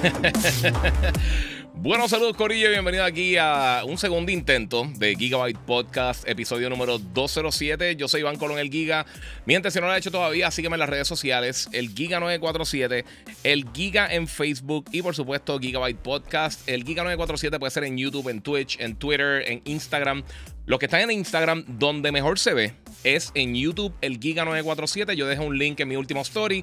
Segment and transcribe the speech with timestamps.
[1.82, 7.96] Bueno, saludos Corillo, bienvenido aquí a un segundo intento de Gigabyte Podcast, episodio número 207.
[7.96, 9.06] Yo soy Iván Colón, el Giga.
[9.46, 13.06] Mientras si no lo has hecho todavía, sígueme en las redes sociales, el Giga947,
[13.44, 16.68] el Giga en Facebook y por supuesto Gigabyte Podcast.
[16.68, 20.22] El Giga947 puede ser en YouTube, en Twitch, en Twitter, en Instagram.
[20.66, 25.14] Los que están en Instagram, donde mejor se ve es en YouTube, el Giga947.
[25.14, 26.62] Yo dejo un link en mi último story.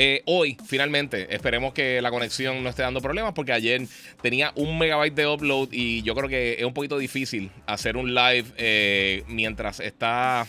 [0.00, 3.82] Eh, hoy, finalmente, esperemos que la conexión no esté dando problemas porque ayer
[4.22, 8.14] tenía un megabyte de upload y yo creo que es un poquito difícil hacer un
[8.14, 10.46] live eh, mientras está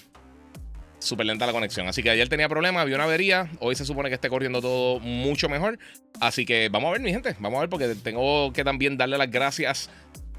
[1.00, 1.88] súper lenta la conexión.
[1.88, 3.50] Así que ayer tenía problemas, había una avería.
[3.60, 5.80] Hoy se supone que esté corriendo todo mucho mejor.
[6.22, 7.36] Así que vamos a ver, mi gente.
[7.40, 9.90] Vamos a ver porque tengo que también darle las gracias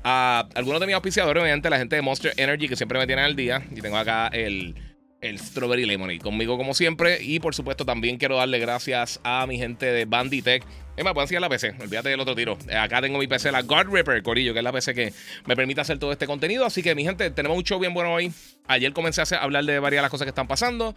[0.04, 3.24] a algunos de mis auspiciadores, obviamente la gente de Monster Energy que siempre me tienen
[3.24, 3.60] al día.
[3.74, 4.76] Y tengo acá el
[5.20, 7.22] el Strawberry Lemonade conmigo como siempre.
[7.22, 10.64] Y por supuesto también quiero darle gracias a mi gente de Banditech.
[10.96, 12.58] Es más, pueden seguir la PC, olvídate del otro tiro.
[12.78, 15.12] Acá tengo mi PC, la God Ripper, Corillo, que es la PC que
[15.46, 16.66] me permite hacer todo este contenido.
[16.66, 18.32] Así que mi gente, tenemos un show bien bueno hoy.
[18.66, 20.94] Ayer comencé a hablar de varias de las cosas que están pasando.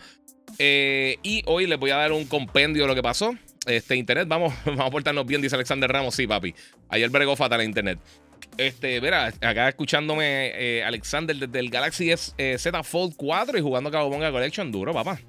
[0.59, 3.35] Eh, y hoy les voy a dar un compendio de lo que pasó.
[3.65, 6.15] Este internet, vamos, vamos a portarnos bien, dice Alexander Ramos.
[6.15, 6.53] Sí, papi.
[6.89, 7.99] Ayer bregó fatal el internet.
[8.57, 13.89] Este, verá, acá escuchándome eh, Alexander desde el Galaxy eh, Z Fold 4 y jugando
[13.89, 15.19] Cabobonga Collection duro, papá.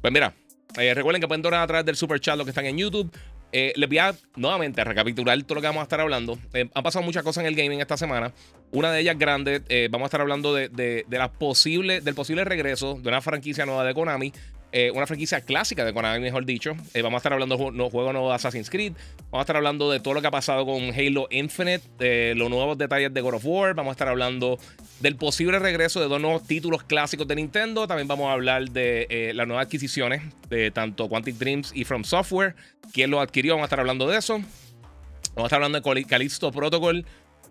[0.00, 0.34] Pues mira,
[0.78, 3.10] eh, recuerden que pueden donar a través del super chat los que están en YouTube.
[3.52, 6.38] les voy a nuevamente recapitular todo lo que vamos a estar hablando.
[6.52, 8.32] han pasado muchas cosas en el gaming esta semana.
[8.70, 13.00] Una de ellas grande, vamos a estar hablando de, de, de posible, del posible regreso
[13.02, 14.32] de una franquicia nueva de Konami
[14.72, 16.76] eh, una franquicia clásica de Konami, mejor dicho.
[16.94, 18.92] Eh, vamos a estar hablando de los juegos nuevos de Assassin's Creed.
[19.30, 22.48] Vamos a estar hablando de todo lo que ha pasado con Halo Infinite, de los
[22.50, 23.74] nuevos detalles de God of War.
[23.74, 24.58] Vamos a estar hablando
[25.00, 27.86] del posible regreso de dos nuevos títulos clásicos de Nintendo.
[27.86, 32.04] También vamos a hablar de eh, las nuevas adquisiciones de tanto Quantic Dreams y From
[32.04, 32.54] Software.
[32.92, 33.54] ¿Quién lo adquirió?
[33.54, 34.34] Vamos a estar hablando de eso.
[34.34, 37.04] Vamos a estar hablando de Callisto Protocol.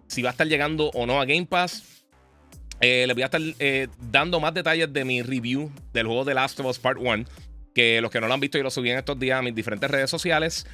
[0.07, 1.98] Si va a estar llegando o no a Game Pass.
[2.81, 6.33] Eh, les voy a estar eh, dando más detalles de mi review del juego The
[6.33, 7.25] Last of Us Part 1.
[7.73, 9.53] Que los que no lo han visto, yo lo subí en estos días a mis
[9.53, 10.65] diferentes redes sociales.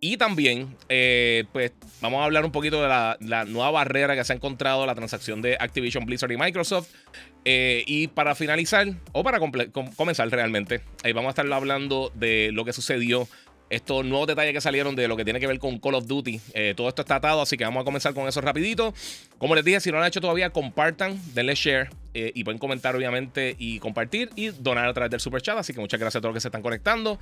[0.00, 1.72] Y también, eh, pues,
[2.02, 5.40] vamos a hablar un poquito de la, nueva barrera que se ha encontrado la transacción
[5.40, 6.88] de Activision Blizzard y Microsoft.
[7.46, 9.38] y para finalizar, o para
[9.96, 10.82] comenzar realmente,
[11.14, 13.28] vamos a estar hablando de lo que sucedió
[13.70, 16.40] estos nuevos detalles que salieron de lo que tiene que ver con Call of Duty.
[16.52, 18.94] Eh, todo esto está atado, así que vamos a comenzar con eso rapidito.
[19.38, 22.58] Como les dije, si no lo han hecho todavía, compartan, denle share eh, y pueden
[22.58, 25.58] comentar obviamente y compartir y donar a través del super chat.
[25.58, 27.18] Así que muchas gracias a todos los que se están conectando.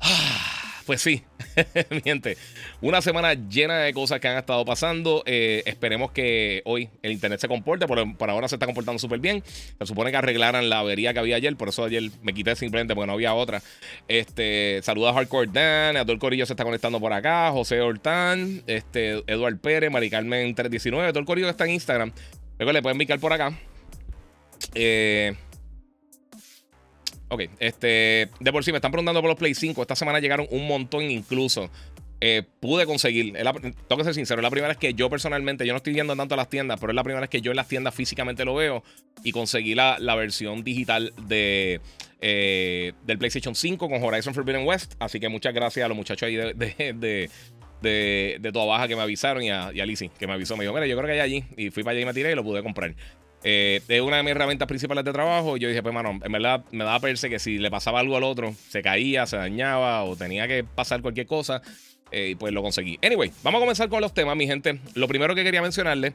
[0.00, 0.65] Ah.
[0.86, 1.24] Pues sí,
[1.90, 2.36] mi gente,
[2.80, 5.24] una semana llena de cosas que han estado pasando.
[5.26, 7.88] Eh, esperemos que hoy el internet se comporte.
[7.88, 9.42] Por, ahora se está comportando súper bien.
[9.44, 11.56] Se supone que arreglaran la avería que había ayer.
[11.56, 13.62] Por eso ayer me quité simplemente porque no había otra.
[14.06, 15.96] Este, saluda a Hardcore Dan.
[15.96, 17.50] Adol Corillo se está conectando por acá.
[17.50, 18.62] José Hortán.
[18.68, 19.90] Este, Eduard Pérez.
[19.90, 21.12] Mari Carmen 319.
[21.12, 22.12] Todo Corillo está en Instagram.
[22.58, 23.58] Luego le pueden picar por acá.
[24.74, 25.34] Eh.
[27.28, 29.82] Ok, este, de por sí me están preguntando por los Play 5.
[29.82, 31.70] Esta semana llegaron un montón incluso.
[32.20, 35.74] Eh, pude conseguir, tengo que ser sincero, es la primera vez que yo personalmente, yo
[35.74, 37.56] no estoy viendo tanto a las tiendas, pero es la primera vez que yo en
[37.56, 38.82] las tiendas físicamente lo veo
[39.22, 41.82] y conseguí la, versión digital de,
[42.22, 44.94] eh, del PlayStation 5 con Horizon Forbidden West.
[44.98, 47.28] Así que muchas gracias a los muchachos ahí de, de,
[47.82, 50.56] de, de, toda baja que me avisaron y a, y a Lizzie que me avisó.
[50.56, 51.44] Me dijo, mira, yo creo que hay allí.
[51.58, 52.94] Y fui para allá y me tiré y lo pude comprar.
[53.44, 55.56] Eh, es una de mis herramientas principales de trabajo.
[55.56, 58.24] Yo dije, pues, mano, en verdad me daba perse que si le pasaba algo al
[58.24, 61.62] otro, se caía, se dañaba o tenía que pasar cualquier cosa.
[62.12, 62.98] Eh, y pues lo conseguí.
[63.02, 64.78] Anyway, vamos a comenzar con los temas, mi gente.
[64.94, 66.12] Lo primero que quería mencionarles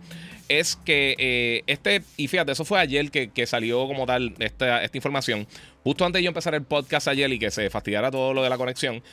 [0.48, 4.98] es que eh, este, y fíjate, eso fue ayer que, salió como tal esta, esta,
[4.98, 5.48] información.
[5.84, 8.50] Justo antes de yo empezar el podcast ayer y que se fastidiara todo lo de
[8.50, 9.04] la conexión.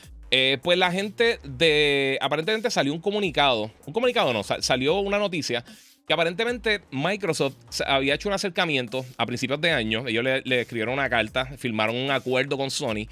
[0.62, 2.16] pues la gente de.
[2.20, 3.72] Aparentemente salió un comunicado.
[3.84, 5.64] Un comunicado no, salió una noticia
[6.08, 7.56] que aparentemente Microsoft
[7.86, 10.08] había hecho un acercamiento a principios de año.
[10.08, 13.06] Ellos le, escribieron una carta, firmaron un acuerdo con Sony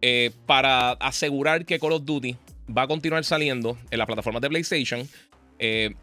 [0.00, 2.36] eh, para asegurar que Call of Duty
[2.76, 5.06] va a continuar saliendo en las plataformas de PlayStation
[5.58, 5.94] eh,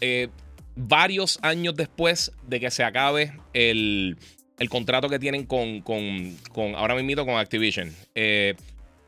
[0.00, 0.28] eh,
[0.76, 4.16] varios años después de que se acabe el,
[4.60, 7.92] el contrato que tienen con, con, con ahora mismo con Activision.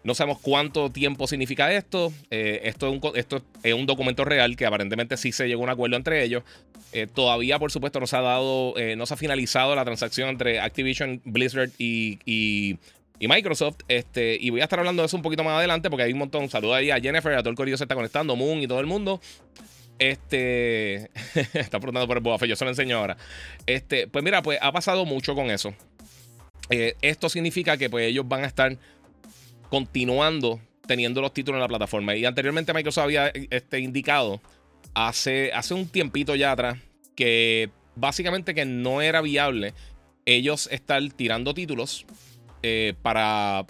[0.06, 2.12] No sabemos cuánto tiempo significa esto.
[2.30, 5.64] Eh, esto, es un, esto, es un, documento real que aparentemente sí se llegó a
[5.64, 6.44] un acuerdo entre ellos.
[6.92, 10.28] Eh, todavía, por supuesto, no se ha dado, eh, no se ha finalizado la transacción
[10.28, 12.78] entre Activision, Blizzard y, y,
[13.18, 13.78] Microsoft.
[13.88, 16.20] Este, y voy a estar hablando de eso un poquito más adelante porque hay un
[16.20, 16.48] montón.
[16.48, 18.86] Saludos ahí a Jennifer, a todo el corillo se está conectando, Moon y todo el
[18.86, 19.20] mundo.
[19.98, 21.10] Este.
[21.52, 23.16] está preguntando por el Boba yo se lo enseño ahora.
[23.66, 25.74] Este, pues mira, pues ha pasado mucho con eso.
[26.70, 28.78] esto significa que pues ellos van a estar
[29.70, 32.14] continuando teniendo los títulos en la plataforma.
[32.14, 34.40] Y anteriormente Microsoft había este, indicado
[34.94, 36.78] hace, hace un tiempito ya atrás
[37.14, 39.74] que básicamente que no era viable
[40.24, 42.06] ellos estar tirando títulos
[42.62, 43.66] eh, para...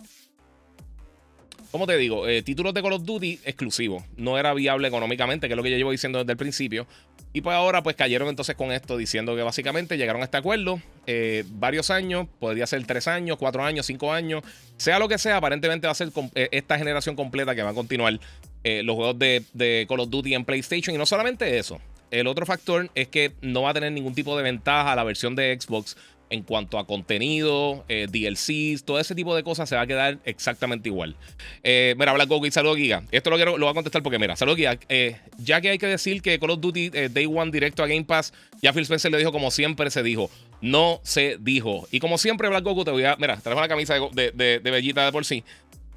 [1.70, 2.26] ¿Cómo te digo?
[2.26, 4.04] Eh, títulos de Call of Duty exclusivos.
[4.16, 6.86] No era viable económicamente, que es lo que yo llevo diciendo desde el principio.
[7.32, 10.80] Y pues ahora pues cayeron entonces con esto diciendo que básicamente llegaron a este acuerdo
[11.06, 14.42] eh, varios años, podría ser tres años, cuatro años, cinco años,
[14.78, 17.74] sea lo que sea, aparentemente va a ser eh, esta generación completa que va a
[17.74, 18.18] continuar
[18.64, 20.94] eh, los juegos de, de Call of Duty en PlayStation.
[20.94, 21.78] Y no solamente eso,
[22.10, 25.36] el otro factor es que no va a tener ningún tipo de ventaja la versión
[25.36, 25.96] de Xbox
[26.30, 30.18] en cuanto a contenido, eh, DLCs, todo ese tipo de cosas se va a quedar
[30.24, 31.16] exactamente igual.
[31.62, 33.04] Eh, mira, habla Goku y saludos Giga.
[33.12, 34.78] Esto lo, quiero, lo voy a contestar porque, mira, saludos Giga.
[34.88, 38.04] Eh, ya que hay que decir que Call of Duty Day One directo a Game
[38.04, 40.30] Pass, ya Phil Spencer le dijo como siempre se dijo.
[40.60, 41.86] No se dijo.
[41.90, 43.16] Y como siempre, Black Goku, te voy a.
[43.16, 45.44] Mira, traes la camisa de, de, de, Bellita de por sí.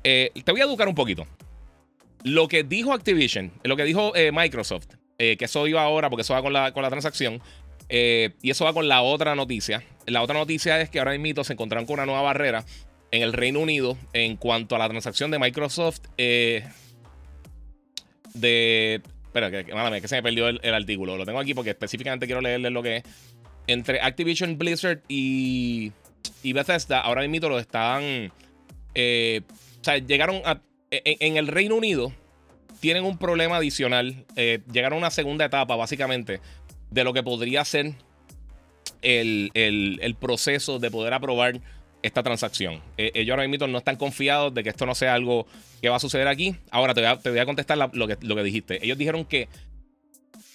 [0.03, 1.25] te voy a educar un poquito.
[2.23, 4.87] Lo que dijo Activision, lo que dijo Microsoft,
[5.17, 7.41] que eso iba ahora porque eso va con la, con la transacción.
[7.89, 9.83] Eh, y eso va con la otra noticia.
[10.05, 12.63] La otra noticia es que ahora mismo se encontraron con una nueva barrera
[13.11, 16.63] en el Reino Unido en cuanto a la transacción de Microsoft eh,
[18.35, 19.01] de...
[19.25, 21.17] Espera, que, que, que se me perdió el, artículo.
[21.17, 23.03] Lo tengo aquí porque específicamente quiero leerles lo que es.
[23.67, 25.91] Entre Activision Blizzard y,
[26.41, 28.31] y Bethesda, ahora mismo lo están...
[28.95, 29.41] Eh,
[29.81, 30.61] o sea, llegaron a...
[30.91, 32.11] En, el Reino Unido
[32.79, 34.25] tienen un problema adicional.
[34.35, 36.39] llegaron a una segunda etapa, básicamente
[36.91, 37.93] de lo que podría ser
[39.01, 41.59] el, proceso de poder aprobar
[42.01, 42.81] esta transacción.
[42.97, 45.45] Eh, ellos ahora mismo no están confiados de que esto no sea algo
[45.81, 46.55] que va a suceder aquí.
[46.71, 48.83] Ahora te voy a, contestar lo, que, lo que dijiste.
[48.83, 49.49] Ellos dijeron que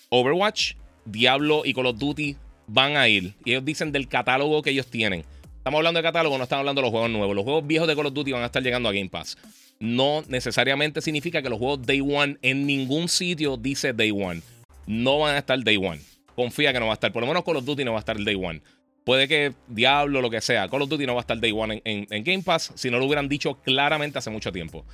[0.09, 2.37] Overwatch, Diablo y Call of Duty
[2.67, 3.35] van a ir.
[3.45, 5.25] Y ellos dicen del catálogo que ellos tienen.
[5.59, 7.35] Estamos hablando de catálogo, no estamos hablando de los juegos nuevos.
[7.35, 9.37] Los juegos viejos de Call of Duty van a estar llegando a Game Pass.
[9.81, 14.43] No necesariamente significa que los juegos Day One en ningún sitio dice Day One.
[14.87, 16.01] No van a estar Day One
[16.35, 17.13] confía que no va a estar.
[17.13, 18.63] Por lo menos Call of Duty no va a estar el Day One.
[19.05, 20.69] Puede que Diablo, lo que sea.
[20.69, 23.07] Call of Duty no va a estar Day One en, Game Pass si no lo
[23.07, 24.85] hubieran dicho claramente hace mucho tiempo.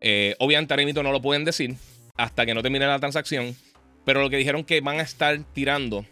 [0.00, 1.74] Eh, obviamente, ahora no lo pueden decir
[2.16, 3.56] hasta que no termine la transacción.
[4.04, 6.04] Pero lo que dijeron que van a estar tirando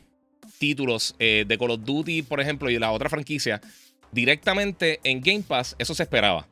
[0.58, 3.60] títulos eh, de Call of Duty, por ejemplo, y de la otra franquicia
[4.10, 6.46] directamente en Game Pass, eso se esperaba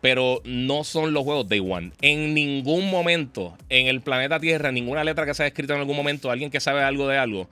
[0.00, 1.92] pero no son los juegos Day One.
[2.00, 5.96] En ningún momento en el planeta Tierra, ninguna letra que se haya escrito en algún
[5.96, 7.48] momento, alguien que sabe algo de algo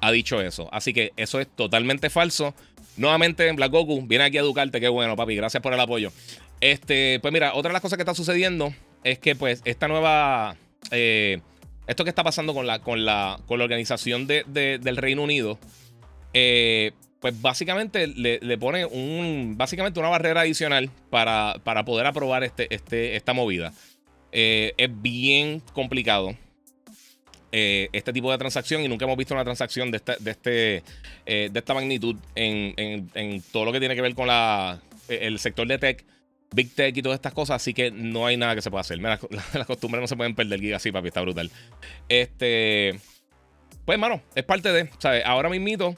[0.00, 0.68] ha dicho eso.
[0.72, 2.54] Así que eso es totalmente falso.
[2.96, 4.80] Nuevamente, Black Goku, viene aquí a educarte.
[4.80, 5.34] Qué bueno, papi.
[5.34, 6.12] Gracias por el apoyo.
[6.60, 10.56] Este, pues mira, otra de las cosas que está sucediendo es que, pues, esta nueva.
[10.90, 11.40] Eh,
[11.86, 15.58] esto que está pasando con la, con la, con la organización del Reino Unido.
[16.32, 16.92] Eh,
[17.24, 23.16] pues básicamente le, pone un, básicamente una barrera adicional para, para poder aprobar este, este,
[23.16, 23.72] esta movida.
[24.30, 26.36] Eh, es bien complicado
[27.50, 30.82] eh, este tipo de transacción y nunca hemos visto una transacción de, esta, de, este,
[31.24, 35.66] eh, de esta magnitud en, todo lo que tiene que ver con la, el sector
[35.66, 36.04] de tech.
[36.54, 38.98] Big Tech y todas estas cosas, así que no hay nada que se pueda hacer.
[39.00, 39.18] las,
[39.66, 41.50] costumbres no se pueden perder, Giga, sí, papi, está brutal.
[42.06, 43.00] Este,
[43.86, 45.24] pues, hermano, es parte de, ¿sabes?
[45.24, 45.96] Ahora mismito,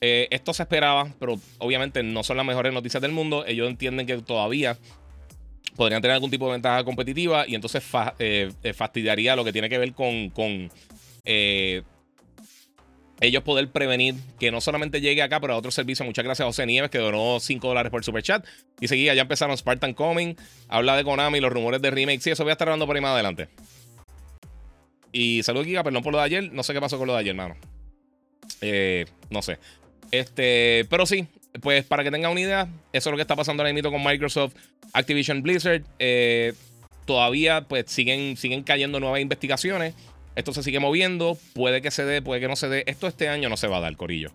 [0.00, 3.44] eh, esto se esperaba, pero obviamente no son las mejores noticias del mundo.
[3.46, 4.78] Ellos entienden que todavía
[5.76, 7.84] podrían tener algún tipo de ventaja competitiva y entonces
[8.18, 10.70] eh, eh, fastidiaría lo que tiene que ver con,
[13.20, 16.06] ellos poder prevenir que no solamente llegue acá, pero a otros servicios.
[16.06, 18.46] Muchas gracias a José Nieves, que donó 5 dólares por super chat.
[18.80, 20.36] Y seguía, ya empezaron Spartan Coming,
[20.68, 22.20] habla de Konami, los rumores de remake.
[22.20, 23.48] Sí, eso voy a estar hablando por ahí más adelante.
[25.10, 26.52] Y saludos, Giga, perdón por lo de ayer.
[26.52, 27.56] No sé qué pasó con lo de ayer, hermano.
[29.30, 29.58] no sé.
[30.10, 31.26] Este, pero sí,
[31.60, 34.02] pues para que tengan una idea, eso es lo que está pasando ahora mismo con
[34.02, 34.54] Microsoft,
[34.92, 35.82] Activision Blizzard.
[35.98, 36.54] Eh,
[37.04, 39.94] todavía pues siguen, siguen cayendo nuevas investigaciones.
[40.36, 41.36] Esto se sigue moviendo.
[41.54, 42.84] Puede que se dé, puede que no se dé.
[42.86, 44.30] Esto este año no se va a dar, Corillo.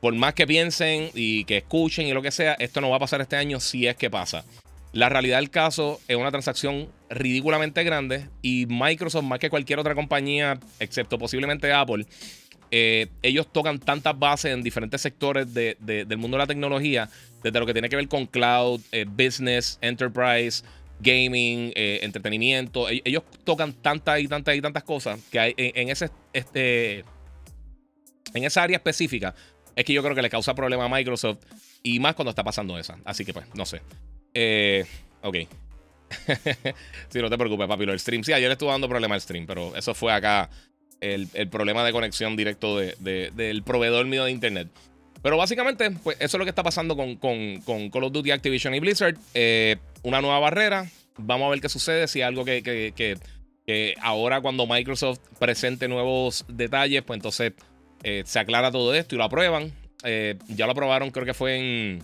[0.00, 3.00] Por más que piensen y que escuchen y lo que sea, esto no va a
[3.00, 4.44] pasar este año si es que pasa.
[4.92, 9.94] La realidad del caso es una transacción ridículamente grande y Microsoft, más que cualquier otra
[9.94, 12.06] compañía, excepto posiblemente Apple,
[12.70, 17.08] ellos tocan tantas bases en diferentes sectores del mundo de la tecnología,
[17.42, 20.62] desde lo que tiene que ver con cloud, business, enterprise,
[21.00, 22.88] gaming, entretenimiento.
[22.88, 27.04] E, ellos tocan tantas y tantas y tantas cosas que hay en, ese, este,
[28.34, 29.34] en esa área específica.
[29.76, 31.38] Es que yo creo que le causa problema a Microsoft
[31.82, 32.98] y más cuando está pasando esa.
[33.04, 33.80] Así que pues, no sé.
[34.34, 34.84] Eh,
[35.22, 35.36] ok.
[37.08, 37.86] sí, no te preocupes, papi.
[37.86, 38.24] Del stream.
[38.24, 40.50] Sí, ayer estuvo dando problema el stream, pero eso fue acá
[41.00, 44.68] el, problema de conexión directo del proveedor mío de internet.
[45.22, 48.80] Pero básicamente, pues eso es lo que está pasando con, Call of Duty Activision y
[48.80, 49.16] Blizzard.
[49.34, 50.86] Eh, una nueva barrera.
[51.16, 52.06] Vamos a ver qué sucede.
[52.06, 57.52] Si algo que, que, ahora cuando Microsoft presente nuevos detalles, pues entonces
[58.04, 59.72] eh, se aclara todo esto y lo aprueban.
[60.02, 62.02] ya lo aprobaron, creo que fue en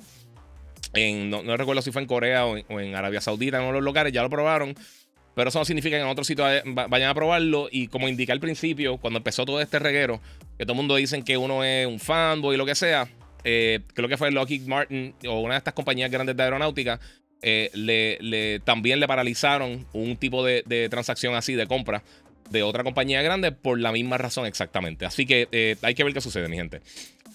[1.28, 4.12] no, recuerdo si fue en Corea o en, Arabia Saudita, en uno de los lugares,
[4.12, 4.74] ya lo probaron.
[5.34, 6.44] Pero eso no significa que en otro sitio
[6.88, 7.68] vayan a probarlo.
[7.70, 10.20] Y como indiqué al principio, cuando empezó todo este reguero,
[10.56, 13.08] que todo el mundo dicen que uno es un fanboy y lo que sea,
[13.42, 17.00] eh, creo que fue Lockheed Martin o una de estas compañías grandes de aeronáutica,
[17.42, 22.02] eh, le, también le paralizaron un tipo de, transacción así de compra
[22.50, 25.04] de otra compañía grande por la misma razón exactamente.
[25.04, 26.80] Así que eh, hay que ver qué sucede, mi gente.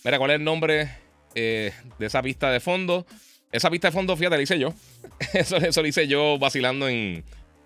[0.04, 0.90] Mira, ¿cuál es el nombre
[1.36, 3.06] de esa pista de fondo?
[3.52, 4.74] Esa pista de fondo, fíjate, la hice yo.
[5.34, 7.24] eso, eso lo hice yo vacilando en,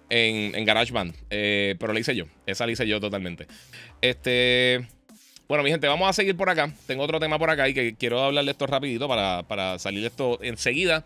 [0.10, 1.14] en, GarageBand.
[1.30, 2.26] Eh, pero la hice yo.
[2.46, 3.48] Esa la hice yo totalmente.
[4.02, 4.88] Este.
[5.48, 6.74] Bueno, mi gente, vamos a seguir por acá.
[6.88, 10.40] Tengo otro tema por acá y que quiero hablarle esto rapidito para, para salir esto
[10.42, 11.04] enseguida.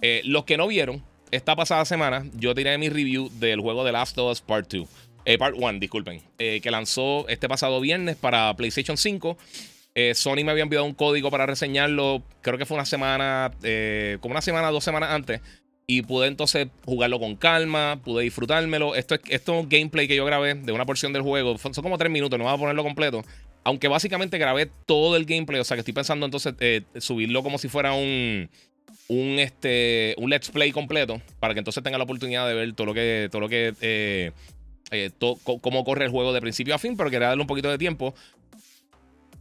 [0.00, 3.92] Eh, los que no vieron, esta pasada semana yo tiré mi review del juego de
[3.92, 4.88] Last of Us Part 2.
[5.24, 6.22] Eh, part 1, disculpen.
[6.38, 9.36] que lanzó este pasado viernes para PlayStation 5.
[9.94, 13.50] Eh, Sony me había enviado un código para reseñarlo, creo que fue una semana,
[14.20, 15.40] como una semana, dos semanas antes.
[15.90, 18.94] Y pude entonces jugarlo con calma, pude disfrutármelo.
[18.94, 21.56] Esto es, esto es un gameplay que yo grabé de una porción del juego.
[21.56, 23.24] Son como tres minutos, no voy a ponerlo completo.
[23.64, 25.58] Aunque básicamente grabé todo el gameplay.
[25.58, 28.50] O sea que estoy pensando entonces eh, subirlo como si fuera un,
[29.08, 31.22] un, este, un let's play completo.
[31.40, 33.28] Para que entonces tenga la oportunidad de ver todo lo que.
[33.32, 34.32] Todo lo que
[35.42, 38.14] cómo corre el juego de principio a fin, pero quería darle un poquito de tiempo.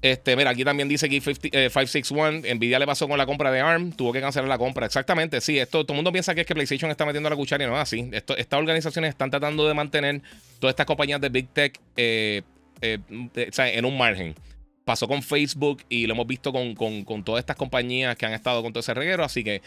[0.02, 3.62] Este, mira, aquí también dice que 561, eh, Nvidia le pasó con la compra de
[3.62, 4.86] ARM, tuvo que cancelar la compra.
[4.86, 7.64] Exactamente, sí, esto todo el mundo piensa que es que PlayStation está metiendo la cuchara
[7.64, 8.10] y no es así.
[8.12, 10.22] Estas organizaciones están tratando de mantener
[10.60, 12.44] todas estas compañías de Big Tech eh,
[12.82, 13.00] eh,
[13.36, 14.36] en un margen.
[14.86, 18.72] Pasó con Facebook y lo hemos visto con, todas estas compañías que han estado con
[18.72, 19.62] todo ese reguero, así que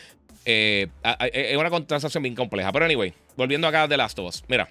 [0.44, 2.72] es una transacción bien compleja.
[2.72, 4.68] Pero anyway, volviendo acá de Last of Us, mira.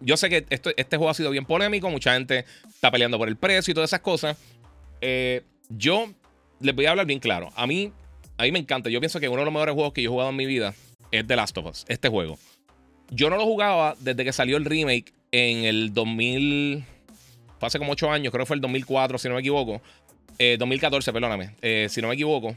[0.00, 3.36] Yo sé que este juego ha sido bien polémico, mucha gente está peleando por el
[3.36, 4.36] precio y todas esas cosas.
[5.00, 6.10] Eh, yo
[6.60, 7.50] les voy a hablar bien claro.
[7.54, 7.92] A mí,
[8.38, 8.90] a mí me encanta.
[8.90, 10.74] Yo pienso que uno de los mejores juegos que yo he jugado en mi vida
[11.10, 12.38] es The Last of Us, este juego.
[13.10, 16.84] Yo no lo jugaba desde que salió el remake en el 2000.
[17.58, 19.82] Fue hace como 8 años, creo que fue el 2004, si no me equivoco.
[20.58, 22.56] 2014, eh, perdóname, eh, si no me equivoco.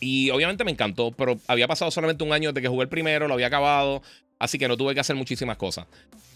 [0.00, 3.28] Y obviamente me encantó, pero había pasado solamente un año desde que jugué el primero,
[3.28, 4.02] lo había acabado.
[4.38, 5.86] Así que no tuve que hacer muchísimas cosas.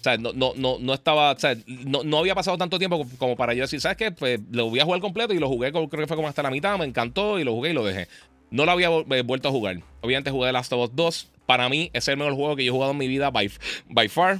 [0.00, 1.32] O sea, no, no, no, no estaba.
[1.32, 4.10] O sea, no, no, había pasado tanto tiempo como para yo decir, ¿sabes qué?
[4.10, 6.50] Pues lo voy a jugar completo y lo jugué, creo que fue como hasta la
[6.50, 8.08] mitad, me encantó y lo jugué y lo dejé.
[8.50, 9.80] No lo había eh, vuelto a jugar.
[10.00, 11.28] Obviamente jugué Last of Us 2.
[11.46, 13.50] Para mí es el mejor juego que yo he jugado en mi vida by,
[13.88, 14.38] by far.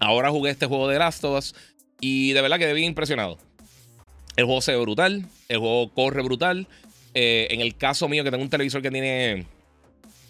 [0.00, 1.54] Ahora jugué este juego de Last of Us
[2.00, 3.38] y de verdad quedé bien impresionado.
[4.36, 6.66] El juego se ve brutal, el juego corre brutal.
[7.14, 9.46] Eh, en el caso mío, que tengo un televisor que tiene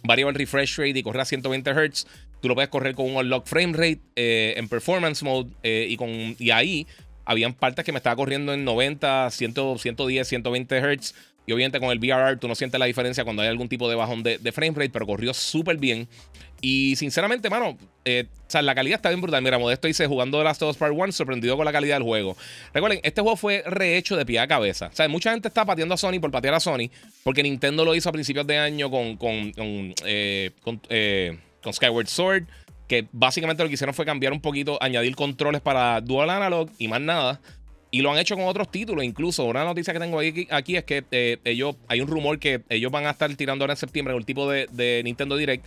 [0.02, 2.06] variable refresh rate y corre a 120 Hz.
[2.40, 5.96] Tú lo puedes correr con un unlock frame rate eh, en performance mode eh, y,
[5.96, 6.86] con, y ahí
[7.24, 11.14] habían partes que me estaba corriendo en 90, 100, 110, 120 Hz.
[11.46, 13.94] Y obviamente con el VRR tú no sientes la diferencia cuando hay algún tipo de
[13.94, 16.06] bajón de, frame rate, pero corrió súper bien.
[16.60, 19.42] Y sinceramente, mano, eh, o sea, la calidad está bien brutal.
[19.42, 22.02] Mira, Modesto dice, jugando The Last of Us Part 1, sorprendido con la calidad del
[22.02, 22.36] juego.
[22.74, 24.88] Recuerden, este juego fue rehecho de pie a cabeza.
[24.92, 26.90] O sea, mucha gente está pateando a Sony por patear a Sony,
[27.22, 30.50] porque Nintendo lo hizo a principios de año con, con, con, eh,
[30.88, 31.38] eh,
[31.70, 32.44] Skyward Sword,
[32.88, 36.88] que básicamente lo que hicieron fue cambiar un poquito, añadir controles para Dual Analog y
[36.88, 37.40] más nada.
[37.90, 39.44] Y lo han hecho con otros títulos, incluso.
[39.44, 41.04] Una noticia que tengo aquí, es que
[41.44, 44.50] ellos, hay un rumor que ellos van a estar tirando ahora en septiembre un tipo
[44.50, 45.64] de, Nintendo Direct,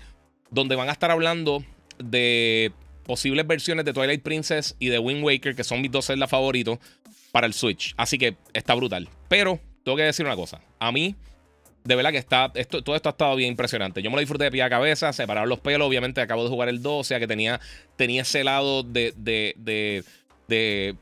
[0.52, 1.64] donde van a estar hablando
[1.98, 2.72] de
[3.06, 6.78] posibles versiones de Twilight Princess y de Wind Waker, que son mis dos celdas favoritos,
[7.32, 7.94] para el Switch.
[7.98, 9.10] Así que está brutal.
[9.28, 10.62] Pero tengo que decir una cosa.
[10.80, 11.16] A mí,
[11.84, 14.02] de verdad que está, todo esto ha estado bien impresionante.
[14.02, 15.88] Yo me lo disfruté de pie a cabeza, separar los pelos.
[15.88, 17.60] Obviamente acabo de jugar el 2, o sea que tenía,
[17.96, 20.04] tenía ese lado de, de, de,
[20.48, 20.96] de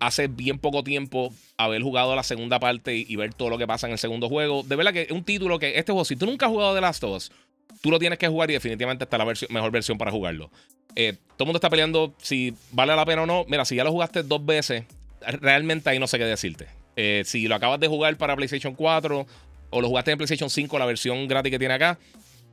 [0.00, 3.86] hace bien poco tiempo haber jugado la segunda parte y, ver todo lo que pasa
[3.86, 4.62] en el segundo juego.
[4.62, 6.80] De verdad que es un título que este juego, si tú nunca has jugado The
[6.80, 7.32] Last of Us,
[7.80, 10.50] tú lo tienes que jugar y definitivamente está la mejor versión para jugarlo.
[10.94, 13.44] Eh, todo el mundo está peleando si vale la pena o no.
[13.48, 14.84] Mira, si ya lo jugaste dos veces,
[15.20, 16.66] realmente ahí no sé qué decirte.
[16.96, 19.26] Eh, si lo acabas de jugar para PlayStation 4
[19.70, 21.98] o lo jugaste en PlayStation 5, la versión gratis que tiene acá,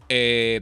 [0.10, 0.62] eh,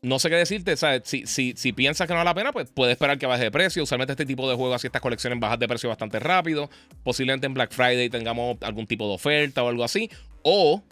[0.00, 0.76] no sé qué decirte.
[1.04, 3.50] Si, si, si, piensas que no vale la pena, pues puedes esperar que baje de
[3.50, 3.82] precio.
[3.82, 6.70] Usualmente este tipo de juegos, así estas colecciones bajan de precio bastante rápido.
[7.02, 10.10] Posiblemente en Black Friday tengamos algún tipo de oferta o algo así.
[10.42, 10.82] O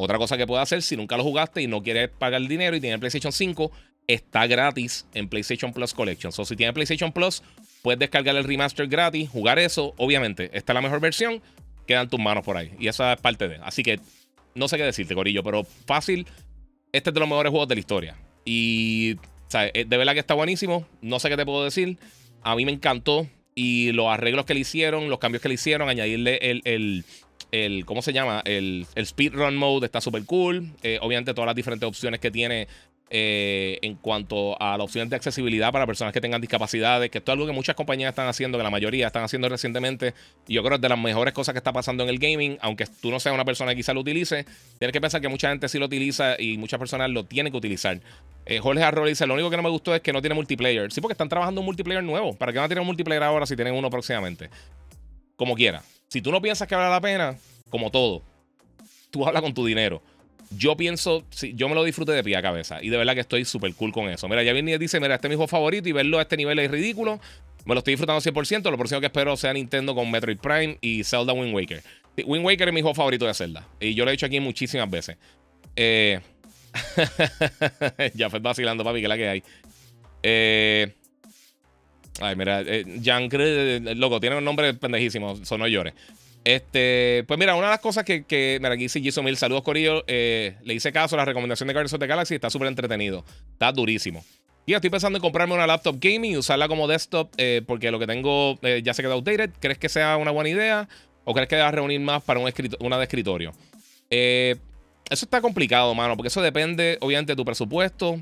[0.00, 2.76] otra cosa que puedes hacer, si nunca lo jugaste y no quieres pagar el dinero
[2.76, 3.70] y tienes PlayStation 5,
[4.06, 6.32] está gratis en PlayStation Plus Collection.
[6.36, 7.42] O si tienes PlayStation Plus,
[7.82, 9.94] puedes descargar el remaster gratis, jugar eso.
[9.96, 11.42] Obviamente, esta es la mejor versión.
[11.86, 12.72] Quedan tus manos por ahí.
[12.78, 13.56] Y esa es parte de.
[13.56, 14.00] Así que
[14.54, 16.26] no sé qué decirte, Corillo, pero fácil.
[16.92, 18.16] Este es de los mejores juegos de la historia.
[18.44, 19.16] Y
[19.52, 20.86] eh, de verdad que está buenísimo.
[21.00, 21.98] No sé qué te puedo decir.
[22.42, 23.26] A mí me encantó.
[23.54, 27.04] Y los arreglos que le hicieron, los cambios que le hicieron, añadirle el,
[27.84, 28.42] ¿cómo se llama?
[28.44, 30.68] El, el speedrun mode está súper cool.
[30.82, 32.68] Eh, obviamente todas las diferentes opciones que tiene
[33.12, 37.32] eh, en cuanto a la opción de accesibilidad para personas que tengan discapacidades, que esto
[37.32, 40.14] es algo que muchas compañías están haciendo, que la mayoría están haciendo recientemente.
[40.46, 42.56] Y yo creo que es de las mejores cosas que está pasando en el gaming,
[42.60, 44.46] aunque tú no seas una persona que quizá lo utilice,
[44.78, 47.56] tienes que pensar que mucha gente sí lo utiliza y muchas personas lo tienen que
[47.56, 48.00] utilizar.
[48.46, 50.92] Eh, Jorge Arroyo dice: Lo único que no me gustó es que no tiene multiplayer.
[50.92, 52.34] Sí, porque están trabajando un multiplayer nuevo.
[52.34, 54.50] ¿Para qué van a tener un multiplayer ahora si tienen uno próximamente?
[55.34, 55.82] Como quiera.
[56.10, 57.38] Si tú no piensas que vale la pena,
[57.70, 58.22] como todo,
[59.10, 60.02] tú hablas con tu dinero
[60.50, 62.82] yo pienso, sí, yo me lo disfruté de pie a cabeza.
[62.82, 64.28] Y de verdad que estoy súper cool con eso.
[64.28, 66.36] Mira, ya viene y dice, mira, este es mi juego favorito y verlo a este
[66.36, 67.20] nivel es ridículo.
[67.64, 68.70] Me lo estoy disfrutando 100%.
[68.70, 71.82] Lo próximo que espero sea Nintendo con Metroid Prime y Zelda Wind Waker.
[72.24, 73.66] Wind Waker es mi juego favorito de Zelda.
[73.78, 75.16] Y yo lo he dicho aquí muchísimas veces.
[75.76, 76.20] Eh...
[78.14, 79.42] ya fue vacilando, papi, que la que hay.
[80.22, 80.94] Eh...
[82.20, 83.28] Ay, mira, eh, Jan,
[83.98, 85.94] loco, tiene un nombre pendejísimo, no llores.
[86.44, 90.04] Este, pues mira, una de las cosas que, mira, aquí dice Jason Mil, saludos Corillo,
[90.06, 93.24] eh, le hice caso a la recomendación de Guardians of the Galaxy, está súper entretenido,
[93.52, 94.24] está durísimo.
[94.64, 97.98] Y estoy pensando en comprarme una laptop gaming y usarla como desktop eh, porque lo
[97.98, 99.50] que tengo eh, ya se queda outdated.
[99.58, 100.88] ¿Crees que sea una buena idea
[101.24, 102.50] o crees que debas reunir más para un
[102.80, 103.52] una de escritorio?
[104.12, 108.20] eso está complicado, mano, porque eso depende obviamente de tu presupuesto,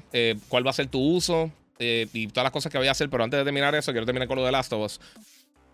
[0.48, 3.24] cuál va a ser tu uso y todas las cosas que voy a hacer, pero
[3.24, 5.00] antes de terminar eso, quiero terminar con lo de Last of Us.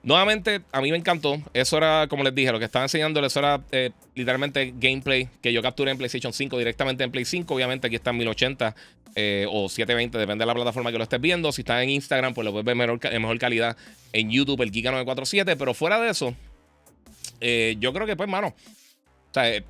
[0.05, 1.41] Nuevamente, a mí me encantó.
[1.55, 5.51] Eso era, como les dije, lo que estaba enseñándoles eso era eh, literalmente gameplay que
[5.51, 7.55] yo capturé en PlayStation 5 directamente en Play 5.
[7.55, 8.75] Obviamente aquí está en 1080
[9.17, 11.51] eh, o 720, depende de la plataforma que lo estés viendo.
[11.53, 13.79] Si está en Instagram, pues lo puedes ver en mejor, calidad
[14.13, 15.57] en YouTube, el Giga 947.
[15.57, 16.35] Pero fuera de eso,
[17.41, 19.65] eh, yo creo que, pues, mano, o sea, es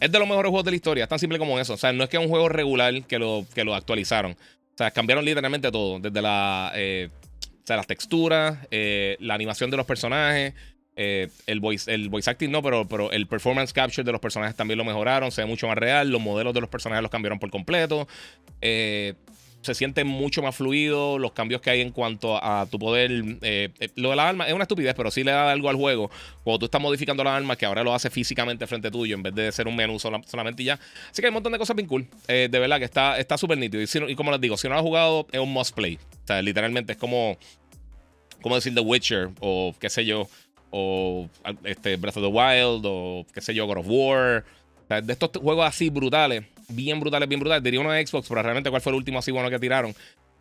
[0.00, 1.04] de los mejores juegos de la historia.
[1.04, 1.74] Es tan simple como eso.
[1.74, 4.38] O sea, no es que es un juego regular que lo, que lo actualizaron.
[4.76, 5.98] O sea, cambiaron literalmente todo.
[5.98, 6.72] Desde la
[7.66, 10.54] o sea, las texturas, eh, la animación de los personajes,
[10.94, 14.54] eh, el, voice, el voice acting no, pero, pero el performance capture de los personajes
[14.54, 17.40] también lo mejoraron, se ve mucho más real, los modelos de los personajes los cambiaron
[17.40, 18.06] por completo.
[18.60, 19.14] Eh,
[19.62, 23.10] se siente mucho más fluido, los cambios que hay en cuanto a, tu poder.
[23.10, 26.10] lo de la arma es una estupidez, pero sí le da algo al juego.
[26.44, 29.34] Cuando tú estás modificando la arma, que ahora lo hace físicamente frente tuyo en vez
[29.34, 30.74] de ser un menú solamente y ya.
[31.10, 32.06] Así que hay un montón de cosas bien cool.
[32.28, 33.82] de verdad que está súper nítido.
[33.82, 35.98] Y, y, como les digo, si no lo has jugado, es un must play.
[36.24, 37.36] O sea, literalmente es como,
[38.42, 40.28] como decir The Witcher o qué sé yo,
[40.70, 41.28] o
[41.64, 44.44] este Breath of the Wild o qué sé yo, God of War.
[45.02, 47.62] de estos juegos así brutales, bien brutales, bien brutales.
[47.62, 49.94] Diría uno de Xbox, pero realmente cuál fue el último así bueno que tiraron.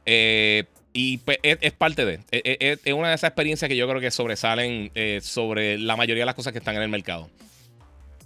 [0.06, 2.20] Eh, y pues, es, parte de.
[2.32, 6.28] Es, una de esas experiencias que yo creo que sobresalen eh, sobre la mayoría de
[6.28, 7.30] las cosas que están en el mercado.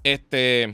[0.04, 0.74] Este.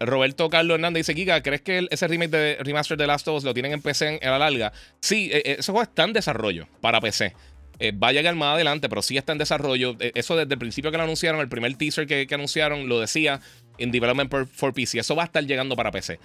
[0.00, 3.44] Roberto Carlos Hernández dice: Giga, ¿crees que ese remake de Remaster de Last of Us
[3.44, 4.72] lo tienen en PC en, la larga?
[5.00, 7.32] Sí, e, e, ese juego está en desarrollo para PC.
[7.78, 9.96] Eh, va a llegar más adelante, pero sí está en desarrollo.
[9.98, 13.40] Eh, eso desde el principio que lo anunciaron, el primer teaser que, anunciaron, lo decía
[13.78, 14.98] in development for PC.
[14.98, 16.18] Eso va a estar llegando para PC.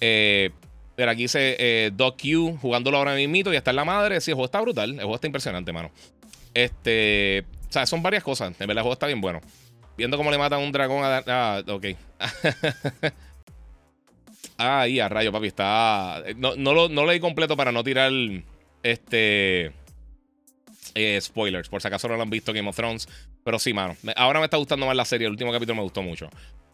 [0.00, 0.50] Eh,
[0.98, 4.20] pero aquí dice eh, Doc Q jugándolo ahora mismo y está en la madre.
[4.20, 4.90] Sí, el juego está brutal.
[4.90, 5.92] El juego está impresionante, mano.
[6.54, 7.44] Este.
[7.68, 8.48] O sea, son varias cosas.
[8.58, 9.40] En verdad, el juego está bien bueno.
[9.96, 11.22] Viendo cómo le matan un dragón a.
[11.26, 11.86] Ah, ok.
[14.58, 15.46] ah, ahí a rayo, papi.
[15.46, 16.24] Está.
[16.36, 18.10] No, no, lo, no lo leí completo para no tirar.
[18.82, 19.72] Este.
[20.96, 23.08] Eh, spoilers, por si acaso no lo han visto Game of Thrones.
[23.44, 23.96] Pero sí, mano.
[24.16, 25.26] Ahora me está gustando más la serie.
[25.26, 26.28] El último capítulo me gustó mucho.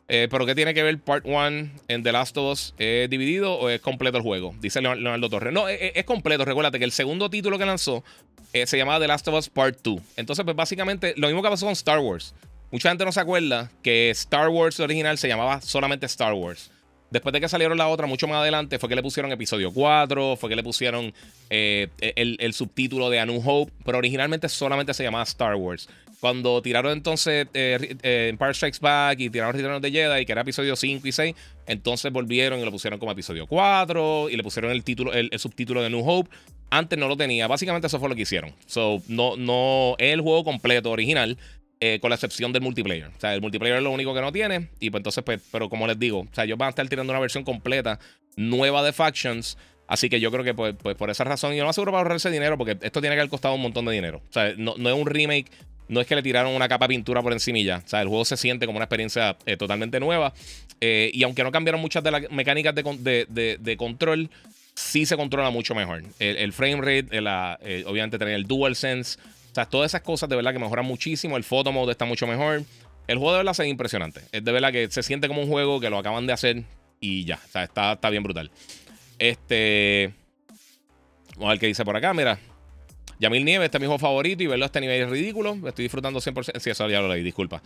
[0.09, 2.75] Eh, pero ¿qué tiene que ver Part 1 en The Last of Us?
[2.79, 4.55] ¿Es dividido o es completo el juego?
[4.61, 5.53] Dice Leonardo Torres.
[5.53, 6.45] No, es, completo.
[6.45, 8.05] Recuérdate que el segundo título que lanzó
[8.53, 10.01] eh, se llamaba The Last of Us Part 2.
[10.17, 12.35] Entonces, pues básicamente lo mismo que pasó con Star Wars.
[12.71, 16.71] Mucha gente no se acuerda que Star Wars original se llamaba solamente Star Wars.
[17.15, 20.35] Después de que salieron la otra, mucho más adelante, fue que le pusieron episodio 4,
[20.35, 21.15] fue que le pusieron
[21.49, 25.89] eh, el, subtítulo de A New Hope, pero originalmente solamente se llamaba Star Wars.
[26.25, 30.33] Cuando tiraron entonces eh, eh, Empire Strikes Back y tiraron Return of the Jedi, que
[30.33, 31.35] era episodio 5 y 6,
[31.67, 35.83] entonces volvieron y lo pusieron como episodio 4 y le pusieron el, título, el, subtítulo
[35.83, 36.31] de New Hope.
[36.71, 37.47] Antes no lo tenía.
[37.47, 38.55] Básicamente eso fue lo que hicieron.
[38.65, 41.37] So, no, no es el juego completo, original.
[41.81, 43.09] Eh, con la excepción del multiplayer.
[43.09, 44.71] O sea, el multiplayer es lo único que no tiene.
[44.81, 47.13] Y pues entonces, pues, pero como les digo, o sea, ellos van a estar tirando
[47.13, 47.99] una versión completa,
[48.37, 49.59] nueva de Factions.
[49.87, 52.31] Así que yo creo que pues, pues por esa razón, y no aseguro para ahorrarse
[52.31, 54.23] dinero, porque esto tiene que haber costado un montón de dinero.
[54.29, 55.51] O sea, no, es un remake,
[55.89, 58.25] no es que le tiraron una capa de pintura por encima O sea, el juego
[58.25, 60.33] se siente como una experiencia eh, totalmente nueva.
[60.81, 64.31] Eh, y aunque no cambiaron muchas de las mecánicas de, control,
[64.75, 66.03] sí se controla mucho mejor.
[66.19, 69.19] El, frame rate, obviamente tener el DualSense.
[69.51, 71.37] O sea, todas esas cosas de verdad que mejoran muchísimo.
[71.37, 72.65] El photo mode está mucho mejor.
[73.07, 74.23] El juego de verdad ve impresionante.
[74.33, 76.65] Es de verdad que se siente como un juego que lo acaban de hacer
[76.99, 77.41] y ya.
[77.45, 78.51] O sea, está, está bien brutal.
[79.19, 80.13] Este.
[81.37, 82.15] Vamos a ver qué dice por acá.
[82.15, 82.39] Mira.
[83.19, 85.57] Yamil Nieves, este es mi juego favorito y verlo a este nivel es ridículo.
[85.67, 86.59] Estoy disfrutando 100%.
[86.59, 87.63] Sí, eso ya lo leí, disculpa.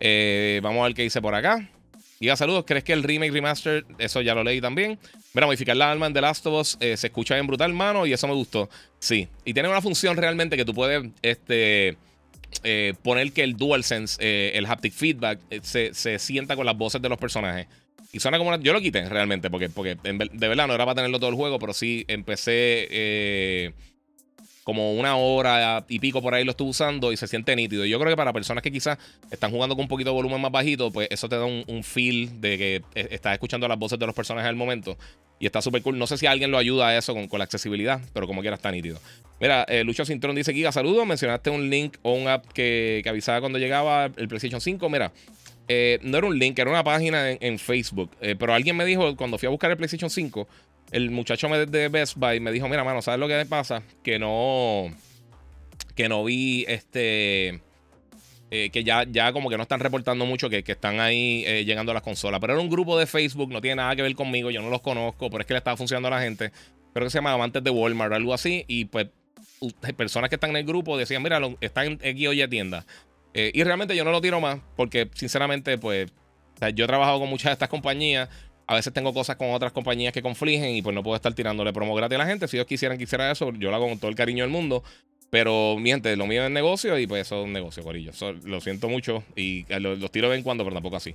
[0.00, 1.68] Eh, vamos a ver qué dice por acá.
[2.20, 4.98] Diga saludos, ¿crees que el remake remaster, eso ya lo leí también?
[5.34, 8.06] Mira, modificar la alma en The Last of Us eh, se escucha bien brutal, mano,
[8.06, 8.70] y eso me gustó.
[8.98, 11.98] Sí, y tiene una función realmente que tú puedes este,
[12.62, 17.08] eh, poner que el DualSense, el haptic feedback, se, se, sienta con las voces de
[17.08, 17.66] los personajes.
[18.12, 20.94] Y suena como una, Yo lo quité realmente, porque, porque de verdad no era para
[20.94, 23.74] tenerlo todo el juego, pero sí empecé
[24.64, 27.84] como una hora y pico por ahí lo estuve usando y se siente nítido.
[27.84, 28.98] Yo creo que para personas que quizás
[29.30, 32.40] están jugando con un poquito de volumen más bajito, pues eso te da un, feel
[32.40, 34.96] de que e, estás escuchando las voces de los personajes al momento.
[35.38, 35.98] Y está súper cool.
[35.98, 38.70] No sé si alguien lo ayuda a eso con, la accesibilidad, pero como quiera está
[38.70, 38.98] nítido.
[39.40, 41.06] Mira, eh, Lucho Cintrón dice: Giga, saludos.
[41.06, 44.88] Mencionaste un link o un app que, avisaba cuando llegaba el PlayStation 5.
[44.88, 45.12] Mira,
[45.68, 48.10] eh, no era un link, era una página en, Facebook.
[48.22, 50.48] Eh, pero alguien me dijo cuando fui a buscar el PlayStation 5
[50.90, 53.82] el muchacho de Best Buy me dijo, mira, mano, ¿sabes lo que me pasa?
[54.02, 54.92] Que no,
[55.94, 57.60] que no vi este...
[58.50, 61.90] Eh, que ya, ya como que no están reportando mucho que, están ahí eh, llegando
[61.90, 62.40] a las consolas.
[62.40, 64.80] Pero era un grupo de Facebook, no tiene nada que ver conmigo, yo no los
[64.80, 66.52] conozco, pero es que le estaba funcionando a la gente.
[66.92, 68.64] Creo que se llamaba antes de Walmart o algo así.
[68.68, 69.08] Y pues
[69.96, 72.86] personas que están en el grupo decían, mira, están en X o Y tienda.
[73.32, 76.12] Eh, y realmente yo no lo tiro más porque sinceramente pues
[76.74, 78.28] yo he trabajado con muchas de estas compañías
[78.66, 81.72] a veces tengo cosas con otras compañías que confligen y pues no puedo estar tirándole
[81.72, 82.48] promo gratis a la gente.
[82.48, 84.82] Si ellos quisieran que hiciera eso, yo lo hago con todo el cariño del mundo.
[85.30, 88.12] Pero mi gente, lo mío es negocio y pues eso es un negocio, Corillo.
[88.44, 91.14] lo siento mucho y eh, los, tiro de vez en cuando, pero tampoco así.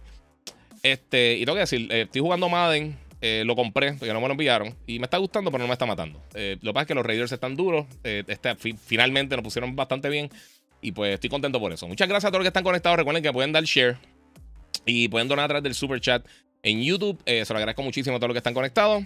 [0.83, 4.27] Este, y tengo que decir, eh, estoy jugando Madden, eh, lo compré, porque no me
[4.27, 4.75] lo enviaron.
[4.85, 6.21] Y me está gustando, pero no me está matando.
[6.33, 7.85] lo que pasa es que los Raiders están duros.
[8.03, 10.29] Este, finalmente nos pusieron bastante bien.
[10.81, 11.87] Y pues estoy contento por eso.
[11.87, 12.97] Muchas gracias a todos los que están conectados.
[12.97, 13.97] Recuerden que pueden dar share.
[14.85, 16.25] Y pueden donar a través del super chat
[16.63, 17.19] en YouTube.
[17.25, 19.03] Eh, se lo agradezco muchísimo a todos los que están conectados.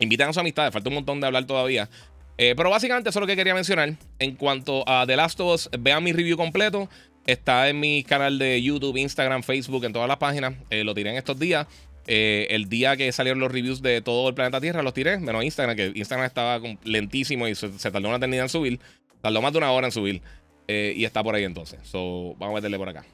[0.00, 1.88] Invitan a sus amistades, falta un montón de hablar todavía.
[2.36, 3.94] Eh, pero básicamente eso es lo que quería mencionar.
[4.18, 6.88] En cuanto a The Last of Us, vean mi review completo.
[7.26, 10.54] Está en mi canal de YouTube, Instagram, Facebook, en todas las páginas.
[10.70, 11.66] Eh, lo tiré en estos días.
[12.06, 15.18] el día que salieron los reviews de todo el planeta Tierra, los tiré.
[15.18, 18.80] Menos Instagram, que Instagram estaba lentísimo y se, tardó una eternidad en subir.
[19.22, 20.20] Tardó más de una hora en subir.
[20.68, 21.80] y está por ahí entonces.
[21.84, 23.04] So, vamos a meterle por acá.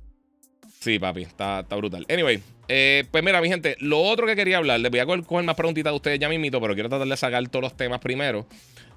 [0.80, 2.06] Sí, papi, está, está brutal.
[2.10, 5.44] Anyway, eh, pues mira, mi gente, lo otro que quería hablar, les voy a coger
[5.44, 8.46] más preguntitas de ustedes ya mismito, pero quiero tratar de sacar todos los temas primero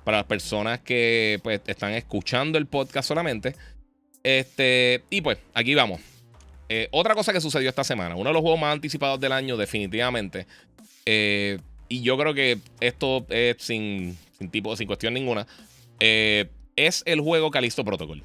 [0.05, 3.55] para las personas que pues están escuchando el podcast solamente.
[4.23, 6.01] Este, y pues, aquí vamos.
[6.69, 9.57] Eh, otra cosa que sucedió esta semana, uno de los juegos más anticipados del año,
[9.57, 10.47] definitivamente.
[11.07, 15.47] Eh, y yo creo que esto es sin, sin tipo, sin cuestión ninguna.
[15.99, 18.23] es el juego Calisto Protocol.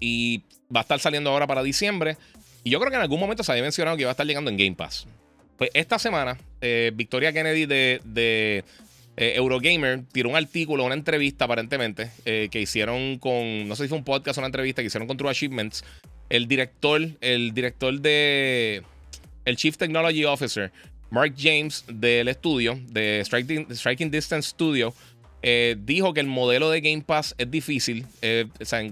[0.00, 0.42] Y
[0.74, 2.16] va a estar saliendo ahora para diciembre.
[2.64, 4.50] Y yo creo que en algún momento se había mencionado que iba a estar llegando
[4.50, 5.06] en Game Pass.
[5.56, 8.64] Pues esta semana, eh, Victoria Kennedy de,
[9.16, 13.88] eh, Eurogamer tiró un artículo, una entrevista aparentemente, eh, que hicieron con, no sé si
[13.88, 15.84] fue un podcast o una entrevista que hicieron con True Achievements.
[16.28, 18.82] El director, el director de,
[19.44, 20.72] el Chief Technology Officer,
[21.08, 24.92] Mark James del estudio, de Striking Distance Studio,
[25.48, 28.46] eh, dijo que el modelo de Game Pass es difícil eh,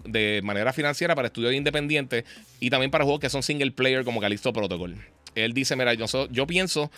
[0.05, 2.25] de manera financiera para estudios independientes
[2.61, 4.95] y también para juegos que son single player como Callisto Protocol.
[5.35, 6.93] Él dice, mira, yo, pienso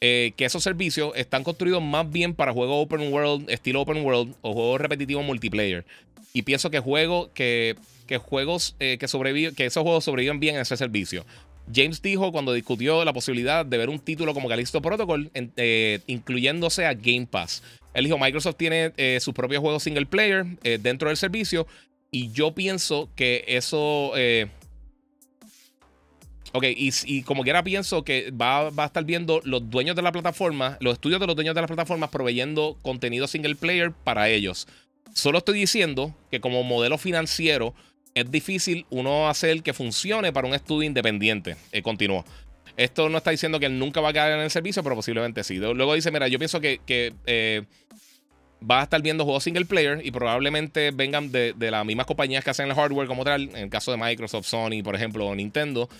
[0.00, 4.32] eh, que esos servicios están construidos más bien para juegos open world, estilo open world
[4.42, 5.84] o juegos repetitivos multiplayer.
[6.32, 7.74] Y pienso que, juego, que,
[8.06, 11.26] que juegos que que esos juegos sobreviven bien en ese servicio.
[11.74, 15.32] James dijo cuando discutió la posibilidad de ver un título como Callisto Protocol,
[16.06, 17.62] incluyéndose a Game Pass.
[17.94, 21.66] Él dijo, Microsoft tiene eh, sus propios juegos single player eh, dentro del servicio
[22.10, 24.12] y yo pienso que eso...
[24.16, 24.48] Eh,
[26.52, 30.76] ok, y, como quiera pienso que va, a estar viendo los dueños de la plataforma,
[30.80, 34.66] los estudios de los dueños de las plataformas proveyendo contenido single player para ellos.
[35.14, 37.74] Solo estoy diciendo que como modelo financiero
[38.14, 41.56] es difícil uno hacer que funcione para un estudio independiente.
[41.82, 42.24] continuó.
[42.80, 45.44] Esto no está diciendo que él nunca va a caer en el servicio, pero posiblemente
[45.44, 45.56] sí.
[45.56, 47.64] Luego dice, mira, yo pienso que, que eh,
[48.68, 52.48] va a estar viendo juegos single player y probablemente vengan de, las mismas compañías que
[52.48, 55.90] hacen el hardware como tal, en el caso de Microsoft, Sony, por ejemplo, o Nintendo.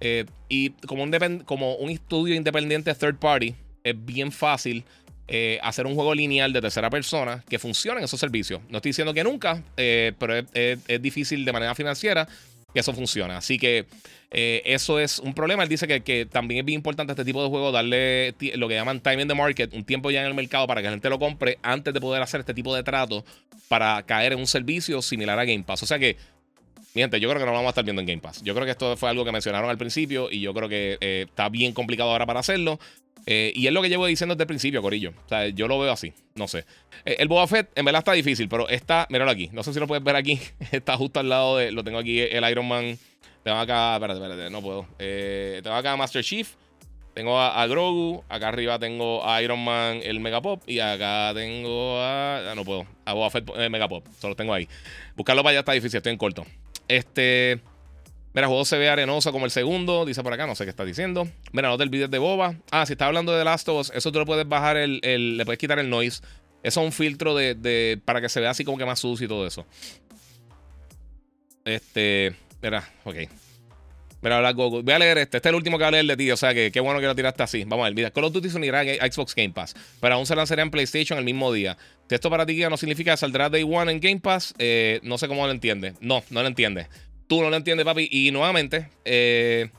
[0.00, 4.84] Eh, y como un, estudio independiente third party, es bien fácil
[5.28, 8.62] eh, hacer un juego lineal de tercera persona que funcione en esos servicios.
[8.70, 12.26] No estoy diciendo que nunca, pero es, difícil de manera financiera
[12.72, 13.34] que eso funcione.
[13.34, 13.86] Así que
[14.30, 15.62] eso es un problema.
[15.62, 18.74] Él dice que, que, también es bien importante este tipo de juego darle lo que
[18.74, 21.10] llaman time in the market, un tiempo ya en el mercado para que la gente
[21.10, 23.24] lo compre antes de poder hacer este tipo de trato
[23.68, 25.82] para caer en un servicio similar a Game Pass.
[25.82, 26.16] O sea que
[27.00, 28.42] gente, yo creo que no lo vamos a estar viendo en Game Pass.
[28.42, 31.26] Yo creo que esto fue algo que mencionaron al principio y yo creo que eh,
[31.28, 32.78] está bien complicado ahora para hacerlo.
[33.24, 35.12] Eh, y es lo que llevo diciendo desde el principio, Corillo.
[35.24, 36.12] O sea, yo lo veo así.
[36.34, 36.64] No sé.
[37.04, 39.06] Eh, el Boba Fett, en verdad está difícil, pero está.
[39.10, 39.48] Míralo aquí.
[39.52, 40.40] No sé si lo puedes ver aquí.
[40.72, 41.70] está justo al lado de.
[41.70, 42.98] Lo tengo aquí, el Iron Man.
[43.42, 43.94] Tengo acá.
[43.94, 44.50] Espérate, espérate.
[44.50, 44.86] No puedo.
[44.98, 46.50] tengo acá a Master Chief.
[47.14, 48.24] Tengo a, Grogu.
[48.28, 50.68] Acá arriba tengo a Iron Man, el Megapop.
[50.68, 52.50] Y acá tengo a.
[52.50, 52.86] Ah, no puedo.
[53.04, 54.04] A Boba Fett, Megapop.
[54.18, 54.68] Solo tengo ahí.
[55.14, 55.98] Buscarlo para allá está difícil.
[55.98, 56.44] Estoy en corto.
[56.88, 57.60] Este.
[58.34, 60.04] Mira, el juego se ve arenoso como el segundo.
[60.06, 61.28] Dice por acá, no sé qué está diciendo.
[61.52, 62.56] Mira, no te olvides de Boba.
[62.70, 65.44] Ah, si está hablando de Last of Us, eso tú le puedes bajar el, Le
[65.44, 66.22] puedes quitar el noise.
[66.62, 69.28] Eso es un filtro de, para que se vea así como que más sucio y
[69.28, 69.66] todo eso.
[71.64, 72.34] Este.
[72.62, 73.16] Mira, ok.
[74.22, 74.82] Mira, habla Goku.
[74.82, 75.38] Voy a leer este.
[75.38, 76.30] Este es el último que voy a leer de ti.
[76.30, 77.64] O sea que qué bueno que lo tiraste así.
[77.64, 77.94] Vamos a ver.
[77.94, 79.74] Mira, Call of Duty se unirá a Xbox Game Pass.
[80.00, 81.76] Pero aún se lanzará en PlayStation el mismo día.
[82.08, 85.28] Esto para ti no significa que saldrá Day One en Game Pass, eh, no sé
[85.28, 85.94] cómo lo entiende.
[86.00, 86.86] No, no lo entiende.
[87.26, 88.08] Tú no lo entiendes, papi.
[88.10, 89.70] Y nuevamente, eh,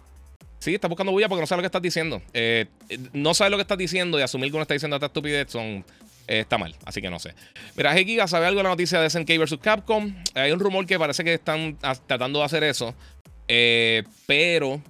[0.60, 2.22] sí, estás buscando bulla porque no sabes lo que estás diciendo.
[2.34, 2.66] Eh,
[3.14, 5.86] no sabes lo que estás diciendo y asumir que uno está diciendo esta estupidez son,
[6.26, 6.76] está mal.
[6.86, 7.36] Así que no sé.
[7.76, 10.16] Mira, Giga, ¿sabe algo de la noticia de SNK vs Capcom?
[10.34, 11.78] Hay un rumor que parece que están
[12.08, 12.96] tratando de hacer eso.
[14.26, 14.82] Pero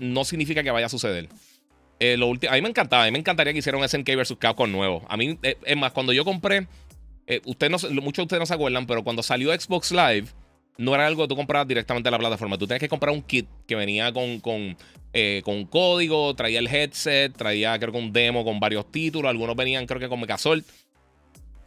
[0.00, 1.28] no significa que vaya a suceder.
[2.00, 2.14] Eh,
[2.48, 5.04] a mí me encantaba, a mí me encantaría que hicieran SNK vs Capcom nuevo.
[5.08, 6.68] A mí, eh, es más, cuando yo compré,
[7.26, 10.26] eh, usted no, muchos de ustedes no se acuerdan, pero cuando salió Xbox Live,
[10.76, 12.56] no era algo que tú comprabas directamente en la plataforma.
[12.56, 14.76] Tú tenías que comprar un kit que venía con, con,
[15.42, 19.28] con código, traía el headset, traía creo que un demo con varios títulos.
[19.28, 20.62] Algunos venían creo que con Megazord,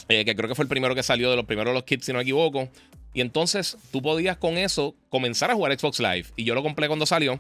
[0.08, 2.20] que creo que fue el primero que salió de los primeros los kits, si no
[2.20, 2.70] me equivoco.
[3.14, 6.26] Y entonces tú podías con eso comenzar a jugar Xbox Live.
[6.36, 7.40] Y yo lo compré cuando salió.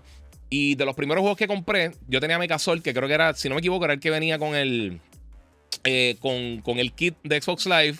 [0.49, 3.47] Y de los primeros juegos que compré, yo tenía Megazord, que creo que era, si
[3.47, 4.99] no me equivoco, era el que venía con el,
[5.85, 7.95] eh, con, el kit de Xbox Live.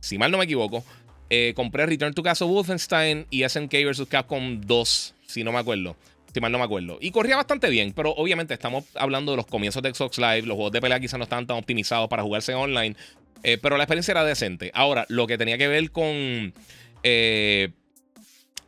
[0.00, 0.84] Si mal no me equivoco.
[1.30, 4.06] Eh, compré Return to Castle Wolfenstein y SNK vs.
[4.08, 5.96] Capcom 2, si no me acuerdo.
[6.34, 6.98] Si mal no me acuerdo.
[7.00, 10.42] Y corría bastante bien, pero obviamente estamos hablando de los comienzos de Xbox Live.
[10.42, 12.96] Los juegos de pelea quizás no estaban tan optimizados para jugarse online.
[13.44, 14.70] Eh, pero la experiencia era decente.
[14.74, 16.52] Ahora, lo que tenía que ver con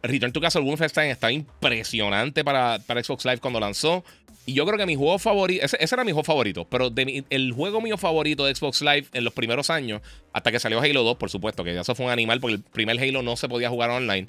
[0.05, 4.05] Return to Castle Wolfenstein está impresionante para, Xbox Live cuando lanzó.
[4.47, 7.81] Y yo creo que mi juego favorito, ese, era mi juego favorito, pero el juego
[7.81, 10.03] mío favorito de Xbox Live en los primeros años,
[10.35, 13.01] hasta que salió Halo 2, por supuesto, que eso fue un animal, porque el primer
[13.01, 14.29] Halo no se podía jugar online,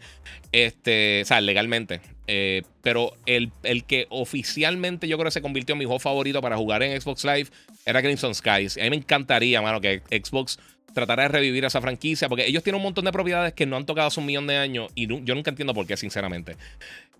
[0.54, 2.00] este, o sea, legalmente.
[2.28, 6.42] Eh, pero el, el, que oficialmente yo creo que se convirtió en mi juego favorito
[6.42, 7.48] para jugar en Xbox Live
[7.86, 8.78] era Crimson Skies.
[8.78, 10.60] A mí me encantaría, mano, que Xbox
[10.96, 13.86] tratará de revivir esa franquicia, porque ellos tienen un montón de propiedades que no han
[13.86, 16.56] tocado hace un millón de años y yo nunca entiendo por qué, sinceramente.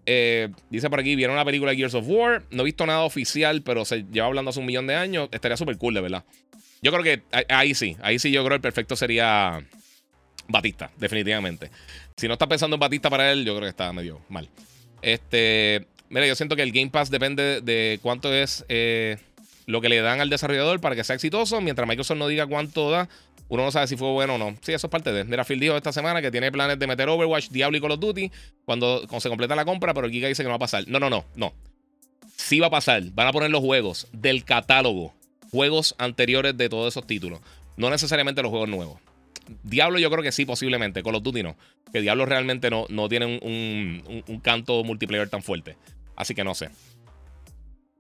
[0.06, 3.62] Eh, dice por aquí, vieron la película Gears of War, no he visto nada oficial,
[3.64, 6.24] pero se lleva hablando hace un millón de años, estaría súper cool, de verdad.
[6.82, 9.62] Yo creo que ahí sí, ahí sí yo creo que el perfecto sería
[10.48, 11.70] Batista, definitivamente.
[12.16, 14.48] Si no está pensando en Batista para él, yo creo que está medio mal.
[15.02, 19.18] Este, mira, yo siento que el Game Pass depende de cuánto es eh,
[19.66, 22.90] lo que le dan al desarrollador para que sea exitoso, mientras Microsoft no diga cuánto
[22.90, 23.10] da
[23.48, 24.56] uno no sabe si fue bueno o no.
[24.62, 25.24] Sí, eso es parte de.
[25.24, 28.00] Mira, Phil dijo esta semana que tiene planes de meter Overwatch, Diablo y Call of
[28.00, 28.32] Duty
[28.66, 30.86] cuando, se completa la compra, pero Giga dice que no va a pasar.
[30.88, 31.54] No, no, no, no.
[32.36, 33.04] Sí va a pasar.
[33.12, 35.14] Van a poner los juegos del catálogo.
[35.52, 37.40] Juegos anteriores de todos esos títulos.
[37.78, 39.00] No necesariamente los juegos nuevos.
[39.64, 41.04] Diablo yo creo que sí, posiblemente.
[41.04, 41.56] Call of Duty no.
[41.94, 45.78] Que Diablo realmente no, no tiene un, un canto multiplayer tan fuerte.
[46.16, 46.70] Así que no sé.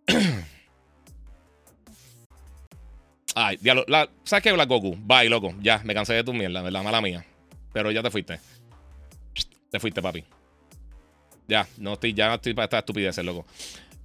[3.36, 3.84] Ay, diablo.
[3.89, 4.95] La, ¿Sabes qué, Black Goku?
[4.98, 5.54] Bye, loco.
[5.62, 6.84] Ya, me cansé de tu mierda, ¿verdad?
[6.84, 7.26] Mala mía.
[7.74, 8.39] Pero ya te fuiste.
[9.69, 10.24] Te fuiste, papi.
[11.45, 13.45] Ya, no estoy, ya no estoy para esta estupidez, loco.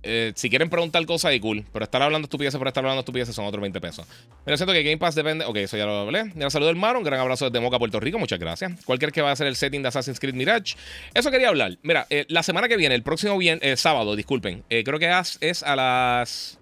[0.03, 1.65] Eh, si quieren preguntar cosas, y cool.
[1.73, 4.05] Pero estar hablando estupideces por estar hablando estupideces son otros 20 pesos.
[4.45, 5.45] Mira, siento que Game Pass depende.
[5.45, 6.25] Ok, eso ya lo hablé.
[6.35, 6.99] Mira, saludo hermano.
[6.99, 8.19] Un gran abrazo desde Moca, Puerto Rico.
[8.19, 8.85] Muchas gracias.
[8.85, 10.75] Cualquier que va a hacer el setting de Assassin's Creed Mirage.
[11.15, 11.79] Eso quería hablar.
[11.83, 14.65] Mira, eh, la semana que viene, el próximo bien, eh, sábado, disculpen.
[14.69, 16.59] creo que es a las.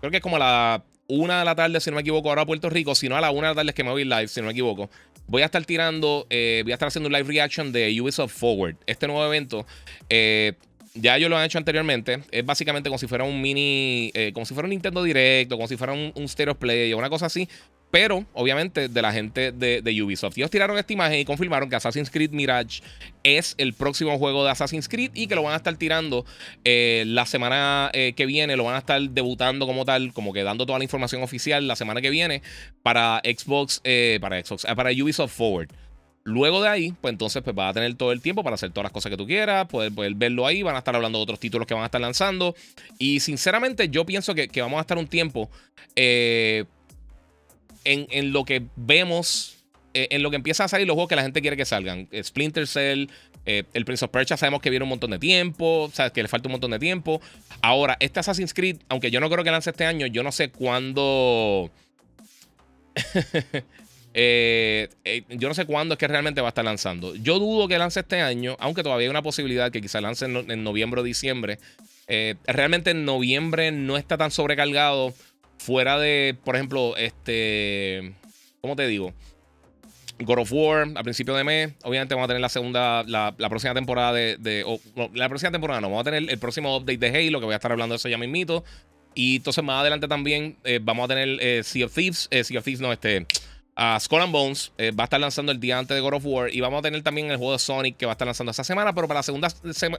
[0.00, 2.42] Creo que es como a la una de la tarde, si no me equivoco, ahora
[2.42, 4.28] a Puerto Rico, si no a la una de la tarde que me voy live,
[4.28, 4.88] si no me equivoco.
[5.26, 8.76] Voy a estar tirando, eh, voy a estar haciendo un live reaction de Ubisoft Forward.
[8.86, 9.66] Este nuevo evento,
[10.08, 10.54] eh,
[10.94, 12.22] Ya ellos lo han hecho anteriormente.
[12.32, 14.10] Es básicamente como si fuera un mini.
[14.12, 16.98] Eh, como si fuera un Nintendo Directo, como si fuera un, un Stereo Play o
[16.98, 17.48] una cosa así.
[17.90, 20.38] Pero, obviamente, de la gente de, Ubisoft.
[20.38, 22.82] Ellos tiraron esta imagen y confirmaron que Assassin's Creed Mirage
[23.24, 26.24] es el próximo juego de Assassin's Creed y que lo van a estar tirando
[26.64, 28.56] eh, la semana eh, que viene.
[28.56, 31.76] Lo van a estar debutando como tal, como que dando toda la información oficial la
[31.76, 32.42] semana que viene
[32.82, 33.82] para Xbox,
[34.20, 35.68] para Xbox, para Ubisoft Forward.
[36.22, 38.84] Luego de ahí, pues entonces pues vas a tener todo el tiempo para hacer todas
[38.84, 41.40] las cosas que tú quieras, poder, poder verlo ahí, van a estar hablando de otros
[41.40, 42.54] títulos que van a estar lanzando.
[42.98, 45.50] Y sinceramente yo pienso que, vamos a estar un tiempo
[47.84, 49.56] eh, en, lo que vemos,
[49.94, 52.08] eh, en lo que empieza a salir los juegos que la gente quiere que salgan.
[52.22, 53.08] Splinter Cell,
[53.46, 56.22] eh, el Prince of Persia sabemos que viene un montón de tiempo, o sea, que
[56.22, 57.20] le falta un montón de tiempo.
[57.62, 60.50] Ahora, este Assassin's Creed, aunque yo no creo que lance este año, yo no sé
[60.50, 61.70] cuándo...
[64.12, 67.14] Eh, eh, yo no sé cuándo es que realmente va a estar lanzando.
[67.14, 70.64] Yo dudo que lance este año, aunque todavía hay una posibilidad que quizá lance en,
[70.64, 71.58] noviembre o diciembre.
[72.08, 75.14] Eh, realmente en noviembre no está tan sobrecargado.
[75.60, 78.14] Fuera de, por ejemplo, este.
[78.62, 79.12] ¿Cómo te digo?
[80.18, 81.72] God of War a principio de mes.
[81.82, 84.64] Obviamente vamos a tener la segunda, la, próxima temporada de.
[85.12, 87.56] la próxima temporada no, vamos a tener el próximo update de Halo, que voy a
[87.56, 88.64] estar hablando de eso ya mismito.
[89.14, 92.30] Y entonces más adelante también vamos a tener Sea of Thieves.
[92.30, 93.26] sea of Thieves, no, este
[93.82, 96.26] a Skull and Bones eh, va a estar lanzando el día antes de God of
[96.26, 96.54] War.
[96.54, 98.62] Y vamos a tener también el juego de Sonic que va a estar lanzando esta
[98.62, 98.94] semana.
[98.94, 99.48] Pero para la segunda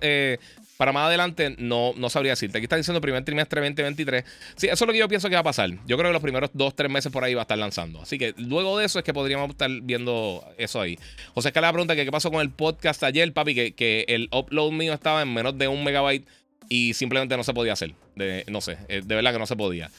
[0.02, 0.38] eh,
[0.78, 2.60] para más adelante, no, no sabría decirte.
[2.60, 4.24] Aquí está diciendo primer trimestre 2023.
[4.56, 5.72] Sí, eso es lo que yo pienso que va a pasar.
[5.88, 8.04] Yo creo que los primeros dos, tres meses por ahí va a estar lanzando.
[8.04, 11.00] Así que luego de eso es que podríamos estar viendo eso ahí.
[11.34, 14.74] José Escala pregunta que qué pasó con el podcast ayer, papi, que, que el upload
[14.74, 16.28] mío estaba en menos de un megabyte
[16.70, 17.96] y simplemente no se podía hacer.
[18.16, 19.90] De, no sé, eh, de verdad que no se podía.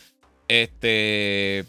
[0.46, 1.64] Este.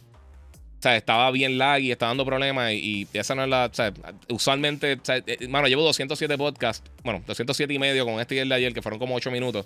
[0.84, 3.68] Sea, estaba bien lag y estaba dando problemas y, esa no es la...
[3.68, 3.94] O sea,
[4.28, 8.40] usualmente, o sea, eh, mano, llevo 207 podcasts, bueno, 207 y medio con este y
[8.40, 9.66] el de ayer, que fueron como 8 minutos.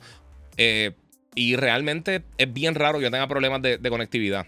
[0.58, 0.92] Eh,
[1.34, 4.46] y realmente es bien raro que yo tenga problemas de, conectividad.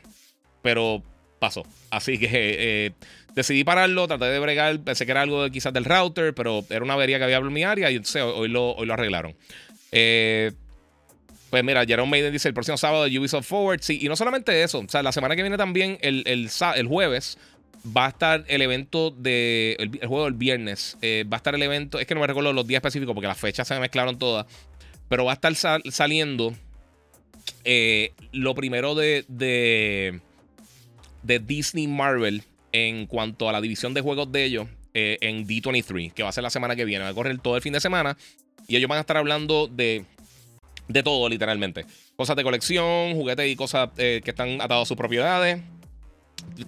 [0.62, 1.02] Pero
[1.40, 1.64] pasó.
[1.90, 2.92] Así que eh,
[3.34, 6.94] decidí pararlo, traté de bregar, pensé que era algo quizás del router, pero era una
[6.94, 9.36] avería que había en mi área y entonces hoy lo, hoy lo arreglaron.
[9.92, 10.52] Eh,
[11.50, 13.82] pues mira, Jerome Maiden dice el próximo sábado de Ubisoft Forward.
[13.82, 14.80] Sí, y no solamente eso.
[14.80, 17.38] O sea, la semana que viene también, el, el, jueves,
[17.86, 19.76] va a estar el evento de.
[19.80, 20.98] El, juego del viernes.
[21.02, 22.00] Eh, va a estar el evento.
[22.00, 24.46] Es que no me recuerdo los días específicos porque las fechas se me mezclaron todas.
[25.08, 26.54] Pero va a estar saliendo
[27.64, 30.20] eh, lo primero de, de,
[31.24, 36.14] de, Disney Marvel en cuanto a la división de juegos de ellos eh, en D23,
[36.14, 37.06] que va a ser la semana que viene.
[37.06, 38.18] Va a correr todo el fin de semana.
[38.68, 40.06] Y ellos van a estar hablando de
[40.90, 41.86] de todo, literalmente.
[42.18, 45.62] Cosas de colección, juguetes y cosas eh, que están atados a sus propiedades.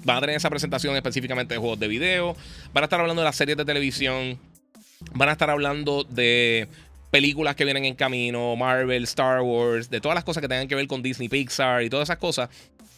[0.06, 2.36] Van a tener esa presentación específicamente de juegos de video.
[2.74, 4.40] Van a estar hablando de las series de televisión.
[5.14, 6.68] Van a estar hablando de
[7.10, 10.76] películas que vienen en camino, Marvel, Star Wars, de todas las cosas que tengan que
[10.76, 12.50] ver con Disney, Pixar y todas esas cosas.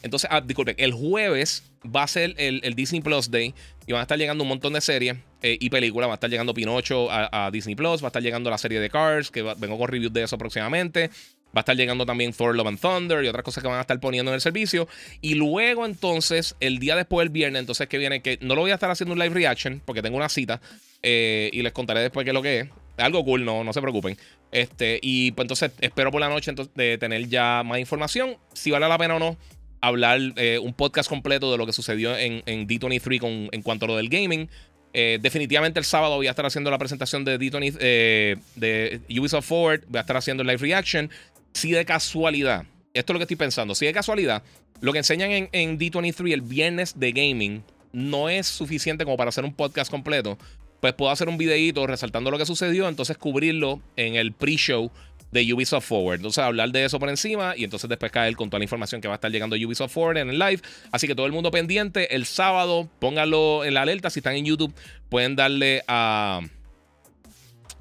[0.03, 3.55] Entonces, ah, disculpen, el jueves va a ser el, Disney Plus Day
[3.87, 6.07] y van a estar llegando un montón de series eh, y películas.
[6.07, 8.89] Va a estar llegando Pinocho a, Disney Plus, va a estar llegando la serie de
[8.89, 11.09] Cars, que vengo con reviews de eso próximamente.
[11.55, 13.81] Va a estar llegando también Thor Love and Thunder y otras cosas que van a
[13.81, 14.87] estar poniendo en el servicio.
[15.19, 18.71] Y luego, entonces, el día después, el viernes, entonces que viene, que no lo voy
[18.71, 20.61] a estar haciendo un live reaction porque tengo una cita
[21.03, 22.69] eh, y les contaré después qué es lo que es.
[22.95, 24.17] Algo cool, no, no se preocupen.
[24.51, 28.37] Este, y pues entonces espero por la noche entonces, de tener ya más información.
[28.53, 29.37] Si vale la pena o no
[29.83, 33.89] hablar eh, un podcast completo de lo que sucedió en, D23 con, en cuanto a
[33.89, 34.49] lo del gaming.
[34.93, 39.47] Eh, definitivamente el sábado voy a estar haciendo la presentación de D20, eh, de Ubisoft
[39.47, 39.81] Forward.
[39.87, 41.09] Voy a estar haciendo el live reaction.
[41.53, 44.43] Si de casualidad, esto es lo que estoy pensando, si de casualidad,
[44.81, 49.29] lo que enseñan en, en D23 el viernes de gaming no es suficiente como para
[49.29, 50.37] hacer un podcast completo,
[50.81, 54.91] pues puedo hacer un videíto resaltando lo que sucedió, entonces cubrirlo en el pre-show
[55.33, 56.17] de Ubisoft Forward.
[56.17, 59.07] Entonces, hablar de eso por encima y entonces después caer con toda la información que
[59.07, 60.61] va a estar llegando a Ubisoft Forward en el live.
[60.91, 62.15] Así que todo el mundo pendiente.
[62.15, 64.09] El sábado, pónganlo en la alerta.
[64.09, 64.73] Si están en YouTube,
[65.09, 66.41] pueden darle a.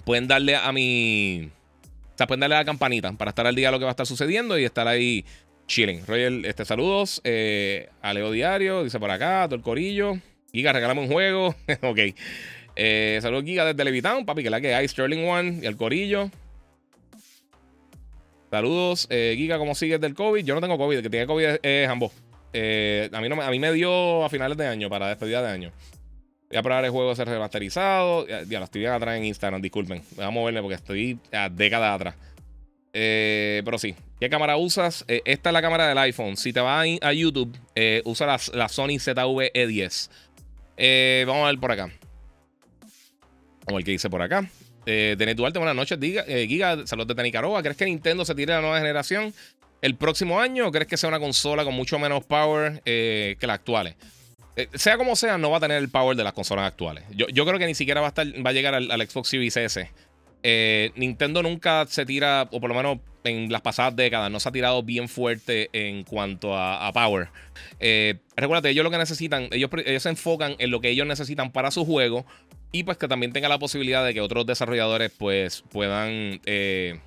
[0.05, 1.51] Pueden darle a mi.
[2.15, 3.91] O sea, pueden darle a la campanita para estar al día de lo que va
[3.91, 5.25] a estar sucediendo y estar ahí
[5.67, 6.07] chilling.
[6.07, 7.21] Royal, este, saludos.
[7.25, 10.19] Eh, a Leo Diario, dice por acá, todo el corillo.
[10.53, 11.55] Giga, regálame un juego.
[11.83, 11.99] ok.
[12.77, 16.31] Eh, saludos, Giga, desde Levitown, papi, que la que hay, Sterling One y el corillo.
[18.53, 20.45] Saludos, eh, Giga, ¿cómo sigues del COVID?
[20.45, 22.13] Yo no tengo COVID, el que tiene COVID es, ambos.
[22.53, 25.49] Eh, a, mí no, a mí me dio a finales de año, para despedida de
[25.49, 25.73] año.
[26.51, 28.27] Voy a probar el juego ser remasterizado.
[28.27, 30.03] Ya, lo estoy bien atrás en Instagram, disculpen.
[30.17, 32.15] Voy a moverme porque estoy a décadas atrás.
[32.93, 35.07] Eh, pero sí, ¿qué cámara usas?
[35.09, 36.37] esta es la cámara del iPhone.
[36.37, 37.57] Si te vas a, YouTube,
[38.05, 41.25] usa la, la, Sony ZV-E10.
[41.25, 41.91] vamos a ver por acá.
[43.65, 44.47] Vamos a ver qué dice por acá.
[44.85, 47.63] De Net Duarte, buenas noches, Giga, Giga saludos de Nicaragua.
[47.63, 49.33] ¿Crees que Nintendo se tire la nueva generación
[49.81, 53.55] el próximo año o crees que sea una consola con mucho menos power que las
[53.55, 53.97] actuales?
[54.75, 57.05] sea como sea, no va a tener el power de las consolas actuales.
[57.11, 59.57] Yo, yo creo que ni siquiera va a, estar, va a llegar al, Xbox Series
[59.57, 59.91] S.
[60.97, 64.53] Nintendo nunca se tira, o por lo menos en las pasadas décadas no se ha
[64.53, 67.29] tirado bien fuerte en cuanto a, power.
[67.81, 71.53] Eh, recuérdate, ellos lo que necesitan, ellos, ellos se enfocan en lo que ellos necesitan
[71.53, 72.27] para su juego
[72.73, 76.99] y pues que también tenga la posibilidad de que otros desarrolladores pues puedan eh,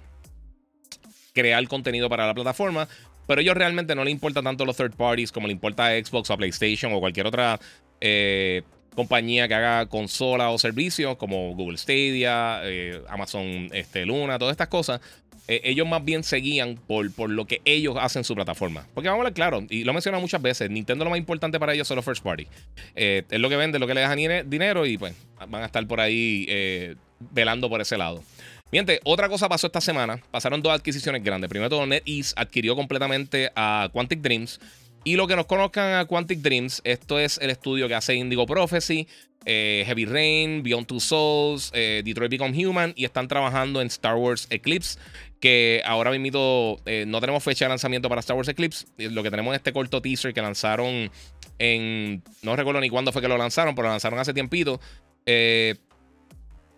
[1.33, 2.87] crear contenido para la plataforma.
[3.27, 5.91] Pero a ellos realmente no le importa tanto los third parties como le importa a
[5.91, 7.59] Xbox o a PlayStation o cualquier otra
[7.99, 8.61] eh,
[8.93, 12.61] compañía que haga consola o servicios como Google Stadia,
[13.09, 15.01] Amazon este, Luna, todas estas cosas.
[15.47, 18.87] Eh, ellos más bien seguían por, por lo que ellos hacen en su plataforma.
[18.93, 21.59] Porque vamos a ver claro, y lo he mencionado muchas veces, Nintendo lo más importante
[21.59, 22.47] para ellos son los first party.
[22.95, 25.13] Eh, es lo que vende, lo que le deja dinero y pues
[25.47, 28.23] van a estar por ahí eh, velando por ese lado.
[28.71, 30.19] Miente, otra cosa pasó esta semana.
[30.31, 31.49] Pasaron dos adquisiciones grandes.
[31.49, 34.59] Primero todo, NetEase adquirió completamente a Quantic Dreams.
[35.03, 38.47] Y lo que nos conozcan a Quantic Dreams, esto es el estudio que hace Indigo
[38.47, 39.07] Prophecy,
[39.45, 44.97] Heavy Rain, Beyond Two Souls, Detroit Become Human y están trabajando en Star Wars Eclipse
[45.45, 48.87] que ahora mismo eh, no tenemos fecha de lanzamiento para Star Wars Eclipse.
[48.97, 51.11] Lo que tenemos es este corto teaser que lanzaron
[51.59, 52.23] en...
[52.41, 54.81] No recuerdo ni cuándo fue que lo lanzaron, pero lo lanzaron hace tiempito.
[55.27, 55.75] Eh,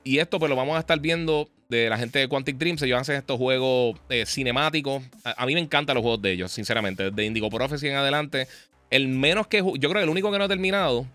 [0.03, 2.81] y esto pues lo vamos a estar viendo de la gente de Quantic Dreams.
[2.81, 5.01] Ellos hacen estos juegos eh, cinemáticos.
[5.23, 7.09] A, mí me encantan los juegos de ellos, sinceramente.
[7.09, 8.49] De Indigo Prophecy en adelante.
[8.89, 9.59] El menos que...
[9.59, 11.07] Yo creo que el único que no he terminado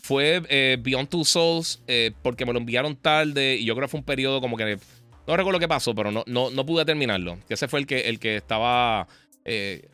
[0.00, 0.38] fue
[0.78, 1.82] Beyond Two Souls
[2.22, 4.78] porque me lo enviaron tarde y yo creo que fue un periodo como que
[5.26, 7.38] no recuerdo qué pasó, pero no, no, no pude terminarlo.
[7.48, 9.06] Ese fue el que, el que estaba.
[9.44, 9.88] Eh,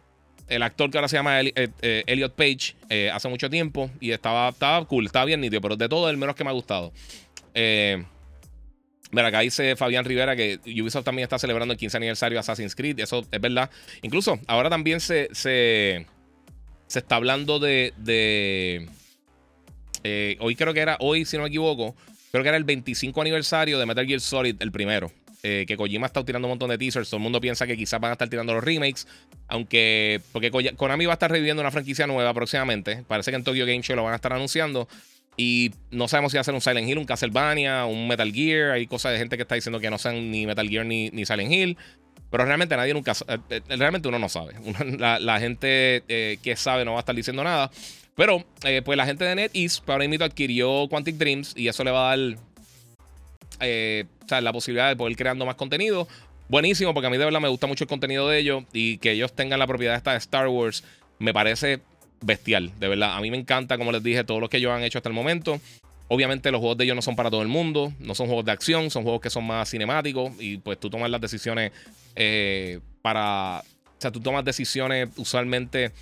[0.49, 3.91] el actor que ahora se llama eh, eh, Elliot Page hace mucho tiempo.
[4.01, 5.61] Y estaba, estaba cool, estaba bien nítido.
[5.61, 6.93] Pero de todo, el menos que me ha gustado.
[7.55, 12.75] Mira, acá dice Fabián Rivera que Ubisoft también está celebrando el 15 aniversario de Assassin's
[12.75, 12.99] Creed.
[13.01, 13.71] Eso es verdad.
[14.03, 16.07] Incluso ahora también se, se,
[16.87, 17.93] se está hablando de.
[17.99, 18.89] de
[20.41, 21.95] hoy creo que era, hoy si no me equivoco,
[22.31, 25.11] creo que era el 25 aniversario de Metal Gear Solid, el primero.
[25.45, 27.09] Eh, que Kojima está tirando un montón de teasers.
[27.09, 29.07] Todo el mundo piensa que quizás van a estar tirando los remakes.
[29.47, 33.05] Aunque, porque Konami va a estar reviviendo una franquicia nueva próximamente.
[33.07, 34.89] Parece que en Tokyo Game Show lo van a estar anunciando.
[35.37, 38.73] Y no sabemos si va a ser un Silent Hill, un Castlevania, un Metal Gear.
[38.73, 41.25] Hay cosas de gente que está diciendo que no sean ni Metal Gear ni, ni
[41.25, 41.77] Silent Hill.
[42.31, 43.13] Pero realmente nadie nunca.
[43.29, 44.55] Eh, eh, realmente uno no sabe.
[44.99, 47.71] la, gente que sabe no va a estar diciendo nada.
[48.19, 48.45] Pero,
[48.85, 51.53] pues la gente de NetEase, para ahora mismo adquirió Quantic Dreams.
[51.57, 52.37] Y eso le va a dar
[53.61, 56.09] eh, o sea, la posibilidad de poder creando más contenido.
[56.49, 59.13] Buenísimo, porque a mí de verdad me gusta mucho el contenido de ellos y que
[59.13, 60.83] ellos tengan la propiedad esta de Star Wars
[61.21, 61.79] me parece
[62.21, 63.17] bestial, de verdad.
[63.17, 65.15] A mí me encanta, como les dije, todo lo que ellos han hecho hasta el
[65.15, 65.61] momento.
[66.09, 68.51] Obviamente los juegos de ellos no son para todo el mundo, no son juegos de
[68.51, 71.71] acción, son juegos que son más cinemáticos y pues tú tomas las decisiones
[72.17, 73.61] eh, para...
[73.61, 75.93] O sea, tú tomas decisiones usualmente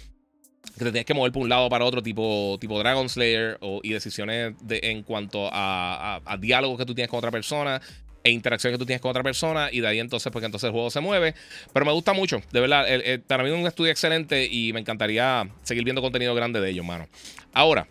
[0.77, 3.93] que te tienes que mover por un lado para otro, tipo, tipo Dragon Slayer, y
[3.93, 7.81] decisiones de, en cuanto a, a, diálogos que tú tienes con otra persona
[8.22, 10.72] e interacciones que tú tienes con otra persona, y de ahí entonces, porque entonces el
[10.72, 11.35] juego se mueve.
[11.72, 12.85] Pero me gusta mucho, de verdad.
[13.27, 16.85] para mí es un estudio excelente y me encantaría seguir viendo contenido grande de ellos,
[16.85, 17.09] mano.
[17.53, 17.87] Ahora.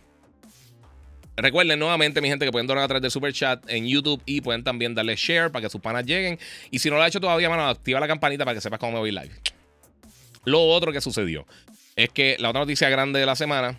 [1.38, 4.40] Recuerden nuevamente, mi gente, que pueden donar a través del super chat en YouTube y
[4.40, 6.38] pueden también darle share para que sus panas lleguen.
[6.70, 8.92] Y si no lo ha hecho todavía, mano, activa la campanita para que sepas cómo
[8.92, 9.32] me voy live.
[10.46, 11.44] Lo otro que sucedió
[11.96, 13.78] es que la otra noticia grande de la semana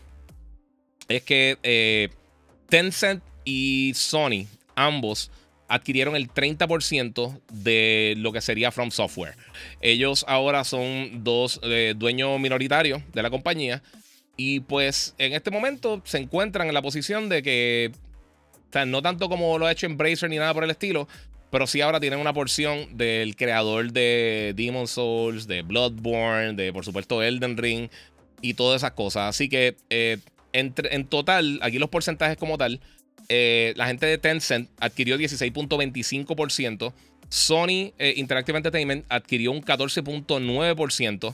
[1.08, 2.10] es que eh,
[2.68, 5.32] Tencent y Sony, ambos,
[5.70, 9.36] adquirieron el 30% de lo que sería From Software.
[9.82, 13.84] Ellos ahora son dos eh, dueños minoritarios de la compañía
[14.36, 17.92] y pues en este momento se encuentran en la posición de que,
[18.70, 21.08] o sea, no tanto como lo ha hecho Embracer ni nada por el estilo,
[21.50, 26.86] pero sí ahora tienen una porción del creador de Demon Souls, de Bloodborne, de por
[26.86, 27.90] supuesto Elden Ring
[28.42, 29.30] y todas esas cosas.
[29.30, 30.18] Así que eh,
[30.54, 32.80] en total, aquí los porcentajes como tal,
[33.30, 36.94] eh, la gente de Tencent adquirió 16.25%.
[37.30, 41.34] Sony eh, Interactive Entertainment adquirió un 14.9%.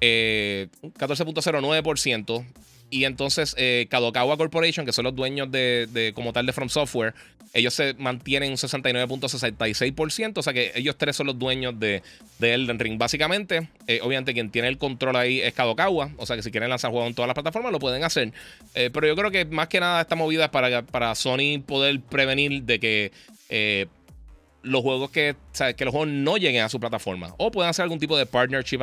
[0.00, 2.44] 14.09%.
[2.90, 7.14] Y entonces eh, Kadokawa Corporation, que son los dueños de, como tal de From Software,
[7.52, 10.38] ellos se mantienen un 69.66%.
[10.38, 12.02] O sea que ellos tres son los dueños de,
[12.38, 12.98] de Elden Ring.
[12.98, 16.10] Básicamente, eh, obviamente quien tiene el control ahí es Kadokawa.
[16.16, 18.32] O sea que si quieren lanzar juegos en todas las plataformas lo pueden hacer.
[18.74, 22.00] Eh, pero yo creo que más que nada esta movida es para, para Sony poder
[22.00, 23.12] prevenir de que
[24.62, 25.36] los juegos que,
[25.76, 27.34] que los juegos no lleguen a su plataforma.
[27.38, 28.80] O puedan hacer algún tipo de partnership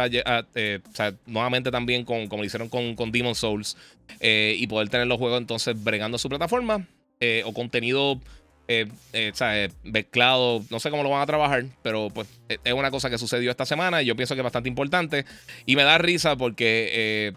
[0.55, 0.79] eh,
[1.25, 3.77] nuevamente también con, como lo hicieron con, con Demon Souls.
[4.19, 6.87] Eh, y poder tener los juegos entonces bregando a su plataforma.
[7.19, 8.19] Eh, o contenido
[8.67, 13.09] eh, eh, mezclado, no sé cómo lo van a trabajar, pero pues es una cosa
[13.09, 15.25] que sucedió esta semana y yo pienso que es bastante importante.
[15.65, 17.33] Y me da risa porque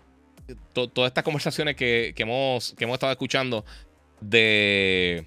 [0.74, 3.64] todas estas conversaciones que, hemos, que hemos estado escuchando
[4.20, 5.24] de,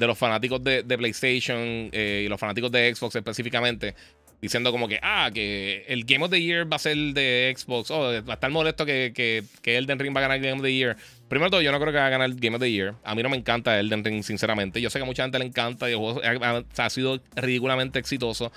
[0.00, 3.94] de los fanáticos de, de PlayStation y los fanáticos de Xbox específicamente,
[4.40, 7.90] diciendo como que, ah, que el Game of the Year va a ser de Xbox.
[7.90, 10.56] Oh, va a estar molesto que, que, que, Elden Ring va a ganar el Game
[10.56, 10.96] of the Year.
[11.28, 12.94] Primero todo, yo no creo que va a ganar el Game of the Year.
[13.04, 14.80] A mí no me encanta Elden Ring, sinceramente.
[14.80, 18.50] Yo sé que a mucha gente le encanta y el juego ha, sido ridículamente exitoso.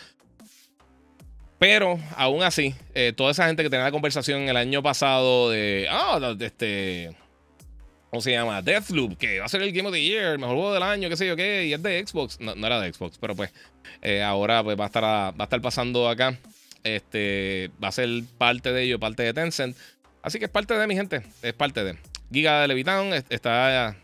[1.59, 5.87] Pero aún así, eh, toda esa gente que tenía la conversación el año pasado de,
[5.89, 7.11] ah, oh, este,
[8.13, 8.61] ¿cómo se llama?
[8.61, 11.09] Deathloop, que va a ser el Game of the Year, el mejor juego del año,
[11.09, 12.39] qué sé yo qué, y es de Xbox.
[12.39, 13.51] No, no era de Xbox, pero pues
[14.03, 16.37] eh, ahora pues va a, estar va a estar pasando acá.
[16.83, 18.07] Este va a ser
[18.37, 19.75] parte de ello, parte de Tencent.
[20.21, 21.97] Así que es parte de mi gente, es parte de.
[22.31, 23.95] Giga de Levitown está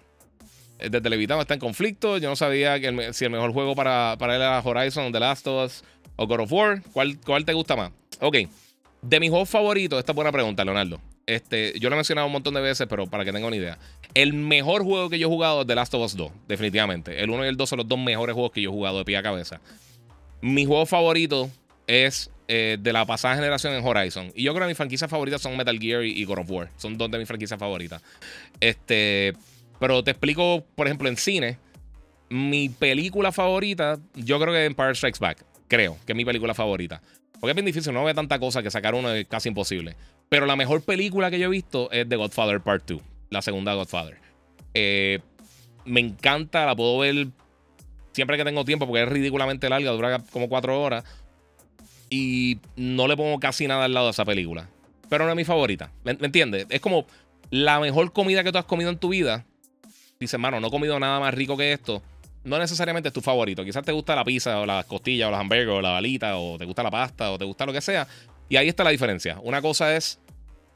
[0.80, 2.18] desde Levitown está en conflicto.
[2.18, 5.46] Yo no sabía que si el mejor juego para, para él era Horizon, The Last
[5.46, 5.84] of Us
[6.16, 6.82] o God of War.
[6.94, 7.92] ¿Cuál, ¿Cuál te gusta más?
[8.22, 8.38] Ok.
[9.02, 11.00] De mis juegos favoritos, esta es buena pregunta, Leonardo.
[11.26, 13.78] Este, yo lo he mencionado un montón de veces, pero para que tengan una idea.
[14.14, 17.22] El mejor juego que yo he jugado es The Last of Us 2, definitivamente.
[17.22, 19.06] El 1 y el 2 son los dos mejores juegos que yo he jugado de
[19.06, 19.62] pie a cabeza.
[20.42, 21.50] Mi juego favorito
[21.86, 24.32] es eh, de la pasada generación en Horizon.
[24.34, 26.72] Y yo creo que mis franquicias favoritas son Metal Gear y, God of War.
[26.78, 28.02] Son dos de mis franquicias favoritas.
[28.60, 29.34] Este,
[29.80, 31.60] pero te explico, por ejemplo, en cine.
[32.30, 35.46] Mi película favorita, yo creo que Empire Strikes Back.
[35.70, 37.02] Creo que es mi película favorita.
[37.40, 39.96] Porque es bien difícil, no ve tanta cosa que sacar uno es casi imposible.
[40.28, 43.74] Pero la mejor película que yo he visto es The Godfather Part 2, la segunda
[43.76, 44.18] Godfather.
[44.74, 45.20] Eh,
[45.86, 47.28] me encanta, la puedo ver
[48.12, 51.06] siempre que tengo tiempo porque es ridículamente larga, dura como cuatro horas.
[52.10, 54.68] Y no le pongo casi nada al lado de esa película.
[55.10, 55.92] Pero no es mi favorita.
[56.04, 56.66] ¿Me, entiendes?
[56.70, 57.06] Es como
[57.50, 59.46] la mejor comida que tú has comido en tu vida.
[60.20, 62.02] Dice, mano, no he comido nada más rico que esto.
[62.44, 63.64] No necesariamente es tu favorito.
[63.64, 66.58] Quizás te gusta la pizza o las costillas o los hamburgues o la balita o
[66.58, 68.08] te gusta la pasta o te gusta lo que sea.
[68.48, 69.40] Y ahí está la diferencia.
[69.44, 70.20] Una cosa es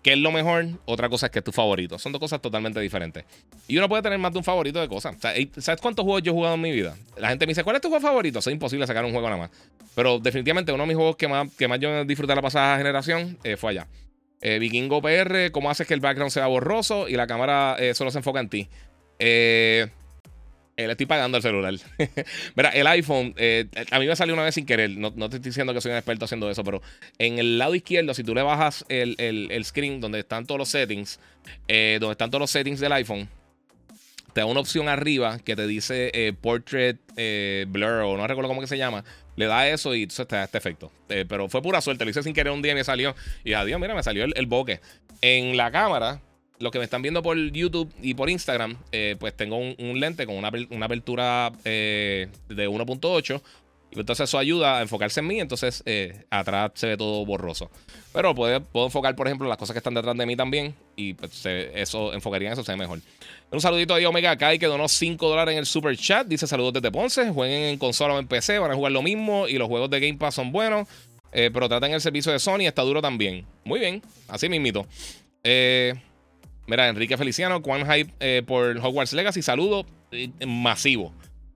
[0.04, 1.98] que es lo mejor, otra cosa es que es tu favorito.
[1.98, 3.24] Son dos cosas totalmente diferentes.
[3.68, 5.16] Y uno puede tener más de un favorito de cosas.
[5.20, 6.96] ¿Sabes cuántos juegos yo he jugado en mi vida?
[7.18, 8.40] La gente me dice, ¿cuál es tu juego favorito?
[8.40, 9.52] Es imposible sacar un juego nada más.
[9.96, 13.38] Pero definitivamente uno de mis juegos que más, que más yo disfruté la pasada generación
[13.44, 13.88] eh, fue allá.
[14.46, 18.12] Eh, Vikingo PR, ¿cómo haces que el background sea borroso y la cámara eh, solo
[18.12, 18.68] se enfoca en ti?
[19.18, 19.88] Eh,
[20.78, 21.74] le estoy pagando el celular.
[22.56, 24.90] Mira, el iPhone, eh, a mí me salió una vez sin querer.
[24.92, 26.82] No, te estoy diciendo que soy un experto haciendo eso, pero
[27.20, 31.20] en el lado izquierdo, si tú le bajas el, screen donde están todos los settings,
[31.68, 33.30] eh, donde están todos los settings del iPhone,
[34.34, 36.98] te da una opción arriba que te dice eh, Portrait
[37.68, 39.04] Blur o no recuerdo cómo que se llama.
[39.36, 40.92] Le da eso y entonces te da este efecto.
[41.08, 42.04] pero fue pura suerte.
[42.04, 43.16] Lo hice sin querer un día y me salió.
[43.44, 44.80] Y adiós, mira, me salió el, el boque.
[45.22, 46.20] En la cámara
[46.64, 50.26] los que me están viendo por YouTube y por Instagram, eh, pues tengo un, lente
[50.26, 53.42] con una, apertura eh, de 1.8.
[53.92, 55.40] Y entonces eso ayuda a enfocarse en mí.
[55.42, 57.70] Entonces eh, atrás se ve todo borroso.
[58.14, 60.74] Pero puedo, puedo, enfocar, por ejemplo, las cosas que están detrás de mí también.
[60.96, 63.00] Y pues eso enfocaría en eso, se ve mejor.
[63.52, 66.26] Un saludito a Omega Kai que donó 5 dólares en el super chat.
[66.26, 67.30] Dice saludos desde Ponce.
[67.30, 68.58] Jueguen en consola o en PC.
[68.58, 69.50] Van a jugar lo mismo.
[69.50, 70.88] Y los juegos de Game Pass son buenos.
[71.30, 72.62] pero traten el servicio de Sony.
[72.62, 73.46] Está duro también.
[73.66, 74.02] Muy bien.
[74.30, 74.88] Así mismito.
[75.44, 75.94] Eh.
[76.68, 81.14] Mira, Enrique Feliciano, Quan Hype eh, por Hogwarts Legacy, saludo eh, masivo.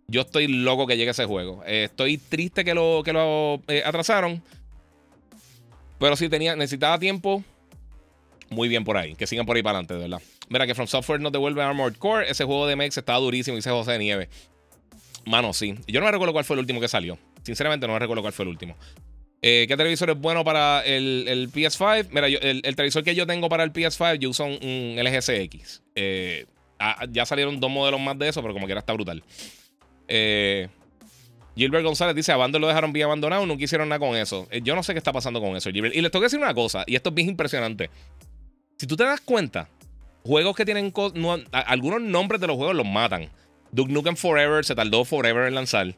[0.08, 1.64] Yo estoy loco que llegue ese juego.
[1.66, 4.42] Eh, estoy triste que lo, que lo atrasaron.
[6.00, 7.44] Pero si tenía, necesitaba tiempo,
[8.50, 9.16] muy bien por ahí.
[9.16, 10.22] Que sigan por ahí para adelante, de verdad.
[10.50, 12.30] Mira, que From Software nos devuelve Armored Core.
[12.30, 14.30] Ese juego de Mex estaba durísimo, dice José de Nieve.
[15.26, 15.76] Mano, sí.
[15.88, 17.18] Yo no me recuerdo cuál fue el último que salió.
[17.44, 18.78] Sinceramente, no me recuerdo cuál fue el último.
[19.42, 22.08] Eh, ¿Qué televisor es bueno para el, PS5?
[22.10, 25.84] Mira, el, televisor que yo tengo para el PS5, yo uso un, LG CX.
[25.96, 26.46] Eh,
[26.80, 29.24] ah, ya salieron dos modelos más de eso, pero como quiera está brutal.
[30.08, 30.68] Eh,
[31.56, 34.48] Gilbert González dice: A lo dejaron bien abandonado, no quisieron nada con eso.
[34.64, 35.96] yo no sé qué está pasando con eso, Gilbert.
[35.96, 37.90] Y les tengo que decir una cosa, y esto es bien impresionante.
[38.78, 39.70] Si tú te das cuenta,
[40.24, 40.94] juegos que tienen.
[41.52, 43.30] algunos nombres de los juegos los matan.
[43.72, 45.96] Duke Nukem Forever se tardó Forever en lanzar.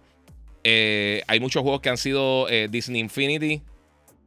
[0.63, 3.61] Eh, hay muchos juegos que han sido eh, Disney Infinity.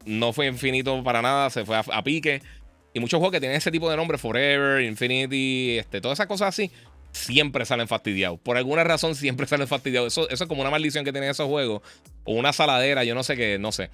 [0.04, 2.42] No fue infinito para nada, se fue a, pique.
[2.94, 6.48] Y muchos juegos que tienen ese tipo de nombre, Forever, Infinity, este, todas esas cosas
[6.48, 6.70] así,
[7.12, 8.40] siempre salen fastidiados.
[8.40, 10.12] Por alguna razón siempre salen fastidiados.
[10.12, 11.82] Eso, eso es como una maldición que tienen esos juegos.
[12.24, 13.90] O una saladera, yo no sé qué, no sé.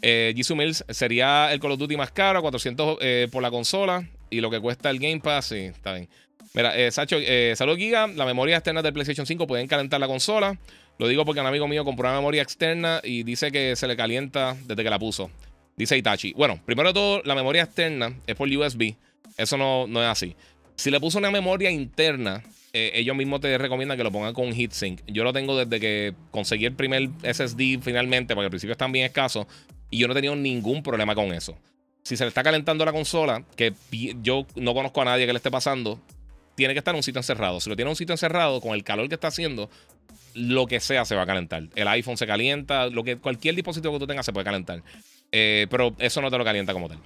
[0.00, 4.08] Eh, Jisoo Mills sería el Call of Duty más caro, 400 eh, por la consola.
[4.30, 6.08] Y lo que cuesta el Game Pass, sí, está bien.
[6.54, 7.16] Mira, Sacho,
[7.54, 8.06] salud Giga.
[8.08, 10.58] La memoria externa del PlayStation 5 pueden calentar la consola.
[10.98, 13.96] Lo digo porque un amigo mío compró una memoria externa y dice que se le
[13.96, 15.30] calienta desde que la puso.
[15.76, 16.32] Dice Itachi.
[16.34, 18.94] Bueno, primero de todo, la memoria externa es por USB.
[19.36, 20.36] Eso no, no es así.
[20.76, 24.52] Si le puso una memoria interna, eh, ellos mismos te recomiendan que lo pongan con
[24.52, 25.00] heatsink.
[25.06, 29.06] Yo lo tengo desde que conseguí el primer SSD finalmente, porque al principio están bien
[29.06, 29.46] escasos,
[29.90, 31.56] y yo no he tenido ningún problema con eso.
[32.02, 33.74] Si se le está calentando la consola, que
[34.22, 36.00] yo no conozco a nadie que le esté pasando,
[36.54, 37.60] tiene que estar en un sitio encerrado.
[37.60, 39.70] Si lo tiene en un sitio encerrado, con el calor que está haciendo,
[40.34, 41.64] lo que sea se va a calentar.
[41.74, 44.82] El iPhone se calienta, lo que, cualquier dispositivo que tú tengas se puede calentar.
[45.30, 46.98] Eh, pero eso no te lo calienta como tal.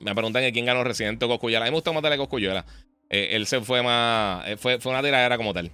[0.00, 1.64] Me preguntan quién ganó Residente o Coscuyuela.
[1.64, 2.64] A mí me gusta más de Coscuyuela.
[3.08, 4.46] Eh, él se fue más.
[4.48, 5.70] Eh, fue, fue una tiradera como tal.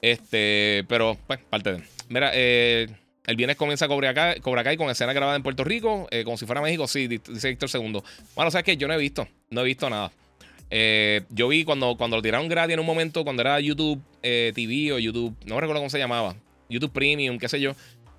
[0.00, 1.82] Este, pero, pues, parte de.
[2.08, 6.36] Mira, el viernes comienza Cobra Kai, Cobra Kai con escena grabada en Puerto Rico, como
[6.36, 6.86] si fuera México.
[6.88, 8.04] Sí, dice Víctor Segundo.
[8.34, 8.76] Bueno, ¿sabes qué?
[8.76, 9.28] Yo no he visto.
[9.50, 10.10] No he visto nada.
[11.28, 14.98] Yo vi cuando, cuando lo tiraron gratis en un momento, cuando era YouTube TV o
[14.98, 16.34] YouTube, no recuerdo cómo se llamaba,
[16.68, 17.74] YouTube Premium, qué sé yo.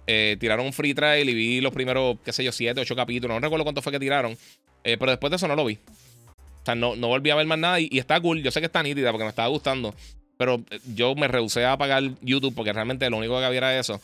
[0.06, 3.36] Eh, tiraron un free trial y vi los primeros, qué sé yo, 7, 8 capítulos.
[3.36, 4.38] No recuerdo cuánto fue que tiraron.
[4.84, 5.76] Eh, pero después de eso no lo vi.
[5.76, 7.80] O sea, no, no volví a ver más nada.
[7.80, 8.41] Y, está cool.
[8.41, 9.93] Yo sé que está nítida porque me estaba gustando.
[10.38, 13.80] Pero eh, yo me rehusé a pagar YouTube porque realmente lo único que había era
[13.80, 14.01] eso.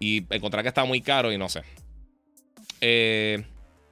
[0.00, 1.62] Y encontré que estaba muy caro y no sé.
[2.80, 3.42] Eh,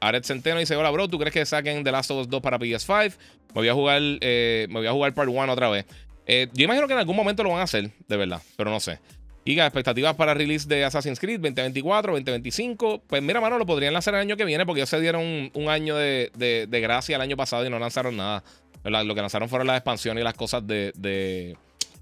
[0.01, 1.09] Aret Centeno dice: Hola, bro.
[1.09, 3.15] ¿Tú crees que saquen The Last of Us 2 para PS5?
[3.49, 5.87] Me voy a jugar, me voy a jugar Part 1 otra vez.
[6.27, 8.43] yo imagino que en algún momento lo van a hacer, de verdad.
[8.57, 8.99] Pero no sé.
[9.47, 13.03] Y expectativas para release de Assassin's Creed 2024, 2025.
[13.07, 15.69] Pues mira, mano, lo podrían lanzar el año que viene porque ellos se dieron un,
[15.69, 18.43] año de, gracia el año pasado y no lanzaron nada.
[18.83, 20.93] Lo que lanzaron fueron las expansiones y las cosas de.
[20.97, 21.57] de,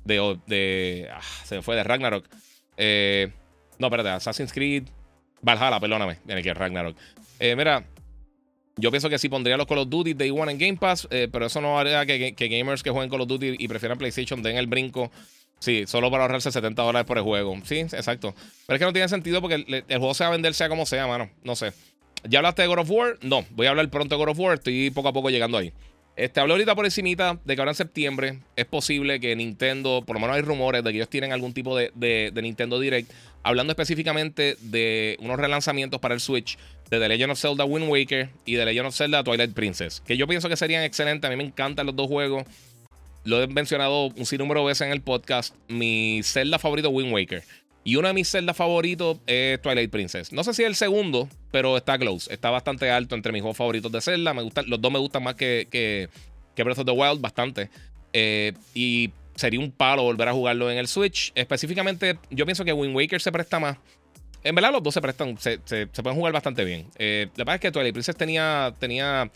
[0.07, 2.25] de, ah, se me fue de Ragnarok.
[2.79, 3.31] Eh,
[3.79, 4.85] no, espérate, Assassin's Creed.
[5.43, 6.21] Valhalla, perdóname.
[6.25, 6.97] Viene aquí Ragnarok.
[7.39, 7.85] Eh, mira,
[8.77, 11.29] yo pienso que sí pondría los Call of Duty Day One en Game Pass, eh,
[11.31, 14.57] pero eso no haría que, gamers que jueguen Call of Duty y prefieran PlayStation den
[14.57, 15.11] el brinco
[15.61, 17.57] Sí, solo para ahorrarse 70 dólares por el juego.
[17.65, 18.35] Sí, exacto.
[18.67, 20.85] Pero es que no tiene sentido porque el, juego se va a vender sea como
[20.85, 21.31] sea, mano.
[21.43, 21.73] No sé.
[22.25, 23.19] ¿Ya hablaste de God of War?
[23.23, 24.55] No, voy a hablar pronto de God of War.
[24.55, 25.73] Estoy poco a poco llegando ahí.
[26.17, 30.15] Este, hablé ahorita por encimita de que ahora en septiembre es posible que Nintendo, por
[30.15, 33.11] lo menos hay rumores de que ellos tienen algún tipo de, Nintendo Direct,
[33.43, 36.57] hablando específicamente de unos relanzamientos para el Switch
[36.95, 40.17] de The Legend of Zelda Wind Waker y The Legend of Zelda Twilight Princess, que
[40.17, 41.29] yo pienso que serían excelentes.
[41.29, 42.45] A mí me encantan los dos juegos
[43.25, 47.43] lo he mencionado un sinnúmero de veces en el podcast, mi Zelda favorito Wind Waker.
[47.83, 50.33] Y uno de mis Zelda favoritos es Twilight Princess.
[50.33, 52.33] No sé si es el segundo, pero está close.
[52.33, 54.33] Está bastante alto entre mis juegos favoritos de Zelda.
[54.33, 56.09] Me gustan, los dos me gustan más que, que,
[56.63, 57.69] Breath of the Wild, bastante.
[58.13, 61.33] Eh, y sería un palo volver a jugarlo en el Switch.
[61.35, 63.77] Específicamente, yo pienso que Wind Waker se presta más.
[64.45, 66.87] En verdad, los dos se prestan, se, pueden jugar bastante bien.
[66.99, 69.31] Eh, la verdad es que Twilight Princess tenía, tenía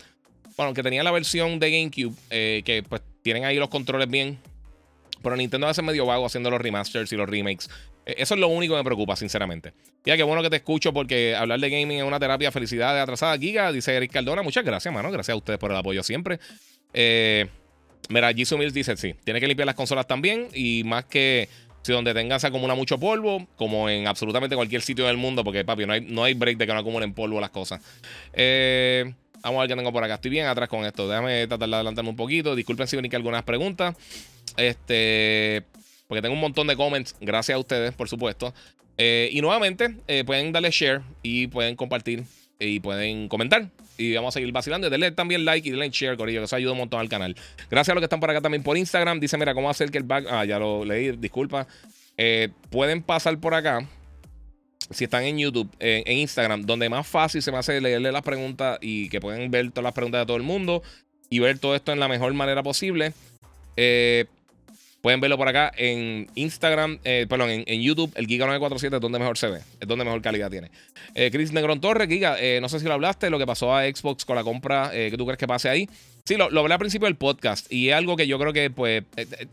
[0.55, 4.37] bueno, que tenía la versión de GameCube, eh, que pues tienen ahí los controles bien.
[5.23, 7.69] Pero Nintendo hace medio vago haciendo los remasters y los remakes.
[8.05, 9.73] E, eso es lo único que me preocupa, sinceramente.
[10.05, 12.51] Ya qué bueno que te escucho porque hablar de gaming es una terapia.
[12.51, 14.41] Felicidades atrasada, Giga, dice Eric Cardona.
[14.41, 15.09] Muchas gracias, mano.
[15.11, 16.39] Gracias a ustedes por el apoyo siempre.
[16.93, 17.47] Eh,
[18.09, 20.49] mira, Jisoo Mills dice: sí, tiene que limpiar las consolas también.
[20.53, 21.47] Y más que
[21.89, 25.87] si donde tengas acumula mucho polvo, como en absolutamente cualquier sitio del mundo, porque papi,
[25.87, 27.81] no hay, no hay break de que no acumulen polvo las cosas.
[28.33, 29.11] Eh.
[29.41, 30.15] Vamos a ver qué tengo por acá.
[30.15, 31.07] Estoy bien atrás con esto.
[31.07, 32.55] Déjame tratar de adelantarme un poquito.
[32.55, 33.95] Disculpen si que algunas preguntas.
[34.57, 35.63] Este.
[36.07, 37.15] Porque tengo un montón de comments.
[37.21, 38.53] Gracias a ustedes, por supuesto.
[38.97, 42.25] Eh, y nuevamente, eh, pueden darle share y pueden compartir
[42.59, 43.69] y pueden comentar.
[43.99, 44.89] Y vamos a seguir vacilando.
[44.89, 47.35] Denle también like y denle share, Corillo, que eso ayuda un montón al canal.
[47.69, 49.19] Gracias a los que están por acá también por Instagram.
[49.19, 50.25] Dice, mira, ¿cómo hacer que el back.
[50.29, 51.67] Ah, ya lo leí, disculpa.
[52.17, 53.85] Eh, pueden pasar por acá
[54.89, 58.79] si están en YouTube, en, Instagram, donde más fácil se me hace leerle las preguntas
[58.81, 60.81] y que pueden ver todas las preguntas de todo el mundo
[61.29, 63.13] y ver todo esto en la mejor manera posible.
[63.75, 64.25] Eh,
[65.01, 69.19] pueden verlo por acá en Instagram, eh, perdón, en, YouTube, el Giga 947 es donde
[69.19, 70.71] mejor se ve, es donde mejor calidad tiene.
[71.15, 74.25] Eh, Chris Negrón Torres, Giga, no sé si lo hablaste, lo que pasó a Xbox
[74.25, 75.89] con la compra, ¿qué tú crees que pase ahí?
[76.25, 79.03] Sí, lo, hablé al principio del podcast y es algo que yo creo que pues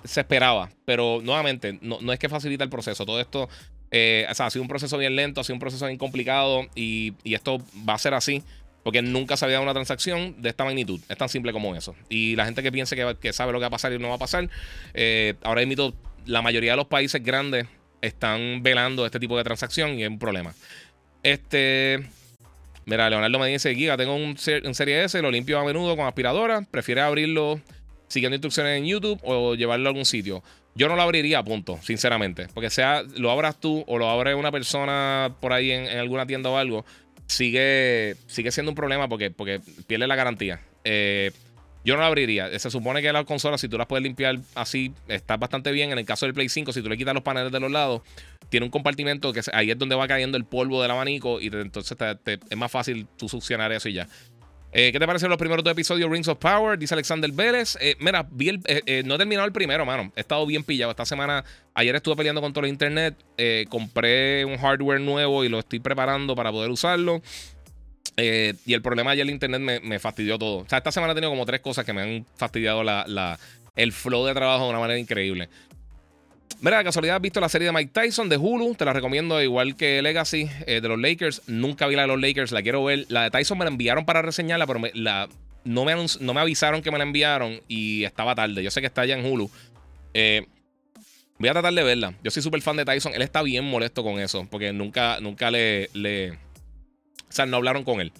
[0.04, 3.48] se esperaba, pero nuevamente no, no, es que facilita el proceso, todo esto
[3.90, 6.66] eh, o sea, ha sido un proceso bien lento, ha sido un proceso bien complicado
[6.74, 8.42] y, esto va a ser así
[8.86, 11.00] porque nunca se había dado una transacción de esta magnitud.
[11.08, 11.96] Es tan simple como eso.
[12.08, 14.14] Y la gente que piense que, sabe lo que va a pasar y no va
[14.14, 14.48] a pasar,
[14.94, 15.92] eh, ahora mismo
[16.24, 17.66] la mayoría de los países grandes
[18.00, 20.54] están velando este tipo de transacción y es un problema.
[21.24, 22.06] Este.
[22.84, 26.06] Mira, Leonardo me dice: Giga, tengo un, un Serie S, lo limpio a menudo con
[26.06, 26.62] aspiradora.
[26.70, 27.60] ¿Prefiere abrirlo
[28.06, 30.44] siguiendo instrucciones en YouTube o llevarlo a algún sitio?
[30.76, 32.46] Yo no lo abriría, punto, sinceramente.
[32.54, 36.50] Porque sea lo abras tú o lo abre una persona por ahí en, alguna tienda
[36.50, 36.84] o algo,
[37.26, 40.60] sigue, sigue siendo un problema porque, porque pierde la garantía.
[40.84, 41.32] Eh,
[41.84, 42.58] yo no lo abriría.
[42.58, 45.92] Se supone que las consolas, si tú las puedes limpiar así, está bastante bien.
[45.92, 48.02] En el caso del Play 5, si tú le quitas los paneles de los lados,
[48.48, 51.96] tiene un compartimento que ahí es donde va cayendo el polvo del abanico y entonces
[52.26, 54.08] es más fácil tú succionar eso y ya.
[54.72, 56.78] Eh, ¿Qué te parecen los primeros dos episodios Rings of Power?
[56.78, 57.78] Dice Alexander Vélez.
[57.80, 60.12] Eh, mira, eh, no he terminado el primero, mano.
[60.16, 60.90] He estado bien pillado.
[60.90, 61.44] Esta semana,
[61.74, 63.16] ayer estuve peleando con todo el internet.
[63.68, 67.22] compré un hardware nuevo y lo estoy preparando para poder usarlo.
[68.16, 70.58] y el problema ayer el internet me, fastidió todo.
[70.58, 72.82] O sea, esta semana he tenido como tres cosas que me han fastidiado
[73.76, 75.48] el flow de trabajo de una manera increíble.
[76.60, 78.74] Mira, de casualidad has visto la serie de Mike Tyson de Hulu.
[78.74, 81.42] Te la recomiendo, igual que Legacy eh, de los Lakers.
[81.46, 83.04] Nunca vi la de los Lakers, la quiero ver.
[83.08, 85.28] La de Tyson me la enviaron para reseñarla, pero la,
[85.64, 88.62] no, me no me avisaron que me la enviaron y estaba tarde.
[88.62, 89.50] Yo sé que está allá en Hulu.
[90.14, 90.46] Eh,
[91.38, 92.14] voy a tratar de verla.
[92.24, 93.12] Yo soy súper fan de Tyson.
[93.14, 96.38] Él está bien molesto con eso, porque nunca, nunca le, le.
[97.28, 98.12] O sea, no hablaron con él.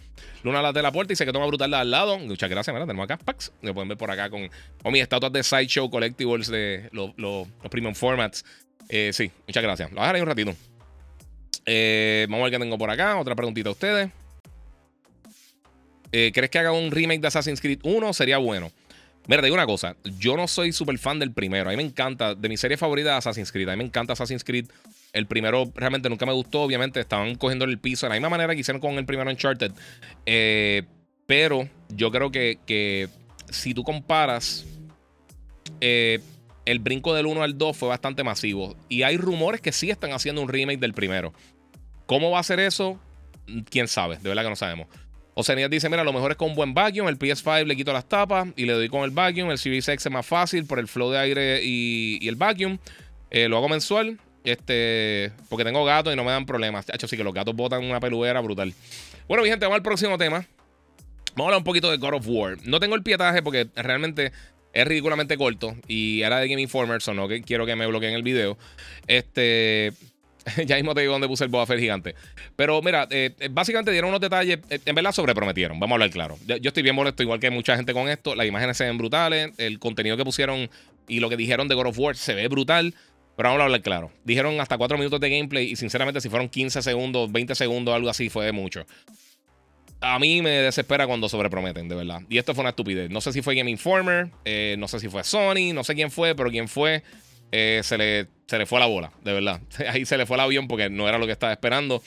[0.42, 2.18] Luna la de la puerta y se que toma brutal al lado.
[2.18, 3.16] Muchas gracias, mira, tenemos acá.
[3.16, 3.53] Pax.
[3.62, 4.49] Lo pueden ver por acá con,
[4.82, 8.44] con mis estatuas de Sideshow Collectibles de los, premium formats.
[8.88, 9.90] Eh, sí, muchas gracias.
[9.90, 10.55] Lo voy a dejar ahí un ratito.
[11.64, 13.18] Eh, vamos a ver qué tengo por acá.
[13.18, 14.11] Otra preguntita a ustedes.
[16.12, 18.12] Eh, ¿Crees que haga un remake de Assassin's Creed 1?
[18.12, 18.70] Sería bueno.
[19.26, 19.97] Mira, te digo una cosa.
[20.18, 21.68] Yo no soy súper fan del primero.
[21.68, 22.34] A mí me encanta.
[22.34, 23.68] De mi serie favorita Assassin's Creed.
[23.68, 24.66] A mí me encanta Assassin's Creed.
[25.16, 26.60] El primero realmente nunca me gustó.
[26.60, 29.72] Obviamente estaban cogiendo el piso de la misma manera que hicieron con el primero Uncharted.
[30.26, 30.82] Eh,
[31.26, 33.08] pero yo creo que,
[33.48, 34.66] si tú comparas.
[35.80, 36.20] Eh,
[36.66, 38.76] el brinco del 1 al 2 fue bastante masivo.
[38.90, 41.32] Y hay rumores que sí están haciendo un remake del primero.
[42.04, 43.00] ¿Cómo va a ser eso?
[43.70, 44.88] Quién sabe, de verdad que no sabemos.
[45.34, 47.08] Oceanías dice: Mira, lo mejor es con un buen vacuum.
[47.08, 49.50] El PS5 le quito las tapas y le doy con el vacuum.
[49.50, 52.78] El Series X es más fácil por el flow de aire y, el vacuum.
[53.30, 54.18] Eh, lo hago mensual.
[54.47, 56.86] Este, porque tengo gatos y no me dan problemas.
[56.88, 58.72] Hecho, sí que los gatos botan una peluera brutal.
[59.26, 60.47] Bueno, mi gente, vamos al próximo tema.
[61.34, 62.57] Vamos a hablar un poquito de God of War.
[62.62, 64.30] No tengo el pietaje porque realmente
[64.72, 68.14] es ridículamente corto y era de Game Informer, o no que quiero que me bloqueen
[68.14, 68.57] el video.
[69.09, 69.92] Este,
[70.64, 72.14] ya mismo te digo dónde puse el Boba Fett gigante.
[72.55, 76.38] Pero mira, eh, básicamente dieron unos detalles, eh, en verdad sobreprometieron, vamos a hablar claro.
[76.47, 78.36] Yo, estoy bien molesto, igual que mucha gente con esto.
[78.36, 80.70] Las imágenes se ven brutales, el contenido que pusieron
[81.09, 82.94] y lo que dijeron de God of War se ve brutal.
[83.37, 84.11] Pero vamos a hablar claro.
[84.24, 88.09] Dijeron hasta 4 minutos de gameplay y sinceramente si fueron 15 segundos, 20 segundos, algo
[88.09, 88.87] así, fue mucho.
[90.01, 92.22] A mí me desespera cuando sobreprometen, de verdad.
[92.28, 93.11] Y esto fue una estupidez.
[93.11, 94.30] No sé si fue Game Informer,
[94.78, 97.03] no sé si fue Sony, no sé quién fue, pero quién fue
[97.53, 99.61] eh, se, le, se le fue la bola, de verdad.
[99.89, 102.03] Ahí se le fue el avión porque no era lo que estaba esperando.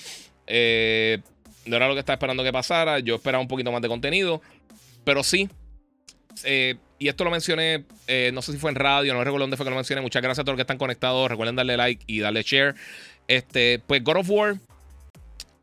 [0.47, 1.19] Eh,
[1.65, 2.99] no era lo que estaba esperando que pasara.
[2.99, 4.41] Yo esperaba un poquito más de contenido.
[5.03, 5.49] Pero sí.
[6.43, 7.85] Eh, y esto lo mencioné,
[8.33, 10.01] no sé si fue en radio, no recuerdo dónde fue que lo mencioné.
[10.01, 11.29] Muchas gracias a todos los que están conectados.
[11.29, 12.75] Recuerden darle like y darle share.
[13.27, 14.55] Este, pues God of War.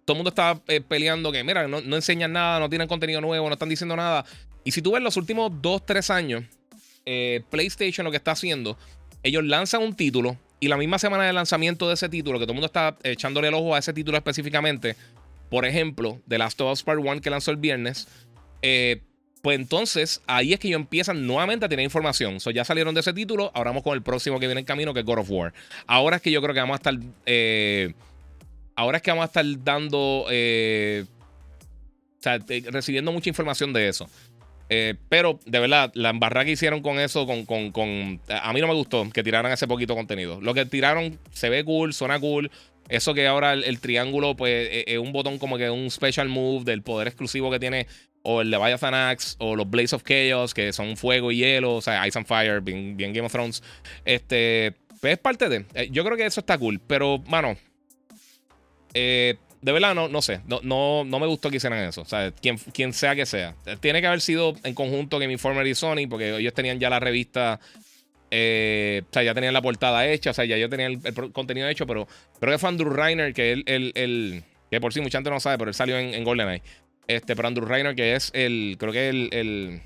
[0.05, 3.49] Todo el mundo estaba peleando que, mira, no, no, enseñan nada, no tienen contenido nuevo,
[3.49, 4.25] no están diciendo nada.
[4.65, 6.45] Y si tú ves los últimos 2, 3 años,
[7.51, 8.79] PlayStation lo que está haciendo
[9.27, 12.53] ellos lanzan un título y la misma semana de lanzamiento de ese título, que todo
[12.53, 14.97] el mundo está echándole el ojo a ese título específicamente,
[15.51, 18.07] por ejemplo, The Last of Us Part 1 que lanzó el viernes,
[18.63, 19.03] eh,
[19.47, 22.41] pues entonces ahí es que ellos empiezan nuevamente a tener información.
[22.41, 24.93] So, ya salieron de ese título, ahora vamos con el próximo que viene en camino,
[24.93, 25.55] que es God of War.
[25.87, 26.95] Ahora es que yo creo que vamos a estar...
[27.27, 27.95] Eh,
[28.75, 30.27] ahora es que vamos a estar dando...
[30.33, 31.05] Eh,
[32.19, 32.41] o sea,
[32.73, 34.11] recibiendo mucha información de eso.
[34.69, 38.67] Eh, pero de verdad, la embarrada que hicieron con eso, con, con, A mí no
[38.67, 40.41] me gustó que tiraran ese poquito contenido.
[40.41, 42.51] Lo que tiraron se ve cool, suena cool.
[42.89, 46.65] Eso que ahora el, triángulo, pues, e, es, un botón como que un special move
[46.65, 47.87] del poder exclusivo que tiene
[48.29, 51.81] o el Leviathan Axe o los Blaze of Chaos, que son fuego y hielo, o
[51.81, 53.63] sea, Ice and Fire, bien, Game of Thrones.
[54.05, 55.65] Este, pues es parte de.
[55.75, 57.57] Eh, yo creo que eso está cool, pero, mano,
[58.95, 60.41] eh, de verdad no, no sé.
[60.49, 62.03] No, no, no me gustó que hicieran eso.
[62.03, 63.55] O sea, quien, quien sea que sea.
[63.79, 66.99] Tiene que haber sido en conjunto Game Informer y Sony, porque ellos tenían ya la
[66.99, 67.61] revista.
[68.33, 70.31] Eh, o sea, ya tenían la portada hecha.
[70.31, 71.01] O sea, ya yo tenía el,
[71.33, 72.09] contenido hecho, pero
[72.41, 75.41] creo que fue Andrew Reiner, que el, el, el que por sí mucha gente no
[75.41, 76.63] sabe, pero él salió en, GoldenEye.
[77.09, 78.77] Este, pero Andrew Reiner, que es el.
[78.79, 79.29] Creo que el.
[79.33, 79.83] el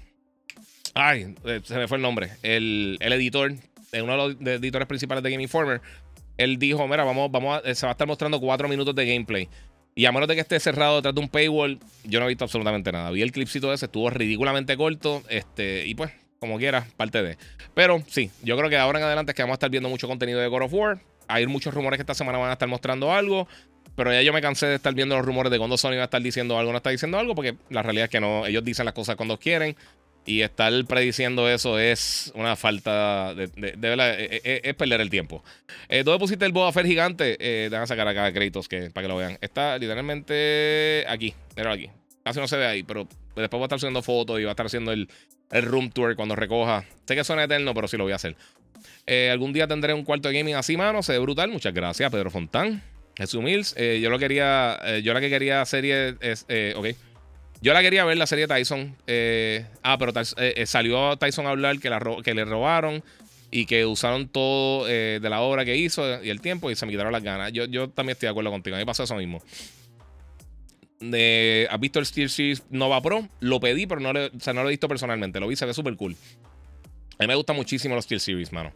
[0.95, 2.31] ay, eh, se me fue el nombre.
[2.43, 3.53] El, el editor,
[3.93, 5.81] uno de los editores principales de Game Informer
[6.41, 9.49] él dijo, mira, vamos, vamos a, se va a estar mostrando cuatro minutos de gameplay.
[9.95, 12.45] Y a menos de que esté cerrado detrás de un paywall, yo no he visto
[12.45, 13.11] absolutamente nada.
[13.11, 15.23] Vi el clipcito ese, estuvo ridículamente corto.
[15.29, 17.37] Este, y pues, como quiera, parte de.
[17.75, 20.09] Pero sí, yo creo que ahora en adelante es que vamos a estar viendo mucho
[20.09, 21.01] contenido de God of War.
[21.29, 23.47] Hay muchos rumores que esta semana van a estar mostrando algo.
[23.97, 26.05] Pero ya yo me cansé de estar viendo los rumores de cuando Sony va a
[26.05, 28.85] estar diciendo algo, no está diciendo algo, porque la realidad es que no, ellos dicen
[28.85, 29.77] las cosas cuando quieren.
[30.27, 35.01] Y estar prediciendo eso es una falta de, de, verdad, e, e, e, es, perder
[35.01, 35.43] el tiempo.
[35.89, 37.37] Eh, ¿Dónde pusiste el Boba Fett gigante?
[37.41, 39.39] Eh, déjame sacar acá créditos que, para que lo vean.
[39.41, 41.91] Está literalmente aquí, mira aquí.
[42.23, 44.51] Casi no se ve ahí, pero después voy a estar haciendo fotos y voy a
[44.51, 45.09] estar haciendo el,
[45.51, 46.85] el room tour cuando recoja.
[47.07, 48.37] Sé que suena eterno, pero sí lo voy a hacer.
[49.07, 51.03] Eh, algún día tendré un cuarto de gaming así, mano.
[51.03, 51.51] Se ve brutal.
[51.51, 52.83] Muchas gracias, Pedro Fontán.
[53.17, 53.75] Jesús Mills.
[53.77, 54.99] yo lo quería.
[55.03, 56.47] yo la que quería serie es.
[56.75, 56.87] ok.
[57.63, 58.97] Yo la quería ver, la serie Tyson.
[59.07, 63.05] Eh, ah, pero eh, salió Tyson a hablar que, la le robaron
[63.51, 66.93] y que usaron todo de la obra que hizo y el tiempo y se me
[66.93, 67.53] quitaron las ganas.
[67.53, 68.77] Yo, yo también estoy de acuerdo contigo.
[68.77, 69.43] A mí pasó eso mismo.
[71.01, 73.29] ¿Has visto el Steel Series Nova Pro?
[73.41, 75.41] Lo pedí, pero no, no lo he visto personalmente.
[75.41, 76.17] Lo vi, se ve súper cool.
[77.19, 78.73] A mí me gusta muchísimo los Steel Series, mano.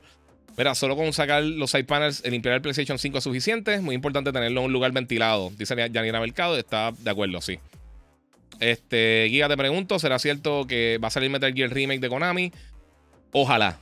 [0.57, 3.81] Mira, solo con sacar los side panels, el limpiar el PlayStation 5 es suficiente.
[3.81, 5.51] Muy importante tenerlo en un lugar ventilado.
[5.57, 7.59] Dice Yanira Mercado, está de acuerdo, sí.
[8.61, 12.53] Este, Giga, te pregunto, ¿será cierto que va a salir Metal Gear Remake de Konami?
[13.33, 13.79] Ojalá.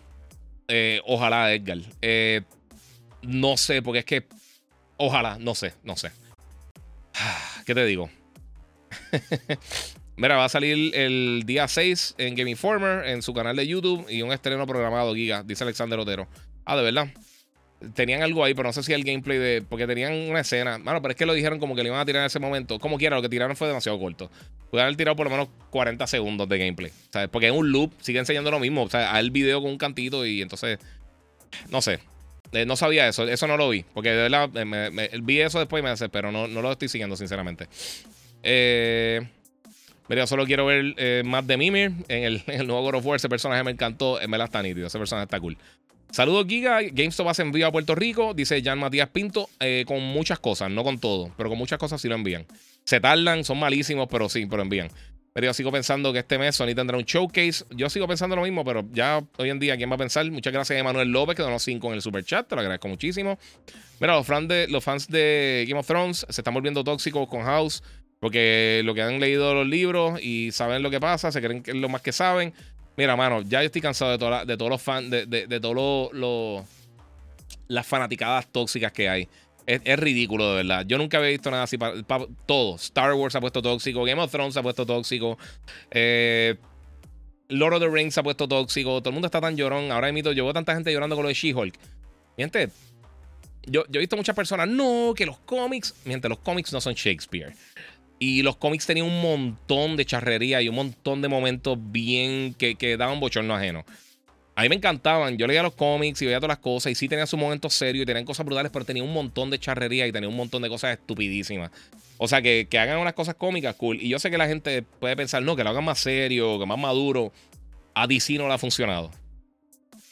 [0.69, 1.79] Eh, ojalá, Edgar.
[2.01, 2.41] Eh,
[3.23, 4.27] no sé, porque es que.
[4.97, 6.11] Ojalá, no sé, no sé.
[7.67, 8.09] ¿Qué te digo?
[10.17, 14.07] Mira, va a salir el día 6 en Game Informer, en su canal de YouTube
[14.09, 16.29] y un estreno programado, Giga, dice Alexander Otero.
[16.65, 17.09] Ah, de verdad.
[17.95, 19.63] Tenían algo ahí, pero no sé si el gameplay de.
[19.69, 20.79] Porque tenían una escena.
[20.79, 22.79] Bueno, pero es que lo dijeron como que le iban a tirar en ese momento.
[22.79, 24.31] Como quiera, lo que tiraron fue demasiado corto.
[24.71, 26.93] Pudieron haber tirado por lo menos 40 segundos de gameplay.
[27.11, 27.29] ¿sabes?
[27.29, 28.85] Porque es un loop, sigue enseñando lo mismo.
[28.85, 30.79] O sea, el video con un cantito y entonces.
[31.71, 31.99] No sé.
[32.53, 33.27] Eh, no sabía eso.
[33.27, 33.85] Eso no lo vi.
[33.95, 36.89] Porque de verdad, me, vi eso después y me hace, pero no, no lo estoy
[36.89, 37.67] siguiendo, sinceramente.
[38.43, 39.27] Eh.
[40.09, 43.17] Mira, solo quiero ver eh, más de Mimir en el, nuevo God of War.
[43.17, 44.19] Ese personaje me encantó.
[44.29, 44.87] Me la está nítido.
[44.87, 45.57] Ese personaje está cool.
[46.13, 46.83] Saludos, Giga.
[46.83, 50.85] GameStop hace envío a Puerto Rico, dice Jan Matías Pinto, eh, con muchas cosas, no
[50.85, 52.45] con todo, pero con muchas cosas sí lo envían.
[52.85, 54.91] Se tardan, son malísimos, pero sí, pero envían.
[55.33, 57.65] Pero yo sigo pensando que este mes Sony tendrá un showcase.
[57.71, 60.31] Yo sigo pensando lo mismo, pero ya hoy en día, ¿quién va a pensar?
[60.31, 62.47] Muchas gracias a Emanuel López, que donó 5 en el super chat.
[62.47, 63.39] Te lo agradezco muchísimo.
[63.99, 67.43] Mira, los fans, de, los fans de Game of Thrones se están volviendo tóxicos con
[67.45, 67.83] House.
[68.21, 71.73] Porque lo que han leído los libros y saben lo que pasa, se creen que
[71.73, 72.53] es lo más que saben.
[72.97, 76.65] Mira, mano, ya yo estoy cansado de, de todos los fans, de, de, todos los,
[77.69, 79.29] las fanaticadas tóxicas que hay.
[79.67, 80.85] Es, ridículo, de verdad.
[80.87, 82.77] Yo nunca había visto nada así para, todo.
[82.77, 85.39] Star Wars ha puesto tóxico, Game of Thrones ha puesto tóxico,
[85.91, 86.57] eh,
[87.49, 89.01] Lord of the Rings ha puesto tóxico.
[89.01, 89.93] Todo el mundo está tan llorón.
[89.93, 91.79] Ahora mismo yo veo tanta gente llorando con lo de She-Hulk.
[92.37, 92.71] Miente,
[93.67, 96.95] yo, yo he visto muchas personas, no, que los cómics, miente, los cómics no son
[96.95, 97.55] Shakespeare.
[98.23, 102.77] Y los cómics tenían un montón de charrería y un montón de momentos bien que,
[102.77, 103.85] que daban bochorno ajeno.
[104.55, 105.37] A mí me encantaban.
[105.39, 106.93] Yo leía los cómics y veía todas las cosas.
[106.93, 109.59] Y sí tenían sus momentos serios y tenían cosas brutales, pero tenía un montón de
[109.59, 111.73] charrería y tenía un montón de cosas estupidísimas.
[112.17, 114.01] O sea, que, que, hagan unas cosas cómicas, cool.
[114.01, 116.67] Y yo sé que la gente puede pensar, no, que lo hagan más serio, que
[116.67, 117.33] más maduro.
[117.93, 119.11] A DC no le ha funcionado.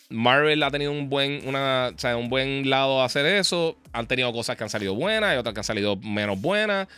[0.08, 3.76] Marvel ha tenido un buen, una, o sea, un buen lado a hacer eso.
[3.92, 6.88] Han tenido cosas que han salido buenas y otras que han salido menos buenas.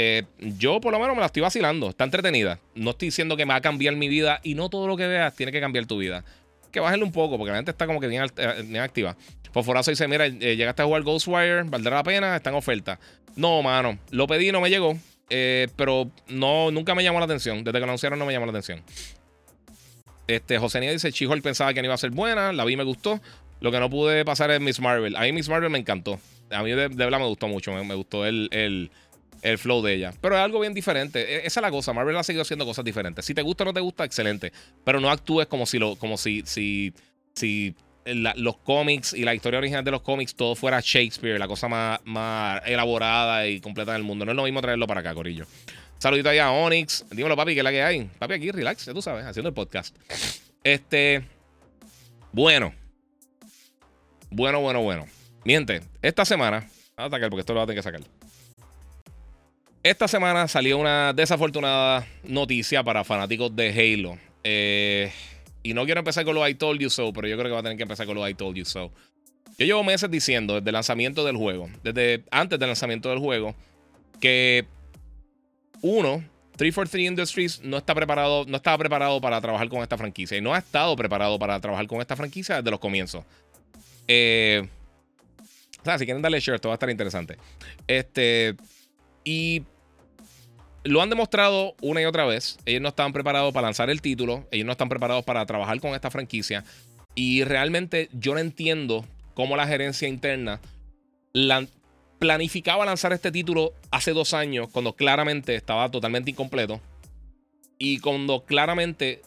[0.00, 1.90] Eh, yo por lo menos me la estoy vacilando.
[1.90, 2.60] Está entretenida.
[2.76, 5.08] No estoy diciendo que me va a cambiar mi vida y no todo lo que
[5.08, 6.24] veas tiene que cambiar tu vida.
[6.70, 9.16] Que bájale un poco porque la gente está como que bien, eh, bien activa.
[9.50, 12.36] Fosforazo dice, mira, eh, llegaste a jugar Ghostwire, ¿valdrá la pena?
[12.36, 13.00] Está en oferta.
[13.34, 13.98] No, mano.
[14.12, 14.96] Lo pedí no me llegó.
[15.28, 17.64] pero no, nunca me llamó la atención.
[17.64, 18.84] Desde que lo anunciaron no me llamó la atención.
[20.28, 22.52] Este, José Nia dice, Chihol pensaba que no iba a ser buena.
[22.52, 23.20] La vi me gustó.
[23.60, 25.16] Lo que no pude pasar es Miss Marvel.
[25.16, 26.20] A mí Miss Marvel me encantó.
[26.52, 27.72] A mí de, verdad me gustó mucho.
[27.72, 28.90] Me, gustó el
[29.42, 30.12] el flow de ella.
[30.20, 31.20] Pero es algo bien diferente.
[31.20, 31.92] E, esa es la cosa.
[31.92, 33.24] Marvel ha seguido haciendo cosas diferentes.
[33.24, 34.52] Si te gusta o no te gusta, excelente.
[34.84, 36.92] Pero no actúes como si lo, como si, si,
[37.34, 37.74] si
[38.14, 42.00] los cómics y la historia original de los cómics todo fuera Shakespeare, la cosa más,
[42.04, 44.24] más elaborada y completa del mundo.
[44.24, 45.46] No es lo mismo traerlo para acá, Corillo.
[45.98, 47.06] Saludito ahí a Onyx.
[47.10, 48.04] Dímelo, papi, que es la que hay.
[48.18, 49.96] Papi, aquí, relax, ya tú sabes, haciendo el podcast.
[50.62, 51.22] Este.
[52.32, 52.72] Bueno.
[54.30, 55.06] Bueno, bueno, bueno.
[55.44, 56.60] Miente, esta semana.
[56.96, 58.17] Voy a atacar porque esto lo voy a tener que sacar.
[59.88, 64.18] Esta semana salió una desafortunada noticia para fanáticos de Halo.
[64.44, 65.10] Eh,
[65.62, 67.60] y no quiero empezar con lo I told you so, pero yo creo que va
[67.60, 68.92] a tener que empezar con lo I told you so.
[69.56, 73.54] Yo llevo meses diciendo desde el lanzamiento del juego, desde antes del lanzamiento del juego,
[74.20, 74.66] que
[75.80, 76.22] uno,
[76.58, 80.52] 343 Industries no está preparado, no estaba preparado para trabajar con esta franquicia y no
[80.52, 83.24] ha estado preparado para trabajar con esta franquicia desde los comienzos.
[84.06, 84.68] Eh,
[85.80, 87.38] o sea, si quieren darle share, esto va a estar interesante.
[87.86, 88.54] Este,
[89.24, 89.62] y
[90.84, 92.58] lo han demostrado una y otra vez.
[92.64, 94.46] Ellos no estaban preparados para lanzar el título.
[94.50, 96.64] Ellos no están preparados para trabajar con esta franquicia.
[97.14, 99.04] Y realmente yo no entiendo
[99.34, 100.60] cómo la gerencia interna
[102.18, 106.80] planificaba lanzar este título hace dos años, cuando claramente estaba totalmente incompleto.
[107.78, 109.22] Y cuando claramente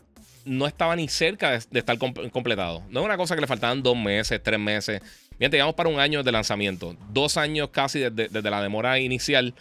[0.45, 2.83] no estaba ni cerca de, estar completado.
[2.89, 5.01] No es una cosa que le faltaban dos meses, tres meses.
[5.37, 6.95] Bien, llegamos para un año de lanzamiento.
[7.11, 9.53] Dos años casi desde la demora inicial.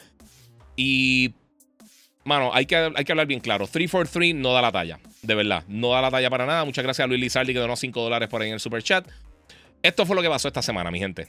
[0.76, 1.34] Y,
[2.24, 3.66] mano, hay que, hay que hablar bien claro.
[3.66, 5.00] 343 no da la talla.
[5.22, 6.64] De verdad, no da la talla para nada.
[6.64, 9.06] Muchas gracias a Luis Lizardi que donó 5 dólares por ahí en el super chat.
[9.82, 11.28] Esto fue lo que pasó esta semana, mi gente.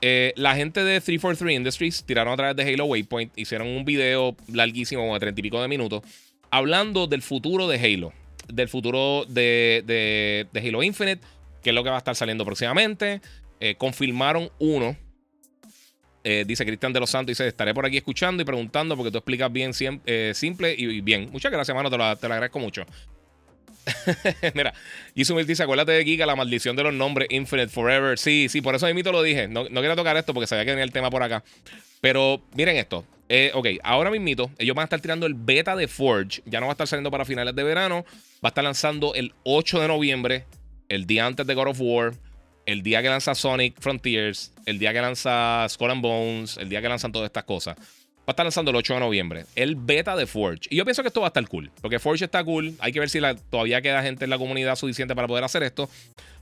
[0.00, 4.36] Eh, la gente de 343 Industries tiraron a través de Halo Waypoint, hicieron un video
[4.52, 6.02] larguísimo, como de 30 y pico de minutos,
[6.50, 8.12] hablando del futuro de Halo,
[8.48, 11.22] del futuro de, Halo Infinite,
[11.62, 13.20] que es lo que va a estar saliendo próximamente.
[13.60, 14.96] Eh, confirmaron uno.
[16.26, 19.18] Eh, dice Cristian de los Santos, dice, estaré por aquí escuchando y preguntando porque tú
[19.18, 19.72] explicas bien
[20.06, 21.28] eh, simple y bien.
[21.30, 22.86] Muchas gracias, mano, te lo, te lo agradezco mucho.
[24.54, 24.72] Mira,
[25.14, 28.18] Yusumil dice: Acuérdate de Giga, la maldición de los nombres, Infinite Forever.
[28.18, 29.48] Sí, sí, por eso mismo lo dije.
[29.48, 31.44] No, no quiero tocar esto porque sabía que venía el tema por acá.
[32.00, 33.04] Pero miren esto.
[33.28, 36.42] Eh, ok, ahora mismito, ellos van a estar tirando el beta de Forge.
[36.46, 38.04] Ya no va a estar saliendo para finales de verano.
[38.44, 40.44] Va a estar lanzando el 8 de noviembre,
[40.88, 42.14] el día antes de God of War,
[42.66, 46.80] el día que lanza Sonic Frontiers, el día que lanza Skull and Bones, el día
[46.80, 47.76] que lanzan todas estas cosas.
[48.26, 49.44] Va a estar lanzando el 8 de noviembre.
[49.54, 50.68] El beta de Forge.
[50.70, 51.70] Y yo pienso que esto va a estar cool.
[51.82, 52.74] Porque Forge está cool.
[52.78, 55.90] Hay que ver si todavía queda gente en la comunidad suficiente para poder hacer esto.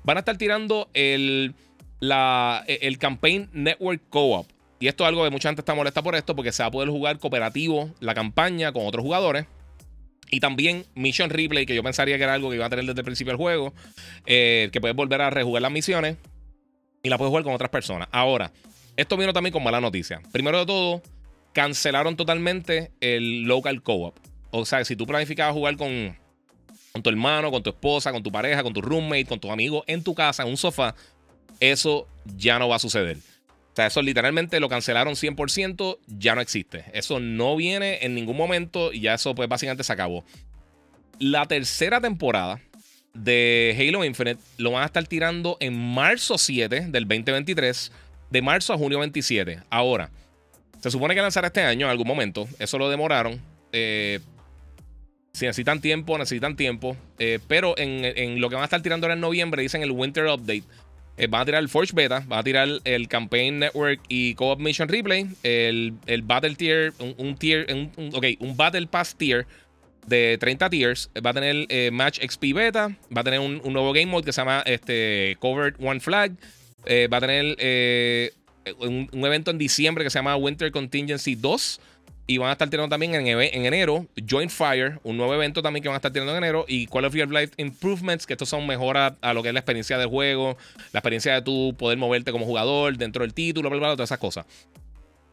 [0.05, 1.55] Van a estar tirando el,
[1.99, 4.47] la, el Campaign Network Co-op.
[4.79, 6.37] Y esto es algo que mucha gente está molesta por esto.
[6.37, 9.47] Porque se va a poder jugar cooperativo la campaña con otros jugadores.
[10.33, 13.01] Y también Mission Replay, que yo pensaría que era algo que iba a tener desde
[13.01, 13.75] el principio del juego.
[14.25, 16.17] Eh, que puedes volver a rejugar las misiones.
[17.03, 18.09] Y la puedes jugar con otras personas.
[18.11, 18.51] Ahora,
[18.97, 20.23] esto vino también con mala noticia.
[20.33, 21.03] Primero de todo
[21.53, 24.17] cancelaron totalmente el local co-op.
[24.51, 26.17] O sea, si tú planificabas jugar con,
[26.93, 29.85] con tu hermano, con tu esposa, con tu pareja, con tu roommate, con tus amigos
[29.87, 30.95] en tu casa, en un sofá,
[31.61, 33.19] eso ya no va a suceder.
[33.73, 36.85] O sea, eso literalmente lo cancelaron 100%, ya no existe.
[36.93, 40.25] Eso no viene en ningún momento y ya eso pues básicamente se acabó.
[41.19, 42.61] La tercera temporada
[43.15, 47.93] de Halo Infinite lo van a estar tirando en marzo 7 del 2023,
[48.31, 49.61] de marzo a junio 27.
[49.71, 50.11] Ahora,
[50.81, 52.49] se supone que lanzará este año en algún momento.
[52.59, 53.41] Eso lo demoraron.
[53.73, 54.21] Eh,
[55.33, 56.97] si necesitan tiempo, necesitan tiempo.
[57.19, 60.27] Eh, pero en, lo que van a estar tirando ahora en noviembre, dicen el Winter
[60.27, 60.65] Update.
[61.19, 64.61] Eh, van a tirar el Forge Beta, van a tirar el Campaign Network y Co-op
[64.61, 65.95] Mission Replay, el,
[66.25, 69.47] Battle Tier, un, tier, un Battle Pass Tier
[70.07, 71.11] de 30 tiers.
[71.25, 74.41] Va a tener Match XP Beta, va a tener un, nuevo game mode que se
[74.41, 76.33] llama este, Covered One Flag,
[77.13, 78.33] va a tener
[78.79, 81.81] un, evento en diciembre que se llama Winter Contingency 2.
[82.27, 85.83] Y van a estar tirando también en, en, enero Joint Fire, un nuevo evento también
[85.83, 86.65] que van a estar tirando en enero.
[86.69, 89.99] Y Call of Life Improvements, que estos son mejoras a lo que es la experiencia
[89.99, 90.57] del juego,
[90.93, 94.09] la experiencia de tu poder moverte como jugador dentro del título, bla, bla, bla todas
[94.09, 94.47] esas cosas.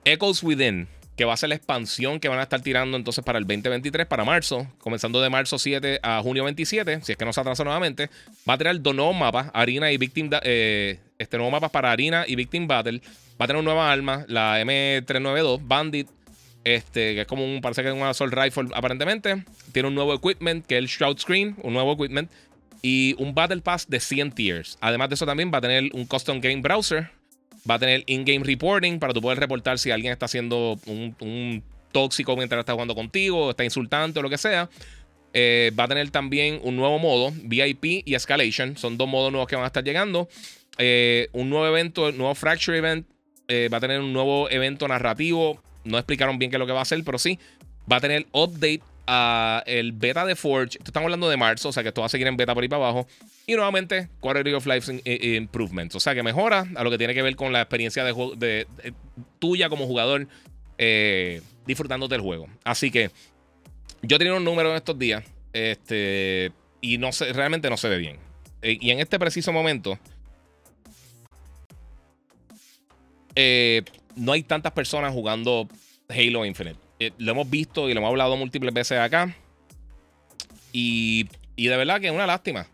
[0.03, 0.87] Echoes Within,
[1.19, 4.07] que va a ser la expansión que van a estar tirando entonces para el 2023,
[4.07, 7.65] para marzo, comenzando de marzo 7 a junio 27, si es que no se atrasa
[7.65, 8.09] nuevamente.
[8.49, 12.23] Va a tirar dos nuevos mapas, Arena y Victim, eh, este nuevo mapa para Arena
[12.25, 13.01] y Victim Battle.
[13.39, 16.07] Va a tener una nueva arma, la M392 Bandit,
[16.63, 19.43] este, que es como un, parece que es un assault rifle aparentemente.
[19.71, 22.29] Tiene un nuevo equipment, que es el Shroud Screen, un nuevo equipment.
[22.81, 24.77] Y un Battle Pass de 100 tiers.
[24.79, 27.11] Además de eso también va a tener un Custom Game Browser.
[27.69, 32.37] Va a tener in-game reporting para tú poder reportar si alguien está haciendo un, tóxico
[32.37, 34.69] mientras está jugando contigo, está insultante o lo que sea.
[35.33, 38.77] Eh, va a tener también un nuevo modo, VIP y Escalation.
[38.77, 40.29] Son dos modos nuevos que van a estar llegando.
[40.77, 43.05] Eh, un nuevo evento, nuevo Fracture Event.
[43.47, 45.61] Eh, va a tener un nuevo evento narrativo.
[45.83, 47.39] No explicaron bien qué es lo que va a hacer, pero sí.
[47.91, 50.77] Va a tener update a el beta de Forge.
[50.77, 52.69] Estamos hablando de marzo, o sea que esto va a seguir en beta por ahí
[52.69, 53.07] para abajo.
[53.47, 55.01] Y nuevamente, Quality of Life
[55.35, 55.95] Improvements.
[55.95, 58.93] O sea que mejora a lo que tiene que ver con la experiencia de, de,
[59.39, 60.27] tuya como jugador
[60.77, 62.47] eh, disfrutándote del juego.
[62.63, 63.09] Así que
[64.03, 65.23] yo tenido un número en estos días.
[65.53, 66.51] Este.
[66.81, 68.17] Y no sé, realmente no se ve bien.
[68.61, 69.97] y en este preciso momento.
[73.35, 73.83] Eh,
[74.19, 75.67] no hay tantas personas jugando
[76.09, 76.77] Halo Infinite.
[76.99, 79.33] Eh, lo hemos visto y lo hemos hablado múltiples veces acá.
[80.71, 82.67] Y, de verdad que es una lástima.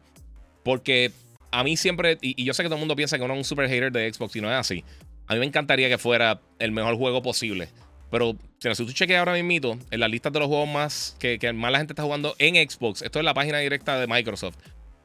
[0.63, 1.11] Porque
[1.51, 3.43] a mí siempre, y, yo sé que todo el mundo piensa que uno es un
[3.43, 4.83] super hater de Xbox y no es así.
[5.27, 7.69] A mí me encantaría que fuera el mejor juego posible.
[8.11, 11.51] Pero si tú chequeas ahora mismo en la lista de los juegos más que, que,
[11.53, 14.55] más la gente está jugando en Xbox, esto es la página directa de Microsoft.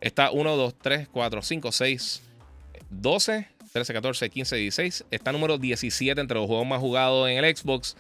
[0.01, 2.23] Está 1, 2, 3, 4, 5, 6,
[2.91, 5.05] 12, 13, 14, 15, 16.
[5.11, 7.97] Está número 17 entre los juegos más jugados en el Xbox.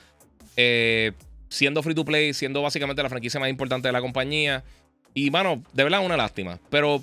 [0.56, 1.12] Eh,
[1.48, 4.64] siendo free to play, siendo básicamente la franquicia más importante de la compañía.
[5.14, 6.58] Y, mano, de verdad una lástima.
[6.70, 7.02] Pero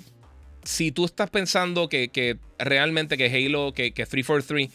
[0.64, 4.70] si tú estás pensando que, realmente que Halo, que, que 343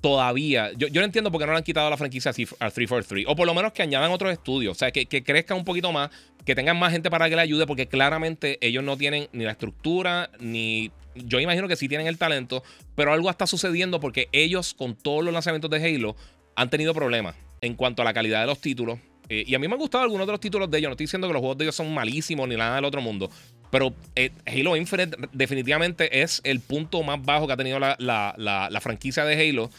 [0.00, 0.72] todavía.
[0.76, 3.26] Yo, yo no entiendo por qué no le han quitado la franquicia al 343.
[3.28, 4.76] O por lo menos que añadan otros estudios.
[4.76, 6.10] O sea, que, que crezca un poquito más.
[6.44, 7.66] Que tengan más gente para que le ayude.
[7.66, 10.30] Porque claramente ellos no tienen ni la estructura.
[10.38, 10.90] Ni.
[11.14, 12.62] Yo imagino que sí tienen el talento.
[12.94, 16.16] Pero algo está sucediendo porque ellos, con todos los lanzamientos de Halo,
[16.56, 18.98] han tenido problemas en cuanto a la calidad de los títulos.
[19.28, 20.88] Eh, y a mí me han gustado algunos de los títulos de ellos.
[20.88, 23.30] No estoy diciendo que los juegos de ellos son malísimos ni nada del otro mundo.
[23.70, 28.80] Pero eh, Halo Infinite definitivamente es el punto más bajo que ha tenido la, la
[28.80, 29.70] franquicia de Halo.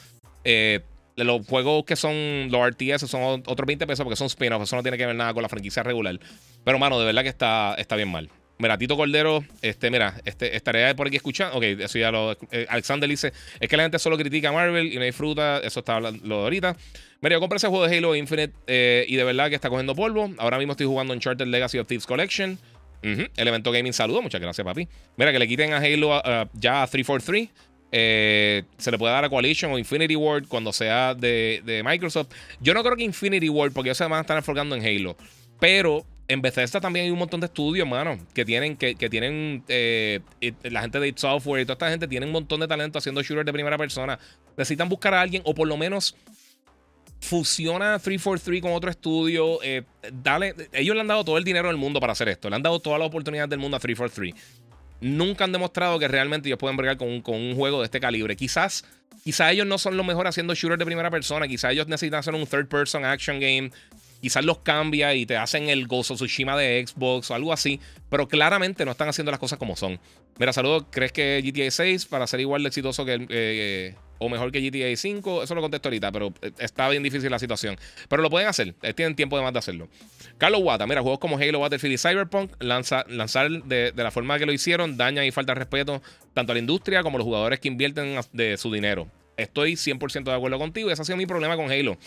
[0.44, 0.80] Eh,
[1.18, 4.64] Los juegos que son los RTS son otros 20 pesos porque son spin-offs.
[4.64, 6.18] Eso no tiene que ver nada con la franquicia regular.
[6.64, 8.30] Pero, mano, de verdad que está, está bien mal.
[8.62, 11.58] Mira, Tito Cordero, este, mira, este, estaré por aquí escuchando.
[11.58, 12.34] Ok, eso ya lo.
[12.52, 15.58] Eh, Alexander dice: Es que la gente solo critica a Marvel y no disfruta.
[15.64, 16.78] Eso está hablando de ahorita.
[17.22, 19.96] Mira, yo compré ese juego de Halo Infinite eh, y de verdad que está cogiendo
[19.96, 20.30] polvo.
[20.38, 22.60] Ahora mismo estoy jugando Uncharted Legacy of Thieves Collection.
[23.36, 24.22] Elemento Gaming, saludo.
[24.22, 24.88] Muchas gracias, papi.
[25.18, 26.22] Mira, que le quiten a Halo
[26.54, 27.50] ya a 343.
[27.94, 32.32] Eh, se le puede dar a Coalition o Infinity Ward cuando sea de, de Microsoft.
[32.60, 35.18] Yo no creo que Infinity Ward, porque ellos se van a estar enfocando en Halo.
[35.60, 40.22] Pero en Bethesda también hay un montón de estudios, mano, que tienen, que, tienen eh,
[40.64, 43.22] la gente de It Software y toda esta gente tiene un montón de talento haciendo
[43.22, 44.18] shooters de primera persona.
[44.56, 46.16] Necesitan buscar a alguien o por lo menos
[47.20, 49.60] fusiona 343 con otro estudio.
[49.62, 52.50] Eh, dale, ellos le han dado todo el dinero del mundo para hacer esto.
[52.50, 54.34] Le han dado toda la oportunidad del mundo a 343.
[55.02, 58.00] Nunca han demostrado que realmente ellos pueden bregar con un, con un juego de este
[58.00, 58.38] calibre.
[58.38, 58.86] Quizás,
[59.26, 61.46] quizás ellos no son los mejores haciendo shooters de primera persona.
[61.46, 63.72] Quizás ellos necesitan hacer un third person action game
[64.22, 68.28] quizás los cambia y te hacen el Gozo Tsushima de Xbox o algo así, pero
[68.28, 70.00] claramente no están haciendo las cosas como son.
[70.38, 74.52] Mira, saludos, ¿crees que GTA 6 para ser igual de exitoso que eh, o mejor
[74.52, 75.44] que GTA 5?
[75.44, 77.78] Eso lo contesto ahorita, pero eh, está bien difícil la situación.
[78.08, 79.90] Pero lo pueden hacer, eh, tienen tiempo de más de hacerlo.
[80.38, 84.40] Carlos Wata, mira, juegos como Halo, Battlefield y Cyberpunk, lanza, lanzar de, de, la forma
[84.40, 86.02] que lo hicieron, daña y falta de respeto
[86.34, 89.08] tanto a la industria como a los jugadores que invierten de su dinero.
[89.38, 91.98] Estoy 100% de acuerdo contigo ese ha sido mi problema con Halo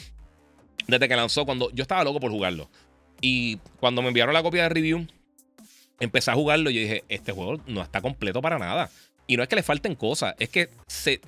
[0.86, 2.68] desde que lanzó, cuando yo estaba loco por jugarlo.
[3.20, 5.06] Y cuando me enviaron la copia de review,
[6.00, 8.90] empecé a jugarlo y dije, este juego no está completo para nada.
[9.26, 11.20] Y no es que le falten cosas, es que se,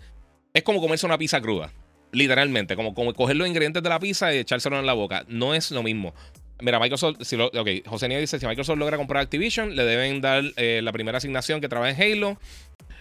[0.53, 1.73] es como comerse una pizza cruda.
[2.13, 5.25] Literalmente, como, como coger los ingredientes de la pizza y echárselo en la boca.
[5.29, 6.15] No es lo mismo.
[6.61, 10.21] Mira, Microsoft, si lo, ok, José Nia dice, si Microsoft logra comprar Activision, le deben
[10.23, 12.39] dar eh, la primera asignación que trabaja en Halo,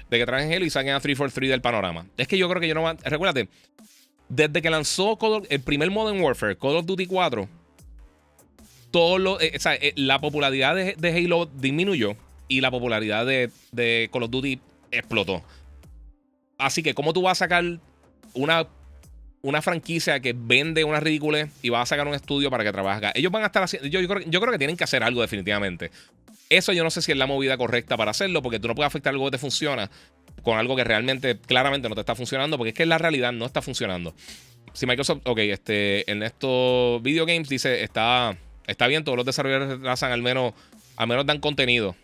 [0.09, 2.05] de que trabaja en Halo y saquen a 343 del panorama.
[2.17, 2.93] Es que yo creo que yo no...
[3.05, 3.47] Recuérdate,
[4.29, 5.17] desde que lanzó
[5.49, 7.47] el primer Modern Warfare, Call of Duty 4,
[8.91, 12.15] todo lo, eh, eh, la popularidad de, Halo disminuyó
[12.47, 14.59] y la popularidad de, Call of Duty
[14.91, 15.43] explotó.
[16.57, 17.65] Así que, ¿cómo tú vas a sacar
[18.33, 18.67] una,
[19.41, 22.97] una franquicia que vende una ridícula y vas a sacar un estudio para que trabaje
[22.99, 23.11] acá?
[23.15, 23.87] Ellos van a estar haciendo.
[23.89, 25.91] Yo, creo, yo creo que tienen que hacer algo, definitivamente.
[26.49, 28.87] Eso yo no sé si es la movida correcta para hacerlo, porque tú no puedes
[28.87, 29.89] afectar algo que te funciona
[30.43, 33.45] con algo que realmente, claramente no te está funcionando, porque es que la realidad no
[33.45, 34.13] está funcionando.
[34.73, 38.37] Si Microsoft, ok, este, en estos video games dice, está,
[38.67, 40.53] está bien, todos los desarrolladores retrasan al menos,
[40.97, 41.95] al menos dan contenido.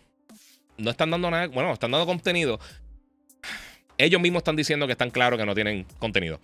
[0.78, 2.58] No están dando nada, bueno, están dando contenido.
[4.02, 6.40] Ellos mismos están diciendo que están claros que no tienen contenido.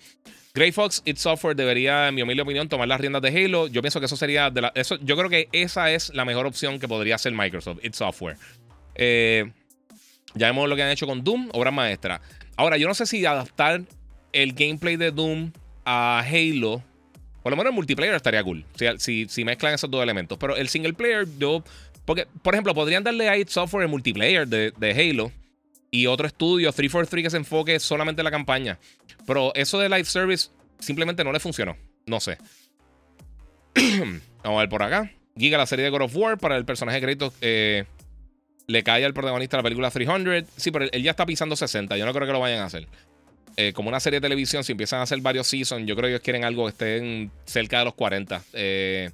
[0.55, 3.67] Grey Fox, It Software debería, en mi humilde opinión, tomar las riendas de Halo.
[3.67, 4.51] Yo pienso que eso sería.
[4.51, 7.85] De la, eso, yo creo que esa es la mejor opción que podría hacer Microsoft,
[7.85, 8.37] It Software.
[8.95, 9.51] Eh,
[10.35, 12.21] ya vemos lo que han hecho con Doom, obra maestra.
[12.57, 13.83] Ahora, yo no sé si adaptar
[14.33, 15.53] el gameplay de Doom
[15.85, 16.83] a Halo.
[17.43, 18.65] Por lo menos el multiplayer estaría cool.
[18.99, 20.39] Si, si, mezclan esos dos elementos.
[20.39, 21.65] Pero el single player, yo.
[22.05, 25.33] Porque, por ejemplo, podrían darle a id Software el multiplayer de, Halo.
[25.91, 28.79] Y otro estudio, 343, que se enfoque solamente en la campaña.
[29.27, 31.77] Pero eso de live service simplemente no le funcionó.
[32.07, 32.39] No sé.
[33.75, 35.11] Vamos a ver por acá.
[35.37, 37.33] Giga la serie de God of War para el personaje de crédito.
[37.41, 37.85] Eh,
[38.67, 40.45] le cae al protagonista de la película 300.
[40.57, 41.97] Sí, pero él ya está pisando 60.
[41.97, 42.87] Yo no creo que lo vayan a hacer.
[43.57, 46.11] Eh, como una serie de televisión, si empiezan a hacer varios seasons, yo creo que
[46.11, 48.43] ellos quieren algo que estén cerca de los 40.
[48.53, 49.11] Eh,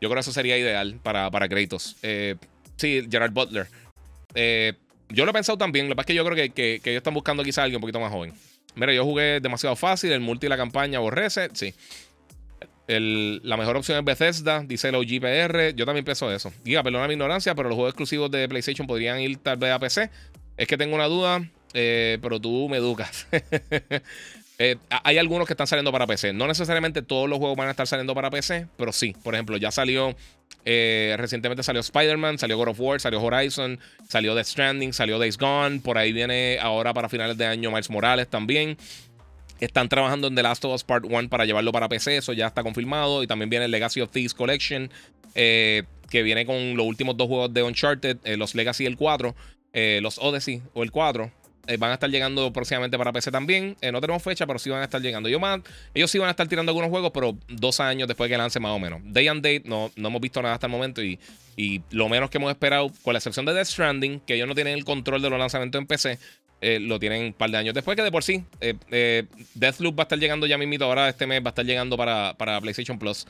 [0.00, 1.96] yo creo que eso sería ideal para, para Kratos.
[2.02, 2.36] Eh,
[2.76, 3.68] sí, Gerard Butler.
[5.08, 5.86] Yo lo he pensado también.
[5.86, 7.82] Lo que pasa es que yo creo que, que, ellos están buscando quizás alguien un
[7.82, 8.32] poquito más joven.
[8.74, 10.12] Mira, yo jugué demasiado fácil.
[10.12, 11.48] El multi y la campaña aborrece.
[11.54, 11.74] Sí
[12.88, 15.74] la mejor opción es Bethesda, dice el OGPR.
[15.74, 16.52] Yo también pienso eso.
[16.62, 19.78] Diga, perdona mi ignorancia, pero los juegos exclusivos de PlayStation podrían ir tal vez a
[19.78, 20.10] PC.
[20.56, 23.26] Es que tengo una duda, eh, pero tú me educas.
[24.58, 26.32] Eh, hay algunos que están saliendo para PC.
[26.32, 29.14] No necesariamente todos los juegos van a estar saliendo para PC, pero sí.
[29.22, 30.16] Por ejemplo, ya salió.
[30.64, 33.78] Eh, recientemente salió Spider-Man, salió God of War, salió Horizon,
[34.08, 35.80] salió Death Stranding, salió Days Gone.
[35.80, 38.76] Por ahí viene ahora para finales de año Miles Morales también.
[39.60, 42.46] Están trabajando en The Last of Us Part 1 para llevarlo para PC, eso ya
[42.46, 43.22] está confirmado.
[43.22, 44.90] Y también viene el Legacy of Thieves Collection,
[45.34, 49.34] eh, que viene con los últimos dos juegos de Uncharted, los Legacy el 4,
[49.72, 51.30] eh, los Odyssey o el 4.
[51.78, 53.76] Van a estar llegando próximamente para PC también.
[53.92, 55.28] no tenemos fecha, pero sí van a estar llegando.
[55.28, 55.60] Yo más,
[55.94, 58.72] ellos sí van a estar tirando algunos juegos, pero dos años después que lance más
[58.72, 59.00] o menos.
[59.04, 61.18] Day and Date no, no hemos visto nada hasta el momento y,
[61.56, 64.54] y lo menos que hemos esperado, con la excepción de Death Stranding, que ellos no
[64.54, 66.18] tienen el control de los lanzamientos en PC,
[66.60, 67.74] eh, lo tienen un par de años.
[67.74, 69.24] Después que de por sí, eh, eh,
[69.54, 70.84] Deathloop va a estar llegando ya mismito.
[70.84, 73.26] Ahora este mes va a estar llegando para, para PlayStation Plus.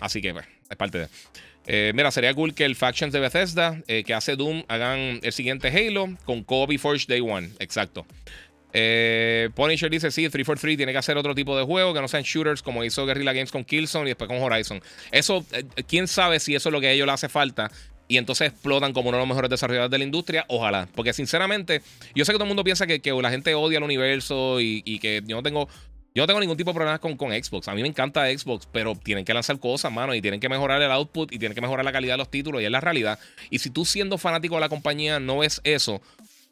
[0.00, 1.08] así que, pues, es parte de.
[1.94, 6.16] Mira, sería cool que el Factions de Bethesda, que hace Doom, hagan el siguiente Halo
[6.24, 7.50] con Kobe Forge Day One.
[7.58, 8.06] Exacto.
[8.72, 12.22] Eh, Punisher dice: Sí, 343 tiene que hacer otro tipo de juego que no sean
[12.22, 14.82] shooters como hizo Guerrilla Games con Killzone y después con Horizon.
[15.10, 17.70] Eso, eh, quién sabe si eso es lo que a ellos les hace falta
[18.08, 20.44] y entonces explotan como uno de los mejores desarrolladores de la industria.
[20.48, 20.88] Ojalá.
[20.94, 21.82] Porque sinceramente,
[22.14, 25.22] yo sé que todo el mundo piensa que, la gente odia el universo y, que
[25.26, 25.68] yo no tengo.
[26.14, 27.68] Yo no tengo ningún tipo de problemas con, con, Xbox.
[27.68, 30.80] A mí me encanta Xbox, pero tienen que lanzar cosas, mano, y tienen que mejorar
[30.82, 33.18] el output y tienen que mejorar la calidad de los títulos, y es la realidad.
[33.50, 36.00] Y si tú siendo fanático de la compañía no ves eso,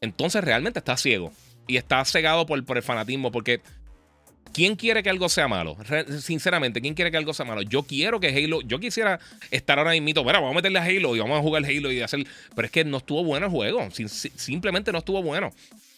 [0.01, 1.33] entonces realmente estás ciego.
[1.69, 3.61] Y estás cegado por, por el fanatismo, porque
[4.57, 5.77] ¿Quién quiere que algo sea malo?
[6.19, 7.61] Sinceramente, ¿quién quiere que algo sea malo?
[7.61, 8.63] Yo quiero que Halo.
[8.63, 9.21] Yo quisiera
[9.51, 10.25] estar ahora mismo.
[10.25, 12.27] Bueno, vamos a meterle a Halo y vamos a jugar Halo y hacer.
[12.55, 13.87] Pero es que no estuvo bueno el juego.
[13.91, 15.53] simplemente no estuvo bueno.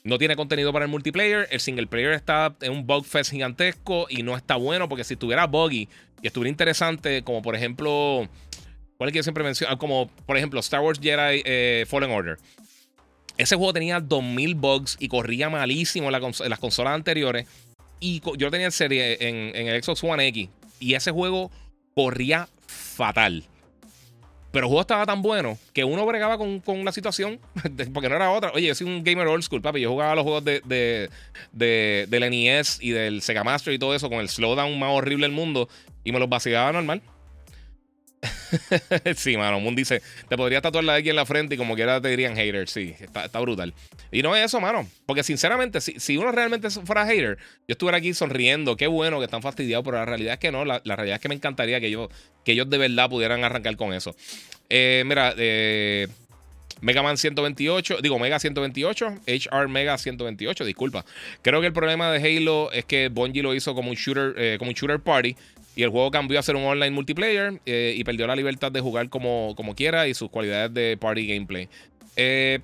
[0.04, 1.48] No tiene contenido para el multiplayer.
[1.50, 5.14] El single player está en un bug fest gigantesco y no está bueno porque si
[5.14, 5.88] estuviera buggy
[6.22, 8.28] y estuviera interesante, como por ejemplo.
[8.96, 9.72] ¿Cuál es que yo siempre menciono?
[9.72, 12.38] Ah, como por ejemplo Star Wars Jedi eh, Fallen Order.
[13.36, 17.46] Ese juego tenía 2000 bugs y corría malísimo en las consolas anteriores
[18.00, 20.48] y yo tenía en serie en, el Xbox One X.
[20.80, 21.50] Y ese juego
[21.94, 23.44] corría fatal.
[24.58, 27.38] Pero el juego estaba tan bueno que uno bregaba con, con la situación,
[27.94, 28.50] porque no era otra.
[28.52, 29.82] Oye, yo soy un gamer old school, papi.
[29.82, 31.10] Yo jugaba los juegos de, de,
[31.52, 35.26] de, del NES y del Sega Master y todo eso con el slowdown más horrible
[35.26, 35.68] del mundo
[36.02, 37.02] y me los vacilaba normal.
[39.16, 39.60] sí, mano.
[39.60, 42.36] Moon dice: Te podría tatuar la aquí en la frente y como quiera te dirían
[42.36, 42.68] hater.
[42.68, 43.74] Sí, está, brutal.
[44.10, 44.88] Y no es eso, mano.
[45.06, 48.76] Porque sinceramente, si, si, uno realmente fuera hater, yo estuviera aquí sonriendo.
[48.76, 50.64] Qué bueno que están fastidiados, pero la realidad es que no.
[50.64, 52.08] La, realidad es que me encantaría que, yo,
[52.44, 54.14] que ellos de verdad pudieran arrancar con eso.
[54.68, 56.08] Eh, mira, eh.
[56.80, 61.04] Mega Man 128, digo Mega 128, HR Mega 128, disculpa.
[61.42, 64.56] Creo que el problema de Halo es que Bungie lo hizo como un shooter, eh,
[64.58, 65.34] como un shooter party
[65.78, 68.80] y el juego cambió a ser un online multiplayer eh, y perdió la libertad de
[68.80, 71.68] jugar como, como quiera y sus cualidades de party gameplay.
[72.16, 72.58] Eh,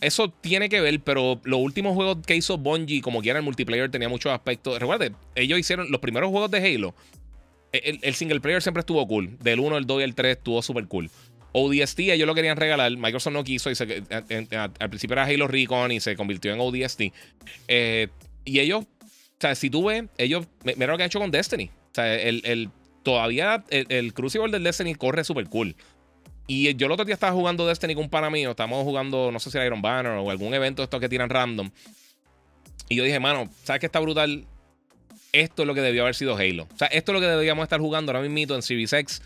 [0.00, 3.92] eso tiene que ver, pero los últimos juegos que hizo Bungie, como quiera, el multiplayer
[3.92, 4.76] tenía muchos aspectos.
[4.80, 6.96] Recuerde, ellos hicieron los primeros juegos de Halo.
[7.70, 9.38] El, single player siempre estuvo cool.
[9.38, 11.08] Del 1, el 2 y el 3 estuvo súper cool.
[11.52, 12.90] ODST ellos lo querían regalar.
[12.90, 13.70] Microsoft no quiso.
[13.70, 17.02] Al principio era Halo Recon y se convirtió en ODST.
[17.68, 18.08] Eh,
[18.44, 18.86] y ellos, o
[19.38, 21.70] sea, si tú ves, ellos, mira lo que han hecho con Destiny.
[21.90, 22.70] O sea, el,
[23.02, 25.74] todavía el, Crucible del Destiny corre súper cool.
[26.46, 28.50] Y yo el otro día estaba jugando Destiny con un pana mío.
[28.50, 31.30] Estábamos jugando, no sé si era Iron Banner o algún evento de estos que tiran
[31.30, 31.70] random.
[32.88, 34.44] Y yo dije, mano, ¿sabes qué está brutal?
[35.32, 36.66] Esto es lo que debió haber sido Halo.
[36.74, 39.22] O sea, esto es lo que deberíamos estar jugando ahora mismo en Series X.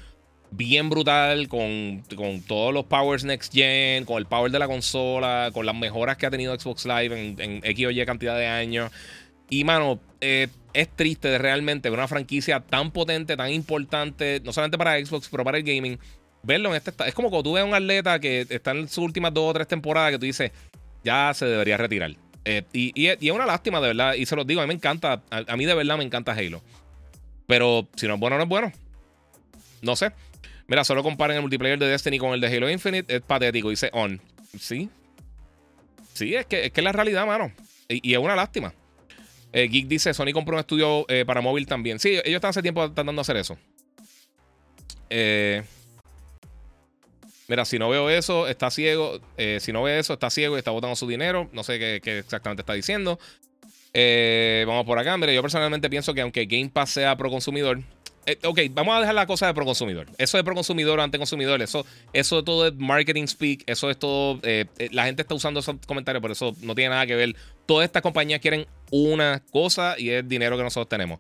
[0.51, 5.51] Bien brutal, con, con, todos los powers next gen, con el power de la consola,
[5.53, 8.47] con las mejoras que ha tenido Xbox Live en, en X o Y cantidad de
[8.47, 8.93] años.
[9.49, 14.53] Y, mano, eh, es triste de realmente ver una franquicia tan potente, tan importante, no
[14.53, 15.99] solamente para Xbox, pero para el gaming.
[16.43, 18.99] Verlo en este Es como cuando tú ves a un atleta que está en sus
[18.99, 20.53] últimas dos o tres temporadas que tú dices,
[21.03, 22.15] ya se debería retirar.
[22.45, 24.15] Eh, y, es una lástima, de verdad.
[24.15, 25.23] Y se los digo, a mí me encanta.
[25.31, 26.61] A, mí de verdad me encanta Halo.
[27.47, 28.73] Pero si no es bueno, no es bueno.
[29.81, 30.13] No sé.
[30.67, 33.15] Mira, solo comparen el multiplayer de Destiny con el de Halo Infinite.
[33.15, 33.71] Es patético.
[33.71, 34.21] Dice On.
[34.59, 34.91] Sí.
[36.13, 37.53] Sí, es que es, que la realidad, mano.
[37.89, 38.75] y es una lástima.
[39.55, 42.01] Eh, Geek dice: Sony compró un estudio eh, para móvil también.
[42.01, 43.57] Sí, ellos están hace tiempo tratando de hacer eso.
[45.09, 45.63] Eh,
[47.47, 49.21] mira, si no veo eso, está ciego.
[49.61, 51.49] si no ve eso, está ciego y está botando su dinero.
[51.53, 53.21] No sé qué, exactamente está diciendo.
[54.67, 55.17] vamos por acá.
[55.17, 57.79] Mira, yo personalmente pienso que aunque Game Pass sea pro consumidor,
[58.45, 60.09] ok, vamos a dejar la cosa de pro consumidor.
[60.19, 64.41] Eso de pro consumidor ante consumidor, eso, eso todo es marketing speak, eso es todo.
[64.91, 67.37] La gente está usando esos comentarios, pero eso no tiene nada que ver.
[67.67, 71.19] Todas estas compañías quieren una cosa y es dinero que nosotros tenemos.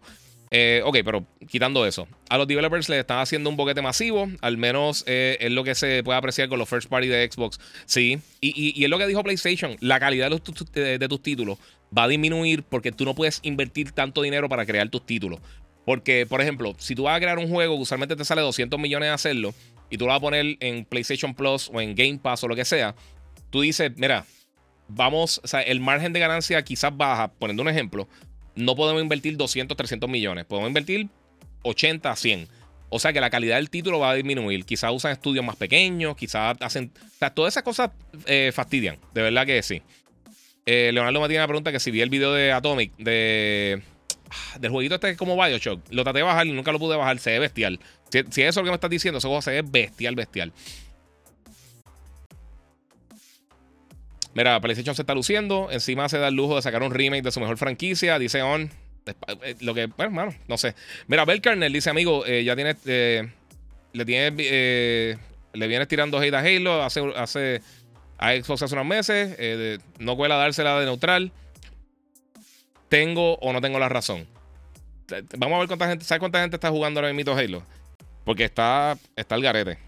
[0.84, 5.02] ok, pero quitando eso, a los developers les están haciendo un boquete masivo, al menos
[5.06, 7.58] es lo que se puede apreciar con los first party de Xbox.
[7.86, 11.58] Sí, y, es lo que dijo PlayStation: la calidad de tus títulos
[11.96, 15.40] va a disminuir porque tú no puedes invertir tanto dinero para crear tus títulos.
[15.84, 18.78] Porque, por ejemplo, si tú vas a crear un juego que usualmente te sale 200
[18.80, 19.54] millones de hacerlo
[19.90, 22.56] y tú lo vas a poner en PlayStation Plus o en Game Pass o lo
[22.56, 22.94] que sea,
[23.50, 24.24] tú dices, mira,
[24.88, 28.08] vamos, o sea, el margen de ganancia quizás baja, poniendo un ejemplo,
[28.56, 31.08] no podemos invertir 200, 300 millones, podemos invertir
[31.62, 32.48] 80, 100.
[32.90, 34.64] O sea que la calidad del título va a disminuir.
[34.64, 36.92] Quizás usan estudios más pequeños, quizás hacen.
[36.96, 37.90] O sea, todas esas cosas
[38.26, 38.98] eh, fastidian.
[39.12, 39.82] De verdad que sí.
[40.64, 43.82] Eh, Leonardo me tiene una pregunta que si vi el video de Atomic, de
[44.58, 47.18] del jueguito este como Bioshock, lo traté de bajar y nunca lo pude bajar.
[47.18, 47.80] Se ve bestial.
[48.10, 50.52] Si, si es eso lo que me estás diciendo, ese juego se ve bestial, bestial.
[54.34, 55.68] Mira, PlayStation se está luciendo.
[55.70, 58.18] Encima se da el lujo de sacar un remake de su mejor franquicia.
[58.18, 58.70] Dice On.
[59.42, 60.74] Eh, lo que, bueno, hermano, no sé.
[61.06, 62.74] Mira, Bel Kernel dice, amigo, eh, ya tiene.
[62.86, 63.28] Eh,
[63.92, 64.30] le tiene.
[65.52, 67.62] le vienes tirando hate a Halo hace, hace,
[68.18, 69.78] a Xbox hace unos meses.
[69.98, 71.32] no cuela dársela de neutral.
[72.94, 74.24] ¿tengo o no tengo la razón?
[75.36, 77.64] Vamos a ver cuánta gente, ¿sabes cuánta gente está jugando ahora mismo Halo?
[78.24, 79.78] Porque está, está el garete.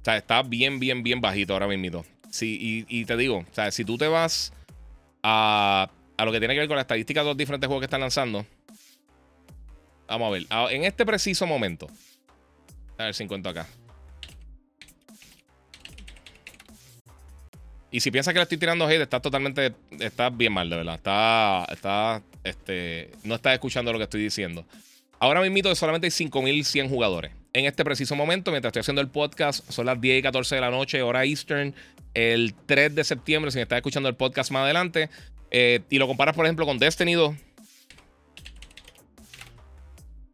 [0.00, 2.04] O sea, está bien, bien, bien bajito ahora mismo.
[2.30, 4.52] Sí, y, te digo, o sea, si tú te vas
[5.22, 7.86] a, a lo que tiene que ver con la estadística de los diferentes juegos que
[7.86, 8.44] están lanzando.
[10.08, 10.72] Vamos a ver.
[10.74, 11.88] En este preciso momento.
[12.96, 13.66] A ver si encuentro acá.
[17.90, 19.74] Y si piensas que le estoy tirando hate, estás totalmente.
[19.98, 20.94] Estás bien mal, de verdad.
[20.96, 21.66] Está.
[21.70, 22.22] Está.
[22.42, 23.10] Este.
[23.22, 24.64] No estás escuchando lo que estoy diciendo.
[25.20, 27.32] Ahora mismo solamente hay 5100 jugadores.
[27.52, 30.60] En este preciso momento, mientras estoy haciendo el podcast, son las 10 y 14 de
[30.60, 31.74] la noche, hora Eastern,
[32.14, 35.08] el 3 de septiembre, si me estás escuchando el podcast más adelante.
[35.50, 37.34] Eh, y lo comparas, por ejemplo, con Destiny 2.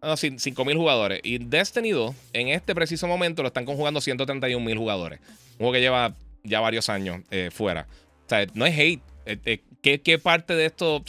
[0.02, 1.20] Ah, 5.000 jugadores.
[1.22, 5.20] Y Destiny 2, en este preciso momento, lo están conjugando 131.000 jugadores.
[5.58, 7.86] Un que lleva ya varios años eh, fuera.
[8.26, 9.00] O sea, no es hate.
[9.26, 11.04] Eh, ¿qué, parte de esto, o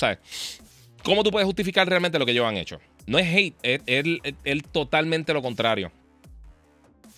[1.03, 2.79] cómo tú puedes justificar realmente lo que ellos han hecho?
[3.07, 5.91] No es hate, es, totalmente lo contrario.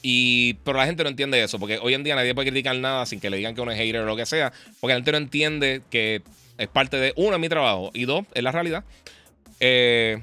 [0.01, 3.05] Y, pero la gente no entiende eso, porque hoy en día nadie puede criticar nada
[3.05, 5.11] sin que le digan que uno es hater o lo que sea, porque la gente
[5.11, 6.21] no entiende que
[6.57, 8.83] es parte de, uno, mi trabajo, y dos, es la realidad.
[9.59, 10.21] Eh,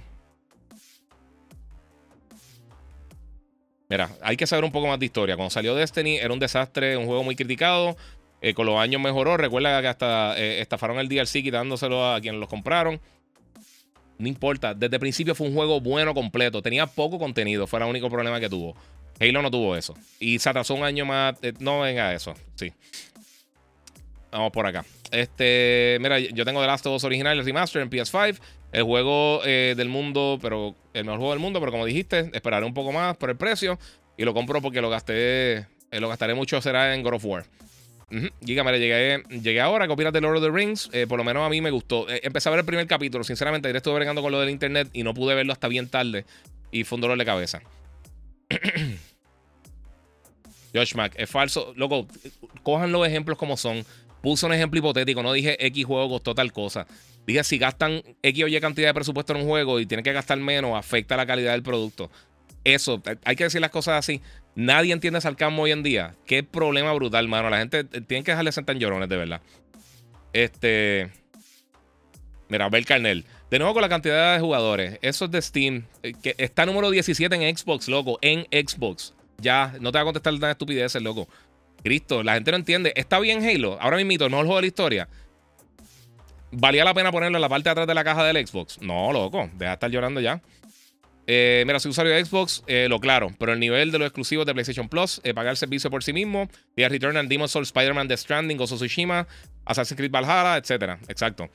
[3.89, 5.37] mira, hay que saber un poco más de historia.
[5.37, 7.97] Cuando salió Destiny era un desastre, un juego muy criticado.
[8.45, 9.39] Eh, con los años mejoró.
[9.39, 13.01] Recuerda que hasta eh, estafaron el DLC quitándoselo a quienes los compraron.
[14.19, 16.63] No importa, desde el principio fue un juego bueno completo.
[16.63, 18.77] Tenía poco contenido, fue el único problema que tuvo.
[19.21, 19.95] Halo no tuvo eso.
[20.19, 21.37] Y se atrasó un año más.
[21.59, 22.73] no venga eso, sí.
[24.31, 24.85] Vamos por acá.
[25.11, 28.39] Este, mira, yo tengo The Last of Us original, el remaster en PS5.
[28.73, 32.67] El juego eh, del mundo, pero el mejor juego del mundo, pero como dijiste, esperaré
[32.67, 33.79] un poco más por el precio
[34.17, 37.45] y lo compro porque lo gasté, eh, lo gastaré mucho será en God of War.
[38.45, 40.91] Giga, mira, llegué, llegué ahora, copias de Lord of the Rings.
[40.93, 42.07] Eh, por lo menos a mí me gustó.
[42.09, 43.25] empecé a ver el primer capítulo.
[43.25, 46.25] Sinceramente, ayer estuve bregando con lo del internet y no pude verlo hasta bien tarde.
[46.71, 47.63] Y fue un dolor de cabeza.
[50.75, 51.73] Josh Mac, es falso.
[51.77, 52.07] Loco,
[52.63, 53.85] cojan los ejemplos como son.
[54.21, 56.87] Puse un ejemplo hipotético, no dije X juego costó tal cosa.
[57.27, 60.13] Dije, si gastan X o Y cantidad de presupuesto en un juego y tienen que
[60.13, 62.11] gastar menos, afecta la calidad del producto.
[62.65, 64.23] Eso, hay que decir las cosas así.
[64.55, 66.15] Nadie entiende Salcamo hoy en día.
[66.27, 67.51] Qué problema brutal, mano.
[67.51, 69.41] La gente tiene que dejarle sentar llorones, de verdad.
[70.33, 71.11] Este.
[72.49, 73.25] Mira, Bel Carnel.
[73.51, 74.99] De nuevo con la cantidad de jugadores.
[75.03, 75.85] Eso es de Steam.
[76.03, 78.19] Eh, que está número 17 en Xbox, loco.
[78.23, 79.15] En Xbox.
[79.39, 81.29] Ya, no te va a contestar nada estupideces, loco.
[81.83, 82.93] Cristo, la gente no entiende.
[82.97, 83.79] Está bien Halo.
[83.81, 85.09] Ahora mismo, el mejor juego de la historia.
[86.51, 88.81] ¿Valía la pena ponerlo en la parte de atrás de la caja del Xbox?
[88.81, 89.51] No, loco.
[89.55, 90.41] Deja de estar llorando ya.
[91.27, 94.45] Eh, mira, soy usuario de Xbox, eh, lo claro, pero el nivel de los exclusivos
[94.47, 97.69] de PlayStation Plus, eh, pagar el servicio por sí mismo, y Return and Demon's Souls,
[97.69, 99.27] Spider-Man, The Stranding, of Tsushima,
[99.65, 100.99] Assassin's Creed Valhalla, etc.
[101.09, 101.49] Exacto.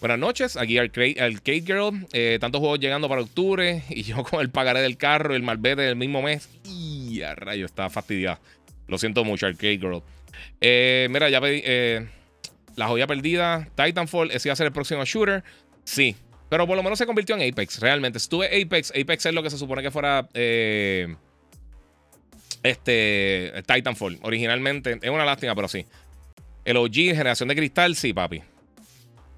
[0.00, 2.06] Buenas noches, aquí Arcade, Arcade Girl.
[2.38, 5.96] tantos juegos llegando para octubre y yo con el pagaré del carro el malvete del
[5.96, 6.50] mismo mes.
[6.64, 8.38] Y a rayo, está fastidiado.
[8.86, 10.02] Lo siento mucho, Arcade Girl.
[10.60, 11.62] Mira, ya pedí.
[12.76, 13.68] La joya perdida.
[13.76, 15.42] Titanfall, ese iba a ser el próximo shooter.
[15.84, 16.16] Sí.
[16.48, 18.18] Pero por lo menos se convirtió en Apex, realmente.
[18.18, 20.28] Si tuve Apex, Apex es lo que se supone que fuera.
[20.34, 21.14] Eh,
[22.62, 23.52] este.
[23.66, 24.18] Titanfall.
[24.22, 24.98] Originalmente.
[25.00, 25.86] Es una lástima, pero sí.
[26.64, 28.42] El OG, generación de cristal, sí, papi.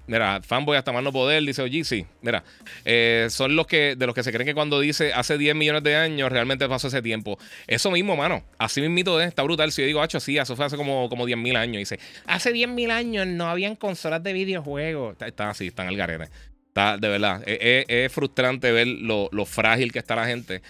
[0.07, 2.05] Mira, fanboy hasta más no poder, dice OG, sí.
[2.21, 2.41] Mira,
[2.85, 5.83] eh, son los que, de los que se creen que cuando dice hace 10 millones
[5.83, 7.37] de años, realmente pasó ese tiempo.
[7.67, 8.43] Eso mismo, mano.
[8.57, 9.69] Así mismito es, está brutal.
[9.73, 11.79] Si yo digo, hacho, sí, eso fue hace como, como 10 mil años.
[11.79, 15.17] Dice, hace 10 mil años no habían consolas de videojuegos.
[15.19, 16.29] Está, así, están al garete.
[16.77, 20.61] Está, de verdad, es, frustrante ver lo, lo, frágil que está la gente.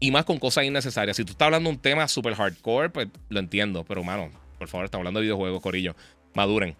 [0.00, 1.16] Y más con cosas innecesarias.
[1.16, 3.84] Si tú estás hablando de un tema super hardcore, pues lo entiendo.
[3.84, 4.28] Pero, mano,
[4.58, 5.94] por favor, estamos hablando de videojuegos, Corillo.
[6.34, 6.74] Maduren.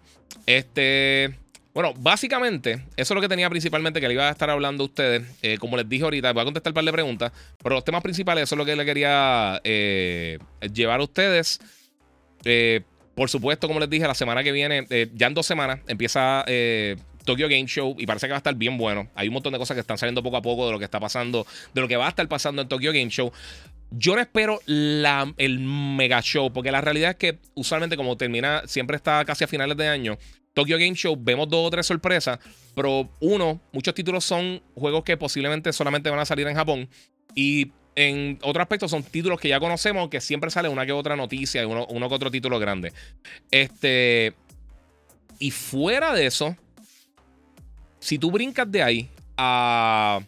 [0.45, 1.33] Este.
[1.73, 4.87] Bueno, básicamente, eso es lo que tenía principalmente que le iba a estar hablando a
[4.87, 5.23] ustedes.
[5.41, 7.31] Eh, como les dije ahorita, voy a contestar un par de preguntas.
[7.63, 10.39] Pero los temas principales, eso es lo que le quería eh,
[10.73, 11.61] llevar a ustedes.
[12.43, 12.81] Eh,
[13.15, 16.43] por supuesto, como les dije, la semana que viene, ya en dos semanas, empieza
[17.23, 19.09] Tokyo Game Show y parece que va a estar bien bueno.
[19.15, 20.99] Hay un montón de cosas que están saliendo poco a poco de lo que está
[20.99, 23.31] pasando, de lo que va a estar pasando en Tokyo Game Show.
[23.91, 28.97] Yo no espero el mega show, porque la realidad es que usualmente como termina, siempre
[28.97, 30.17] está casi a finales de año,
[30.53, 32.39] Tokyo Game Show vemos dos o tres sorpresas,
[32.75, 36.89] pero uno, muchos títulos son juegos que posiblemente solamente van a salir en Japón
[37.35, 41.15] y en otro aspecto son títulos que ya conocemos, que siempre sale una que otra
[41.15, 42.93] noticia, uno, uno que otro título grande.
[43.51, 44.33] Este,
[45.39, 46.55] y fuera de eso,
[48.03, 50.19] si tú brincas de ahí a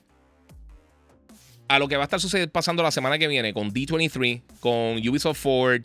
[1.68, 4.98] a lo que va a estar sucediendo pasando la semana que viene con D23, con
[4.98, 5.84] Ubisoft Forward,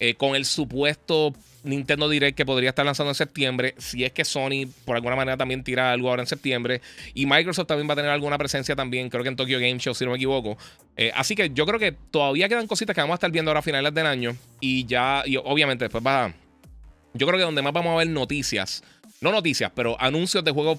[0.00, 4.24] eh, con el supuesto Nintendo Direct que podría estar lanzando en septiembre, si es que
[4.24, 6.82] Sony por alguna manera también tira algo ahora en septiembre,
[7.14, 9.94] y Microsoft también va a tener alguna presencia también, creo que en Tokyo Game Show,
[9.94, 10.58] si no me equivoco.
[10.96, 13.60] Eh, así que yo creo que todavía quedan cositas que vamos a estar viendo ahora
[13.60, 16.34] a finales del año, y ya, y obviamente después va...
[17.14, 18.82] Yo creo que donde más vamos a ver noticias,
[19.20, 20.78] no noticias, pero anuncios de juegos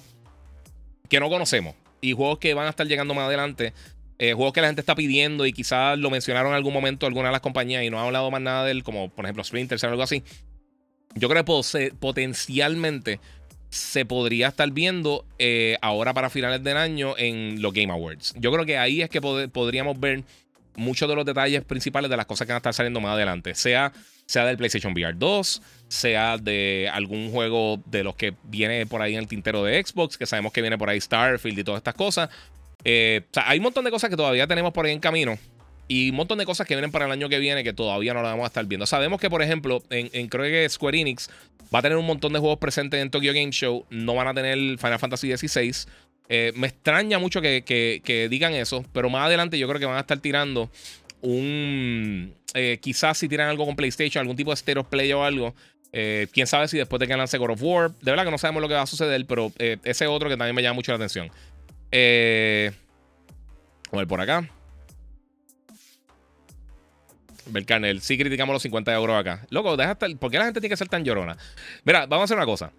[1.12, 3.74] que no conocemos y juegos que van a estar llegando más adelante.
[4.18, 7.28] Eh, juegos que la gente está pidiendo y quizás lo mencionaron en algún momento alguna
[7.28, 9.78] de las compañías y no ha hablado más nada de él, como por ejemplo Splinter
[9.82, 10.22] o algo así.
[11.14, 13.20] Yo creo que potencialmente
[13.68, 18.32] se podría estar viendo eh, ahora para finales del año en los Game Awards.
[18.38, 20.24] Yo creo que ahí es que podríamos ver
[20.76, 23.54] muchos de los detalles principales de las cosas que van a estar saliendo más adelante.
[23.54, 23.92] Sea,
[24.26, 29.14] sea del PlayStation VR 2, sea de algún juego de los que viene por ahí
[29.14, 31.94] en el tintero de Xbox, que sabemos que viene por ahí Starfield y todas estas
[31.94, 32.30] cosas.
[32.84, 35.38] Eh, o sea, hay un montón de cosas que todavía tenemos por ahí en camino.
[35.88, 38.22] Y un montón de cosas que vienen para el año que viene que todavía no
[38.22, 38.86] las vamos a estar viendo.
[38.86, 41.28] Sabemos que, por ejemplo, en, en creo que Square Enix
[41.74, 43.84] va a tener un montón de juegos presentes en Tokyo Game Show.
[43.90, 45.88] No van a tener Final Fantasy XVI.
[46.34, 50.00] Eh, me extraña mucho que, digan eso, pero más adelante yo creo que van a
[50.00, 50.70] estar tirando
[51.20, 52.34] un.
[52.54, 55.54] Eh, quizás si tiran algo con PlayStation, algún tipo de stereo play o algo.
[55.92, 57.90] Eh, quién sabe si después de que lance God of War.
[58.00, 60.54] De verdad que no sabemos lo que va a suceder, pero ese otro que también
[60.54, 61.28] me llama mucho la atención.
[61.28, 61.32] A
[63.96, 64.48] ver por acá.
[67.44, 69.46] Belcarnel, sí criticamos los 50 euros acá.
[69.50, 70.16] Loco, deja estar.
[70.16, 71.36] ¿Por qué la gente tiene que ser tan llorona?
[71.84, 72.72] Mira, vamos a hacer una cosa.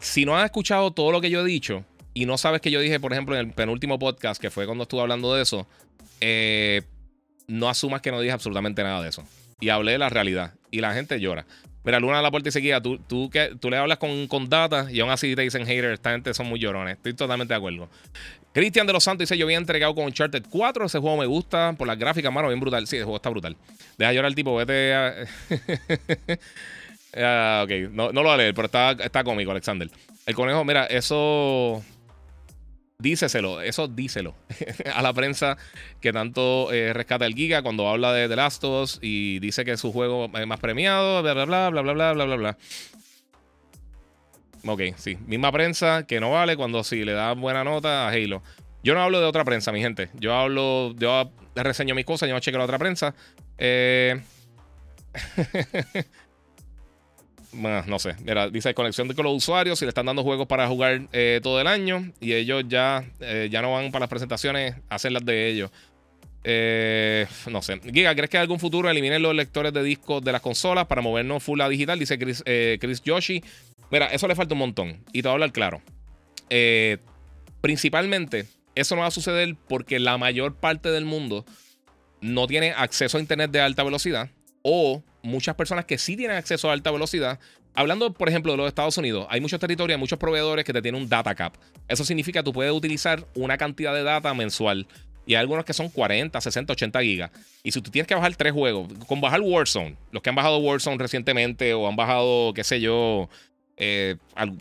[0.00, 1.84] Si no has escuchado todo lo que yo he dicho
[2.18, 4.82] y no sabes que yo dije, por ejemplo, en el penúltimo podcast, que fue cuando
[4.82, 5.68] estuve hablando de eso,
[6.20, 6.82] eh,
[7.46, 9.22] no asumas que no dije absolutamente nada de eso.
[9.60, 10.52] Y hablé de la realidad.
[10.72, 11.46] Y la gente llora.
[11.84, 14.48] Mira, Luna de la Puerta y Seguida, tú, tú, que, tú le hablas con, con
[14.48, 15.94] data y aún así te dicen haters.
[15.94, 16.96] Esta gente son muy llorones.
[16.96, 17.88] Estoy totalmente de acuerdo.
[18.52, 20.86] Cristian de los Santos dice: Yo había entregado con Uncharted 4.
[20.86, 22.88] Ese juego me gusta por las gráficas, mano, bien brutal.
[22.88, 23.56] Sí, el juego está brutal.
[23.96, 25.14] Deja llorar el tipo, vete a.
[27.16, 29.90] Ah, ok, no, no, lo voy a leer, pero está, está cómico, Alexander.
[30.26, 31.82] El conejo, mira, eso
[33.00, 34.34] díceselo, eso díselo
[34.92, 35.56] a la prensa
[36.00, 39.64] que tanto eh, rescata el Giga cuando habla de The Last of Us y dice
[39.64, 42.58] que es su juego más premiado, bla, bla, bla, bla, bla, bla, bla, bla, bla.
[44.66, 45.16] Ok, sí.
[45.28, 48.42] Misma prensa que no vale cuando sí le da buena nota a Halo.
[48.82, 50.08] Yo no hablo de otra prensa, mi gente.
[50.14, 53.14] Yo hablo, yo reseño mis cosas, yo no chequeo la otra prensa.
[53.58, 54.20] Eh...
[57.52, 58.14] no sé.
[58.24, 59.78] Mira, dice conexión con los usuarios.
[59.78, 62.12] Si le están dando juegos para jugar eh, todo el año.
[62.20, 65.70] Y ellos ya, eh, ya no van para las presentaciones a hacer las de ellos.
[66.44, 67.80] Eh, no sé.
[67.92, 71.02] Giga, ¿crees que en algún futuro eliminen los lectores de discos de las consolas para
[71.02, 71.98] movernos full a digital?
[71.98, 73.42] Dice Chris, Chris Yoshi.
[73.90, 75.00] Mira, eso le falta un montón.
[75.12, 75.80] Y te voy a hablar claro.
[77.60, 81.44] principalmente, eso no va a suceder porque la mayor parte del mundo
[82.20, 84.30] no tiene acceso a internet de alta velocidad.
[84.62, 87.38] O muchas personas que sí tienen acceso a alta velocidad.
[87.74, 90.82] Hablando, por ejemplo, de los Estados Unidos, hay muchos territorios, hay muchos proveedores que te
[90.82, 91.54] tienen un data cap.
[91.86, 94.86] Eso significa que tú puedes utilizar una cantidad de data mensual.
[95.26, 97.30] Y hay algunos que son 40, 60, 80 gigas.
[97.62, 100.58] Y si tú tienes que bajar tres juegos, con bajar Warzone, los que han bajado
[100.58, 103.28] Warzone recientemente o han bajado, qué sé yo,
[103.76, 104.16] eh,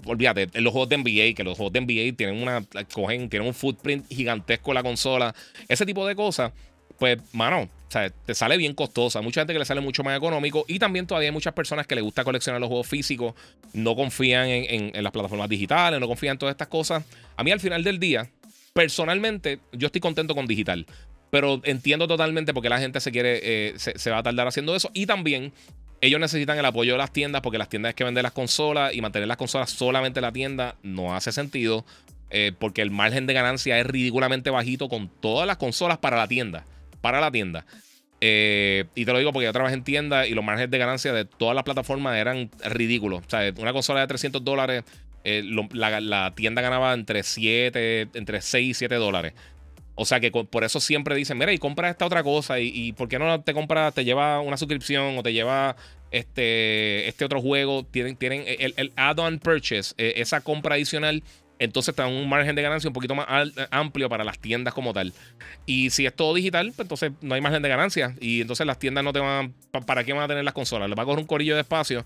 [0.05, 2.63] olvídate, los juegos de NBA, que los juegos de NBA tienen una,
[2.93, 5.33] cogen, tienen un footprint gigantesco en la consola,
[5.67, 6.51] ese tipo de cosas,
[6.97, 9.21] pues, mano, o te sale bien costosa.
[9.21, 10.65] Mucha gente que le sale mucho más económico.
[10.67, 13.33] Y también todavía hay muchas personas que les gusta coleccionar los juegos físicos.
[13.73, 17.03] No confían en, las plataformas digitales, no confían en todas estas cosas.
[17.35, 18.29] A mí al final del día,
[18.73, 20.85] personalmente, yo estoy contento con digital.
[21.29, 24.75] Pero entiendo totalmente por qué la gente se quiere, eh, se, va a tardar haciendo
[24.75, 24.89] eso.
[24.93, 25.53] Y también
[26.01, 28.93] ellos necesitan el apoyo de las tiendas porque las tiendas es que venden las consolas
[28.93, 31.85] y mantener las consolas solamente en la tienda no hace sentido.
[32.29, 36.27] Eh, porque el margen de ganancia es ridículamente bajito con todas las consolas para la
[36.27, 36.65] tienda
[37.07, 37.65] para la tienda.
[38.19, 41.13] Eh, y te lo digo porque yo trabajé en tienda y los márgenes de ganancia
[41.13, 43.23] de todas las plataformas eran ridículos.
[43.25, 44.83] O sea, una consola de 300 dólares,
[45.23, 49.35] eh, la, tienda ganaba entre 7, entre 6 y 7 dólares.
[49.95, 52.59] O sea que por eso siempre dicen, mira, y compra esta otra cosa.
[52.59, 55.77] Y, ¿por qué no te compras, te lleva una suscripción o te lleva
[56.11, 57.85] este, este otro juego?
[57.85, 61.23] Tienen, tienen el, el add-on purchase, eh, esa compra adicional
[61.59, 63.27] entonces te un margen de ganancia un poquito más
[63.71, 65.13] amplio para las tiendas como tal.
[65.65, 68.15] Y si es todo digital, pues entonces no hay margen de ganancia.
[68.19, 69.53] Y entonces las tiendas no te van.
[69.85, 70.89] ¿Para qué van a tener las consolas?
[70.89, 72.05] Les va a coger un corillo de espacio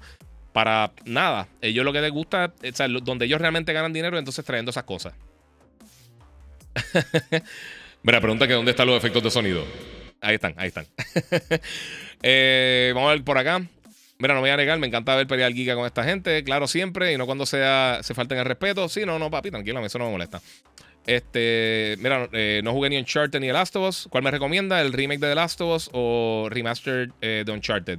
[0.53, 1.48] para nada.
[1.61, 4.84] Ellos lo que les gusta, o sea, donde ellos realmente ganan dinero, entonces trayendo esas
[4.84, 5.14] cosas.
[8.03, 9.65] Mira, pregunta que dónde están los efectos de sonido.
[10.22, 10.86] Ahí están, ahí están.
[12.23, 13.64] Eh, vamos a ver por acá.
[14.22, 17.11] Mira, no voy a negar, me encanta ver pelear Giga con esta gente, claro, siempre,
[17.11, 18.88] y no cuando sea, se falten el respeto.
[18.88, 20.39] Sí, no, no, papi, tranquilo, eso no me molesta.
[21.07, 24.07] Este, mira, eh, no jugué ni Uncharted ni The Last of Us.
[24.11, 24.80] ¿Cuál me recomienda?
[24.80, 27.98] ¿El remake de The Last of Us o remastered eh, de Uncharted?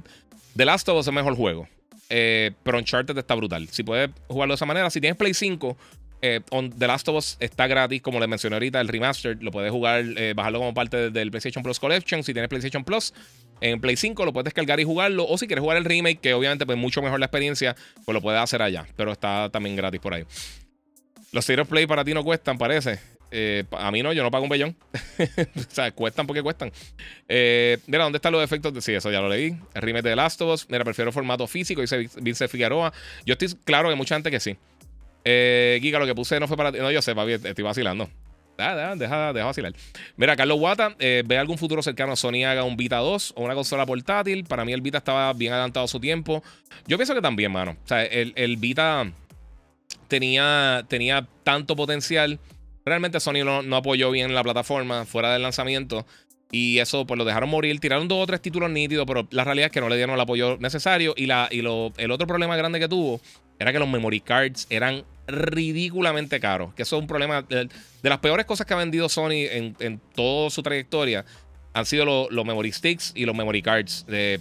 [0.55, 1.67] The Last of Us es mejor juego.
[2.09, 3.67] Eh, pero Uncharted está brutal.
[3.67, 5.77] Si puedes jugarlo de esa manera, si tienes Play 5,
[6.21, 6.39] eh,
[6.77, 9.43] The Last of Us está gratis, como les mencioné ahorita, el remaster.
[9.43, 10.05] Lo puedes jugar,
[10.35, 12.23] bajarlo como parte del PlayStation Plus Collection.
[12.23, 13.13] Si tienes PlayStation Plus,
[13.63, 15.25] en Play 5 lo puedes descargar y jugarlo.
[15.25, 18.21] O si quieres jugar el remake, que obviamente pues mucho mejor la experiencia, pues lo
[18.21, 18.85] puedes hacer allá.
[18.97, 20.25] Pero está también gratis por ahí.
[21.31, 22.99] Los Zero Play para ti no cuestan, parece.
[23.31, 24.75] Eh, a mí no, yo no pago un bellón.
[25.55, 26.73] o sea, cuestan porque cuestan.
[27.29, 28.73] Eh, mira, ¿dónde están los efectos?
[28.83, 29.55] Sí, eso ya lo leí.
[29.73, 30.69] El remake de Last of Us.
[30.69, 32.91] Mira, prefiero formato físico, dice Vince Figueroa.
[33.25, 34.57] Yo estoy claro que mucha gente que sí.
[35.23, 36.79] Eh, Giga, lo que puse no fue para ti.
[36.79, 38.09] No, yo sé, papi, estoy vacilando.
[38.57, 39.73] Deja, deja, deja vacilar.
[40.15, 43.55] Mira, Carlos Wata, eh, ¿ve algún futuro cercano Sony haga un Vita 2 o una
[43.55, 44.43] consola portátil?
[44.45, 46.43] Para mí el Vita estaba bien adelantado a su tiempo.
[46.87, 47.77] Yo pienso que también, mano.
[47.83, 49.11] O sea, el, el Vita
[50.07, 52.39] tenía, tenía tanto potencial
[52.85, 56.05] Realmente Sony no, apoyó bien la plataforma fuera del lanzamiento.
[56.51, 57.79] Y eso, pues lo dejaron morir.
[57.79, 60.21] Tiraron dos o tres títulos nítidos, pero la realidad es que no le dieron el
[60.21, 61.13] apoyo necesario.
[61.17, 63.21] Y, la, y lo, el otro problema grande que tuvo
[63.63, 66.73] era que los memory cards eran ridículamente caros.
[66.73, 67.41] Que eso es un problema.
[67.41, 67.69] De,
[68.03, 71.25] las peores cosas que ha vendido Sony en, en toda su trayectoria
[71.73, 74.05] han sido los memory sticks y los memory cards.
[74.05, 74.39] De,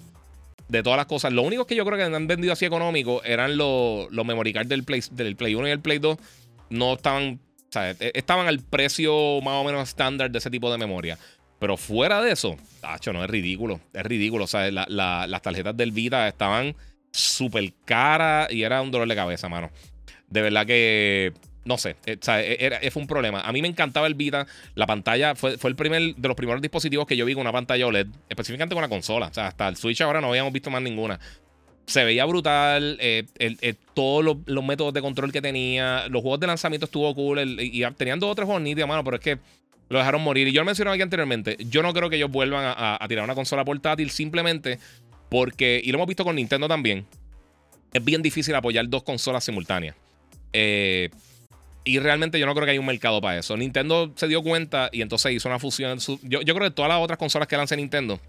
[0.68, 1.32] de todas las cosas.
[1.32, 4.68] Lo único que yo creo que han vendido así económico eran los, los memory cards
[4.68, 6.18] del Play, del Play 1 y el Play 2.
[6.70, 10.70] No estaban o sea, e, estaban al precio más o menos estándar de ese tipo
[10.70, 11.18] de memoria.
[11.58, 13.80] Pero fuera de eso, tacho, no es ridículo.
[13.92, 14.44] Es ridículo.
[14.44, 16.74] O sea, las tarjetas del Vita estaban
[17.12, 19.70] súper caras y era un dolor de cabeza, mano.
[20.28, 21.32] De verdad que.
[21.64, 23.40] No sé, eh, o sea, e, era, fue un problema.
[23.42, 24.46] A mí me encantaba el Vita.
[24.74, 27.52] La pantalla fue, fue el primer de los primeros dispositivos que yo vi con una
[27.52, 29.28] pantalla OLED, específicamente con la consola.
[29.28, 31.20] O sea, hasta el Switch ahora no habíamos visto más ninguna
[31.86, 32.96] se veía brutal.
[33.00, 36.08] Eh, todos los, métodos de control que tenía.
[36.08, 37.40] Los juegos de lanzamiento estuvo cool.
[37.60, 39.38] y tenían dos o tres juegos nítidos, mano, pero es que
[39.88, 40.48] lo dejaron morir.
[40.48, 41.56] Y yo lo mencionaba aquí anteriormente.
[41.68, 44.78] Yo no creo que ellos vuelvan a, tirar una consola portátil simplemente
[45.32, 47.06] porque, y lo hemos visto con Nintendo también,
[47.94, 49.96] es bien difícil apoyar dos consolas simultáneas.
[50.52, 51.08] Eh,
[51.84, 53.56] y realmente yo no creo que haya un mercado para eso.
[53.56, 55.98] Nintendo se dio cuenta y entonces hizo una fusión.
[56.20, 58.20] Yo, yo creo que todas las otras consolas que lance Nintendo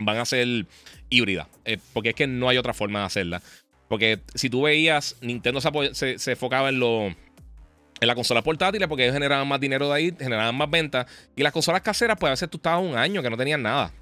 [0.00, 0.66] van a ser
[1.08, 1.46] híbridas.
[1.64, 3.40] Eh, porque es que no hay otra forma de hacerla.
[3.88, 7.06] Porque si tú veías, Nintendo se, se, enfocaba en lo.
[7.06, 11.06] En las consolas portátiles porque ellos generaban más dinero de ahí, generaban más ventas.
[11.34, 13.94] Y las consolas caseras, pues a veces tú estabas un año que no tenían nada.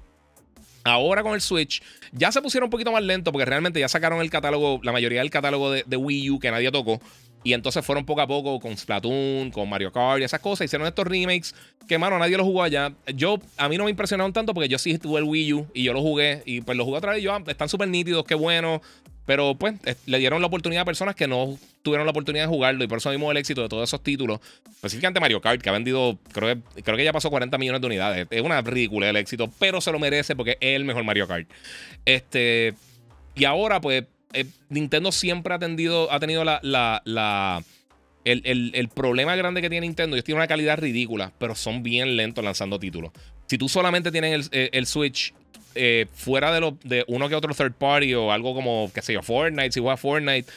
[0.87, 1.81] Ahora con el Switch
[2.11, 5.19] ya se pusieron un poquito más lento porque realmente ya sacaron el catálogo, la mayoría
[5.19, 6.99] del catálogo de, Wii U que nadie tocó.
[7.43, 10.65] Y entonces fueron poco a poco con Splatoon, con Mario Kart y esas cosas.
[10.65, 11.55] Hicieron estos remakes
[11.87, 12.93] que, mano, nadie lo jugó allá.
[13.15, 15.83] Yo, a mí no me impresionaron tanto porque yo sí tuve el Wii U y
[15.83, 16.41] yo lo jugué.
[16.45, 17.21] Y pues lo jugué otra vez.
[17.21, 18.81] Y yo, ah, están súper nítidos, qué bueno.
[19.27, 19.75] Pero pues
[20.05, 22.83] le dieron la oportunidad a personas que no tuvieron la oportunidad de jugarlo.
[22.83, 24.39] Y por eso mismo el éxito de todos esos títulos.
[24.71, 27.87] Específicamente Mario Kart, que ha vendido, creo que, creo que ya pasó 40 millones de
[27.87, 28.27] unidades.
[28.31, 31.47] Es una ridícula el éxito, pero se lo merece porque es el mejor Mario Kart.
[32.05, 32.73] Este.
[33.35, 37.63] Y ahora, pues, eh, Nintendo siempre ha, tendido, ha tenido la, la,
[38.23, 42.15] el, problema grande que tiene Nintendo es que tiene una calidad ridícula, pero son bien
[42.17, 43.11] lentos lanzando títulos.
[43.47, 45.33] Si tú solamente tienes el, Switch
[45.75, 49.13] eh, fuera de, lo, de uno que otro third party o algo como, qué sé
[49.13, 50.51] yo, Fortnite, si juegas Fortnite,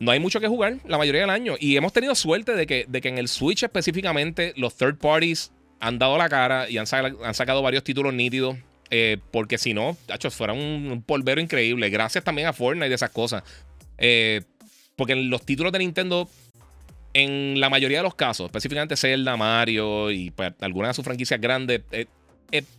[0.00, 1.56] no hay mucho que jugar la mayoría del año.
[1.58, 5.52] Y hemos tenido suerte de que, de que en el Switch específicamente los third parties
[5.80, 8.56] han dado la cara y han, han sacado varios títulos nítidos.
[8.90, 11.90] Eh, porque si no, hecho, fuera un, polvero increíble.
[11.90, 13.42] Gracias también a Fortnite y esas cosas.
[13.98, 14.42] Eh,
[14.96, 16.28] porque los títulos de Nintendo,
[17.12, 21.40] en la mayoría de los casos, específicamente Zelda, Mario y pues, algunas de sus franquicias
[21.40, 22.06] grandes, eh,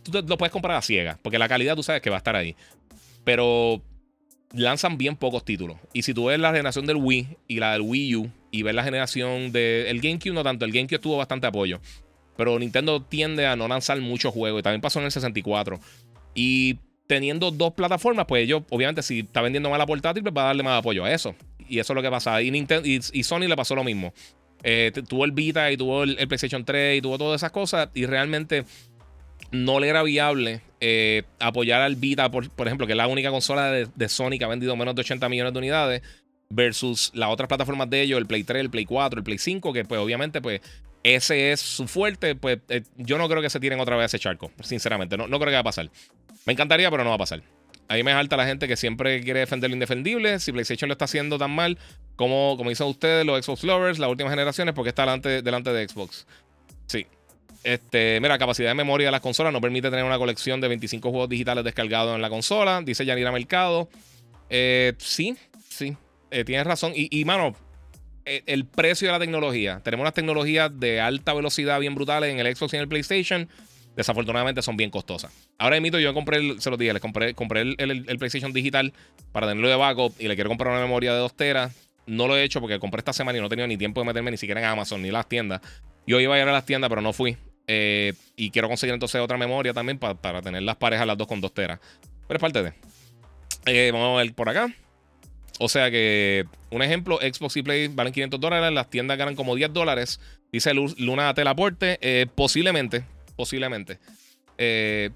[0.02, 1.18] tú lo puedes comprar a ciegas.
[1.22, 2.56] Porque la calidad tú sabes que va a estar ahí.
[3.24, 3.82] Pero
[4.52, 5.76] lanzan bien pocos títulos.
[5.92, 8.74] Y si tú ves la generación del Wii y la del Wii U y ves
[8.74, 10.64] la generación del GameCube, no tanto.
[10.64, 11.80] El GameCube tuvo bastante apoyo.
[12.36, 14.60] Pero Nintendo tiende a no lanzar muchos juegos.
[14.60, 15.78] Y también pasó en el 64.
[16.34, 20.42] Y teniendo dos plataformas, pues yo, obviamente, si está vendiendo más la portátil, pues va
[20.42, 21.34] a darle más apoyo a eso.
[21.68, 22.40] Y eso es lo que pasa.
[22.42, 24.12] Y, Nintendo, y, Sony le pasó lo mismo.
[24.62, 27.88] Eh, tuvo el Vita y tuvo el, PlayStation 3 y tuvo todas esas cosas.
[27.94, 28.64] Y realmente
[29.52, 33.70] no le era viable eh, apoyar al Vita, por, ejemplo, que es la única consola
[33.70, 36.02] de, Sony que ha vendido menos de 80 millones de unidades,
[36.48, 39.72] versus las otras plataformas de ellos, el Play 3, el Play 4, el Play 5,
[39.72, 40.60] que pues obviamente pues
[41.02, 44.18] ese es su fuerte, pues eh, yo no creo que se tiren otra vez ese
[44.18, 45.90] charco, sinceramente, no, no creo que va a pasar.
[46.46, 47.42] Me encantaría, pero no va a pasar.
[47.90, 50.38] Ahí me salta la gente que siempre quiere defender lo indefendible.
[50.38, 51.76] Si PlayStation lo está haciendo tan mal,
[52.14, 55.88] como, como dicen ustedes, los Xbox Lovers, las últimas generaciones, porque está delante, delante de
[55.88, 56.24] Xbox.
[56.86, 57.08] Sí.
[57.62, 61.10] Este, mira, capacidad de memoria de las consolas no permite tener una colección de 25
[61.10, 63.88] juegos digitales descargados en la consola, dice Yanira Mercado.
[64.48, 65.36] Eh, sí,
[65.68, 65.96] sí,
[66.30, 66.92] eh, tienes razón.
[66.94, 67.54] Y, mano,
[68.24, 69.80] eh, el precio de la tecnología.
[69.84, 73.48] Tenemos unas tecnologías de alta velocidad bien brutales en el Xbox y en el PlayStation.
[73.94, 75.32] desafortunadamente son bien costosas.
[75.58, 78.94] Ahora mito yo compré, el, se los dije, les compré, compré el, PlayStation digital
[79.32, 81.74] para tenerlo de backup y le quiero comprar una memoria de 2 teras.
[82.06, 84.06] No lo he hecho porque compré esta semana y no he tenido ni tiempo de
[84.06, 85.60] meterme ni siquiera en Amazon ni las tiendas.
[86.06, 87.36] Yo iba a ir a las tiendas, pero no fui.
[87.72, 91.40] Eh, y quiero conseguir entonces otra memoria también para tener las parejas las dos con
[91.40, 91.78] 2 teras.
[92.26, 92.72] Pero es parte de.
[93.66, 94.74] Eh, vamos a ver por acá.
[95.60, 99.54] O sea que, un ejemplo, Xbox y Play valen 500 dólares, las tiendas ganan como
[99.54, 100.18] 10 dólares.
[100.50, 103.04] Dice Luna Telaporte, eh, posiblemente,
[103.36, 104.00] posiblemente.
[104.58, 105.10] Eh,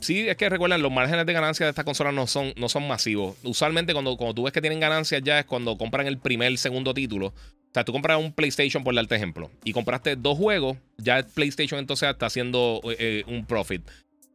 [0.00, 2.86] sí, es que recuerden, los márgenes de ganancia de estas consolas no son, no son
[2.86, 3.36] masivos.
[3.42, 6.94] Usualmente cuando, cuando tú ves que tienen ganancias ya es cuando compran el primer, segundo
[6.94, 7.28] título.
[7.28, 11.26] O sea, tú compras un PlayStation, por darte ejemplo, y compraste dos juegos, ya el
[11.26, 13.82] PlayStation entonces está haciendo eh, un profit.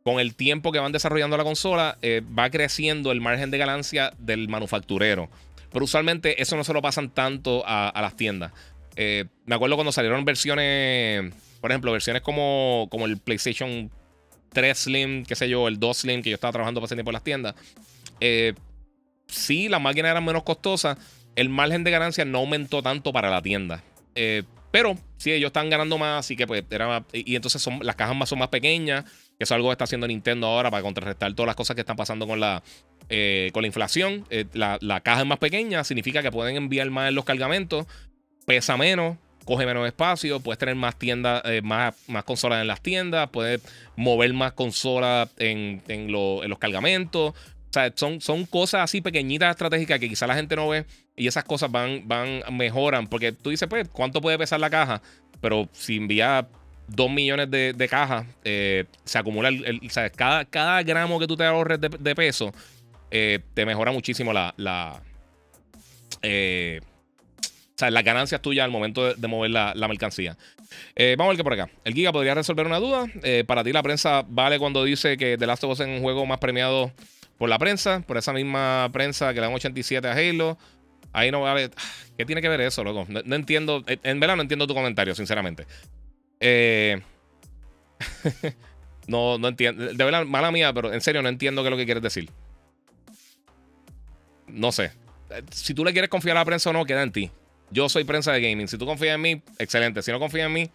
[0.04, 1.98] Con el tiempo que van desarrollando la consola,
[2.38, 5.30] va creciendo el margen de ganancia del manufacturero.
[5.76, 8.54] Pero usualmente eso no se lo pasan tanto a, las tiendas.
[8.96, 13.92] Eh, me acuerdo cuando salieron versiones, por ejemplo, versiones como, como el PlayStation
[14.56, 17.12] 3 Slim, qué sé yo, el 2 Slim, que yo estaba trabajando para ese tiempo
[17.12, 17.56] en las tiendas.
[18.20, 18.56] Eh,
[19.28, 20.98] sí, las máquinas eran menos costosas.
[21.36, 23.84] El margen de ganancia no aumentó tanto para la tienda.
[24.16, 27.96] Eh, pero sí, ellos están ganando más, así que pues era y, entonces son, las
[27.96, 29.06] cajas más son más pequeñas,
[29.38, 31.96] que es algo que está haciendo Nintendo ahora para contrarrestar todas las cosas que están
[31.96, 32.62] pasando con la,
[33.08, 37.08] eh, con la inflación, eh, la, caja es más pequeña, significa que pueden enviar más
[37.08, 37.86] en los cargamentos,
[38.46, 41.96] pesa menos, coge menos espacio, puedes tener más tiendas, eh, más,
[42.26, 43.62] consolas en las tiendas, puedes
[43.96, 45.82] mover más consolas en,
[46.12, 47.34] los cargamentos.
[47.34, 50.86] O sea, son, cosas así pequeñitas estratégicas que quizá la gente no ve
[51.16, 53.08] y esas cosas van, van, mejoran.
[53.08, 55.02] Porque tú dices, pues, ¿cuánto puede pesar la caja?
[55.42, 56.48] Pero si envía
[56.88, 59.82] 2 millones de, cajas, se acumula el,
[60.16, 62.52] cada, gramo que tú te ahorres de peso
[63.12, 65.02] eh, te mejora muchísimo la,
[66.22, 66.82] eh,
[67.76, 70.38] o sea, las ganancias tuyas al momento de, mover la, mercancía.
[70.96, 71.70] Eh, vamos a ver qué por acá.
[71.84, 73.08] El Giga podría resolver una duda.
[73.48, 76.26] para ti la prensa vale cuando dice que The Last of Us es un juego
[76.26, 76.92] más premiado
[77.38, 80.58] por la prensa, por esa misma prensa que le dan 87 a Halo.
[81.12, 81.70] Ahí no vale.
[82.18, 83.06] ¿Qué tiene que ver eso, loco?
[83.10, 83.84] No, entiendo.
[83.88, 85.66] En verdad no entiendo tu comentario, sinceramente.
[89.08, 89.94] no, no entiendo.
[89.94, 92.30] De verdad, mala mía, pero en serio no entiendo qué es lo que quieres decir
[94.56, 94.92] no sé.
[95.52, 97.32] Si tú le quieres confiar a la prensa o no, queda en ti.
[97.72, 98.68] Yo soy prensa de gaming.
[98.68, 100.02] Si tú confías en mí, excelente.
[100.02, 100.70] Si no confías en mí,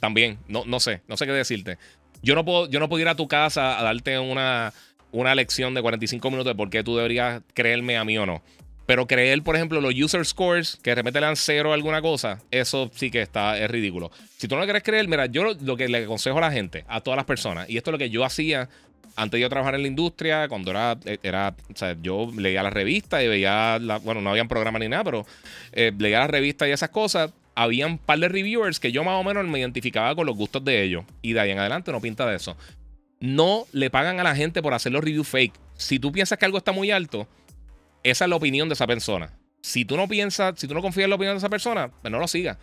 [0.00, 0.38] también.
[0.48, 1.02] No, no sé.
[1.08, 1.78] No sé qué decirte.
[2.22, 4.72] Yo no puedo, yo no puedo ir a tu casa a darte una,
[5.10, 8.42] una lección de 45 minutos de por qué tú deberías creerme a mí o no.
[8.86, 12.90] Pero creer, por ejemplo, los user scores, que de repente le cero alguna cosa, eso
[12.94, 14.10] sí que está, es ridículo.
[14.36, 17.00] Si tú no quieres creer, mira, yo lo que le aconsejo a la gente, a
[17.00, 18.68] todas las personas, y esto es lo que yo hacía
[19.16, 22.72] antes de yo trabajar en la industria, cuando era, era o sea, yo leía las
[22.72, 25.26] revistas y veía, la, bueno, no habían programa ni nada, pero
[25.72, 27.30] eh, leía las revistas y esas cosas.
[27.54, 30.64] Habían un par de reviewers que yo más o menos me identificaba con los gustos
[30.64, 31.04] de ellos.
[31.20, 32.56] Y de ahí en adelante no pinta de eso.
[33.20, 35.52] No le pagan a la gente por hacer los reviews fake.
[35.76, 37.28] Si tú piensas que algo está muy alto,
[38.02, 39.30] esa es la opinión de esa persona.
[39.60, 42.10] Si tú no piensas, si tú no confías en la opinión de esa persona, pues
[42.10, 42.56] no lo sigas.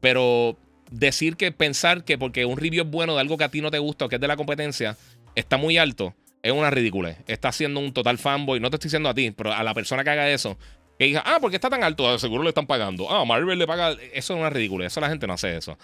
[0.00, 0.56] Pero
[0.90, 3.70] decir que pensar que porque un review es bueno de algo que a ti no
[3.70, 4.96] te gusta o que es de la competencia,
[5.36, 7.16] está muy alto, es una ridícula.
[7.26, 8.58] Está siendo un total fanboy.
[8.58, 10.58] No te estoy diciendo a ti, pero a la persona que haga eso,
[10.98, 13.10] que diga, ah, porque está tan alto, ah, seguro le están pagando.
[13.10, 13.92] Ah, Marvel le paga.
[14.12, 14.86] Eso es una ridícula.
[14.86, 15.78] Eso la gente no hace eso.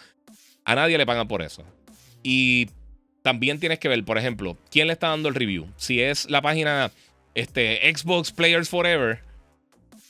[0.65, 1.65] A nadie le pagan por eso.
[2.23, 2.69] Y
[3.23, 5.69] también tienes que ver, por ejemplo, quién le está dando el review.
[5.77, 6.91] Si es la página
[7.35, 9.23] este, Xbox Players Forever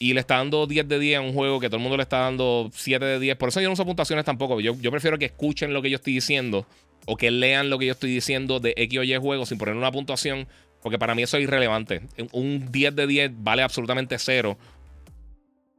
[0.02, 2.02] y le está dando 10 de 10 a un juego que todo el mundo le
[2.02, 3.36] está dando 7 de 10.
[3.36, 4.58] Por eso yo no uso puntuaciones tampoco.
[4.58, 6.66] Yo, yo prefiero que escuchen lo que yo estoy diciendo
[7.06, 9.76] o que lean lo que yo estoy diciendo de X o Y juego sin poner
[9.76, 10.48] una puntuación,
[10.82, 12.00] porque para mí eso es irrelevante.
[12.32, 14.58] Un 10 de 10 vale absolutamente cero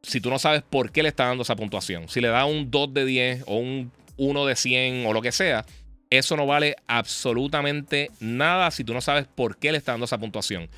[0.03, 2.07] si tú no sabes por qué le está dando esa puntuación.
[2.07, 5.33] Si le da un 2 de 10 o un 1 de 100 o lo que
[5.33, 5.65] sea,
[6.09, 10.17] eso no vale absolutamente nada si tú no sabes por qué le está dando esa
[10.17, 10.69] puntuación.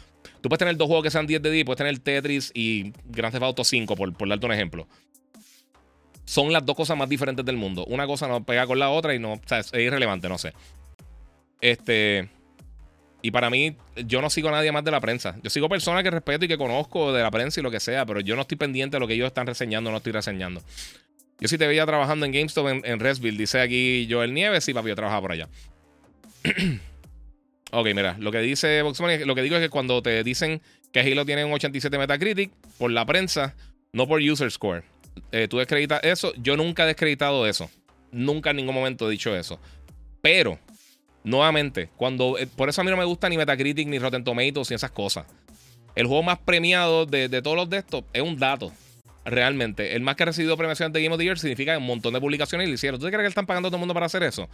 [0.45, 3.33] Tú puedes tener dos juegos que sean 10 de 10, puedes tener Tetris y Grand
[3.33, 4.87] Theft Auto 5, por, por darte un ejemplo
[6.25, 7.83] son las dos cosas más diferentes del mundo.
[7.85, 10.53] Una cosa no pega con la otra y no, o sea, es irrelevante, no sé.
[11.61, 12.29] Este.
[13.23, 15.35] Y para mí, yo no sigo a nadie más de la prensa.
[15.41, 18.05] Yo sigo personas que respeto y que conozco de la prensa y lo que sea,
[18.05, 20.61] pero yo no estoy pendiente de lo que ellos están reseñando, no estoy reseñando.
[21.39, 24.75] Yo sí te veía trabajando en GameStop en, en Resville, dice aquí Joel Nieves, sí,
[24.75, 25.49] papi, yo trabajaba por allá.
[27.79, 30.61] ok, mira, lo que dice Money, lo que digo es que cuando te dicen
[30.91, 33.55] que Halo tiene un 87 Metacritic por la prensa,
[33.91, 34.83] no por user score.
[35.31, 36.33] Eh, tú descreditas eso.
[36.37, 37.69] Yo nunca he descreditado eso.
[38.11, 39.59] Nunca en ningún momento he dicho eso.
[40.21, 40.59] Pero,
[41.23, 42.37] nuevamente, cuando.
[42.37, 44.91] Eh, por eso a mí no me gusta ni Metacritic, ni Rotten Tomatoes, ni esas
[44.91, 45.25] cosas.
[45.95, 48.71] El juego más premiado de, todos los de estos es un dato.
[49.23, 49.95] Realmente.
[49.95, 52.21] El más que ha recibido premiación de Game of the Year significa un montón de
[52.21, 52.99] publicaciones lo hicieron.
[52.99, 54.47] ¿Tú crees que le están pagando a todo el mundo para hacer eso?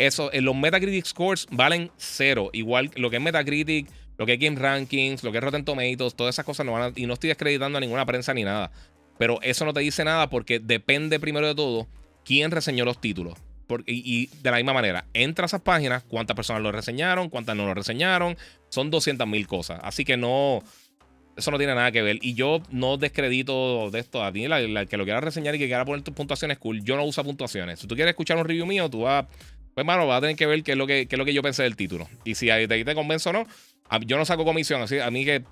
[0.00, 2.48] Eso, en los Metacritic scores valen cero.
[2.54, 3.86] Igual lo que es Metacritic,
[4.16, 6.82] lo que es Game Rankings, lo que es Rotten Tomatoes, todas esas cosas no van
[6.82, 8.72] a, y no estoy descreditando a ninguna prensa ni nada.
[9.18, 11.86] Pero eso no te dice nada porque depende primero de todo
[12.24, 13.38] quién reseñó los títulos.
[13.86, 17.66] y, de la misma manera, entra a esas páginas, cuántas personas lo reseñaron, cuántas no
[17.66, 18.38] lo reseñaron.
[18.70, 19.80] Son 200 mil cosas.
[19.82, 20.62] Así que no,
[21.36, 22.18] eso no tiene nada que ver.
[22.22, 25.66] Y yo no descredito de esto a ti, la, que lo quiera reseñar y que
[25.66, 26.82] quiera poner tus puntuaciones cool.
[26.82, 27.80] Yo no uso puntuaciones.
[27.80, 29.26] Si tú quieres escuchar un review mío, tú vas,
[29.74, 31.42] pues mano, vas a tener que ver qué es lo que, es lo que yo
[31.42, 32.08] pensé del título.
[32.24, 33.46] Y si ahí te, convenzo o no,
[34.04, 34.82] yo no saco comisión.
[34.82, 35.42] Así, a mí que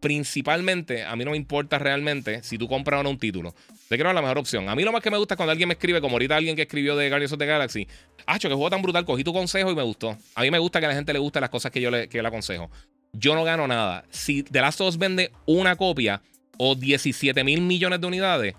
[0.00, 3.54] principalmente, a mí no me importa realmente si tú compras o no un título.
[3.88, 4.68] Te quiero la mejor opción.
[4.68, 6.56] A mí lo más que me gusta es cuando alguien me escribe, como ahorita alguien
[6.56, 7.88] que escribió de Guardians of the Galaxy.
[8.26, 10.16] Ah, que juego tan brutal, cogí tu consejo y me gustó.
[10.34, 12.08] A mí me gusta que a la gente le guste las cosas que yo le,
[12.08, 12.70] que le aconsejo
[13.14, 14.04] yo no gano nada.
[14.10, 16.20] Si The Last of Us vende una copia
[16.58, 18.54] o 17 mil millones de unidades,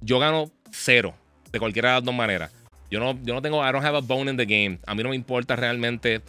[0.00, 1.14] yo gano cero.
[1.52, 2.52] De cualquiera de las dos maneras.
[2.90, 4.78] Yo no, yo no tengo, I don't have a bone in the game.
[4.86, 6.22] A mí no me importa realmente.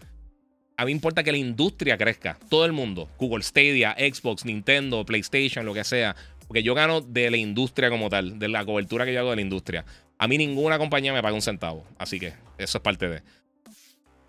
[0.76, 2.38] A mí me importa que la industria crezca.
[2.50, 3.10] Todo el mundo.
[3.18, 6.16] Google Stadia, Xbox, Nintendo, PlayStation, lo que sea.
[6.48, 9.38] Porque yo gano de la industria como tal, de la cobertura que yo hago de
[9.38, 9.86] la industria.
[10.18, 11.86] A mí ninguna compañía me paga un centavo.
[11.98, 13.22] Así que eso es parte de.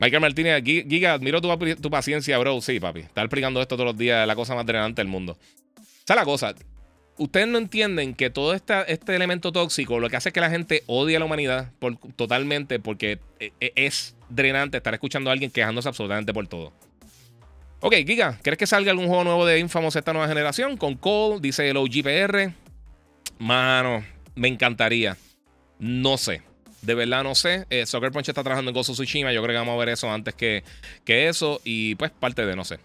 [0.01, 2.61] Michael Martínez, Giga, admiro tu, paciencia, bro.
[2.61, 3.01] Sí, papi.
[3.01, 5.37] Está explicando esto todos los días, la cosa más drenante del mundo.
[6.05, 6.55] Esa es la cosa.
[7.19, 10.51] Ustedes no entienden que todo este, este elemento tóxico lo que hace es que la
[10.51, 11.73] gente odie a la humanidad
[12.17, 16.73] totalmente porque e, e, es drenante estar escuchando a alguien quejándose absolutamente por todo.
[17.81, 20.77] Ok, Giga, ¿crees que salga algún juego nuevo de Infamous esta nueva generación?
[20.77, 22.53] Con Cole, dice el OGPR.
[23.39, 24.05] Mano,
[24.35, 25.17] me encantaría.
[25.79, 26.43] No sé.
[26.83, 27.67] De verdad no sé.
[27.71, 29.33] Eh, Soccer Punch está trabajando en Gozo Tsushima.
[29.33, 30.65] Yo creo que vamos a ver eso antes que,
[31.05, 31.61] que eso.
[31.65, 32.79] Y pues parte de, no sé.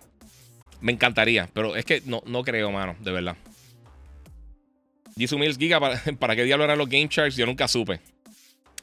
[0.82, 3.38] Me encantaría, pero es que no, no creo, mano, de verdad.
[5.18, 5.80] Jisoo Mills Giga,
[6.20, 7.36] ¿para, qué diablo eran los Game Sharks?
[7.36, 8.00] Yo nunca supe.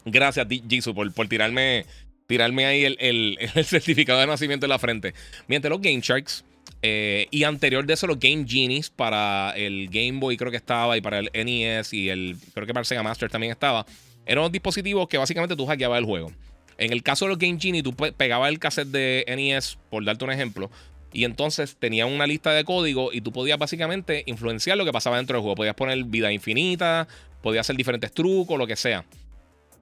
[0.04, 1.84] Gracias, Jisoo, por, por tirarme,
[2.26, 5.14] tirarme ahí el, certificado de nacimiento en la frente.
[5.48, 6.44] Mientras los Game Sharks,
[6.82, 10.96] eh, y anterior de eso, los Game Genies para el Game Boy creo que estaba,
[10.96, 13.84] y para el NES, y el creo que para el Sega Master también estaba.
[14.24, 16.32] Eran unos dispositivos que básicamente tú hackeabas el juego.
[16.78, 20.24] En el caso de los Game Genie, tú pegabas el cassette de NES, por darte
[20.24, 20.70] un ejemplo,
[21.12, 25.16] y entonces tenía una lista de código y tú podías básicamente influenciar lo que pasaba
[25.16, 25.56] dentro del juego.
[25.56, 27.08] Podías poner vida infinita,
[27.42, 29.04] podías hacer diferentes trucos, lo que sea.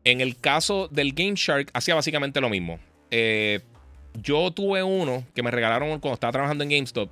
[0.05, 2.79] En el caso del Game Shark, hacía básicamente lo mismo.
[3.11, 3.61] Eh,
[4.23, 7.11] yo tuve uno que me regalaron cuando estaba trabajando en GameStop.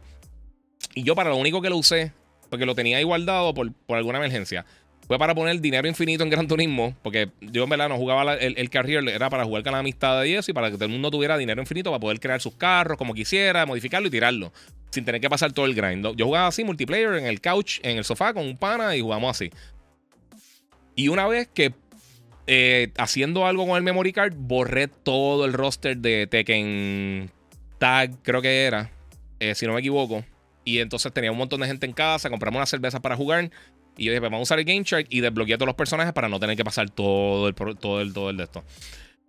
[0.94, 2.12] Y yo para lo único que lo usé,
[2.48, 4.64] porque lo tenía igualdado por, por alguna emergencia,
[5.06, 8.58] fue para poner dinero infinito en Gran Turismo, porque yo en verdad no jugaba el,
[8.58, 10.90] el carrier, era para jugar con la amistad de eso y para que todo el
[10.90, 14.52] mundo tuviera dinero infinito para poder crear sus carros como quisiera, modificarlo y tirarlo,
[14.90, 16.16] sin tener que pasar todo el grind.
[16.16, 19.30] Yo jugaba así, multiplayer, en el couch, en el sofá, con un pana y jugamos
[19.30, 19.50] así.
[20.96, 21.72] Y una vez que
[22.48, 27.30] eh, haciendo algo con el memory card, borré todo el roster de Tekken
[27.78, 28.90] Tag, creo que era,
[29.40, 30.24] eh, si no me equivoco.
[30.64, 33.50] Y entonces tenía un montón de gente en casa, compramos una cerveza para jugar
[33.96, 36.12] y yo dije, pues vamos a usar el Game Shark y desbloquear todos los personajes
[36.12, 38.64] para no tener que pasar todo el, todo el, todo el de esto.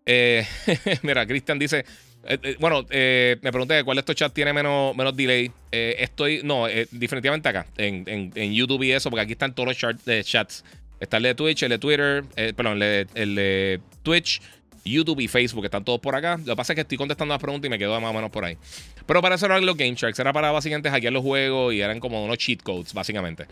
[0.07, 0.45] Eh,
[1.03, 1.85] mira, Cristian dice.
[2.29, 5.51] Eh, eh, bueno, me pregunté cuál de estos chats tiene menos, menos delay.
[5.71, 10.63] estoy, no, definitivamente acá, en, YouTube y eso, porque aquí están todos los chats.
[10.99, 12.23] Está el de Twitch, el de Twitter,
[12.55, 14.41] perdón, el de, Twitch,
[14.83, 16.37] YouTube y Facebook, están todos por acá.
[16.37, 18.31] Lo que pasa es que estoy contestando las preguntas y me quedo más o menos
[18.31, 18.57] por ahí.
[19.05, 21.99] Pero para eso eran los Game Sharks, era para básicamente hackear los juegos y eran
[21.99, 23.45] como unos cheat codes, básicamente.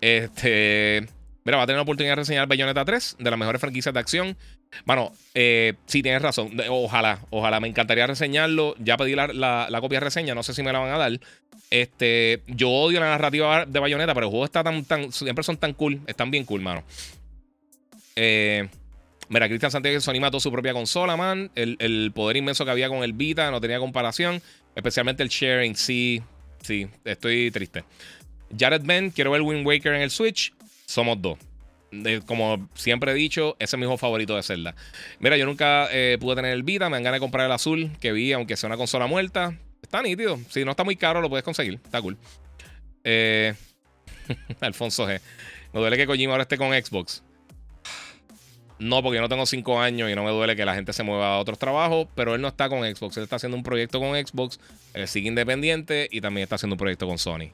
[0.00, 1.06] Este.
[1.44, 4.00] Mira, va a tener la oportunidad de reseñar Bayonetta 3, de las mejores franquicias de
[4.00, 4.36] acción.
[4.84, 6.50] Bueno, eh, sí, tienes razón.
[6.68, 8.74] Ojalá, ojalá, me encantaría reseñarlo.
[8.78, 11.18] Ya pedí la, la, copia de reseña, no sé si me la van a dar.
[11.70, 15.56] Este, yo odio la narrativa de Bayonetta, pero el juego está tan, tan, siempre son
[15.56, 16.84] tan cool, están bien cool, mano.
[18.14, 18.68] Eh,
[19.28, 21.50] mira, Cristian Santiago Sony mató su propia consola, man.
[21.54, 24.42] El, el, poder inmenso que había con el Vita no tenía comparación.
[24.74, 26.22] Especialmente el sharing, sí,
[26.62, 27.84] sí, estoy triste.
[28.56, 30.52] Jared Ben, quiero ver Wind Waker en el Switch.
[30.86, 31.38] Somos dos.
[32.26, 34.74] como siempre he dicho, ese es mi juego favorito de Zelda.
[35.20, 37.90] Mira, yo nunca eh, pude tener el Vita, me han ganado de comprar el azul
[38.00, 39.58] que vi, aunque sea una consola muerta.
[39.82, 40.38] Está nítido.
[40.48, 41.74] Si no está muy caro, lo puedes conseguir.
[41.84, 42.16] Está cool.
[43.04, 43.54] Eh,
[44.60, 45.20] Alfonso G.
[45.72, 47.22] Me duele que Kojima ahora esté con Xbox.
[48.78, 51.02] No, porque yo no tengo 5 años y no me duele que la gente se
[51.02, 53.16] mueva a otros trabajos, pero él no está con Xbox.
[53.16, 54.60] Él está haciendo un proyecto con Xbox,
[55.06, 57.50] sigue independiente y también está haciendo un proyecto con Sony.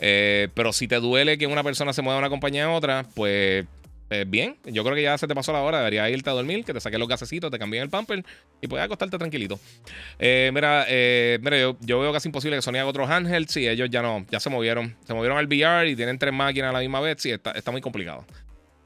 [0.00, 3.04] Eh, pero si te duele que una persona se mueva de una compañía a otra,
[3.14, 3.66] pues
[4.10, 4.56] eh, bien.
[4.64, 5.78] Yo creo que ya se te pasó la hora.
[5.78, 8.24] Deberías irte a dormir, que te saques los gasecitos, te cambien el pamper
[8.60, 9.58] y puedes acostarte tranquilito.
[10.18, 10.86] Eh, mira,
[11.40, 13.52] mira yo, veo casi imposible que Sony haga otros handhelds.
[13.52, 14.96] Sí, ellos ya no, ya se movieron.
[15.06, 17.16] Se movieron al VR y tienen tres máquinas a la misma vez.
[17.20, 18.24] Sí, está, está muy complicado.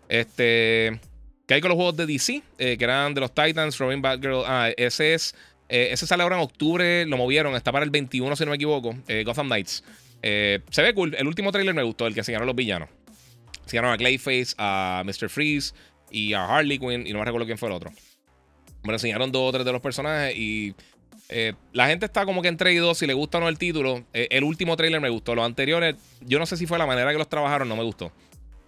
[0.09, 0.99] Este.
[1.47, 2.43] ¿Qué hay con los juegos de DC?
[2.57, 4.45] que eran de los Titans, Robin Batgirl.
[4.47, 5.35] Ah, ese es.
[5.69, 8.95] ese sale ahora en octubre, lo movieron, está para el 21, si no me equivoco.
[9.25, 9.83] Gotham Knights.
[10.23, 11.15] Se ve cool.
[11.17, 12.89] El último trailer me gustó, el que enseñaron los villanos.
[13.65, 15.29] Enseñaron a Clayface, a Mr.
[15.29, 15.75] Freeze
[16.11, 17.93] y a Harley Quinn, y no me recuerdo quién fue el otro.
[18.85, 20.75] Me enseñaron dos o tres de los personajes y
[21.29, 24.05] eh, la gente está como que entre dos si le gusta o no el título.
[24.13, 25.35] Eh, el último trailer me gustó.
[25.35, 28.13] Los anteriores, yo no sé si fue la manera que los trabajaron, no me gustó.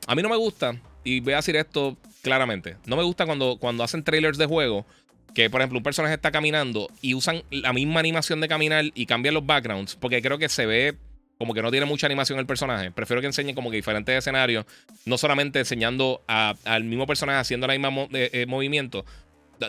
[0.06, 2.76] A mí no me gusta, y voy a decir esto claramente.
[2.86, 4.86] No me gusta cuando, cuando hacen trailers de juego.
[5.34, 9.06] Que por ejemplo un personaje está caminando y usan la misma animación de caminar y
[9.06, 9.96] cambian los backgrounds.
[9.96, 10.96] Porque creo que se ve
[11.44, 12.90] como que no tiene mucha animación el personaje.
[12.90, 14.64] Prefiero que enseñen como que diferentes escenarios.
[15.04, 19.04] No solamente enseñando al mismo personaje haciendo el mismo eh, movimiento.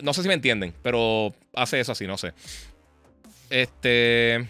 [0.02, 2.34] No sé si me entienden, pero hace eso así, no sé.
[3.50, 4.48] Este.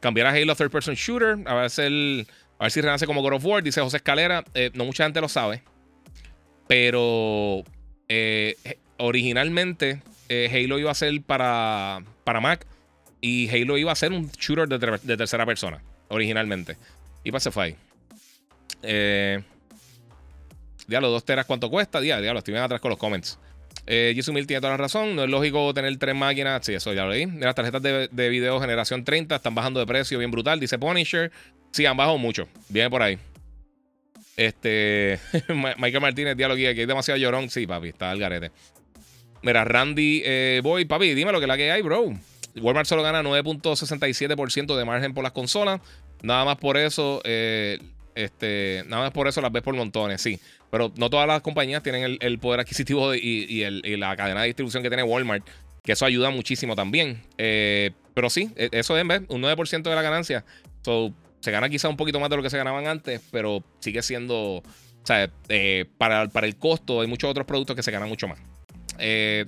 [0.00, 1.38] Cambiar a Halo Third Person Shooter.
[1.46, 2.26] A ver, si,
[2.58, 3.62] a ver si renace como God of War.
[3.62, 4.44] Dice José Escalera.
[4.52, 5.62] Eh, no mucha gente lo sabe.
[6.68, 7.64] Pero.
[8.08, 8.56] Eh,
[8.98, 10.02] originalmente.
[10.28, 12.66] Eh, Halo iba a ser para, para Mac.
[13.22, 15.80] Y Halo iba a ser un shooter de, tercera persona.
[16.08, 16.76] Originalmente.
[17.24, 17.76] Y pues se fue ahí.
[18.82, 19.42] Eh.
[20.86, 22.00] Diablo, dos teras, ¿cuánto cuesta?
[22.00, 23.38] Diablo, estoy bien atrás con los comments.
[23.86, 25.16] Eh, tiene toda la razón.
[25.16, 26.66] No es lógico tener tres máquinas.
[26.66, 27.26] Sí, eso ya lo leí.
[27.26, 30.60] Las tarjetas de, video generación 30 están bajando de precio bien brutal.
[30.60, 31.30] Dice Punisher.
[31.70, 32.48] Sí, han bajado mucho.
[32.68, 33.18] Viene por ahí.
[34.36, 35.18] Este.
[35.48, 37.48] Michael Martínez, diálogo que es demasiado llorón.
[37.50, 38.50] Sí, papi, está al garete.
[39.42, 42.12] Mira, Randy eh, Boy, papi, dime lo que la que hay, bro.
[42.60, 45.80] Walmart solo gana 9.67% de margen por las consolas.
[46.22, 47.20] Nada más por eso.
[47.24, 47.78] Eh,
[48.14, 50.38] este, nada más por eso las ves por montones, sí.
[50.70, 54.88] Pero no todas las compañías tienen el, poder adquisitivo y, la cadena de distribución que
[54.88, 55.46] tiene Walmart,
[55.82, 57.22] que eso ayuda muchísimo también.
[57.38, 60.44] Eh, pero sí, e, eso es un 9% de la ganancia.
[61.40, 64.36] se gana quizá un poquito más de lo que se ganaban antes, pero sigue siendo,
[64.36, 64.62] o
[65.04, 68.38] sea, eh, para, para, el costo hay muchos otros productos que se ganan mucho más.
[68.98, 69.46] Eh,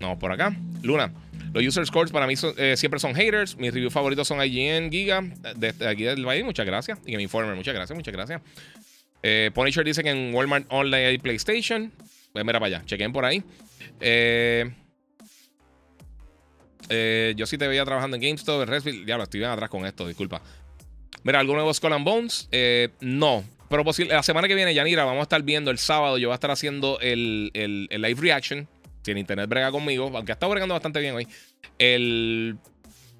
[0.00, 0.54] no, por acá.
[0.82, 1.12] Luna.
[1.52, 3.56] Los user scores para mí siempre son haters.
[3.56, 5.22] Mis reviews favoritos son IGN, Giga,
[5.56, 6.44] desde aquí del país.
[6.44, 6.98] Muchas gracias.
[7.06, 8.42] Y Game Informer, muchas gracias, muchas gracias.
[9.22, 11.92] Eh, Punisher dice que en Walmart Online hay PlayStation.
[12.32, 13.42] Pues mira para allá, chequen por ahí.
[14.00, 14.70] Eh,
[16.88, 19.06] eh, yo sí te veía trabajando en GameStop, en Redfield.
[19.06, 20.40] Ya lo estoy bien atrás con esto, disculpa.
[21.24, 22.48] Mira, ¿algún nuevo Skull and Bones?
[22.52, 23.44] Eh, no.
[23.68, 26.16] Pero la semana que viene, Yanira, vamos a estar viendo el sábado.
[26.16, 28.66] Yo voy a estar haciendo el, el live reaction.
[29.08, 31.26] Si en internet brega conmigo, aunque ha estado bregando bastante bien hoy.
[31.78, 32.58] El,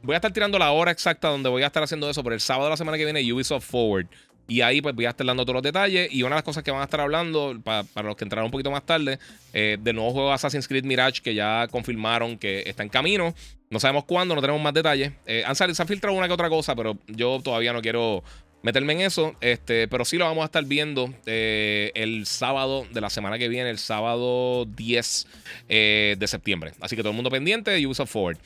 [0.02, 2.23] voy a estar tirando la hora exacta donde voy a estar haciendo eso.
[2.23, 4.06] Por el sábado de la semana que viene, Ubisoft Forward.
[4.47, 6.12] Y ahí pues voy a estar dando todos los detalles.
[6.12, 8.51] Y una de las cosas que van a estar hablando, para, los que entraron un
[8.51, 9.19] poquito más tarde,
[9.55, 13.35] eh, del nuevo juego Assassin's Creed Mirage, que ya confirmaron que está en camino.
[13.70, 15.12] No sabemos cuándo, no tenemos más detalles.
[15.24, 18.23] Eh, han, se han filtrado una que otra cosa, pero yo todavía no quiero
[18.62, 19.35] meterme en eso.
[19.40, 23.48] Este, pero sí lo vamos a estar viendo eh, el sábado de la semana que
[23.48, 25.26] viene, el sábado 10
[25.68, 26.72] eh, de septiembre.
[26.80, 28.39] Así que todo el mundo pendiente de Ubisoft Forward.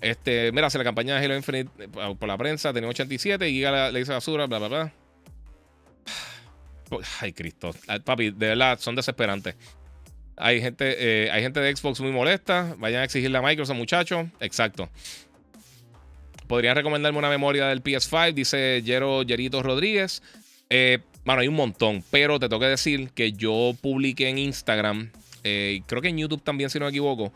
[0.00, 3.90] Este, mira, hace la campaña de Halo Infinite por la prensa, tenía 87 y Giga
[3.90, 4.92] le dice basura, bla, bla, bla.
[7.20, 7.74] Ay, Cristo.
[8.04, 9.56] Papi, de verdad, son desesperantes.
[10.38, 12.74] Hay gente, eh, hay gente de Xbox muy molesta.
[12.78, 14.26] Vayan a exigirle a Microsoft, muchachos.
[14.40, 14.90] Exacto.
[16.46, 20.22] Podrían recomendarme una memoria del PS5, dice Yero Yerito Rodríguez.
[20.70, 25.10] Eh, bueno, hay un montón, pero te tengo que decir que yo publiqué en Instagram,
[25.44, 27.32] eh, creo que en YouTube también, si no me equivoco,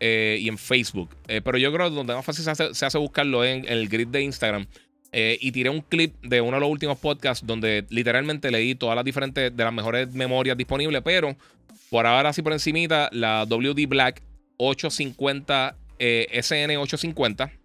[0.00, 1.10] eh, y en Facebook.
[1.28, 3.64] Eh, pero yo creo que donde más fácil se hace, se hace buscarlo es en,
[3.64, 4.66] en, el grid de Instagram.
[5.12, 8.96] Eh, y tiré un clip de uno de los últimos podcasts donde literalmente leí todas
[8.96, 11.36] las diferentes, de las mejores memorias disponibles, pero
[11.90, 14.22] por ahora, así por encimita, la WD Black
[14.56, 17.61] 850, eh, SN850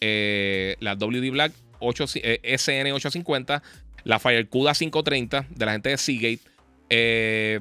[0.00, 3.62] eh, la WD Black eh, SN850,
[4.04, 6.40] la Firecuda 530 de la gente de Seagate.
[6.88, 7.60] Eh,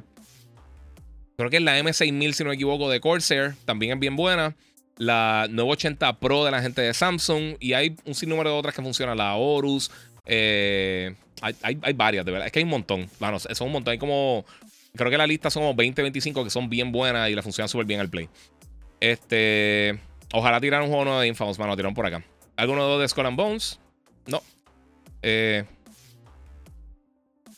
[1.37, 4.55] creo que es la M6000, si no me equivoco, de Corsair, también es bien buena.
[4.97, 7.57] La 980 Pro de la gente de Samsung.
[7.59, 9.17] Y hay un sinnúmero de otras que funcionan.
[9.17, 9.91] La Horus.
[10.25, 12.47] Hay, varias, de verdad.
[12.47, 13.09] Es que hay un montón.
[13.19, 13.91] Bueno, son un montón.
[13.91, 14.45] Hay como.
[14.95, 17.85] Creo que la lista son 20, 25 que son bien buenas y la funcionan súper
[17.85, 18.29] bien al play.
[19.01, 19.99] Este
[20.33, 22.23] ojalá tiraran un juego nuevo de Infamous, mano, tiraron por acá.
[22.55, 23.79] ¿Alguno de Skull and Bones?
[24.27, 24.41] No.
[25.21, 25.63] Eh,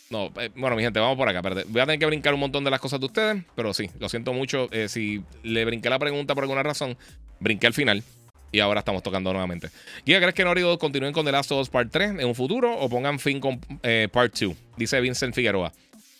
[0.10, 1.41] no, eh, bueno, mi gente, vamos por acá.
[1.41, 4.10] Voy a tener que brincar un montón de las cosas de ustedes, pero sí, lo
[4.10, 4.69] siento mucho.
[4.88, 6.98] si le brinqué la pregunta por alguna razón,
[7.39, 8.03] brinqué al final
[8.52, 9.69] y ahora estamos tocando nuevamente.
[10.06, 12.73] Guía, ¿crees que Naughty continúen con The Last of Us Part 3 en un futuro
[12.77, 14.56] o pongan fin con eh, Part 2?
[14.77, 15.72] Dice Vincent Figueroa.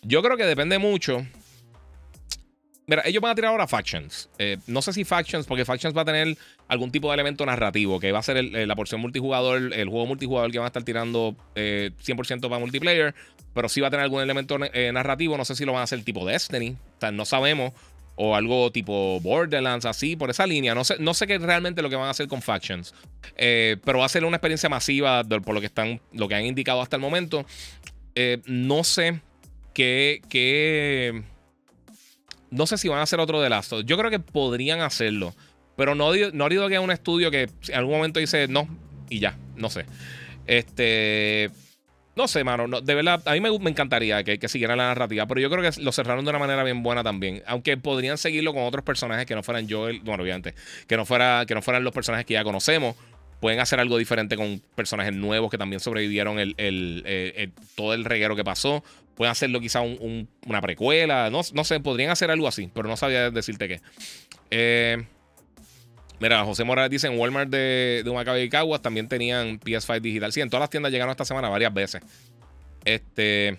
[0.02, 1.26] Yo creo que depende mucho.
[2.88, 4.30] Mira, ellos van a tirar ahora Factions.
[4.38, 6.36] Eh, no sé si Factions, porque Factions va a tener
[6.68, 10.50] algún tipo de elemento narrativo, que va a ser la porción multijugador, el juego multijugador
[10.50, 13.14] que van a estar tirando 100% para multiplayer,
[13.54, 15.36] pero sí va a tener algún elemento narrativo.
[15.36, 17.72] No sé si lo van a hacer tipo Destiny, o sea, no sabemos.
[18.20, 20.74] O algo tipo Borderlands, así, por esa línea.
[20.74, 22.92] No sé, no sé qué realmente lo que van a hacer con Factions.
[23.36, 26.80] pero va a ser una experiencia masiva por lo que, están, lo que han indicado
[26.80, 27.44] hasta el momento.
[28.46, 29.20] no sé
[29.74, 31.22] que,
[32.50, 35.34] no sé si van a hacer otro de Last Yo creo que podrían hacerlo.
[35.76, 38.68] Pero no, no habido que un estudio que en algún momento dice no
[39.08, 39.36] y ya.
[39.56, 39.86] No sé.
[40.46, 41.50] Este.
[42.16, 42.80] No sé, mano.
[42.80, 45.24] de verdad, a mí me, encantaría que, siguieran la narrativa.
[45.26, 47.44] Pero yo creo que lo cerraron de una manera bien buena también.
[47.46, 50.00] Aunque podrían seguirlo con otros personajes que no fueran Joel.
[50.00, 50.54] Bueno, obviamente.
[50.88, 52.96] Que no, fuera, que no fueran los personajes que ya conocemos.
[53.38, 58.42] Pueden hacer algo diferente con personajes nuevos que también sobrevivieron el, todo el reguero que
[58.42, 58.82] pasó.
[59.18, 61.28] Pueden hacerlo quizá una precuela.
[61.28, 63.80] No, no, sé, podrían hacer algo así, pero no sabía decirte qué.
[64.52, 65.04] Eh,
[66.20, 70.32] mira, José Morales dice en Walmart de, de Humacao y Caguas también tenían PS5 digital.
[70.32, 72.00] Sí, en todas las tiendas llegaron esta semana varias veces.
[72.84, 73.58] Este.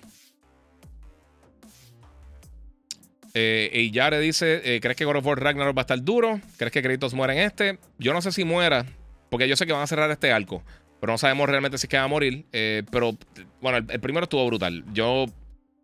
[3.33, 6.39] Eh, y Yare dice: eh, ¿Crees que God of War Ragnarok va a estar duro?
[6.55, 7.79] ¿Crees que Kratos muera en este?
[7.97, 8.85] Yo no sé si muera.
[9.29, 10.63] Porque yo sé que van a cerrar este arco.
[11.01, 12.45] Pero no sabemos realmente si es que va a morir.
[12.53, 13.17] Eh, pero
[13.61, 14.85] bueno, el, primero estuvo brutal.
[14.93, 15.25] Yo.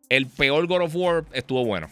[0.09, 1.89] El peor God of War estuvo bueno.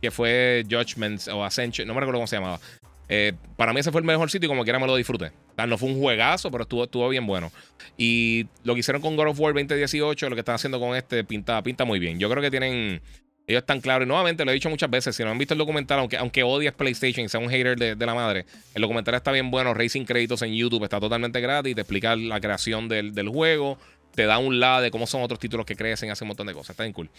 [0.00, 1.86] Que fue Judgments o Ascension.
[1.86, 2.60] No me recuerdo cómo se llamaba.
[3.08, 5.30] Eh, para mí ese fue el mejor sitio y como quiera me lo disfruté.
[5.56, 7.52] no fue un juegazo, pero estuvo, estuvo bien bueno.
[7.96, 11.24] Y lo que hicieron con God of War 2018, lo que están haciendo con este,
[11.24, 12.18] pinta, pinta muy bien.
[12.18, 13.00] Yo creo que tienen
[13.46, 14.06] ellos están claros.
[14.06, 15.14] Y nuevamente lo he dicho muchas veces.
[15.14, 18.06] Si no han visto el documental, aunque, aunque odias PlayStation y sea un hater de,
[18.06, 18.44] la madre,
[18.74, 19.72] el documental está bien bueno.
[19.72, 21.74] Racing Créditos en YouTube está totalmente gratis.
[21.74, 23.78] Te explica la creación del, juego.
[24.16, 26.10] Te da un lado de cómo son otros títulos que crecen.
[26.10, 26.70] Hace un montón de cosas.
[26.70, 27.10] Está bien cool.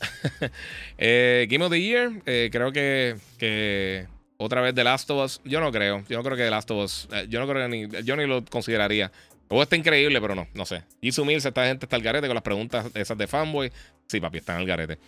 [0.98, 2.12] Eh, Game of the Year.
[2.26, 4.06] Eh, creo que, que
[4.36, 5.40] otra vez The Last of Us.
[5.44, 6.04] Yo no creo.
[6.08, 7.08] Yo no creo que The Last of Us.
[7.10, 8.04] Eh, yo no creo que ni.
[8.04, 9.10] Yo ni lo consideraría.
[9.48, 10.84] Juego está increíble, pero no, no sé.
[11.00, 13.72] Jisoo Mills, esta gente está al garete con las preguntas esas de fanboy.
[14.06, 14.98] Sí, papi, están al garete.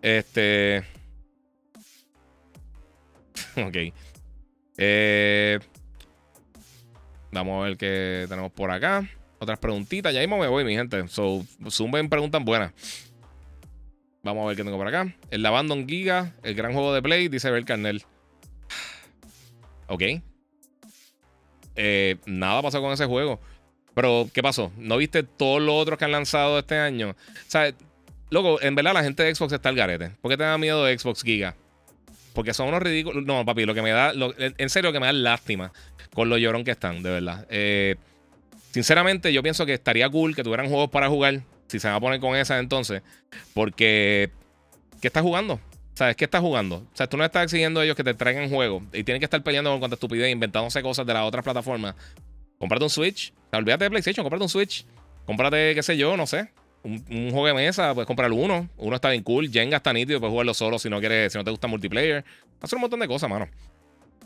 [0.00, 0.84] Este.
[3.56, 3.76] ok.
[7.30, 9.06] Vamos a ver qué tenemos por acá.
[9.38, 10.12] Otras preguntitas.
[10.12, 11.06] Ya mismo me voy, mi gente.
[11.08, 12.72] So, zumben preguntas buenas.
[14.22, 15.14] Vamos a ver qué tengo por acá.
[15.30, 18.02] El Abandon Giga, el gran juego de Play, dice Bel Carnel.
[19.86, 20.02] Ok.
[21.76, 23.40] Eh, nada pasó con ese juego.
[23.94, 24.72] Pero, ¿qué pasó?
[24.76, 27.10] ¿No viste todos los otros que han lanzado este año?
[27.10, 27.72] O sea,
[28.30, 30.10] Loco, en verdad la gente de Xbox está al garete.
[30.20, 31.54] ¿Por qué te da miedo de Xbox Giga?
[32.34, 33.24] Porque son unos ridículos.
[33.24, 34.12] No, papi, lo que me da.
[34.38, 35.72] en serio, que me da lástima
[36.14, 37.46] con lo llorón que están, de verdad.
[37.48, 37.96] Eh,
[38.70, 41.42] sinceramente, yo pienso que estaría cool que tuvieran juegos para jugar.
[41.68, 43.02] Si se van a poner con esas entonces.
[43.54, 44.30] Porque.
[45.00, 45.60] ¿Qué estás jugando?
[45.94, 46.76] ¿Sabes qué estás jugando?
[46.76, 48.82] O sea, tú no estás exigiendo a ellos que te traigan juegos.
[48.92, 51.94] Y tienen que estar peleando con cuanta estupidez, inventándose cosas de las otras plataformas.
[52.58, 53.32] Cómprate un Switch.
[53.52, 54.86] olvídate de PlayStation, cómprate un Switch.
[55.26, 56.50] Cómprate, qué sé yo, no sé
[56.82, 58.68] un, juego de mesa, puedes comprar uno.
[58.76, 59.50] Uno está bien cool.
[59.50, 62.24] Jenga está nítido, puedes jugarlo solo si no quieres, si no te gusta multiplayer.
[62.60, 63.48] Hacer un montón de cosas, mano.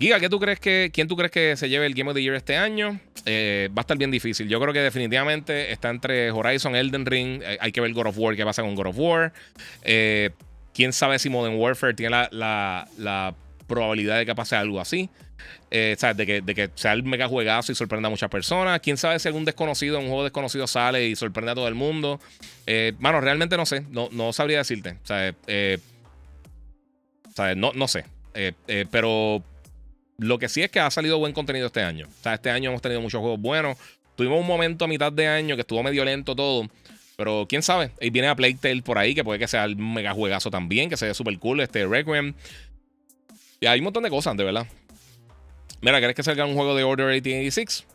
[0.02, 2.20] Giga, ¿qué tú crees que, ¿quién tú crees que se lleve el Game of the
[2.20, 2.98] Year este año?
[3.24, 4.48] Eh, va a estar bien difícil.
[4.48, 7.40] Yo creo que definitivamente está entre Horizon, Elden Ring.
[7.40, 9.32] Eh, hay que ver God of War, qué pasa con God of War.
[9.84, 10.30] Eh,
[10.74, 13.36] quién sabe si Modern Warfare tiene la, la
[13.68, 15.08] probabilidad de que pase algo así.
[15.70, 18.80] Eh, De, que, de que sea el mega juegazo y sorprenda a muchas personas.
[18.80, 22.18] Quién sabe si algún desconocido, un juego desconocido sale y sorprende a todo el mundo.
[22.66, 23.82] Eh, realmente no sé.
[23.88, 24.96] No, no sabría decirte.
[25.04, 25.78] Sea, eh,
[27.54, 28.04] no, no sé.
[28.90, 29.44] Pero
[30.22, 32.06] lo que sí es que ha salido buen contenido este año.
[32.08, 33.76] O sea, este año hemos tenido muchos juegos buenos.
[34.16, 36.68] Tuvimos un momento a mitad de año que estuvo medio lento todo.
[37.16, 37.90] Pero quién sabe.
[38.00, 40.96] Y viene a Playtale por ahí, que puede que sea el mega juegazo también, que
[40.96, 41.60] sea súper cool.
[41.60, 42.34] Este Requiem.
[43.60, 44.66] Y hay un montón de cosas, de verdad.
[45.80, 47.86] Mira, ¿querés que salga un juego de Order 1886?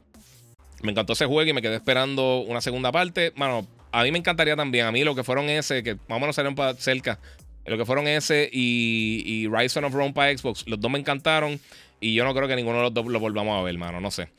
[0.84, 3.34] Me encantó ese juego y me quedé esperando una segunda parte.
[3.36, 4.86] Bueno, a mí me encantaría también.
[4.86, 7.20] A mí lo que fueron ese, que más o menos salieron para cerca.
[7.66, 10.64] Lo que fueron ese y, y Rise of Rome para Xbox.
[10.68, 11.60] Los dos me encantaron.
[12.00, 14.00] Y yo no creo que ninguno de los dos lo volvamos a ver, mano.
[14.00, 14.30] No sé.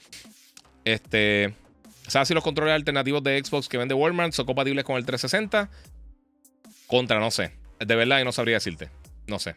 [0.85, 1.55] Este.
[2.07, 5.69] Sea, si los controles alternativos de Xbox que vende Walmart son compatibles con el 360.
[6.87, 7.53] Contra, no sé.
[7.79, 8.89] De verdad, yo no sabría decirte.
[9.27, 9.57] No sé.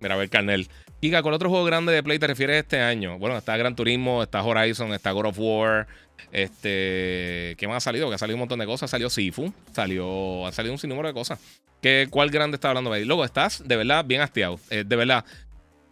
[0.00, 0.68] Mira, a ver, Carnel.
[1.00, 3.18] Giga, ¿cuál otro juego grande de Play te refieres este año?
[3.18, 5.86] Bueno, está Gran Turismo, está Horizon, está God of War.
[6.32, 7.54] Este.
[7.58, 8.08] ¿Qué más ha salido?
[8.08, 8.90] Que ha salido un montón de cosas.
[8.90, 9.52] Salió Sifu.
[9.72, 10.46] Salió.
[10.46, 11.38] Han salido un sinnúmero de cosas.
[11.80, 13.04] ¿Qué, ¿Cuál grande está hablando ahí?
[13.04, 14.58] Luego, estás de verdad bien hastiado.
[14.70, 15.24] Eh, de verdad.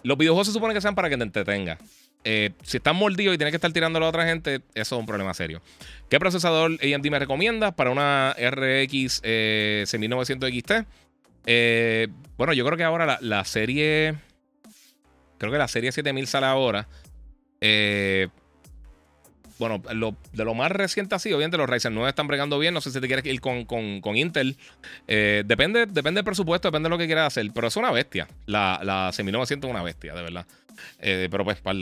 [0.04, 1.78] Los videojuegos se supone que sean para que te entretenga.
[2.24, 5.06] Eh, si estás mordido y tienes que estar tirándolo a otra gente, eso es un
[5.06, 5.60] problema serio.
[6.08, 10.72] ¿Qué procesador AMD me recomiendas para una RX 6900 XT?
[11.46, 14.14] Eh, bueno, yo creo que ahora la, serie.
[15.38, 16.86] Creo que la serie 7000 sale ahora.
[19.54, 19.82] Eh, bueno,
[20.32, 22.74] de lo más reciente así, obviamente los Ryzen 9 están bregando bien.
[22.74, 24.56] No sé si te quieres ir con, Intel.
[25.06, 27.50] Eh, depende, depende del presupuesto, depende de lo que quieras hacer.
[27.54, 28.28] Pero es una bestia.
[28.46, 30.46] La, la 6900 es una bestia, de verdad.
[30.98, 31.76] pero pues, par.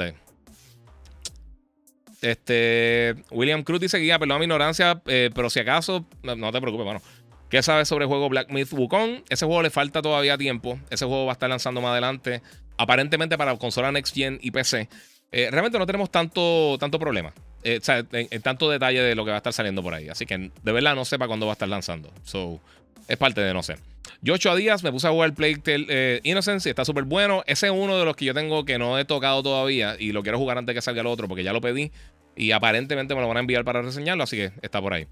[2.20, 7.02] Este, William Cruz dice que perdón mi ignorancia, pero si acaso, no, te preocupes, bueno.
[7.48, 9.24] ¿Qué sabes sobre el juego Black Myth Wukong?
[9.28, 10.78] Ese juego le falta todavía tiempo.
[10.88, 12.40] Ese juego va a estar lanzando más adelante.
[12.78, 14.88] Aparentemente para consola Next Gen y PC.
[15.32, 17.32] Eh, realmente no tenemos tanto, tanto problema.
[17.64, 17.80] Eh,
[18.12, 20.09] en, tanto detalle de lo que va a estar saliendo por ahí.
[20.09, 22.12] Así que de verdad no sé para cuándo va a estar lanzando.
[22.24, 22.60] So,
[23.09, 23.76] es parte de no sé.
[24.20, 27.43] Yo ocho días me puse a jugar Plague Tale eh, Innocence y está súper bueno.
[27.47, 30.22] Ese es uno de los que yo tengo que no he tocado todavía y lo
[30.22, 31.90] quiero jugar antes que salga el otro porque ya lo pedí
[32.36, 35.06] y aparentemente me lo van a enviar para reseñarlo, así que está por ahí.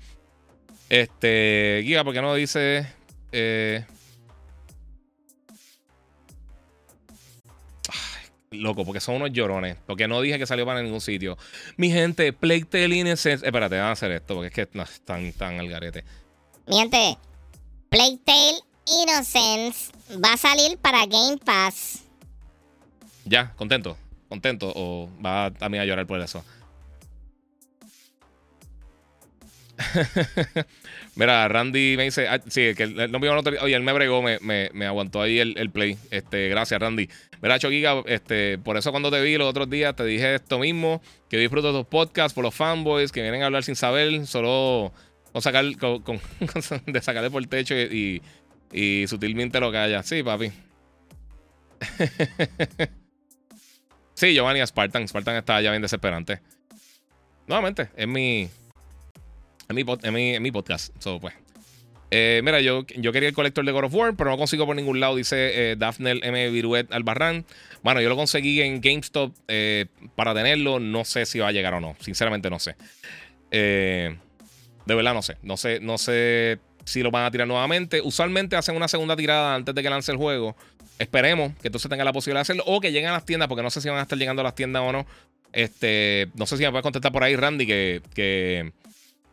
[0.88, 2.86] Este, Giga, ¿por qué no dice?
[3.32, 3.84] Eh,
[8.50, 9.76] loco, porque son unos llorones.
[9.86, 11.38] Porque no dije que salió para ningún sitio.
[11.76, 13.46] Mi gente, Plague Tale Innocence.
[13.46, 16.04] Espérate, van a hacer esto porque es que no, están tan al garete.
[16.66, 17.16] Mi gente,
[17.88, 22.04] Plague Tale Innocence va a salir para Game Pass.
[23.24, 23.96] Ya, contento.
[24.28, 24.72] Contento.
[24.74, 26.44] O va a mí a llorar por eso.
[31.14, 35.22] Mira, Randy me dice, ah, sí, que no me Oye, él me bregó, me, aguantó
[35.22, 35.96] ahí el, play.
[36.10, 37.08] Este, gracias, Randy.
[37.42, 41.00] Mira, Choquiga, este, por eso cuando te vi los otros días te dije esto mismo,
[41.28, 44.92] que disfruto tus podcasts por los fanboys que vienen a hablar sin saber, solo
[45.32, 46.02] con sacar, con,
[46.86, 48.20] de sacarle por el techo y,
[48.72, 50.02] y, sutilmente lo calla.
[50.02, 50.52] Sí, papi.
[54.14, 55.08] sí, Giovanni Spartan.
[55.08, 56.40] Spartan está ya bien desesperante.
[57.46, 58.48] Nuevamente, es mi,
[59.68, 60.94] en mi, en mi, podcast.
[61.20, 61.34] pues.
[62.10, 64.74] Eh, mira, yo, yo quería el colector de God of War, pero no consigo por
[64.74, 66.50] ningún lado, dice eh, M.
[66.50, 67.44] Viruet Albarrán.
[67.82, 70.80] Bueno, yo lo conseguí en GameStop eh, para tenerlo.
[70.80, 71.96] No sé si va a llegar o no.
[72.00, 72.74] Sinceramente, no sé.
[73.50, 74.16] de
[74.86, 75.36] verdad, no sé.
[75.42, 78.00] No sé, no sé si lo van a tirar nuevamente.
[78.00, 80.56] Usualmente hacen una segunda tirada antes de que lance el juego.
[80.98, 82.64] Esperemos que entonces tenga la posibilidad de hacerlo.
[82.66, 84.44] O que lleguen a las tiendas, porque no sé si van a estar llegando a
[84.44, 85.06] las tiendas o no.
[85.52, 88.72] Este, no sé si me puedes contestar por ahí, Randy, que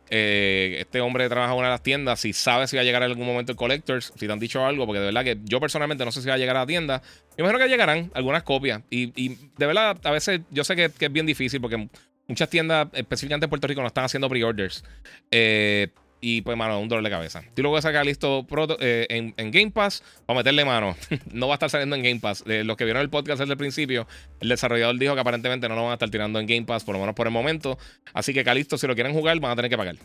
[0.09, 3.03] eh, este hombre trabaja en una de las tiendas, si sabe si va a llegar
[3.03, 5.59] en algún momento el Collectors, si te han dicho algo, porque de verdad que yo
[5.59, 7.01] personalmente no sé si va a llegar a la tienda.
[7.37, 8.81] Me imagino que llegarán algunas copias.
[8.89, 11.87] Y, de verdad, a veces yo sé que, que, es bien difícil porque
[12.27, 14.83] muchas tiendas, específicamente en Puerto Rico, no están haciendo pre-orders.
[15.31, 15.89] Eh,
[16.19, 17.43] y pues, mano, un dolor de cabeza.
[17.55, 18.45] Lo voy a sacar listo
[18.79, 20.95] eh, en, Game Pass para meterle mano.
[21.31, 22.43] no va a estar saliendo en Game Pass.
[22.45, 24.07] los que vieron el podcast desde el principio,
[24.39, 26.93] el desarrollador dijo que aparentemente no lo van a estar tirando en Game Pass, por
[26.93, 27.77] lo menos por el momento.
[28.13, 29.95] Así que Calisto, si lo quieren jugar, van a tener que pagar.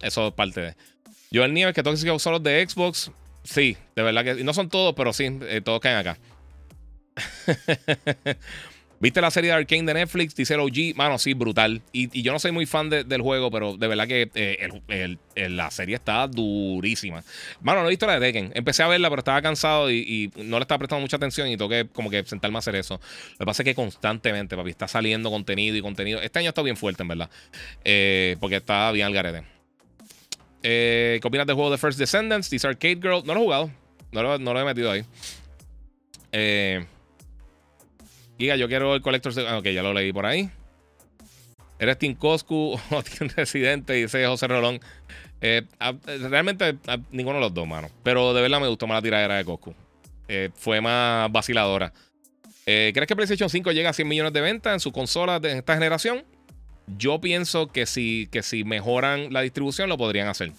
[0.00, 0.74] Eso es parte de.
[1.30, 3.10] Yo el Nieves, que todos son de Xbox.
[3.44, 4.44] Sí, de verdad que.
[4.44, 6.18] no son todos, pero sí, eh, todos caen acá.
[9.02, 10.32] ¿Viste la serie de Arkane de Netflix?
[10.36, 10.94] Dice OG.
[10.94, 11.82] Mano, sí, brutal.
[11.90, 15.96] Y, yo no soy muy fan del juego, pero de verdad que eh, la serie
[15.96, 17.24] está durísima.
[17.62, 18.52] Mano, no he visto la de Tekken.
[18.54, 21.68] Empecé a verla, pero estaba cansado y, no le estaba prestando mucha atención y tengo
[21.68, 23.00] que como que sentarme a hacer eso.
[23.32, 26.22] Lo que pasa es que constantemente, papi, está saliendo contenido y contenido.
[26.22, 27.28] Este año está bien fuerte, en verdad.
[27.84, 29.42] Eh, porque está bien al garete.
[30.62, 32.48] Eh, ¿Qué opinas del juego de First Descendants?
[32.48, 33.24] Dice Arcade Girl.
[33.24, 33.70] No lo he jugado.
[34.12, 35.04] No lo, no lo he metido ahí.
[36.30, 36.86] Eh
[38.46, 39.32] yo quiero el Collector.
[39.46, 40.50] Ah, ok, ya lo leí por ahí.
[41.78, 43.94] ¿Eres Team Coscu o Team Residente?
[43.94, 44.80] Dice José Rolón.
[45.40, 45.62] Eh,
[46.06, 46.76] realmente
[47.10, 47.88] ninguno de los dos, mano.
[48.02, 49.74] Pero de verdad me gustó más la tiradera de Coscu.
[50.28, 51.92] Eh, fue más vaciladora.
[52.66, 55.58] Eh, ¿Crees que PlayStation 5 llega a 100 millones de ventas en su consola de
[55.58, 56.24] esta generación?
[56.86, 60.52] Yo pienso que si, que si mejoran la distribución lo podrían hacer.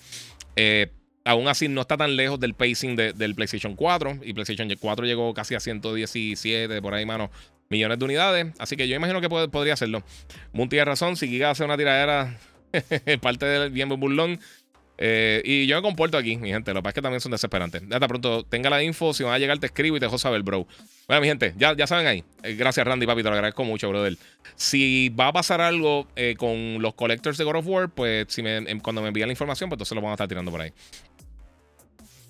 [1.24, 4.20] aún así no está tan lejos del pacing del PlayStation 4.
[4.24, 7.32] Y PlayStation 4 llegó casi a 117 por ahí, mano
[7.74, 8.48] millones de unidades.
[8.60, 10.04] Así que yo imagino que podría hacerlo.
[10.54, 11.18] Munti tiene razón.
[11.18, 12.40] Si Giga hace una tiradera,
[13.22, 14.40] parte del bien burlón.
[14.98, 16.74] Eh, y yo me comporto aquí, mi gente.
[16.74, 17.82] Lo que pasa es que también son desesperantes.
[17.91, 19.14] Hasta pronto, tenga la info.
[19.14, 20.68] Si van a llegar, te escribo y te dejo saber, bro.
[21.08, 22.24] Bueno, mi gente, ya, ya saben ahí.
[22.44, 23.24] Eh, gracias, Randy, papi.
[23.24, 24.18] Te lo agradezco mucho, brother.
[24.56, 28.44] Si va a pasar algo eh, con los collectors de God of War, pues si
[28.44, 30.72] me, cuando me envían la información, pues entonces lo van a estar tirando por ahí.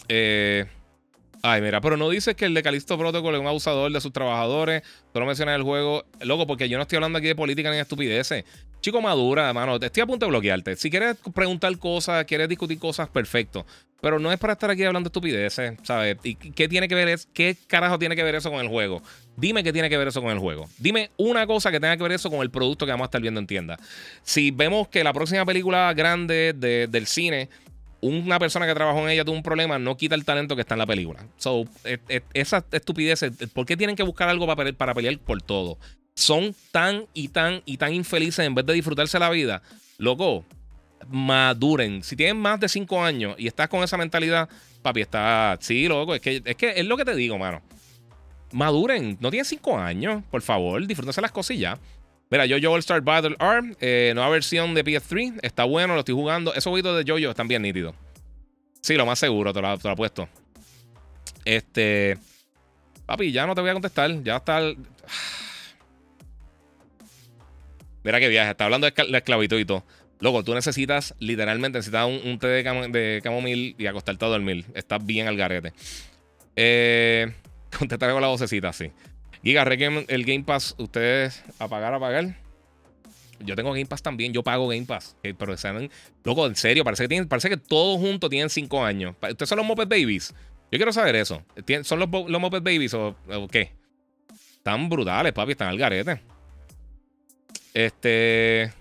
[0.07, 0.65] Eh.
[1.45, 4.14] Ay, mira, pero no dices que el de Calisto Protocol es un abusador de sus
[4.14, 4.82] trabajadores.
[5.11, 6.06] Solo mencionas el juego.
[6.22, 8.45] Loco, porque yo no estoy hablando aquí de política ni de estupideces.
[8.80, 9.76] Chico madura, hermano.
[9.76, 10.78] Estoy a punto de bloquearte.
[10.78, 13.65] Si quieres preguntar cosas, quieres discutir cosas, perfecto.
[13.99, 16.18] Pero no es para estar aquí hablando de estupideces, ¿sabes?
[16.24, 19.02] ¿Y qué tiene que ver es, qué carajo tiene que ver eso con el juego?
[19.36, 20.70] Dime qué tiene que ver eso con el juego.
[20.78, 23.22] Dime una cosa que tenga que ver eso con el producto que vamos a estar
[23.22, 23.78] viendo en tienda.
[24.22, 27.49] Si vemos que la próxima película grande del cine
[28.04, 30.76] una persona que trabajó en ella tuvo un problema, no quita el talento que está
[30.76, 31.26] en la película.
[31.38, 31.66] So,
[32.34, 35.78] esa estupidez, ¿por qué tienen que buscar algo para pelear, por todo?
[36.16, 39.62] Son tan y tan y tan infelices en vez de disfrutarse la vida.
[39.98, 40.46] Loco,
[41.08, 42.04] maduren.
[42.04, 44.50] Si tienen más de 5 años y estás con esa mentalidad,
[44.82, 45.58] papi, está.
[45.62, 47.62] Sí, loco, es que, es que es lo que te digo, mano.
[48.52, 49.18] Maduren.
[49.22, 51.80] No tienen 5 años, por favor, disfrútense las cosillas.
[52.34, 55.41] Mira, yo All Star Battle Arm, eh, nueva versión de PS3.
[55.43, 56.51] Está bueno, lo estoy jugando.
[56.55, 57.93] Esos jueguitos de Jojo están bien nítidos.
[58.81, 60.27] Sí, lo más seguro, te lo, te lo apuesto.
[61.45, 62.18] Este.
[63.05, 64.23] Papi, ya no te voy a contestar.
[64.23, 64.61] Ya está.
[68.03, 68.49] Mira qué viaje.
[68.49, 69.84] Está hablando de la esclavitud y todo.
[70.19, 74.65] Loco, tú necesitas, literalmente, necesitas un, té de, de, camomil y acostarte a dormir.
[74.73, 75.72] Estás bien al garete.
[76.55, 77.31] Eh,
[77.77, 78.91] contestaré con la vocecita, sí.
[79.44, 82.38] Giga, el Game Pass, ustedes a pagar, a pagar.
[83.40, 85.18] Yo tengo Game Pass también, yo pago Game Pass.
[85.22, 85.91] Eh, pero saben,
[86.24, 89.15] loco, en serio, parece que, tienen, parece que todos juntos tienen 5 años.
[89.22, 90.34] ¿Ustedes son los Moped Babies?
[90.72, 91.44] Yo quiero saber eso.
[91.84, 93.15] ¿Son los, los Moped Babies o,
[93.52, 93.72] qué?
[94.56, 96.22] Están brutales, papi, están al garete.
[97.74, 98.72] Este.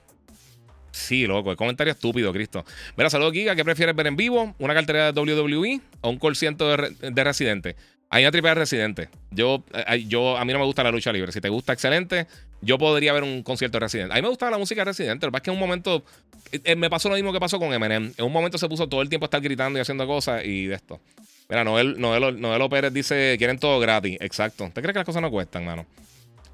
[0.92, 2.64] Sí, loco, el comentario estúpido, Cristo.
[2.96, 3.56] Mira, saludos, Giga.
[3.56, 4.54] ¿Qué prefieres ver en vivo?
[4.58, 7.76] ¿Una cartera de WWE o un call de, de Residente?
[8.14, 9.08] Hay una triple de Residente.
[9.30, 11.32] Yo, eh, yo, a mí no me gusta la lucha libre.
[11.32, 12.26] Si te gusta, excelente.
[12.60, 14.12] Yo podría ver un concierto de Residente.
[14.12, 15.24] A mí me gusta la música de Residente.
[15.24, 16.04] Lo que pasa es que en un momento.
[16.52, 18.12] Eh, eh, me pasó lo mismo que pasó con Eminem.
[18.14, 20.66] En un momento se puso todo el tiempo a estar gritando y haciendo cosas y
[20.66, 21.00] de esto.
[21.48, 24.18] Mira, Noel, Noel, Noel Pérez dice: quieren todo gratis.
[24.20, 24.70] Exacto.
[24.74, 25.86] ¿Te crees que las cosas no cuestan, mano?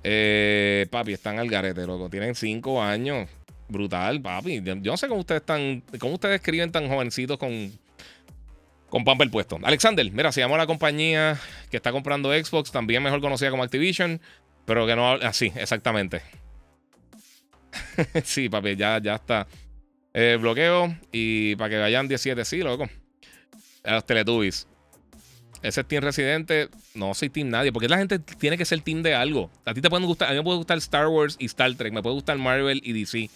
[0.01, 2.09] Papi, están al garete, loco.
[2.09, 3.29] Tienen cinco años.
[3.69, 4.63] Brutal, papi.
[4.63, 5.83] Yo, no sé cómo ustedes están.
[5.99, 7.73] ¿Cómo ustedes escriben tan jovencitos con.
[8.89, 9.59] Con Pamper puesto.
[9.63, 11.39] Alexander, mira, se llama la compañía
[11.71, 14.21] que está comprando Xbox, también mejor conocida como Activision,
[14.65, 15.13] pero que no.
[15.13, 16.23] Así, ah, exactamente.
[18.25, 19.47] sí, papi, ya, ya está.
[20.15, 22.89] Eh, bloqueo y para que vayan 17, sí, loco.
[23.85, 24.67] A los Teletubbies.
[25.63, 26.69] Ese es Team Residente.
[26.95, 27.73] No soy Team nadie.
[27.73, 29.51] Porque la gente tiene que ser Team de algo.
[29.65, 30.29] A ti te pueden gustar.
[30.29, 31.93] A mí me puede gustar Star Wars y Star Trek.
[31.93, 33.29] Me puede gustar Marvel y DC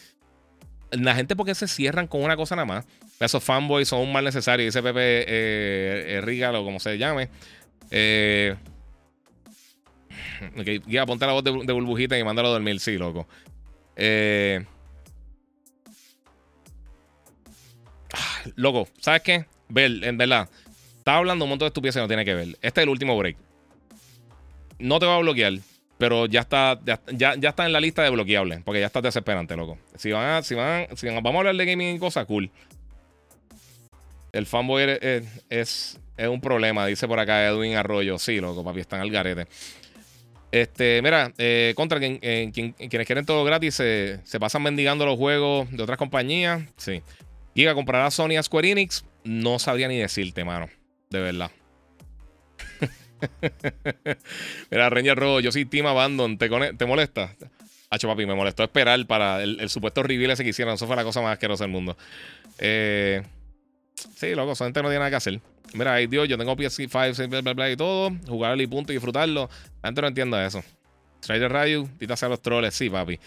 [0.92, 2.86] la gente porque se cierran con una cosa nada más.
[3.20, 4.66] Esos fanboys son un mal necesario.
[4.66, 7.28] Dice Pepe eh, eh o como se llame.
[7.90, 8.56] Eh,
[10.86, 12.80] ya, ponte la voz de, burbujita y mándalo a dormir.
[12.80, 13.26] Sí, loco.
[13.96, 14.64] Eh,
[18.56, 19.46] loco, ¿sabes qué?
[19.74, 20.48] En verdad.
[20.98, 22.48] Estaba hablando un montón de estupideces que no tiene que ver.
[22.60, 23.36] Este es el último break.
[24.78, 25.54] No te va a bloquear
[26.02, 29.78] pero ya está, ya, está en la lista de bloqueables, porque ya está desesperante, loco.
[29.94, 32.50] Si van a, si van, si vamos a hablar de gaming y cosas, cool.
[34.32, 38.18] El fanboy es, es, un problema, dice por acá Edwin Arroyo.
[38.18, 39.46] Sí, loco, papi, están al garete.
[40.50, 45.16] Este, mira, eh, contra quien, eh, quienes quieren todo gratis se, se, pasan mendigando los
[45.16, 46.62] juegos de otras compañías.
[46.76, 47.02] Sí.
[47.54, 49.04] Giga, comprará Sony a Square Enix.
[49.24, 50.68] No sabría ni decirte, mano.
[51.10, 51.50] De verdad.
[54.70, 56.38] Mira, Ranger Rojo, yo soy Team Abandon.
[56.38, 57.34] ¿Te, ¿Te molesta?
[57.90, 60.74] Hacho, papi, me molestó esperar para el, supuesto reveal ese que hicieron.
[60.74, 61.96] Eso fue la cosa más asquerosa del mundo.
[62.58, 63.22] Eh,
[64.16, 65.40] sí, loco, esa gente no tiene nada que hacer.
[65.74, 68.10] Mira, ay Dios, yo tengo PS5, bla, bla, bla y todo.
[68.26, 69.48] Jugarlo y punto y disfrutarlo.
[69.82, 70.62] La gente no entiende eso.
[71.22, 72.74] Strider Radio, tita hacia los troles.
[72.74, 73.18] Sí, papi.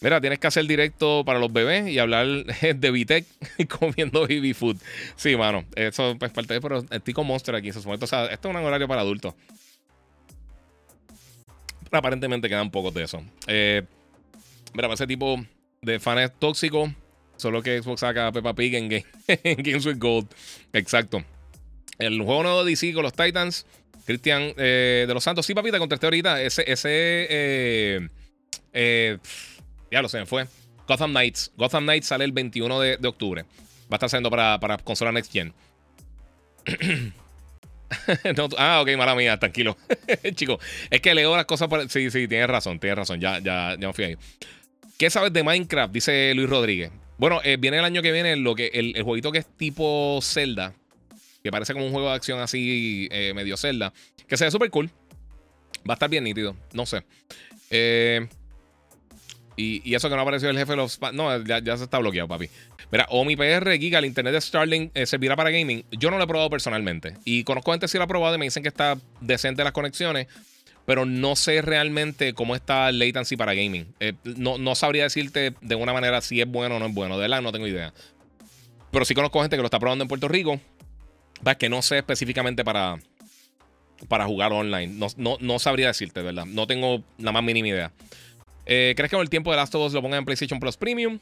[0.00, 2.26] Mira, tienes que hacer directo para los bebés y hablar
[2.76, 3.24] de Vitec
[3.78, 4.76] comiendo baby food.
[5.16, 5.64] Sí, mano.
[5.76, 6.60] Eso es parte de.
[6.60, 7.70] Pero estoy con Monster aquí.
[7.70, 9.34] O sea, esto es un horario para adultos.
[11.90, 13.22] aparentemente quedan pocos de eso.
[13.46, 13.82] Eh,
[14.72, 15.36] mira, para ese tipo
[15.82, 16.90] de fans tóxicos,
[17.36, 19.04] solo que Xbox saca Peppa Pig en, Game,
[19.58, 20.28] Games with Gold.
[20.72, 21.24] Exacto.
[21.98, 23.66] El juego nuevo de DC con los Titans.
[24.04, 25.46] Cristian eh, de los Santos.
[25.46, 26.42] Sí, papi, te contesté ahorita.
[26.42, 26.64] Ese.
[26.70, 26.88] ese
[27.30, 28.08] eh,
[28.72, 29.18] eh
[29.90, 30.46] ya lo me fue.
[30.88, 31.52] Gotham Knights.
[31.56, 33.42] Gotham Knights sale el 21 de, octubre.
[33.42, 33.46] Va
[33.92, 35.52] a estar saliendo para, para consola Next Gen.
[38.58, 39.76] ah, ok, mala mía, tranquilo.
[40.34, 40.58] Chico,
[40.90, 41.88] es que leo las cosas por.
[41.90, 43.20] Sí, sí, tienes razón, tienes razón.
[43.20, 44.16] Ya, ya, ya me fui ahí.
[44.98, 45.92] ¿Qué sabes de Minecraft?
[45.92, 46.90] Dice Luis Rodríguez.
[47.18, 50.74] Bueno, eh, viene el año que viene lo que, el, jueguito que es tipo Zelda.
[51.42, 53.92] Que parece como un juego de acción así, eh, medio Zelda.
[54.28, 54.90] Que se ve súper cool.
[55.88, 56.56] Va a estar bien nítido.
[56.72, 57.02] No sé.
[57.70, 58.26] Eh.
[59.56, 60.98] Y, eso que no apareció el jefe de los.
[61.12, 62.48] No, ya, se está bloqueado, papi.
[62.90, 65.84] Mira, Omi PR, Giga, el internet de Starlink eh, servirá para gaming.
[65.92, 67.14] Yo no lo he probado personalmente.
[67.24, 69.72] Y conozco gente que sí lo ha probado y me dicen que está decente las
[69.72, 70.26] conexiones.
[70.84, 73.94] Pero no sé realmente cómo está el latency para gaming.
[74.00, 77.16] Eh, no, no, sabría decirte de una manera si es bueno o no es bueno.
[77.16, 77.92] De verdad, no tengo idea.
[78.90, 80.60] Pero sí conozco gente que lo está probando en Puerto Rico.
[81.58, 82.98] Que no sé específicamente para,
[84.08, 84.92] para jugar online.
[84.94, 86.46] No, no, no sabría decirte, de verdad.
[86.46, 87.92] No tengo la más mínima idea.
[88.66, 90.76] Eh, ¿Crees que con el tiempo de Last of Us lo pongan en PlayStation Plus
[90.76, 91.18] Premium?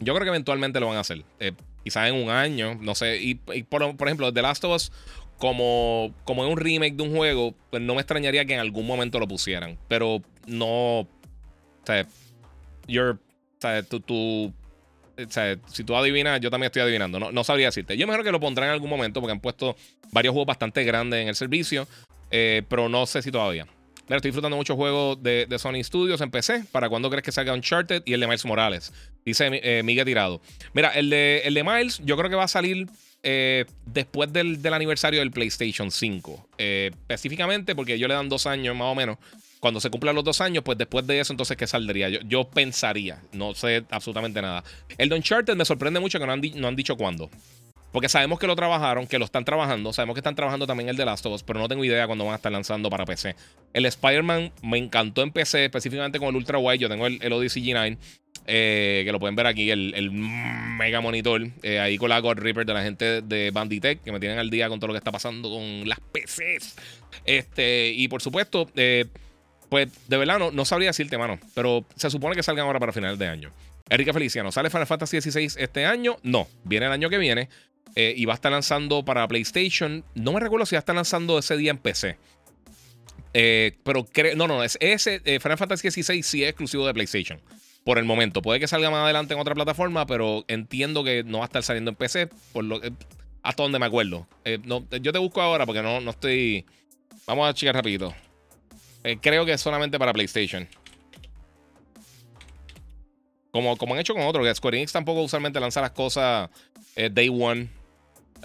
[0.00, 1.24] Yo creo que eventualmente lo van a hacer.
[1.40, 1.52] Eh,
[1.84, 3.18] quizás en un año, no sé.
[3.18, 4.92] Y, por, por, ejemplo, The Last of Us,
[5.38, 8.86] como, como es un remake de un juego, pues no me extrañaría que en algún
[8.86, 9.78] momento lo pusieran.
[9.88, 11.00] Pero no.
[11.00, 11.08] O
[11.84, 12.06] sea,
[12.86, 14.52] you're, o sea, tú,
[15.18, 17.20] o sea, si tú adivinas, yo también estoy adivinando.
[17.20, 17.96] No, no sabría decirte.
[17.96, 19.76] Yo mejor que lo pondrán en algún momento porque han puesto
[20.10, 21.86] varios juegos bastante grandes en el servicio.
[22.30, 23.66] Eh, pero no sé si todavía.
[24.08, 26.64] Mira, estoy disfrutando muchos juegos de, Sony Studios en PC.
[26.70, 28.92] ¿Para cuándo crees que salga Uncharted y el de Miles Morales?
[29.24, 30.40] Dice eh, Miguel Tirado.
[30.74, 32.86] Mira, el de, el de Miles, yo creo que va a salir
[33.24, 36.48] eh, después del, aniversario del PlayStation 5.
[36.56, 39.18] específicamente porque yo le dan dos años más o menos.
[39.58, 42.08] Cuando se cumplan los dos años, pues después de eso, entonces, ¿qué saldría?
[42.08, 43.20] Yo, yo pensaría.
[43.32, 44.62] No sé absolutamente nada.
[44.98, 47.28] El de Uncharted me sorprende mucho que no han, no han dicho cuándo.
[47.92, 49.92] Porque sabemos que lo trabajaron, que lo están trabajando.
[49.92, 52.24] Sabemos que están trabajando también el de Last of Us, pero no tengo idea cuándo
[52.24, 53.34] van a estar lanzando para PC.
[53.72, 56.78] El Spider-Man me encantó en PC, específicamente con el Ultra Wide.
[56.78, 57.96] Yo tengo el, Odyssey G9,
[58.46, 61.46] eh, que lo pueden ver aquí, el, mega monitor.
[61.62, 64.50] Eh, ahí con la God Reaper de la gente de Banditech, que me tienen al
[64.50, 66.76] día con todo lo que está pasando con las PCs.
[67.24, 69.06] Este, y por supuesto, eh,
[69.70, 71.38] pues de verdad no, no sabría decirte, mano.
[71.54, 73.52] Pero se supone que salgan ahora para finales de año.
[73.88, 76.16] Erika Feliciano, ¿sale Final Fantasy XVI este año?
[76.22, 77.48] No, viene el año que viene.
[77.98, 80.04] Eh, y va a estar lanzando para PlayStation.
[80.14, 82.18] No me recuerdo si va a estar lanzando ese día en PC.
[83.32, 84.06] Eh, pero
[84.36, 87.40] no, no, es, ese eh, Final Fantasy XVI sí es exclusivo de PlayStation.
[87.84, 88.42] Por el momento.
[88.42, 91.62] Puede que salga más adelante en otra plataforma, pero entiendo que no va a estar
[91.62, 92.28] saliendo en PC.
[92.52, 92.80] Por lo,
[93.42, 94.28] hasta donde me acuerdo.
[94.44, 96.66] yo te busco ahora porque no, no estoy.
[97.26, 98.14] Vamos a checar rapidito.
[99.22, 100.68] creo que es solamente para PlayStation.
[103.52, 106.50] Como, como han hecho con otros, que Square Enix tampoco usualmente lanza las cosas
[106.94, 107.75] Day One.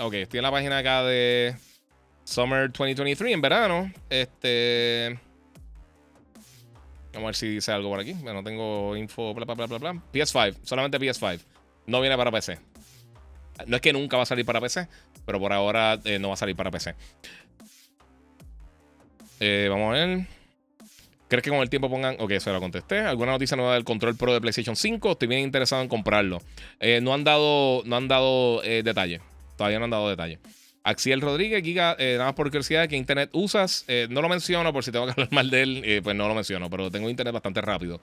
[0.02, 1.56] Ok, estoy en la página acá de
[2.24, 3.92] Summer 2023, en verano.
[4.10, 5.20] Este.
[7.14, 8.14] Vamos a ver si dice algo por aquí.
[8.14, 10.02] Bueno, tengo info, bla, bla, bla, bla, bla.
[10.12, 11.42] PS5, solamente PS5.
[11.86, 12.58] No viene para PC.
[13.68, 14.88] No es que nunca va a salir para PC,
[15.24, 16.96] pero por ahora eh, no va a salir para PC.
[19.40, 20.26] Eh, vamos a ver.
[21.28, 22.16] ¿Crees que con el tiempo pongan.?
[22.20, 23.02] Ok, eso lo contesté.
[23.02, 25.12] ¿Alguna noticia nueva del control pro de PlayStation 5?
[25.12, 26.42] Estoy bien interesado en comprarlo.
[26.80, 29.22] Eh, no han dado, no han dado detalles.
[29.62, 30.40] Todavía no han dado detalles.
[30.84, 33.86] Axiel Rodríguez, Giga, eh, nada más por curiosidad, ¿qué internet usas?
[33.88, 36.28] Eh, no lo menciono por si tengo que hablar mal de él, eh, pues no
[36.28, 38.02] lo menciono, pero tengo internet bastante rápido.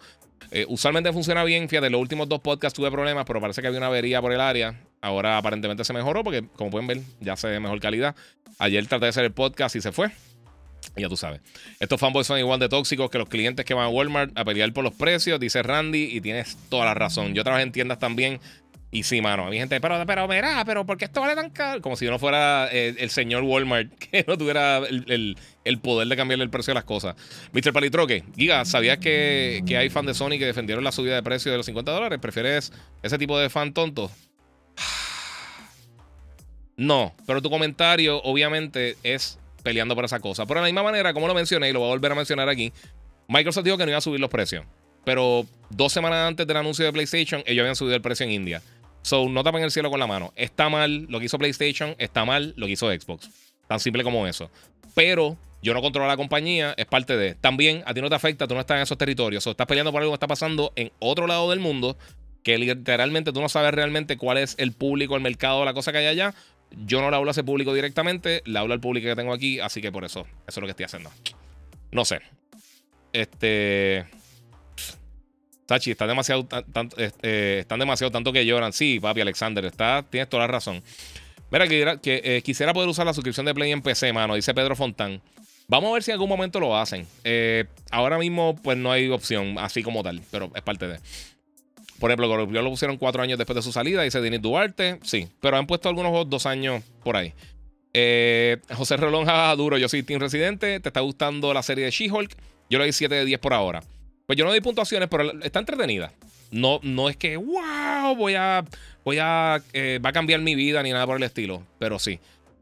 [0.69, 3.89] usualmente funciona bien, fíjate, los últimos dos podcasts tuve problemas, pero parece que había una
[3.89, 4.81] avería por el área.
[5.01, 8.15] Ahora aparentemente se mejoró porque, como pueden ver, ya se ve mejor calidad.
[8.61, 10.13] Ayer traté de hacer el podcast y se fue.
[10.97, 11.41] Ya tú sabes.
[11.81, 14.73] Estos fanboys son igual de tóxicos que los clientes que van a Walmart a pelear
[14.73, 17.35] por los precios, dice Randy, y tienes toda la razón.
[17.35, 18.39] Yo trabajé en tiendas también
[18.91, 21.83] y sí, mano, hay gente, pero, pero, mira, pero ¿por qué esto vale tan caro?
[21.83, 25.37] Como si yo no fuera eh, el, señor Walmart que no tuviera el,
[25.83, 27.15] poder de cambiarle el precio de las cosas.
[27.53, 27.75] Mr.
[27.75, 31.59] Palitroque, Giga, ¿sabías que, hay fans de Sony que defendieron la subida de precio de
[31.59, 32.19] los 50 dólares?
[32.19, 34.11] ¿Prefieres ese tipo de fan tonto?
[36.81, 40.47] No, pero tu comentario obviamente es peleando por esa cosa.
[40.47, 42.49] Pero de la misma manera, como lo mencioné y lo voy a volver a mencionar
[42.49, 42.73] aquí,
[43.27, 44.65] Microsoft dijo que no iba a subir los precios.
[45.05, 48.63] Pero dos semanas antes del anuncio de PlayStation, ellos habían subido el precio en India.
[49.09, 50.35] So, no tapen el cielo con la mano.
[50.37, 53.31] Está mal lo que hizo PlayStation, está mal lo que hizo Xbox.
[53.67, 54.51] Tan simple como eso.
[54.95, 57.35] Pero yo no controlo la compañía, es parte de.
[57.35, 59.47] También a ti no te afecta, tú no estás en esos territorios.
[59.47, 61.97] O estás peleando por algo que está pasando en otro lado del mundo,
[62.43, 65.97] que literalmente tú no sabes realmente cuál es el público, el mercado, la cosa que
[65.97, 66.35] hay allá.
[66.85, 69.59] Yo no le hablo a ese público directamente, le hablo al público que tengo aquí,
[69.59, 71.11] así que por eso, eso es lo que estoy haciendo.
[71.93, 72.21] No sé.
[73.15, 74.05] Este.
[75.69, 76.49] Tachi, están demasiado,
[76.97, 78.73] eh, están demasiado tanto que lloran.
[78.73, 80.83] Sí, papi, Alexander, está, tienes toda la razón.
[81.51, 84.75] Mira, que, eh, quisiera poder usar la suscripción de Play en PC, mano, dice Pedro
[84.75, 85.21] Fontán.
[85.67, 87.07] Vamos a ver si en algún momento lo hacen.
[87.23, 91.01] Eh, ahora mismo, pues no hay opción así como tal, pero es parte de.
[92.01, 95.59] Por ejemplo, lo pusieron cuatro años después de su salida, dice Denis Duarte, sí, pero
[95.59, 97.35] han puesto algunos dos años por ahí.
[98.75, 99.27] José Rolón,
[99.59, 102.35] duro, yo soy Team Residente, ¿te está gustando la serie de She-Hulk?
[102.71, 103.83] Yo le doy 7 de 10 por ahora.
[104.29, 106.13] Pues yo no doy puntuaciones, pero está entretenida.
[106.51, 108.63] No, no es que, wow, voy a,
[109.03, 112.21] voy a, eh, va a cambiar mi vida ni nada por el estilo, pero sí.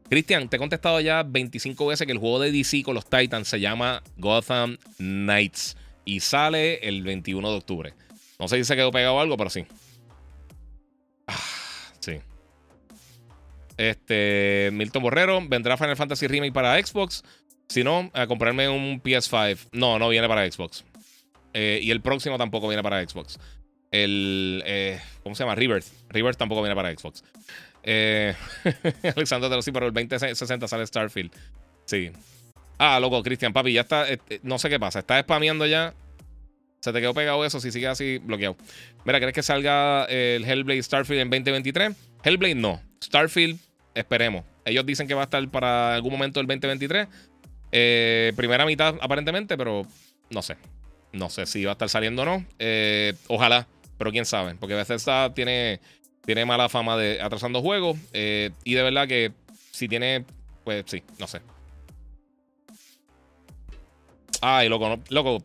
[0.09, 3.49] Cristian, te he contestado ya 25 veces que el juego de DC con los Titans
[3.49, 5.75] se llama Gotham Knights
[6.05, 7.93] y sale el 21 de octubre.
[8.39, 9.65] No sé si se quedó pegado algo, pero sí.
[11.27, 11.37] Ah,
[11.99, 12.21] sí.
[13.75, 17.25] Este, Milton Borrero, ¿vendrá Final Fantasy Remake para Xbox?
[17.67, 19.67] Si no, a comprarme un PS5.
[19.73, 20.85] No, no viene para Xbox.
[21.53, 23.39] Eh, y el próximo tampoco viene para Xbox.
[23.91, 24.63] El.
[24.65, 25.55] Eh, ¿Cómo se llama?
[25.55, 25.85] Rebirth.
[26.09, 27.23] Rebirth tampoco viene para Xbox.
[27.83, 28.35] Eh,
[29.15, 31.31] Alexander de sí, pero el 2060 sale Starfield.
[31.85, 32.11] Sí.
[32.77, 34.05] Ah, loco, Cristian, papi, ya está.
[34.43, 34.99] no sé qué pasa.
[34.99, 35.93] Está spameando ya.
[36.81, 38.55] Se te quedó pegado eso si sigue así bloqueado.
[39.03, 41.95] Mira, ¿crees que salga el Hellblade Starfield en 2023?
[42.23, 42.81] Hellblade no.
[43.03, 43.59] Starfield,
[43.95, 44.45] esperemos.
[44.63, 47.07] Ellos dicen que va a estar para algún momento del 2023.
[47.71, 49.85] Eh, primera mitad, aparentemente, pero
[50.29, 50.57] no sé.
[51.11, 52.45] No sé si va a estar saliendo o no.
[52.59, 53.67] Eh, ojalá,
[53.97, 54.55] pero quién sabe.
[54.55, 55.79] Porque Bethesda tiene,
[56.25, 57.97] tiene mala fama de atrasando juegos.
[58.13, 59.31] Eh, y de verdad que
[59.71, 60.25] si tiene,
[60.63, 61.41] pues sí, no sé.
[64.41, 65.43] Ay, loco, loco.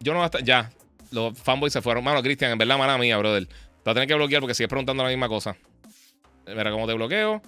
[0.00, 0.44] Yo no voy a estar.
[0.44, 0.70] Ya,
[1.10, 2.04] los fanboys se fueron.
[2.04, 3.46] Mano, Cristian, en verdad, mala mía, brother.
[3.46, 3.54] Te
[3.84, 5.56] voy a tener que bloquear porque sigues preguntando la misma cosa.
[6.46, 7.42] Mira cómo te bloqueo.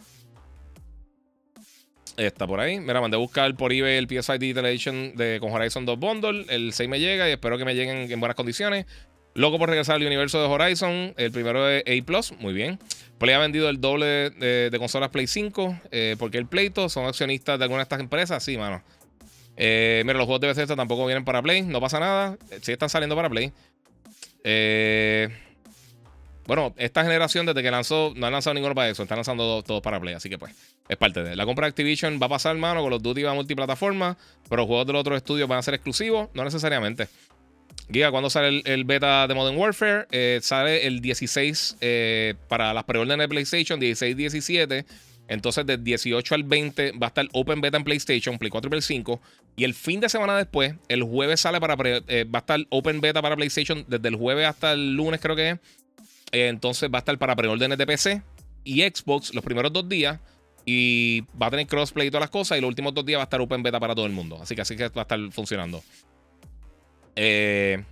[2.16, 2.80] Está por ahí.
[2.80, 6.46] Mira, mandé a buscar por eBay el PSI Digital Edition de, con Horizon 2 Bundle.
[6.48, 8.86] El 6 me llega y espero que me lleguen en buenas condiciones.
[9.34, 11.14] Loco por regresar al universo de Horizon.
[11.16, 12.34] El primero es A.
[12.40, 12.78] Muy bien.
[13.18, 15.80] Play ha vendido el doble de, consolas Play 5.
[15.90, 18.42] Eh, porque el Pleito son accionistas de algunas de estas empresas.
[18.42, 18.82] Sí, mano.
[19.56, 21.62] Eh, mira, los juegos de Bethesda tampoco vienen para Play.
[21.62, 22.36] No pasa nada.
[22.60, 23.52] Sí están saliendo para Play.
[24.42, 25.28] Eh.
[26.50, 29.80] Bueno, esta generación desde que lanzó, no han lanzado ninguno para eso, están lanzando todos,
[29.82, 30.52] para Play, así que pues
[30.90, 31.36] es parte de.
[31.36, 34.18] La compra de Activision va a pasar, mano, con los Duty va a multiplataforma,
[34.48, 37.08] pero juegos de los otros estudios van a ser exclusivos, no necesariamente.
[37.88, 40.06] Guía, ¿cuándo sale el, beta de Modern Warfare?
[40.10, 44.84] Eh, sale el 16 eh, para las preórdenes de PlayStation, 16-17.
[45.28, 48.70] Entonces, del 18 al 20 va a estar Open Beta en PlayStation, Play 4 y
[48.70, 49.20] Play 5.
[49.54, 51.76] Y el fin de semana después, el jueves sale para.
[52.08, 55.36] Eh, va a estar Open Beta para PlayStation desde el jueves hasta el lunes, creo
[55.36, 55.58] que es.
[56.32, 58.22] Eh, entonces va a estar para preórdenes de PC
[58.64, 60.18] y Xbox los primeros dos días.
[60.64, 62.58] Y va a tener crossplay y todas las cosas.
[62.58, 64.38] Y los últimos dos días va a estar open beta para todo el mundo.
[64.40, 65.82] Así que así que va a estar funcionando.
[67.16, 67.82] Eh,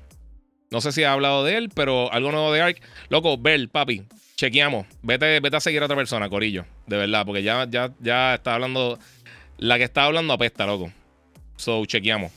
[0.71, 2.81] no sé si ha hablado de él, pero algo nuevo de Ark.
[3.09, 4.05] Loco, Bell, papi,
[4.37, 4.87] chequeamos.
[5.03, 6.67] Vete, vete a seguir a otra persona, Corillo.
[6.87, 8.99] De verdad, porque ya, ya, ya está hablando.
[9.57, 10.93] La que está hablando apesta, loco.
[11.57, 12.33] So, chequeamos.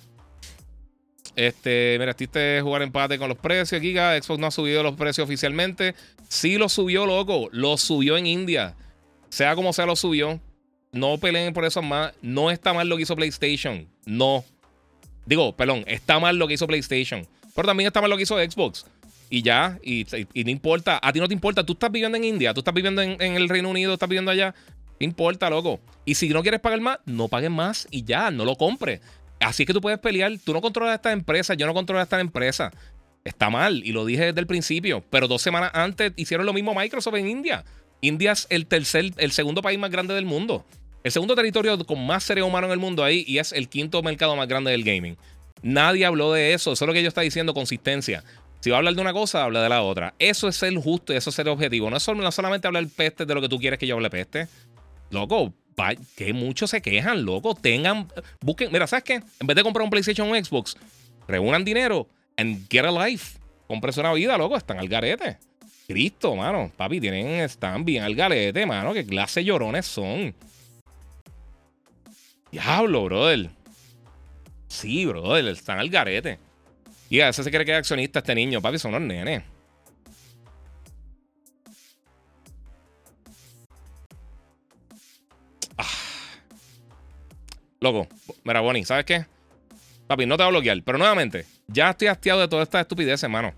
[1.35, 4.21] Este, mira, este jugar empate con los precios, Giga.
[4.21, 5.95] Xbox no ha subido los precios oficialmente.
[6.27, 7.49] Sí lo subió, loco.
[7.51, 8.75] Lo subió en India.
[9.31, 10.39] Sea como sea, lo subió.
[10.91, 12.13] No peleen por eso más.
[12.21, 13.87] No está mal lo que hizo PlayStation.
[14.05, 14.43] No.
[15.25, 17.25] Digo, perdón, está mal lo que hizo PlayStation.
[17.55, 18.85] Pero también está mal lo que hizo Xbox.
[19.29, 20.05] Y ya, y,
[20.43, 20.99] no importa.
[21.01, 21.65] A ti no te importa.
[21.65, 24.53] Tú estás viviendo en India, tú estás viviendo en, el Reino Unido, estás viviendo allá.
[24.99, 25.79] No importa, loco.
[26.03, 28.99] Y si no quieres pagar más, no pagues más y ya, no lo compres.
[29.39, 30.33] Así que tú puedes pelear.
[30.43, 32.71] Tú no controlas esta empresa, yo no controlo esta empresa.
[33.23, 35.01] Está mal, y lo dije desde el principio.
[35.09, 37.63] Pero dos semanas antes hicieron lo mismo Microsoft en India.
[38.01, 40.65] India es el tercer, el segundo país más grande del mundo.
[41.03, 44.03] El segundo territorio con más seres humanos en el mundo ahí y es el quinto
[44.03, 45.17] mercado más grande del gaming.
[45.63, 46.73] Nadie habló de eso.
[46.73, 48.23] Eso es lo que yo está diciendo, consistencia.
[48.59, 50.13] Si va a hablar de una cosa, habla de la otra.
[50.19, 51.89] Eso es ser justo y eso es ser objetivo.
[51.89, 54.47] No es solamente hablar peste de lo que tú quieres que yo hable peste.
[55.09, 55.53] Loco,
[56.15, 57.55] que muchos se quejan, loco.
[57.55, 58.07] Tengan,
[58.41, 59.13] busquen, mira, ¿sabes qué?
[59.39, 60.77] En vez de comprar un PlayStation o un Xbox,
[61.27, 62.07] reúnan dinero
[62.37, 63.39] and get a life.
[63.67, 64.57] Compres una vida, loco.
[64.57, 65.37] Están al garete.
[65.91, 66.71] Cristo, mano.
[66.75, 68.93] Papi, tienen, están bien al garete, mano.
[68.93, 70.33] Qué clase llorones son.
[72.51, 73.49] Diablo, brother.
[74.67, 75.45] Sí, brother.
[75.47, 76.39] Están al garete.
[77.09, 78.61] Y a veces se cree que es accionista este niño.
[78.61, 79.43] Papi, son unos nenes.
[87.81, 88.07] Loco,
[88.43, 89.25] mira, Bonnie, ¿sabes qué?
[90.05, 90.83] Papi, no te voy a bloquear.
[90.83, 93.53] Pero nuevamente, ya estoy hastiado de toda esta estupidez, hermano.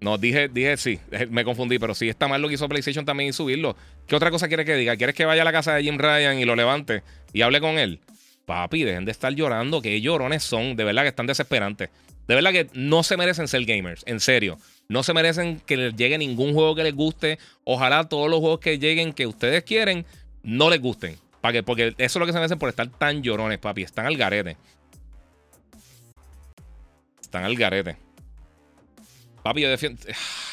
[0.00, 0.98] No, dije, dije sí,
[1.30, 3.76] me confundí, pero sí está mal lo que hizo PlayStation también y subirlo.
[4.06, 4.96] ¿Qué otra cosa quieres que diga?
[4.96, 7.02] ¿Quieres que vaya a la casa de Jim Ryan y lo levante
[7.32, 8.00] y hable con él?
[8.44, 11.88] Papi, dejen de estar llorando, que llorones son, de verdad que están desesperantes.
[12.28, 14.58] De verdad que no se merecen ser gamers, en serio.
[14.88, 17.38] No se merecen que les llegue ningún juego que les guste.
[17.64, 20.04] Ojalá todos los juegos que lleguen que ustedes quieren
[20.42, 21.16] no les gusten
[21.64, 23.82] porque eso es lo que se me hacen por estar tan llorones, papi.
[23.82, 24.56] Están al garete.
[27.20, 27.96] Están al garete.
[29.44, 30.02] Papi, yo defiendo.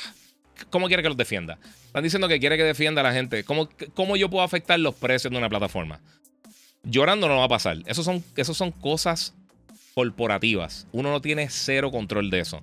[0.69, 1.57] ¿Cómo quiere que los defienda?
[1.88, 3.43] Están diciendo que quiere que defienda a la gente.
[3.43, 5.99] ¿Cómo, ¿Cómo, yo puedo afectar los precios de una plataforma?
[6.84, 7.77] Llorando no va a pasar.
[7.88, 9.34] Eso son, eso son cosas
[9.95, 10.88] corporativas.
[10.91, 12.61] Uno no tiene cero control de eso.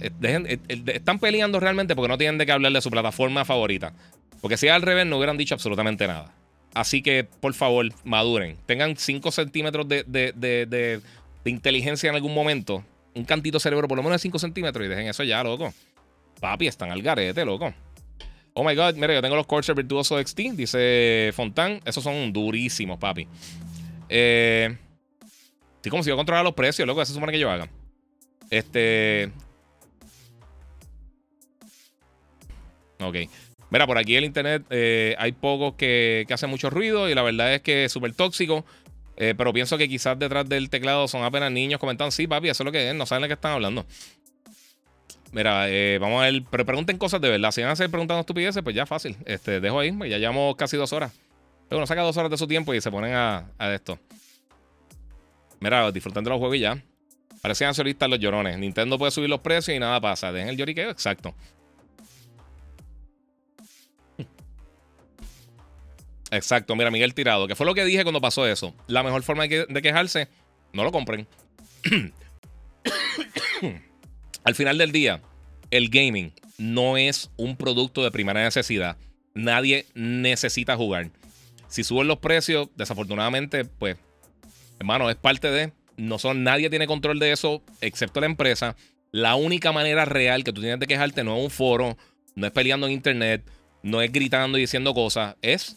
[0.00, 3.44] Eh, eh, eh, están peleando realmente porque no tienen de qué hablar de su plataforma
[3.44, 3.92] favorita.
[4.40, 6.32] Porque si al revés no hubieran dicho absolutamente nada.
[6.74, 8.56] Así que, por favor, maduren.
[8.66, 11.00] Tengan 5 centímetros de,
[11.44, 12.84] inteligencia en algún momento.
[13.14, 14.84] Un cantito cerebro, por lo menos de 5 centímetros.
[14.84, 15.72] Y dejen eso ya, loco.
[16.40, 17.72] Papi, están al garete, loco.
[18.54, 21.80] Oh my god, mira, yo tengo los Corsair Virtuoso XT, dice Fontan.
[21.84, 23.26] Esos son durísimos, papi.
[24.08, 24.76] Eh.
[25.82, 27.02] Sí, como si yo controlara los precios, loco.
[27.02, 27.68] Eso se supone que yo haga.
[28.50, 29.30] Este.
[33.00, 33.16] Ok.
[33.70, 37.54] Mira, por aquí el internet eh, hay pocos que, hacen mucho ruido y la verdad
[37.54, 38.64] es que es súper tóxico.
[39.16, 42.62] Eh, pero pienso que quizás detrás del teclado son apenas niños comentando, sí, papi, eso
[42.62, 43.86] es lo que es, no saben de qué están hablando.
[45.34, 47.50] Mira, eh, vamos a ver, pero pregunten cosas de verdad.
[47.50, 49.16] Si van a seguir preguntando estupideces, pues ya fácil.
[49.24, 51.12] Este, dejo ahí, pues ya llevamos casi dos horas.
[51.68, 53.98] Pero uno saca dos horas de su tiempo y se ponen a, esto.
[55.58, 56.80] Mira, disfrutando los juegos y ya.
[57.42, 58.56] Parecían solistas los llorones.
[58.58, 60.30] Nintendo puede subir los precios y nada pasa.
[60.30, 61.34] Dejen el lloriqueo, exacto.
[66.34, 68.74] Exacto, mira, Miguel Tirado, que fue lo que dije cuando pasó eso.
[68.86, 70.28] La mejor forma de, quejarse,
[70.72, 71.26] no lo compren.
[74.44, 75.22] Al final del día,
[75.70, 78.96] el gaming no es un producto de primera necesidad.
[79.34, 81.10] Nadie necesita jugar.
[81.68, 83.96] Si suben los precios, desafortunadamente, pues,
[84.78, 85.72] hermano, es parte de.
[85.96, 88.76] No son, nadie tiene control de eso, excepto la empresa.
[89.12, 91.96] La única manera real que tú tienes de quejarte no es un foro,
[92.34, 93.48] no es peleando en internet,
[93.82, 95.76] no es gritando y diciendo cosas, es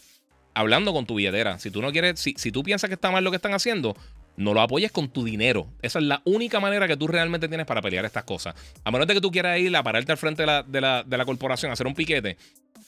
[0.58, 1.60] hablando con tu billetera.
[1.60, 3.96] Si tú no quieres, si, tú piensas que está mal lo que están haciendo,
[4.38, 5.68] no lo apoyes con tu dinero.
[5.84, 8.56] Esa es la única manera que tú realmente tienes para pelear estas cosas.
[8.84, 11.04] A menos de que tú quieras ir a pararte al frente de la, de la,
[11.04, 12.38] de la corporación, hacer un piquete,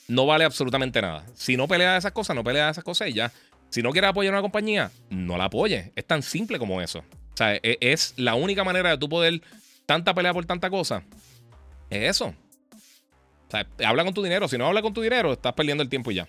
[0.07, 1.23] no vale absolutamente nada.
[1.35, 3.31] Si no peleas esas cosas, no peleas esas cosas y ya.
[3.69, 5.91] Si no quieres apoyar a una compañía, no la apoyes.
[5.95, 6.99] Es tan simple como eso.
[6.99, 9.41] O sea, es, es la única manera de tú poder
[9.85, 11.03] tanta pelea por tanta cosa.
[11.91, 12.33] Es eso.
[13.47, 14.47] O sea, habla con tu dinero.
[14.47, 16.27] Si no habla con tu dinero, estás perdiendo el tiempo y ya.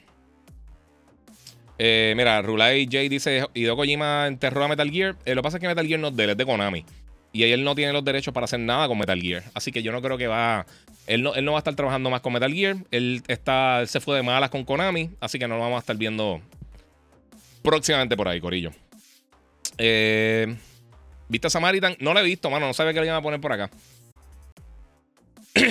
[1.82, 5.16] Eh, mira, Rulay J dice: Hideo Kojima enterró a Metal Gear.
[5.24, 6.84] Eh, lo que pasa es que Metal Gear no es de él, es de Konami.
[7.32, 9.44] Y él no tiene los derechos para hacer nada con Metal Gear.
[9.54, 10.66] Así que yo no creo que va.
[11.06, 12.76] Él no, él no va a estar trabajando más con Metal Gear.
[12.90, 15.08] Él, está, se fue de malas con Konami.
[15.20, 16.42] Así que no lo vamos a estar viendo
[17.62, 18.72] próximamente por ahí, Corillo.
[19.78, 20.54] Eh,
[21.30, 21.96] ¿Viste a Samaritan?
[21.98, 22.66] No lo he visto, mano.
[22.66, 23.70] No sabía que le iban a poner por acá.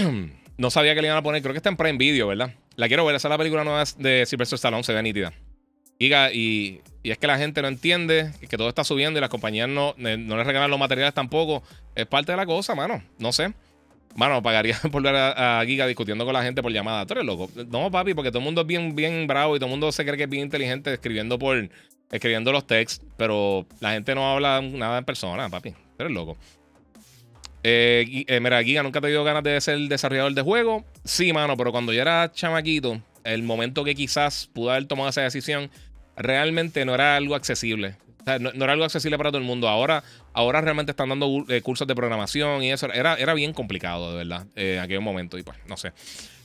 [0.57, 1.43] no sabía que le iban a poner.
[1.43, 2.55] Creo que está en Prime Video, ¿verdad?
[2.77, 3.15] La quiero ver.
[3.15, 4.83] Esa es la película nueva de Sylvester Stallone.
[4.83, 5.31] Se ve nítida.
[5.99, 9.67] Y, y, es que la gente no entiende que todo está subiendo y las compañías
[9.67, 11.61] no, no les regalan los materiales tampoco.
[11.93, 13.03] Es parte de la cosa, mano.
[13.17, 13.53] No sé.
[14.15, 17.05] Mano, pagaría por ver a, Giga discutiendo con la gente por llamada.
[17.05, 17.49] Tú eres loco.
[17.69, 20.05] No, papi, porque todo el mundo es bien, bien bravo y todo el mundo se
[20.05, 21.69] cree que es bien inteligente escribiendo por
[22.11, 25.71] escribiendo los texts, pero la gente no habla nada en persona, papi.
[25.71, 26.37] Tú eres loco.
[27.61, 30.85] Eh, eh, mira, Giga, ¿nunca te dio ganas de ser desarrollador de juego?
[31.03, 35.21] Sí, mano, pero cuando yo era chamaquito, el momento que quizás pude haber tomado esa
[35.21, 35.69] decisión,
[36.19, 37.95] realmente no era algo accesible.
[38.39, 39.67] no, era algo accesible para todo el mundo.
[39.67, 42.91] Ahora, ahora realmente están dando eh, cursos de programación y eso.
[42.91, 45.37] Era, era bien complicado, de verdad, eh, aquel momento.
[45.37, 45.93] Y pues, no sé.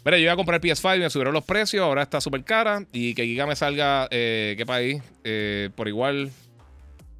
[0.04, 1.82] Mira, yo iba a comprar PS5 y me subieron los precios.
[1.82, 2.84] Ahora está súper cara.
[2.92, 5.02] Y que Giga me salga, eh, ¿qué país?
[5.74, 6.30] por igual.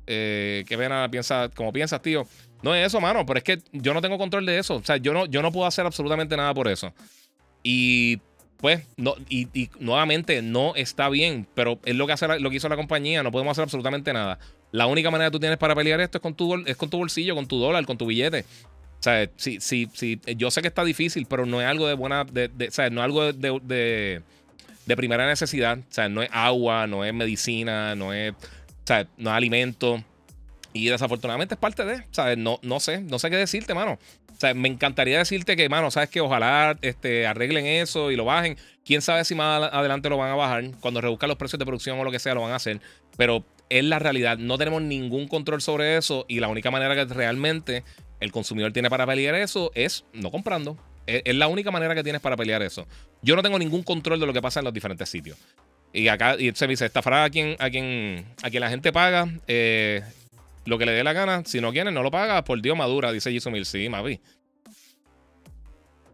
[0.06, 2.26] ¿Qué pena piensa, como piensas, tío?
[2.62, 4.76] No es eso, mano, pero es que yo no tengo control de eso.
[4.76, 6.92] O sea, yo no, yo no puedo hacer absolutamente nada por eso.
[7.62, 8.20] Y
[8.58, 12.68] pues, no, y, nuevamente no está bien, pero es lo que, hace lo que hizo
[12.68, 14.38] la compañía, no podemos hacer absolutamente nada.
[14.72, 16.98] La única manera que tú tienes para pelear esto es con tu, es con tu
[16.98, 18.44] bolsillo, con tu dólar, con tu billete.
[18.98, 21.94] O sea, sí, sí, sí, yo sé que está difícil, pero no es algo de
[21.94, 24.22] buena, de, o sea, no es algo de,
[24.86, 25.78] de, primera necesidad.
[25.78, 30.02] O sea, no es agua, no es medicina, no es, o sea, no es alimento.
[30.72, 32.38] Y desafortunadamente es parte de, ¿sabes?
[32.38, 33.98] No, no sé, no sé qué decirte, mano.
[34.34, 38.24] O sea, me encantaría decirte que, mano, sabes que ojalá este, arreglen eso y lo
[38.24, 38.56] bajen.
[38.84, 40.64] Quién sabe si más adelante lo van a bajar.
[40.80, 42.80] Cuando reduzcan los precios de producción o lo que sea, lo van a hacer.
[43.16, 44.38] Pero es la realidad.
[44.38, 46.26] No tenemos ningún control sobre eso.
[46.28, 47.84] Y la única manera que realmente
[48.20, 50.76] el consumidor tiene para pelear eso es no comprando.
[51.06, 52.86] Es, la única manera que tienes para pelear eso.
[53.22, 55.38] Yo no tengo ningún control de lo que pasa en los diferentes sitios.
[55.92, 59.28] Y acá y se dice, esta a quien, a quien, a quien la gente paga.
[59.46, 60.02] Eh,
[60.64, 61.42] lo que le dé la gana.
[61.44, 62.44] Si no quiere, no lo paga.
[62.44, 63.66] Por Dios madura, dice Jisumil.
[63.66, 64.20] Sí, Mavi.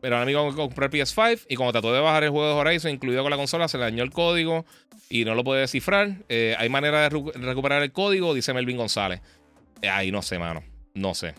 [0.00, 2.90] Pero el amigo compró el PS5 y cuando trató de bajar el juego de Horizon,
[2.90, 4.64] incluido con la consola, se le dañó el código
[5.10, 6.16] y no lo puede descifrar.
[6.28, 9.20] Eh, hay manera de recuperar el código, dice Melvin González.
[9.82, 10.62] Eh, ahí no sé, mano.
[10.94, 11.34] No sé.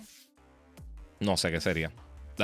[1.19, 1.91] No sé qué sería.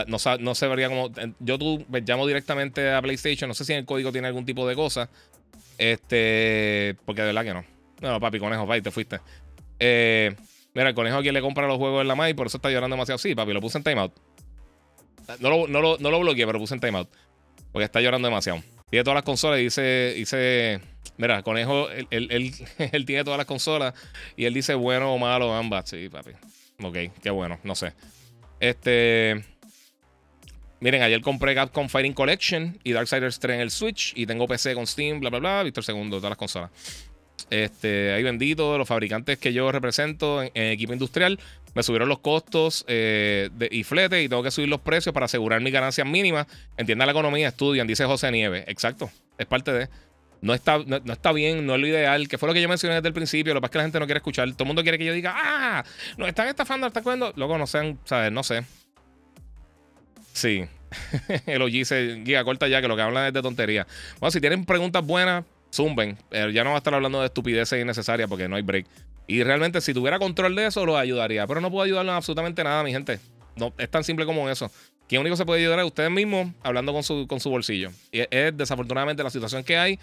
[0.07, 1.11] No, no se vería como.
[1.39, 3.47] Yo tú llamo directamente a PlayStation.
[3.47, 5.09] No sé si en el código tiene algún tipo de cosa.
[5.77, 6.95] Este.
[7.05, 7.65] Porque de verdad que no.
[8.01, 9.19] No, papi, conejo, bye, te fuiste.
[9.79, 10.35] Eh,
[10.77, 12.95] Mira, el conejo quien le compra los juegos en la MAI, por eso está llorando
[12.95, 13.17] demasiado.
[13.17, 14.13] Sí, papi, lo puse en timeout.
[15.39, 17.09] No lo, no lo, no lo bloqueé, pero puse en timeout.
[17.71, 18.61] Porque está llorando demasiado.
[18.91, 20.79] Tiene todas las consolas y dice, dice
[21.17, 22.53] mira, conejo, él, él,
[22.91, 23.95] él, tiene todas las consolas
[24.35, 25.89] y él dice bueno o malo ambas.
[25.89, 26.33] Sí, papi.
[26.83, 27.93] Ok, qué bueno, no sé.
[28.59, 29.43] Este...
[30.79, 34.75] Miren, ayer compré Capcom Fighting Collection y Darksiders 3 en el Switch y tengo PC
[34.75, 35.63] con Steam, bla, bla, bla.
[35.63, 36.69] Víctor Segundo, todas las consolas.
[37.49, 41.39] Este, ahí bendito, los fabricantes que yo represento en, equipo industrial
[41.75, 45.61] me subieron los costos eh, y flete y tengo que subir los precios para asegurar
[45.61, 46.47] mis ganancias mínimas.
[46.75, 48.65] Entienda la economía, estudian, dice José Nieves.
[48.67, 49.89] Exacto, es parte de.
[50.41, 52.95] no está, no, está bien, no es lo ideal, que fue lo que yo mencioné
[52.95, 53.53] desde el principio.
[53.53, 54.51] Lo que pasa es que la gente no quiere escuchar.
[54.51, 55.85] Todo el mundo quiere que yo diga, ah,
[56.17, 57.31] nos están estafando, están cogiendo.
[57.35, 58.31] Luego no sean, ¿sabes?
[58.31, 58.63] No sé.
[60.33, 60.65] Sí.
[61.45, 63.87] el OG se corta ya, que lo que hablan es de tontería.
[64.19, 66.17] Bueno, si tienen preguntas buenas, zumben.
[66.31, 68.85] Eh, ya no va a estar hablando de estupideces innecesarias porque no hay break.
[69.27, 71.45] Y realmente, si tuviera control de eso, lo ayudaría.
[71.45, 73.19] Pero no puedo ayudarlo en absolutamente nada, mi gente.
[73.57, 74.71] No, es tan simple como eso.
[75.07, 77.91] Quien único se puede ayudar es ustedes mismos hablando con su, con su bolsillo.
[78.11, 79.99] Y es, desafortunadamente la situación que hay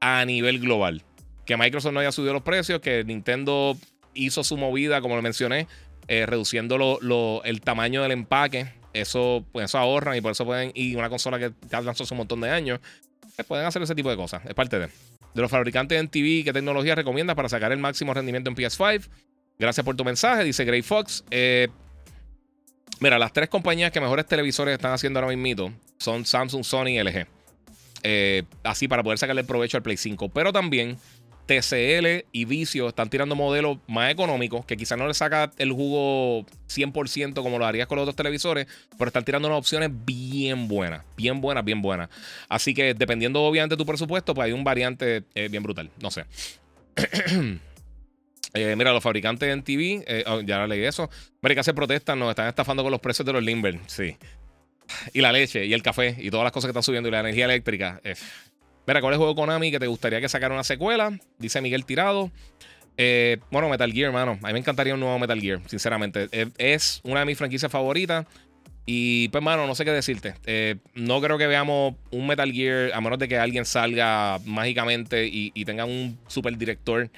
[0.00, 1.02] a nivel global.
[1.44, 3.76] Que Microsoft no haya subido los precios, que Nintendo
[4.14, 5.66] hizo su movida, como lo mencioné,
[6.08, 8.68] eh, reduciendo lo, el tamaño del empaque.
[8.92, 10.70] Eso, pues eso ahorran y por eso pueden.
[10.74, 12.80] Y una consola que ya lanzó hace un montón de años,
[13.36, 14.44] pues pueden hacer ese tipo de cosas.
[14.46, 14.88] Es parte de.
[15.34, 19.08] De los fabricantes en TV, ¿qué tecnología recomiendas para sacar el máximo rendimiento en PS5?
[19.58, 21.24] Gracias por tu mensaje, dice Gray Fox.
[21.30, 21.68] Eh,
[23.00, 27.02] Mira, las tres compañías que mejores televisores están haciendo ahora mismo son Samsung, Sony y
[27.02, 27.26] LG.
[28.02, 30.28] Eh, así para poder sacarle provecho al Play 5.
[30.28, 30.96] Pero también
[31.46, 36.46] TCL y Vicio están tirando modelos más económicos que quizás no le saca el jugo
[36.68, 38.66] 100% como lo harías con los otros televisores,
[38.98, 42.08] pero están tirando unas opciones bien buenas, bien buenas, bien buenas.
[42.48, 45.90] Así que dependiendo obviamente de tu presupuesto, pues hay un variante eh, bien brutal.
[46.00, 46.24] No sé.
[48.56, 51.10] Eh, mira, los fabricantes en TV, eh, oh, ya leí eso.
[51.42, 53.80] América se protestan, nos están estafando con los precios de los Limber.
[53.88, 54.16] Sí.
[55.12, 57.18] Y la leche, y el café, y todas las cosas que están subiendo, y la
[57.18, 58.00] energía eléctrica.
[58.04, 58.14] Eh.
[58.86, 61.18] Mira, ¿cuál es el juego Konami que te gustaría que sacara una secuela?
[61.38, 62.30] Dice Miguel Tirado.
[63.50, 64.38] bueno, Metal Gear, hermano.
[64.42, 66.28] A mí me encantaría un nuevo Metal Gear, sinceramente.
[66.58, 68.26] es una de mis franquicias favoritas.
[68.86, 70.34] Y pues, hermano, no sé qué decirte.
[70.94, 75.52] no creo que veamos un Metal Gear, a menos de que alguien salga mágicamente y,
[75.54, 77.10] y tenga un super director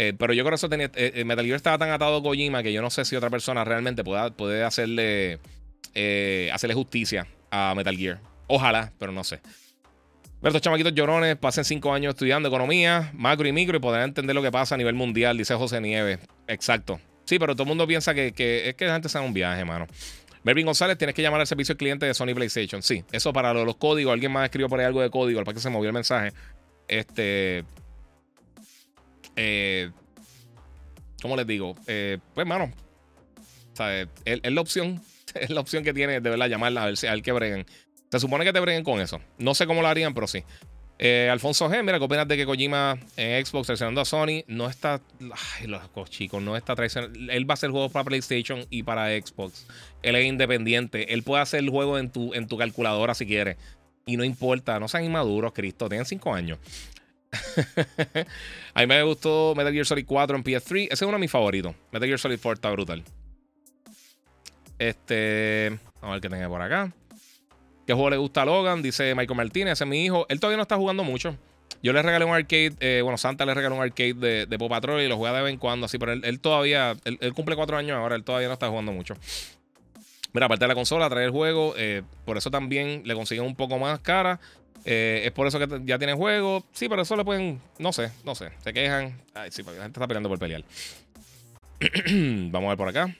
[0.00, 0.86] eh, pero yo creo que eso tenía.
[0.94, 3.30] Eh, eh, Metal Gear estaba tan atado a Kojima que yo no sé si otra
[3.30, 5.40] persona realmente pueda, puede hacerle,
[6.52, 8.20] hacerle justicia a Metal Gear.
[8.46, 9.40] Ojalá, pero no sé.
[10.42, 14.42] Estos chamaquitos llorones pasen cinco años estudiando economía, macro y micro y podrán entender lo
[14.42, 16.20] que pasa a nivel mundial, dice José Nieves.
[16.46, 17.00] Exacto.
[17.24, 19.86] Sí, pero todo el mundo piensa que, es que gente sea un viaje, mano.
[20.44, 22.82] Melvin González, tienes que llamar al servicio al cliente de Sony PlayStation.
[22.82, 24.12] Sí, eso para los, códigos.
[24.12, 26.32] Alguien más escribió por ahí algo de código, para que se movió el mensaje.
[26.86, 27.64] Este,
[29.36, 29.90] eh,
[31.20, 31.74] ¿Cómo les digo?
[31.86, 32.72] Eh, pues, mano,
[34.24, 35.02] es, la opción,
[35.34, 37.66] es la opción que tiene de verdad llamarla a ver, si, a breguen.
[38.10, 39.20] Se supone que te breguen con eso.
[39.38, 40.44] No sé cómo lo harían, pero sí.
[41.00, 44.68] Eh, Alfonso G, mira, ¿qué opinas de que Kojima en Xbox traicionando a Sony no
[44.68, 45.00] está.
[45.20, 47.32] Ay, los chicos, no está traicionando.
[47.32, 49.66] Él va a hacer juegos para PlayStation y para Xbox.
[50.02, 51.12] Él es independiente.
[51.14, 53.56] Él puede hacer el juego en tu, en tu calculadora si quiere.
[54.06, 55.88] Y no importa, no sean inmaduros, Cristo.
[55.88, 56.58] Tienen 5 años.
[58.74, 60.84] a mí me gustó Metal Gear Solid 4 en PS3.
[60.86, 61.76] Ese es uno de mis favoritos.
[61.92, 63.04] Metal Gear Solid 4 está brutal.
[64.78, 65.78] Este.
[66.00, 66.92] Vamos a ver qué tenga por acá.
[67.88, 68.82] ¿Qué juego le gusta a Logan?
[68.82, 69.80] Dice Michael Martínez.
[69.80, 70.26] Es mi hijo.
[70.28, 71.34] Él todavía no está jugando mucho.
[71.82, 72.74] Yo le regalé un arcade.
[72.80, 75.42] Eh, bueno, Santa le regaló un arcade de, de Pop Patrol y lo juega de
[75.44, 75.86] vez en cuando.
[75.86, 76.94] Así, pero él, todavía.
[77.06, 78.14] Él, cumple cuatro años ahora.
[78.16, 79.14] Él todavía no está jugando mucho.
[80.34, 81.72] Mira, aparte de la consola, trae el juego.
[81.78, 84.38] Eh, por eso también le consiguen un poco más cara.
[84.84, 86.66] Eh, es por eso que ya tienen juego.
[86.72, 87.58] Sí, pero eso le pueden.
[87.78, 88.50] No sé, no sé.
[88.62, 89.18] Se quejan.
[89.32, 90.62] Ay, sí, porque la gente está peleando por pelear.
[92.50, 93.16] Vamos a ver por acá.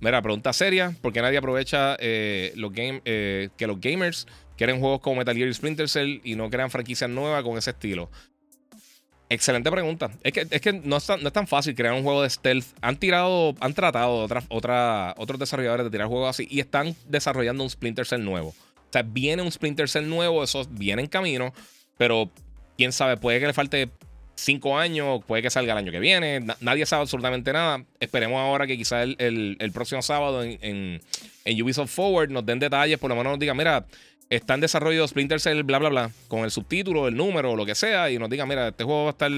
[0.00, 0.94] Mira, pregunta seria.
[1.00, 5.48] ¿Por qué nadie aprovecha eh, los eh, que los gamers quieren juegos como Metal Gear
[5.48, 8.10] y Splinter Cell y no crean franquicias nuevas con ese estilo?
[9.28, 10.10] Excelente pregunta.
[10.24, 12.30] Es que, es que no, es tan, no, es tan, fácil crear un juego de
[12.30, 12.66] stealth.
[12.80, 17.62] Han tirado, han tratado otra, otra, otros desarrolladores de tirar juegos así y están desarrollando
[17.62, 18.48] un Splinter Cell nuevo.
[18.48, 21.52] O sea, viene un Splinter Cell nuevo, eso viene en camino,
[21.96, 22.28] pero
[22.76, 23.90] quién sabe, puede que le falte
[24.40, 27.84] cinco años, puede que salga el año que viene, nadie sabe absolutamente nada.
[27.98, 31.00] Esperemos ahora que quizá el, próximo sábado en,
[31.62, 33.86] Ubisoft Forward nos den detalles, por lo menos nos digan, mira,
[34.28, 37.74] está en desarrollo Splinter Cell, bla, bla, bla, con el subtítulo, el número, lo que
[37.74, 39.30] sea, y nos digan, mira, este juego va a estar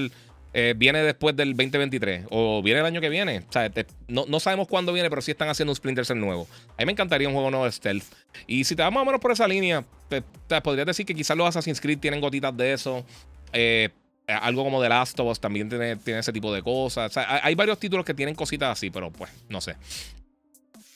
[0.55, 3.39] eh, viene después del 2023 o viene el año que viene.
[3.49, 3.71] O sea,
[4.07, 6.47] no, sabemos cuándo viene, pero sí están haciendo un Splinter Cell nuevo.
[6.77, 8.03] A mí me encantaría un juego nuevo de stealth.
[8.45, 11.35] Y si te vas más o menos por esa línea, te, podrías decir que quizás
[11.35, 13.03] los Assassin's Creed tienen gotitas de eso.
[13.51, 13.89] Eh,
[14.27, 17.15] algo como The Last of Us también tiene, tiene ese tipo de cosas.
[17.17, 19.75] Hay varios títulos que tienen cositas así, pero pues, no sé.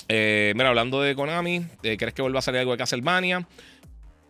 [0.09, 3.47] Eh, mira, hablando de Konami, ¿crees que vuelva a salir algo de Castlevania?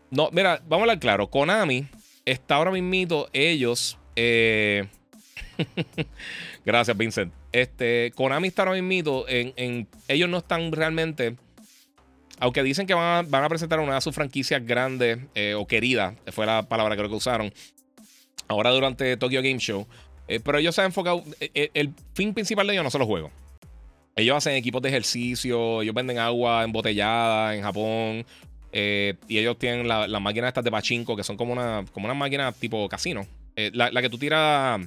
[0.10, 1.30] No, mira, vamos a hablar claro.
[1.30, 1.88] Konami
[2.26, 3.98] está ahora mismito, ellos.
[4.16, 4.88] Eh,
[6.66, 7.34] Gracias, Vincent.
[7.52, 11.36] Este, Konami está ahora mismo en, Ellos no están realmente.
[12.40, 16.46] Aunque dicen que van a, presentar una de sus franquicias grandes eh, o queridas, fue
[16.46, 17.52] la palabra que creo que usaron,
[18.48, 19.88] ahora durante Tokyo Game Show.
[20.28, 21.24] Eh, pero ellos se han enfocado.
[21.40, 23.32] Eh, el fin principal de ellos no son los juegos.
[24.16, 28.26] Ellos hacen equipos de ejercicio, ellos venden agua embotellada en Japón.
[28.74, 32.52] y ellos tienen las máquinas estas de pachinko, que son como una, como una máquina
[32.52, 33.28] tipo casino.
[33.58, 34.80] Eh, la, que tú tiras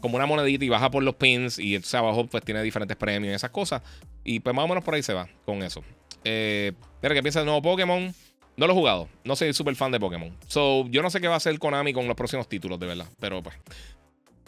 [0.00, 3.32] como una monedita y baja por los pins y entonces abajo pues tiene diferentes premios
[3.32, 3.82] y esas cosas.
[4.24, 5.84] Y pues más o menos por ahí se va con eso.
[6.24, 8.14] Eh, mira que piensa el nuevo Pokémon.
[8.56, 9.08] No lo he jugado.
[9.24, 10.36] No soy súper fan de Pokémon.
[10.46, 13.06] So, yo no sé qué va a hacer Konami con los próximos títulos, de verdad.
[13.18, 13.56] Pero pues.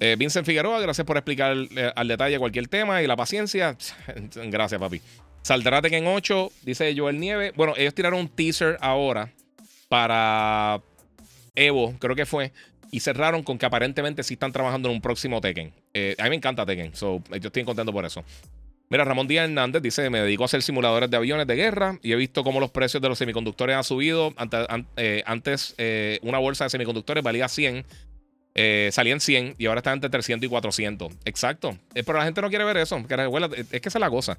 [0.01, 3.77] Eh, Vincent Figueroa, gracias por explicar eh, al detalle cualquier tema y la paciencia.
[4.35, 5.01] gracias, papi.
[5.43, 7.53] Saldrá Tekken 8, dice Joel Nieve.
[7.55, 9.33] Bueno, ellos tiraron un teaser ahora
[9.89, 10.81] para
[11.55, 12.53] Evo, creo que fue.
[12.91, 15.73] Y cerraron con que aparentemente sí están trabajando en un próximo Tekken.
[15.93, 18.25] Eh, a mí me encanta Tekken, so, yo estoy contento por eso.
[18.91, 22.13] Mira, Ramón Díaz Hernández dice: Me dedico a hacer simuladores de aviones de guerra y
[22.13, 24.35] he visto cómo los precios de los semiconductores han subido.
[24.37, 25.75] Antes,
[26.23, 27.85] una bolsa de semiconductores valía 100
[28.57, 31.13] eh, salían 100 y ahora están entre 300 y 400.
[31.25, 31.77] Exacto.
[31.95, 32.97] Eh, pero la gente no quiere ver eso.
[32.97, 34.39] es que esa es la cosa.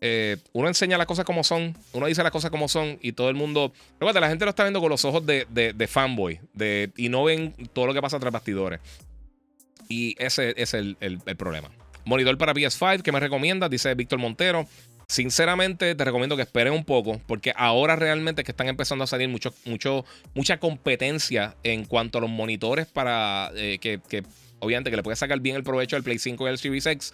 [0.00, 3.28] Eh, uno enseña las cosas como son, uno dice las cosas como son y todo
[3.30, 3.72] el mundo.
[3.98, 6.40] Recuerda, la gente lo está viendo con los ojos de, fanboy
[6.96, 8.80] y no ven todo lo que pasa tras bastidores.
[9.88, 10.96] Y ese es el
[11.36, 11.70] problema.
[12.08, 13.68] Monitor para PS5, ¿qué me recomiendas?
[13.68, 14.66] Dice Víctor Montero.
[15.08, 19.06] Sinceramente, te recomiendo que esperen un poco, porque ahora realmente es que están empezando a
[19.06, 24.00] salir mucho, mucho, mucha competencia en cuanto a los monitores para eh, que,
[24.58, 27.12] obviamente, que le puedes sacar bien el provecho al Play 5 y al Series X.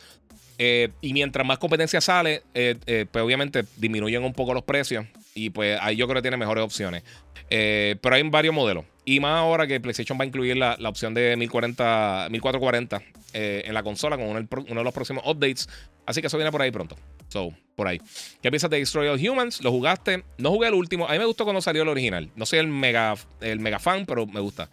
[0.58, 5.06] Eh, y mientras más competencia sale, eh, pues obviamente disminuyen un poco los precios.
[5.34, 7.02] Y pues ahí yo creo que tiene mejores opciones.
[7.48, 8.84] pero hay varios modelos.
[9.04, 13.02] Y más ahora que PlayStation va a incluir la, opción de 1040, 1440
[13.34, 15.68] en la consola con uno, de los próximos updates.
[16.06, 16.96] Así que eso viene por ahí pronto.
[17.28, 18.00] So, por ahí.
[18.42, 19.62] ¿Qué piensas de Destroy All Humans?
[19.62, 20.22] ¿Lo jugaste?
[20.38, 21.08] No jugué el último.
[21.08, 22.30] A mí me gustó cuando salió el original.
[22.36, 24.68] No soy el mega, el mega fan, pero me gusta.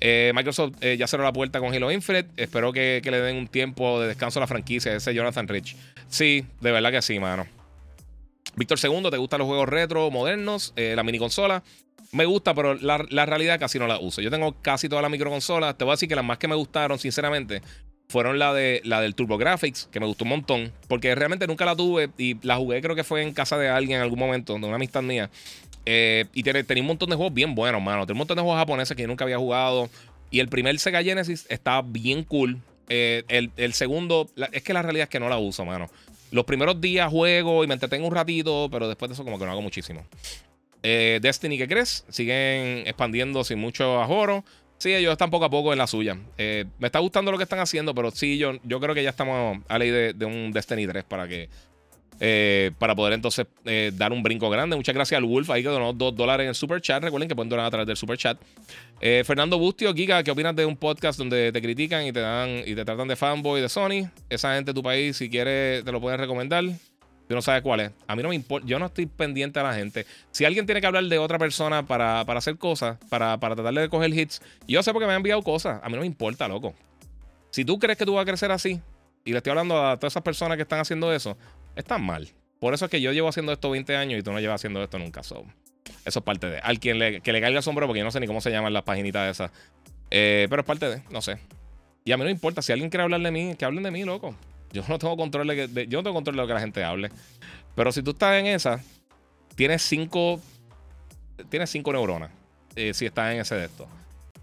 [0.00, 2.30] Eh, Microsoft eh, ya cerró la puerta con Halo Infinite.
[2.36, 5.76] Espero que, le den un tiempo de descanso a la franquicia, ese Jonathan Rich.
[6.08, 7.57] Sí, de verdad que sí, mano.
[8.58, 10.72] Víctor II, ¿te gustan los juegos retro, modernos?
[10.76, 11.62] Eh, la mini consola.
[12.10, 14.20] Me gusta, pero la, realidad casi no la uso.
[14.20, 15.76] Yo tengo casi todas las microconsolas.
[15.76, 17.62] Te voy a decir que las más que me gustaron, sinceramente,
[18.08, 21.76] fueron la, de, la del TurboGrafx, que me gustó un montón, porque realmente nunca la
[21.76, 24.66] tuve y la jugué creo que fue en casa de alguien en algún momento, de
[24.66, 25.30] una amistad mía.
[25.84, 28.06] Eh, y tenía un montón de juegos bien buenos, mano.
[28.06, 29.88] Tenía un montón de juegos japoneses que yo nunca había jugado.
[30.30, 32.58] Y el primer Sega Genesis estaba bien cool.
[32.90, 35.90] Eh, el, segundo, es que la realidad es que no la uso, mano.
[36.30, 39.44] Los primeros días juego y me entretengo un ratito, pero después de eso como que
[39.44, 40.04] no hago muchísimo.
[40.82, 42.04] Eh, Destiny, ¿qué crees?
[42.08, 44.44] Siguen expandiendo sin mucho ajoro.
[44.78, 46.16] Sí, ellos están poco a poco en la suya.
[46.38, 49.10] Eh, me está gustando lo que están haciendo, pero sí, yo, yo creo que ya
[49.10, 51.48] estamos a ley de, un Destiny 3 para que.
[52.20, 54.76] Eh, para poder entonces eh, dar un brinco grande.
[54.76, 57.02] Muchas gracias al Wolf ahí que donó 2 dólares en el super chat.
[57.02, 58.38] Recuerden que pueden donar a través del super chat.
[59.00, 62.74] Fernando Bustio, Giga, ¿qué opinas de un podcast donde te critican y te dan y
[62.74, 64.10] te tratan de fanboy de Sony?
[64.28, 66.64] Esa gente de tu país, si quieres, te lo pueden recomendar.
[67.28, 67.92] Tú no sabes cuál es.
[68.06, 68.66] A mí no me importa.
[68.66, 70.06] Yo no estoy pendiente a la gente.
[70.30, 73.88] Si alguien tiene que hablar de otra persona para, hacer cosas, para, para tratarle de
[73.90, 75.78] coger hits, yo sé porque me han enviado cosas.
[75.82, 76.74] A mí no me importa, loco.
[77.50, 78.80] Si tú crees que tú vas a crecer así,
[79.26, 81.36] y le estoy hablando a todas esas personas que están haciendo eso,
[81.76, 82.28] están mal.
[82.60, 84.82] Por eso es que yo llevo haciendo esto 20 años y tú no llevas haciendo
[84.82, 85.20] esto nunca.
[85.20, 85.44] eso
[86.04, 86.58] es parte de.
[86.58, 88.50] Al quien le, que le caiga el sombrero, porque yo no sé ni cómo se
[88.50, 89.52] llaman las paginitas esas.
[90.10, 91.38] Eh, pero es parte de, no sé.
[92.04, 92.62] Y a mí no importa.
[92.62, 94.34] Si alguien quiere hablar de mí, que hablen de mí, loco.
[94.72, 97.10] Yo no tengo control de, yo no tengo control de lo que la gente hable.
[97.74, 98.82] Pero si tú estás en esa,
[99.54, 100.40] tienes cinco.
[101.48, 102.30] Tienes cinco neuronas.
[102.74, 103.86] Eh, si estás en ese de esto.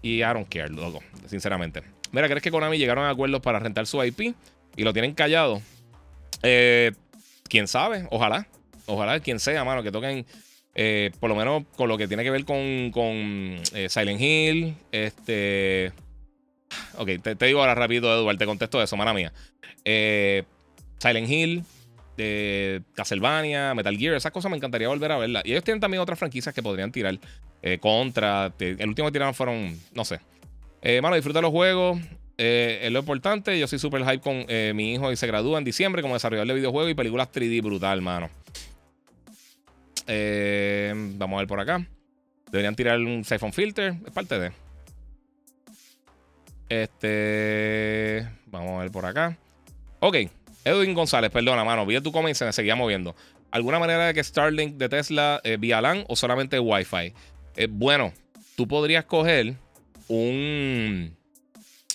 [0.02, 1.82] Y I don't care, loco, sinceramente.
[2.12, 4.34] Mira, ¿crees que Konami llegaron a acuerdos para rentar su IP
[4.76, 5.60] y lo tienen callado?
[6.42, 6.92] Eh,
[7.48, 8.46] quién sabe, ojalá.
[8.86, 10.26] Ojalá quien sea, mano, que toquen.
[10.78, 14.74] Eh, por lo menos con lo que tiene que ver con, con Silent Hill.
[14.92, 15.92] Este.
[16.98, 19.32] Ok, te, digo ahora rápido, Eduardo, te contesto eso, mala mía.
[19.84, 20.44] Eh,
[20.98, 21.64] Silent Hill,
[22.94, 25.42] Castlevania, Metal Gear, esas cosas me encantaría volver a verlas.
[25.44, 27.18] Y ellos tienen también otras franquicias que podrían tirar.
[27.62, 30.20] Eh, contra, el último que tiraron fueron, no sé.
[30.82, 31.98] Eh, mano, disfruta los juegos.
[32.38, 33.58] Eh, es lo importante.
[33.58, 36.54] Yo soy super hype con mi hijo y se gradúa en diciembre como desarrollador de
[36.54, 38.30] videojuegos y películas 3D brutal, mano.
[41.18, 41.86] vamos a ver por acá.
[42.50, 43.94] Deberían tirar un siphon filter.
[44.06, 44.52] Es parte de.
[46.68, 48.28] Este.
[48.46, 49.36] Vamos a ver por acá.
[50.00, 50.16] Ok.
[50.64, 51.86] Edwin González, perdona, mano.
[51.86, 53.14] Vi tu comment y se me seguía moviendo.
[53.50, 57.14] ¿Alguna manera de que Starlink de Tesla eh, vía LAN o solamente Wi-Fi?
[57.56, 58.12] Eh, bueno,
[58.56, 59.54] tú podrías coger
[60.08, 61.15] un.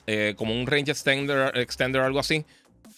[0.07, 2.45] Eh, como un range extender, extender algo así.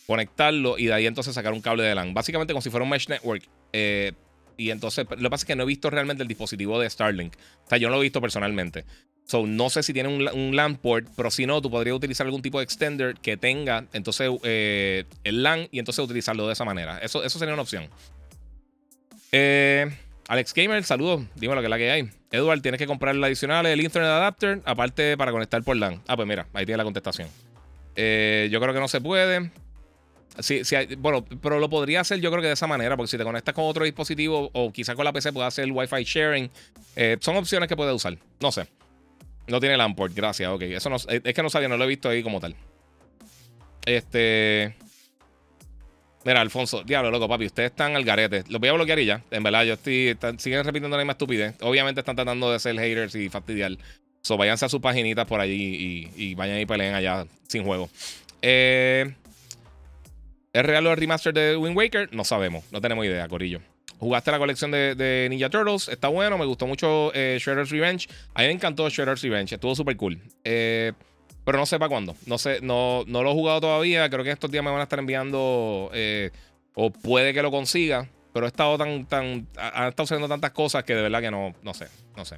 [0.07, 2.13] Conectarlo y de ahí entonces sacar un cable de LAN.
[2.13, 3.43] Básicamente como si fuera un mesh network.
[4.55, 7.35] y entonces, lo que pasa es que no he visto realmente el dispositivo de Starlink.
[7.65, 8.85] O sea, yo no lo he visto personalmente.
[9.25, 12.25] So, no sé si tiene un, un, LAN port, pero si no, tú podrías utilizar
[12.25, 16.65] algún tipo de extender que tenga entonces eh, el LAN y entonces utilizarlo de esa
[16.65, 16.97] manera.
[16.99, 17.87] Eso, eso sería una opción.
[19.31, 19.89] Eh,
[20.33, 21.21] Alex Gamer, saludos.
[21.35, 22.09] Dime lo que es la que hay.
[22.31, 26.01] Edward, tienes que comprar el adicional, el Internet Adapter, aparte para conectar por LAN.
[26.07, 27.27] Ah, pues mira, ahí tiene la contestación.
[27.95, 29.51] Eh, yo creo que no se puede.
[30.39, 33.17] Sí, sí bueno, pero lo podría hacer yo creo que de esa manera, porque si
[33.19, 36.49] te conectas con otro dispositivo o quizás con la PC puedes hacer Wi-Fi sharing.
[36.95, 38.17] Eh, son opciones que puedes usar.
[38.39, 38.65] No sé.
[39.45, 40.49] No tiene Lamport, gracias.
[40.49, 42.55] Ok, eso no, es que no sabía, no lo he visto ahí como tal.
[43.85, 44.75] Este.
[46.25, 48.43] Mira, Alfonso, diablo, loco, papi, ustedes están al garete.
[48.47, 49.21] Los voy a bloquear y ya.
[49.29, 50.17] En verdad, yo estoy.
[50.37, 51.55] siguen repitiendo la misma estupidez.
[51.61, 53.77] Obviamente están tratando de ser haters y fastidiar.
[54.21, 57.89] So, váyanse a sus paginitas por allí y, vayan y peleen allá sin juego.
[58.41, 59.13] Eh,
[60.53, 62.13] ¿Es real el remaster de Wind Waker?
[62.13, 63.59] No sabemos, no tenemos idea, Corillo.
[63.99, 68.07] Jugaste la colección de, Ninja Turtles, está bueno, me gustó mucho eh, Shredder's Revenge.
[68.33, 70.19] A mí me encantó Shredder's Revenge, estuvo súper cool.
[70.43, 70.93] Eh,
[71.43, 72.15] pero no sé para cuándo.
[72.25, 74.09] No sé, no, no lo he jugado todavía.
[74.09, 75.89] Creo que estos días me van a estar enviando.
[75.93, 76.31] Eh,
[76.75, 78.07] o puede que lo consiga.
[78.33, 79.47] Pero he estado tan, tan.
[79.57, 81.87] Han estado haciendo tantas cosas que de verdad que no, no sé.
[82.15, 82.37] No sé.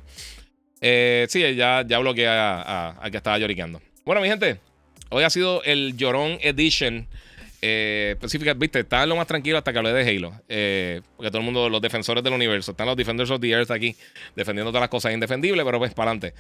[0.82, 3.82] Eh, sí, ya, ya bloqueé a, que estaba lloriqueando.
[4.06, 4.60] Bueno, mi gente.
[5.10, 7.08] Hoy ha sido el Llorón Edition.
[7.62, 8.16] Eh,
[8.58, 10.34] viste, estaba lo más tranquilo hasta que hablé de Halo.
[10.50, 13.72] Eh, porque todo el mundo, los defensores del universo, están los Defenders of the Earth
[13.72, 13.96] aquí,
[14.36, 16.38] defendiendo todas las cosas indefendibles, pero pues para adelante.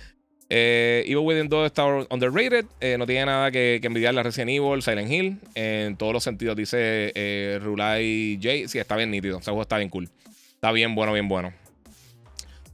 [0.49, 2.65] Eh, Evil Within 2 está underrated.
[2.79, 5.39] Eh, no tiene nada que, que envidiar la Resident Evil, Silent Hill.
[5.55, 8.67] En todos los sentidos, dice eh, Rulai J.
[8.67, 9.39] Sí, está bien nítido.
[9.39, 10.09] Ese juego está bien cool.
[10.53, 11.53] Está bien bueno, bien bueno.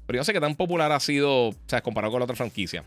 [0.06, 2.84] Pero yo sé qué tan popular ha sido, o sea, comparado con la otra franquicia.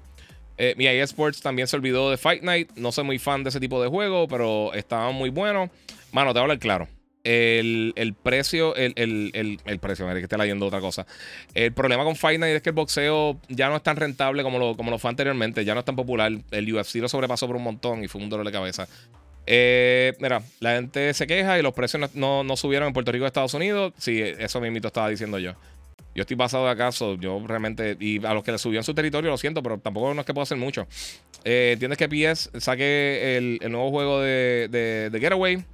[0.57, 2.71] Eh, mi Sports también se olvidó de Fight Night.
[2.77, 5.71] No soy muy fan de ese tipo de juego, pero estaba muy bueno.
[6.13, 6.89] Mano, te voy a hablar claro.
[7.25, 11.07] El, precio, el, el, el, precio, que esté leyendo otra cosa.
[11.55, 14.59] El problema con Fight Night es que el boxeo ya no es tan rentable como
[14.59, 16.31] lo, como lo fue anteriormente, ya no es tan popular.
[16.51, 18.87] El UFC lo sobrepasó por un montón y fue un dolor de cabeza.
[19.47, 23.25] Eh, mira, la gente se queja y los precios no, no, subieron en Puerto Rico
[23.25, 23.95] y Estados Unidos.
[23.99, 25.55] Sí, eso mismo estaba diciendo yo.
[26.15, 28.95] Yo estoy pasado de acaso, yo realmente, y a los que le subió en su
[28.95, 30.87] territorio lo siento, pero tampoco no es que pueda hacer mucho.
[31.45, 34.69] Eh, que PS saque el, nuevo juego de,
[35.11, 35.65] de Getaway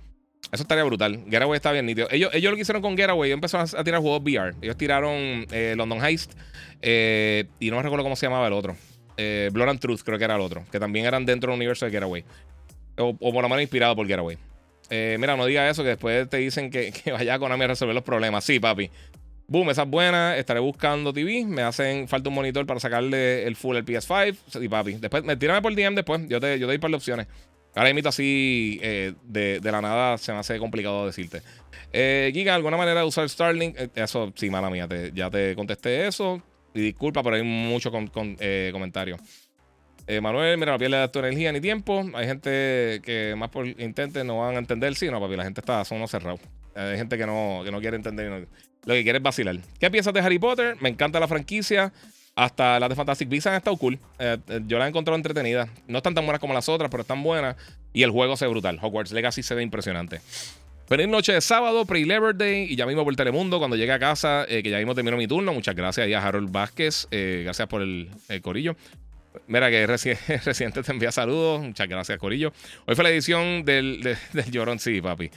[0.53, 1.25] eso estaría brutal.
[1.31, 2.09] Getaway está bien nítido.
[2.11, 4.55] Ellos, ellos lo que hicieron con Getaway, ellos empezaron a, tirar juegos VR.
[4.61, 6.33] Ellos tiraron eh, London Heist
[6.83, 8.77] eh, y no me recuerdo cómo se llamaba el otro.
[9.17, 10.65] Eh, Blood and Truth creo que era el otro.
[10.73, 12.25] Que también eran dentro del universo de Getaway.
[12.97, 14.39] O, por lo menos inspirado por Getaway.
[14.91, 17.69] Eh, mira, no diga eso, que después te dicen que, que vaya a Konami a
[17.69, 18.45] resolver los problemas.
[18.45, 18.91] Sí, papi.
[19.47, 20.37] Boom, esa es buena.
[20.37, 21.45] Estaré buscando TV.
[21.45, 24.37] Me hacen falta un monitor para sacarle el full el PS5.
[24.47, 24.95] Sí, papi.
[24.95, 26.23] Después, me tírame por DM después.
[26.29, 27.27] Yo te, yo te doy par de opciones.
[27.75, 31.43] Ahora imito así eh, de, la nada se me hace complicado decirte.
[31.93, 33.77] Eh, Giga, ¿alguna manera de usar Starlink?
[33.79, 36.43] Eh, eso sí, mala mía, ya te contesté eso.
[36.75, 39.21] Y disculpa, pero hay muchos con, comentarios.
[40.23, 42.05] Manuel, mira, no pierde tu energía ni tiempo.
[42.15, 44.93] Hay gente que más por intente no van a entender.
[44.97, 46.41] Sí, no, papi, la gente está, son unos cerrados.
[46.75, 48.49] Hay gente que no, que no quiere entender.
[48.85, 49.57] lo que quiere es vacilar.
[49.79, 50.77] ¿Qué piensas de Harry Potter?
[50.81, 51.93] Me encanta la franquicia.
[52.41, 53.99] Hasta las de Fantastic Beasts han estado cool.
[54.19, 55.69] Eh, eh, yo las he encontrado entretenidas.
[55.87, 57.55] No están tan buenas como las otras, pero están buenas.
[57.93, 58.79] Y el juego se ve brutal.
[58.81, 60.23] Hogwarts Legacy se ve impresionante.
[60.87, 62.65] Feliz noche de sábado, pre-Labor Day.
[62.65, 65.29] Y ya mismo por Telemundo, cuando llegue a casa, eh, que ya mismo terminó mi
[65.29, 65.53] turno.
[65.53, 67.09] Muchas gracias a Harold Vázquez.
[67.11, 68.09] gracias por el,
[68.41, 68.75] corillo.
[69.47, 69.87] Mira que
[70.45, 71.61] reciente te envía saludos.
[71.61, 72.55] Muchas gracias, Corillo.
[72.87, 74.01] Hoy fue la edición del,
[74.33, 75.29] del Llorón, sí, papi.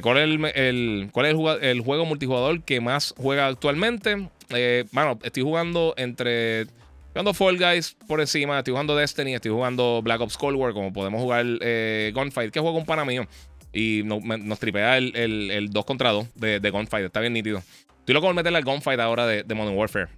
[0.00, 4.30] ¿Cuál es, el, cuál es el, juego multijugador que más juega actualmente?
[4.50, 6.66] Eh, bueno, estoy jugando entre.
[7.12, 10.92] Jugando Fall Guys por encima, estoy jugando Destiny, estoy jugando Black Ops Cold War, como
[10.92, 13.26] podemos jugar eh, Gunfight, que juego un pana mío.
[13.72, 17.62] Y nos tripea el, el, 2 contra 2 de, Gunfight, está bien nítido.
[18.00, 20.08] Estoy loco por meterle al Gunfight ahora de, Modern Warfare.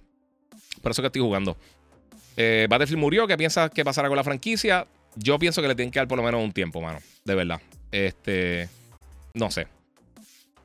[0.81, 1.55] Por eso que estoy jugando.
[2.35, 4.87] Eh, Battlefield murió, ¿qué piensas que pasará con la franquicia?
[5.15, 6.99] Yo pienso que le tienen que dar por lo menos un tiempo, mano.
[7.25, 7.61] De verdad.
[7.91, 8.69] Este.
[9.33, 9.67] No sé.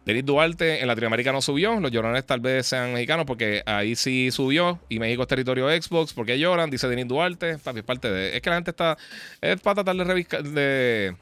[0.04, 1.78] Denis Duarte en Latinoamérica no subió.
[1.78, 4.80] Los llorones tal vez sean mexicanos porque ahí sí subió.
[4.88, 6.12] Y México es territorio Xbox.
[6.12, 6.70] porque lloran?
[6.70, 7.50] Dice Denis Duarte.
[7.50, 8.36] Es parte de.
[8.36, 8.98] Es que la gente está.
[9.40, 11.14] Es para tratar de, de,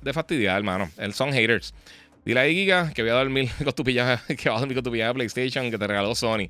[0.00, 0.90] de fastidiar, hermano.
[0.98, 1.74] El son haters.
[2.24, 4.84] Dile ahí, Giga, que voy a dormir con tu pijama, que va a dormir con
[4.84, 6.48] tu de PlayStation que te regaló Sony.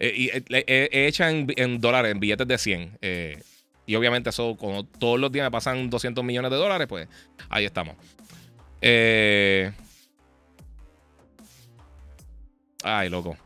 [0.00, 2.98] Eh, y eh, hecha en, dólares, en billetes de 100.
[3.00, 3.40] Eh,
[3.86, 7.08] y obviamente eso, como todos los días me pasan 200 millones de dólares, pues
[7.48, 7.94] ahí estamos.
[8.82, 9.70] Eh.
[12.82, 13.36] Ay, loco.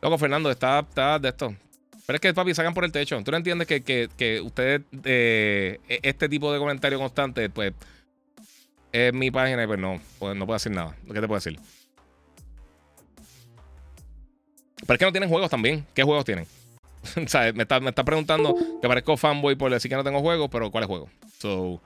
[0.00, 1.54] Loco, Fernando, está, está de esto.
[2.06, 3.20] Pero es que, papi, sacan por el techo.
[3.24, 7.72] Tú no entiendes que, que, ustedes, eh, e, este tipo de comentario constante, pues,
[8.92, 10.94] es mi página y pues no, pues, no puedo decir nada.
[11.06, 11.58] ¿Qué te puedo decir?
[14.86, 15.86] Pero es que no tienen juegos también.
[15.94, 16.46] ¿Qué juegos tienen?
[17.16, 20.70] me está, me está preguntando que parezco fanboy por decir que no tengo juegos, pero
[20.70, 21.08] ¿cuál es juego?
[21.38, 21.80] So,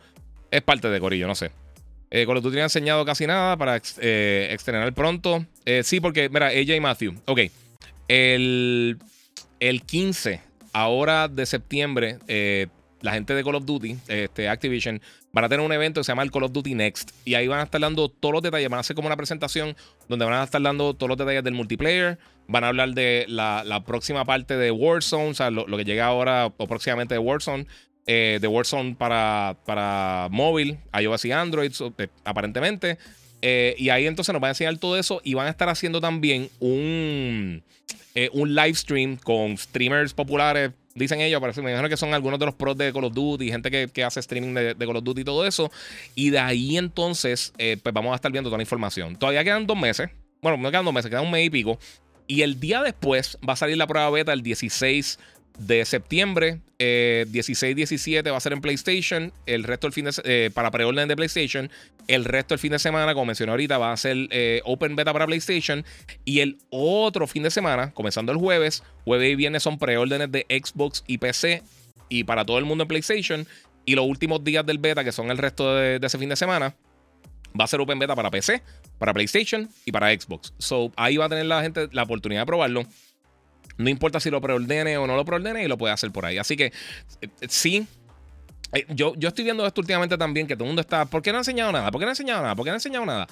[0.51, 1.51] es parte de Corillo, no sé.
[2.11, 4.57] Eh, Call of Duty no ha enseñado casi nada para eh,
[4.95, 5.45] pronto.
[5.65, 7.15] Eh, sí, porque, mira, ella y Matthew.
[7.27, 7.41] Ok.
[8.09, 8.99] El,
[9.61, 10.41] el 15,
[10.73, 12.69] ahora de septiembre, eh,
[13.01, 15.01] la gente de Call of Duty, este, Activision,
[15.33, 17.11] van a tener un evento que se llama el Call of Duty Next.
[17.25, 18.69] Y ahí van a estar dando todos los detalles.
[18.69, 19.77] Van a hacer como una presentación
[20.09, 22.19] donde van a estar dando todos los detalles del multiplayer.
[22.47, 26.47] Van a hablar de la, próxima parte de Warzone, o sea, lo, que llega ahora
[26.57, 27.67] o próximamente de Warzone.
[28.11, 32.97] Eh, de Warzone para, para móvil, iOS y Android, eh, aparentemente.
[33.43, 36.01] Eh, y ahí entonces nos van a enseñar todo eso y van a estar haciendo
[36.01, 37.63] también un,
[38.33, 42.47] un live stream con streamers populares dicen ellos, parece, me imagino que son algunos de
[42.47, 45.25] los pros de Call of Duty, gente que, hace streaming de, Call of Duty y
[45.25, 45.71] todo eso.
[46.15, 49.17] Y de ahí entonces, eh, pues vamos a estar viendo toda la información.
[49.17, 50.11] Todavía quedan dos meses.
[50.43, 51.79] Bueno, no quedan dos meses, quedan un mes y pico.
[52.27, 55.19] Y el día después va a salir la prueba beta el 16 de
[55.85, 56.61] septiembre.
[56.79, 59.33] 16-17 eh, va a ser en PlayStation.
[59.47, 61.71] El resto del fin de eh, para preorden de PlayStation.
[62.07, 65.13] El resto del fin de semana, como mencioné ahorita, va a ser eh, Open Beta
[65.13, 65.85] para PlayStation.
[66.25, 70.47] Y el otro fin de semana, comenzando el jueves, jueves y viernes son preórdenes de
[70.49, 71.63] Xbox y PC.
[72.09, 73.47] Y para todo el mundo en PlayStation.
[73.85, 76.37] Y los últimos días del beta, que son el resto de, de ese fin de
[76.37, 76.75] semana,
[77.59, 78.63] va a ser Open Beta para PC,
[78.99, 80.53] para PlayStation y para Xbox.
[80.59, 82.85] So ahí va a tener la gente la oportunidad de probarlo.
[83.79, 86.37] No importa si lo preordene o no lo preordene y lo puede hacer por ahí.
[86.39, 86.73] Así que
[87.21, 87.87] eh, sí.
[88.75, 91.07] Eh, yo, yo estoy viendo esto últimamente también, que todo el mundo está.
[91.07, 91.91] ¿Por qué no ha enseñado nada?
[91.91, 92.55] ¿Por qué no ha enseñado nada?
[92.55, 93.27] ¿Por qué no ha enseñado nada?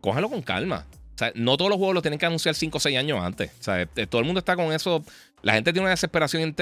[0.00, 0.86] Cójalo con calma.
[1.14, 3.50] O sea, no todos los juegos los tienen que anunciar 5 o 6 años antes.
[3.60, 5.04] O sea, eh, todo el mundo está con eso.
[5.42, 6.54] La gente tiene una desesperación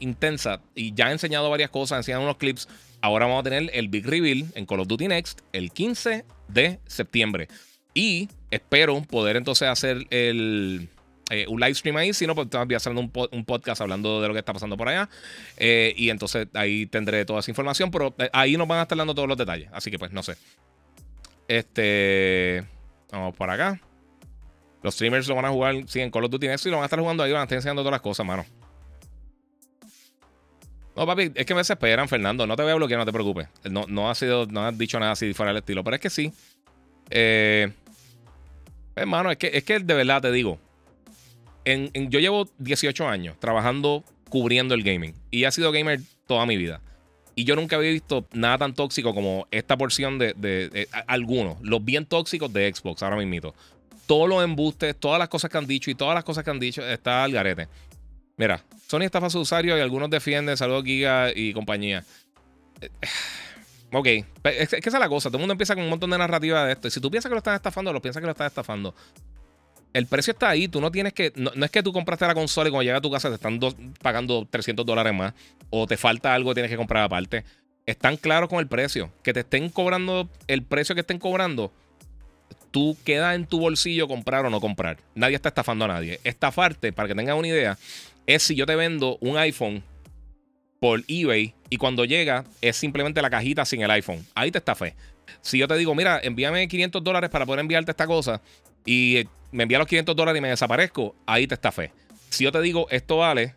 [0.00, 2.68] intensa y ya ha enseñado varias cosas, ha enseñado unos clips.
[3.00, 6.80] Ahora vamos a tener el Big Reveal en Call of Duty Next el 15 de
[6.86, 7.48] septiembre.
[7.94, 10.88] Y espero poder entonces hacer el,
[11.34, 14.28] eh, un live stream ahí, si no, pues voy haciendo un, un, podcast hablando de
[14.28, 15.08] lo que está pasando por allá.
[15.56, 18.96] Eh, y entonces ahí tendré toda esa información, pero eh, ahí nos van a estar
[18.96, 19.68] dando todos los detalles.
[19.72, 20.36] Así que pues no sé.
[21.48, 22.64] Este.
[23.10, 23.80] Vamos por acá.
[24.82, 26.84] Los streamers lo van a jugar, sí, en Call of Duty y lo van a
[26.84, 28.44] estar jugando ahí, van a estar enseñando todas las cosas, mano.
[30.94, 32.46] No, papi, es que me desesperan, Fernando.
[32.46, 33.48] No te voy a bloquear, no te preocupes.
[33.68, 36.10] No, no ha sido, no has dicho nada así fuera del estilo, pero es que
[36.10, 36.32] sí.
[38.96, 40.60] Hermano, es que, es que de verdad te digo,
[41.64, 46.80] yo llevo 18 años trabajando cubriendo el gaming y he sido gamer toda mi vida.
[47.36, 52.06] Y yo nunca había visto nada tan tóxico como esta porción de, algunos, los bien
[52.06, 53.54] tóxicos de Xbox, ahora mismo.
[54.06, 56.60] Todos los embustes, todas las cosas que han dicho y todas las cosas que han
[56.60, 57.68] dicho, está al garete.
[58.36, 62.04] Mira, Sony estafa a su usuario y algunos defienden, saludos Giga y compañía.
[62.80, 62.90] Eh,
[63.92, 64.06] ok,
[64.44, 65.28] es, que esa es la cosa.
[65.28, 66.88] Todo el mundo empieza con un montón de narrativa de esto.
[66.88, 68.94] Y si tú piensas que lo están estafando, lo piensas que lo están estafando
[69.94, 70.68] el precio está ahí.
[70.68, 71.32] Tú no tienes que.
[71.36, 73.58] No, es que tú compraste la consola y cuando llega a tu casa te están
[74.02, 75.32] pagando 300 dólares más.
[75.70, 77.44] O te falta algo que tienes que comprar aparte.
[77.86, 79.10] Están claros con el precio.
[79.22, 81.72] Que te estén cobrando el precio que estén cobrando.
[82.72, 84.98] Tú queda en tu bolsillo comprar o no comprar.
[85.14, 86.18] Nadie está estafando a nadie.
[86.24, 87.78] Estafarte, para que tengas una idea,
[88.26, 89.84] es si yo te vendo un iPhone
[90.80, 94.26] por eBay y cuando llega es simplemente la cajita sin el iPhone.
[94.34, 94.96] Ahí te estafé.
[95.40, 98.42] Si yo te digo, mira, envíame 500 dólares para poder enviarte esta cosa
[98.84, 99.24] y
[99.54, 101.92] me envía los 500 dólares y me desaparezco, ahí te está fe.
[102.28, 103.54] Si yo te digo esto vale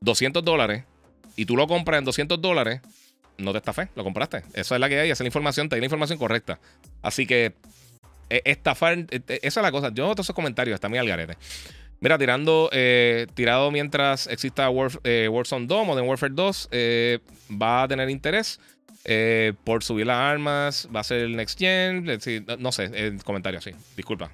[0.00, 0.84] 200 dólares
[1.36, 2.82] y tú lo compras en 200 dólares,
[3.38, 4.42] no te está fe, lo compraste.
[4.52, 6.60] Eso es la que hay, esa es la información, te hay la información correcta.
[7.00, 7.54] Así que
[8.28, 9.90] e, estafar, e, e, esa es la cosa.
[9.94, 11.38] Yo noto esos comentarios, está muy al garete.
[12.00, 14.68] Mira, tirando, eh, tirado mientras exista
[15.04, 17.20] eh, Warzone 2, Modern Warfare 2, eh,
[17.50, 18.60] va a tener interés
[19.64, 22.04] por subir las armas, va a ser el Next Gen,
[22.58, 24.30] no sé, el comentario así, disculpa,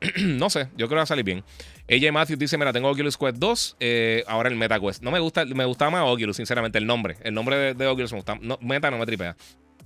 [0.16, 1.44] no sé, yo creo que va a salir bien.
[1.88, 5.02] AJ Matthews dice: Mira, tengo Oculus Quest 2, eh, ahora el Meta Quest.
[5.02, 7.16] No me gusta, me gustaba más Oculus, sinceramente, el nombre.
[7.22, 8.38] El nombre de, Oculus me gusta.
[8.60, 9.36] Meta no me tripea.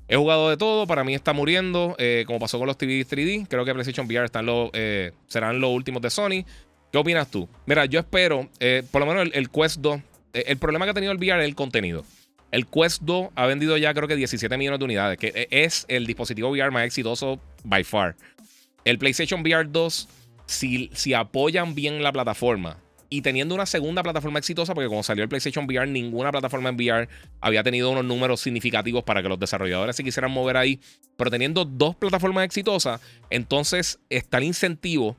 [0.07, 3.47] He jugado de todo, para mí está muriendo, eh, como pasó con los TV 3D.
[3.49, 6.45] Creo que PlayStation VR están los, eh, serán los últimos de Sony.
[6.93, 7.49] ¿Qué opinas tú?
[7.67, 8.49] Mira, yo espero,
[8.93, 10.01] por lo menos el, Quest 2,
[10.35, 12.05] el problema que ha tenido el VR es el contenido.
[12.53, 16.07] El Quest 2 ha vendido ya creo que 17 millones de unidades, que es el
[16.07, 18.15] dispositivo VR más exitoso by far.
[18.85, 20.09] El PlayStation VR 2,
[20.47, 22.79] si, si apoyan bien la plataforma
[23.15, 26.75] y teniendo una segunda plataforma exitosa, porque cuando salió el PlayStation VR, ninguna plataforma en
[26.75, 27.09] VR
[27.41, 30.81] había tenido unos números significativos para que los desarrolladores se quisieran mover ahí.
[31.17, 35.17] Pero teniendo dos plataformas exitosas, entonces está el incentivo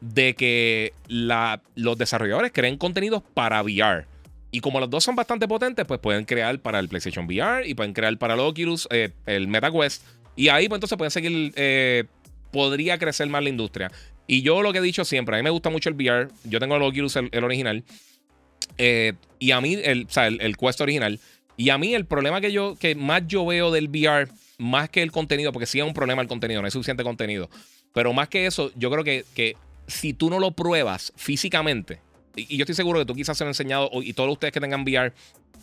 [0.00, 4.04] de que los desarrolladores creen contenidos para VR.
[4.50, 7.74] Y como los dos son bastante potentes, pues pueden crear para el PlayStation VR y
[7.74, 10.02] pueden crear para el Oculus, eh, el MetaQuest.
[10.36, 12.04] Y ahí, pues entonces pueden seguir eh,
[12.50, 13.90] podría crecer más la industria.
[14.26, 16.28] Y yo lo que he dicho siempre, a mí me gusta mucho el VR.
[16.44, 17.82] Yo tengo el Oculus, el, original.
[18.76, 21.18] Eh, y a mí, el, o sea, el, Quest original.
[21.56, 24.28] Y a mí el problema que yo, que más yo veo del VR,
[24.58, 27.48] más que el contenido, porque sí es un problema el contenido, no hay suficiente contenido.
[27.94, 32.00] Pero más que eso, yo creo que, que si tú no lo pruebas físicamente,
[32.36, 34.60] y, yo estoy seguro que tú quizás se lo has enseñado, y todos ustedes que
[34.60, 35.12] tengan VR,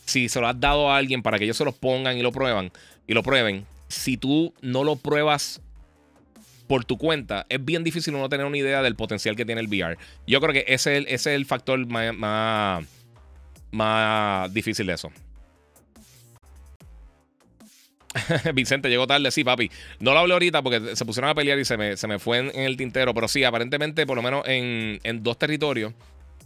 [0.05, 2.31] si se lo has dado a alguien para que ellos se los pongan y lo
[2.31, 2.71] prueban,
[3.07, 5.61] y lo prueben, si tú no lo pruebas
[6.67, 9.67] por tu cuenta, es bien difícil uno tener una idea del potencial que tiene el
[9.67, 9.97] VR.
[10.27, 12.83] Yo creo que ese es el, factor más
[14.53, 15.11] difícil de eso.
[18.53, 19.69] Vicente llegó tarde, sí, papi.
[19.99, 22.39] No lo hablé ahorita porque se pusieron a pelear y se me, se me fue
[22.39, 23.13] en, el tintero.
[23.13, 25.93] Pero sí, aparentemente, por lo menos en, dos territorios,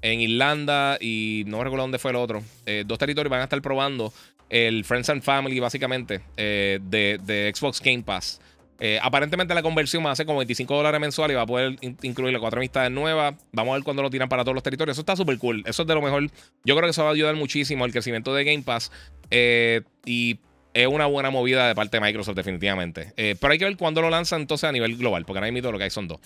[0.02, 3.62] en Irlanda y no recuerdo dónde fue el otro, eh, dos territorios van a estar
[3.62, 4.14] probando
[4.50, 8.42] el Friends and Family, básicamente, eh, de, Xbox Game Pass.
[8.80, 11.76] Eh, aparentemente la conversión va a ser como 25 dólares mensual y va a poder
[11.82, 13.36] incluir las cuatro amistades nuevas.
[13.52, 14.96] Vamos a ver cuándo lo tiran para todos los territorios.
[14.96, 15.64] Eso está súper cool.
[15.66, 16.30] Eso es de lo mejor.
[16.64, 18.92] Yo creo que eso va a ayudar muchísimo al crecimiento de Game Pass.
[20.06, 20.40] y
[20.74, 23.14] es una buena movida de parte de Microsoft, definitivamente.
[23.18, 25.72] Eh, pero hay que ver cuándo lo lanzan entonces a nivel global, porque ahora mismo
[25.72, 26.20] lo que hay son dos.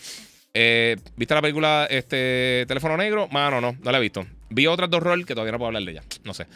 [0.53, 3.27] Eh, ¿Viste la película este, Teléfono Negro?
[3.30, 4.25] Mano, no, no la he visto.
[4.53, 6.03] Vi otras dos roles que todavía no puedo hablar de ella.
[6.23, 6.48] No sé.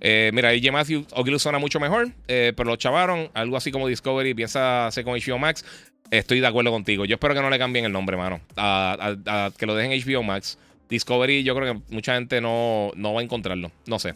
[0.00, 3.30] Eh, mira, AJ Matthew Oculus suena mucho mejor, pero lo chavaron.
[3.34, 5.64] Algo así como Discovery piensa hacer con HBO Max.
[6.10, 7.04] Estoy de acuerdo contigo.
[7.04, 8.40] Yo espero que no le cambien el nombre, mano.
[8.56, 10.58] A, que lo dejen HBO Max.
[10.88, 13.72] Discovery, yo creo que mucha gente no, no va a encontrarlo.
[13.86, 14.14] No sé.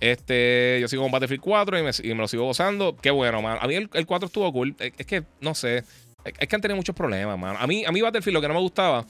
[0.00, 2.96] Este, yo sigo con Battlefield 4 y me, lo sigo gozando.
[3.00, 3.58] Qué bueno, man.
[3.60, 4.76] A mí el, 4 estuvo cool.
[4.78, 5.82] Es, que, no sé.
[6.24, 7.56] Es, que han tenido muchos problemas, man.
[7.58, 9.04] A mí, a mí Battlefield lo que no me gustaba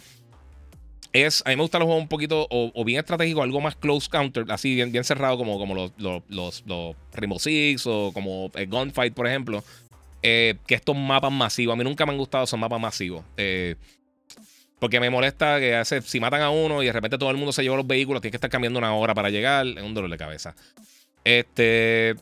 [1.14, 1.42] es.
[1.46, 4.44] A mí me gustan los juegos un poquito o, bien estratégico, algo más close counter,
[4.50, 5.92] así bien, bien cerrado, como, como los,
[6.28, 9.64] los, los, Rainbow Six o como el Gunfight, por ejemplo.
[10.22, 11.74] Eh, que estos mapas masivos.
[11.74, 13.24] A mí nunca me han gustado esos mapas masivos.
[13.36, 13.76] Eh,
[14.78, 17.52] porque me molesta que hace, si matan a uno y de repente todo el mundo
[17.52, 19.66] se lleva los vehículos, tienes que estar cambiando una hora para llegar.
[19.66, 20.54] Es un dolor de cabeza.
[21.22, 22.16] Este.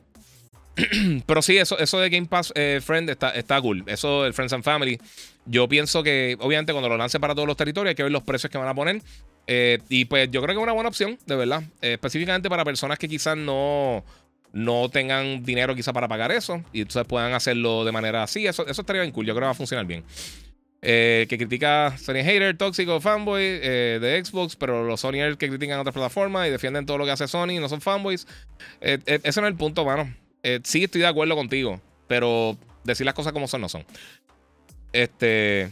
[1.26, 3.84] Pero sí, eso, eso de Game Pass eh, Friend está, está cool.
[3.86, 4.98] Eso del Friends and Family.
[5.44, 8.22] Yo pienso que, obviamente, cuando lo lance para todos los territorios, hay que ver los
[8.22, 9.02] precios que van a poner.
[9.46, 11.62] Eh, y pues yo creo que es una buena opción, de verdad.
[11.80, 14.04] Eh, específicamente para personas que quizás no,
[14.52, 16.62] no tengan dinero quizás para pagar eso.
[16.72, 18.46] Y entonces puedan hacerlo de manera así.
[18.46, 19.26] Eso, eso estaría bien cool.
[19.26, 20.04] Yo creo que va a funcionar bien.
[20.84, 25.94] Eh, que critica Sony Hater, tóxico, fanboy de Xbox, pero los Sonyers que critican otras
[25.94, 28.26] plataformas y defienden todo lo que hace Sony no son fanboys.
[28.80, 30.12] Ese no es el punto, mano.
[30.64, 33.84] sí estoy de acuerdo contigo, pero decir las cosas como son no son.
[34.92, 35.70] Este.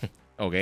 [0.38, 0.54] ok.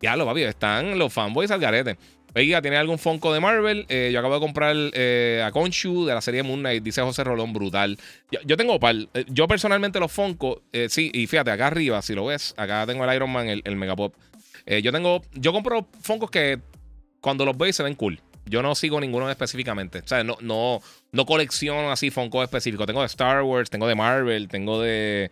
[0.00, 1.96] Ya lo, papi, están los fanboys al garete.
[2.36, 3.86] Oiga, ¿tiene algún Funko de Marvel?
[3.88, 7.22] Eh, yo acabo de comprar eh, a Konshu de la serie Moon Knight, dice José
[7.22, 7.96] Rolón, brutal.
[8.44, 8.96] Yo, tengo par.
[9.14, 13.04] Eh, yo personalmente los Funko, sí, y fíjate, acá arriba, si lo ves, acá tengo
[13.04, 14.14] el Iron Man, el, el Megapop.
[14.82, 16.58] yo tengo, yo compro Funkos que
[17.20, 18.20] cuando los veis se ven cool.
[18.46, 20.00] Yo no sigo ninguno específicamente.
[20.00, 20.80] O sea, no, no,
[21.12, 22.86] no colecciono así Funko específicos.
[22.86, 25.30] Tengo de Star Wars, tengo de Marvel, tengo de.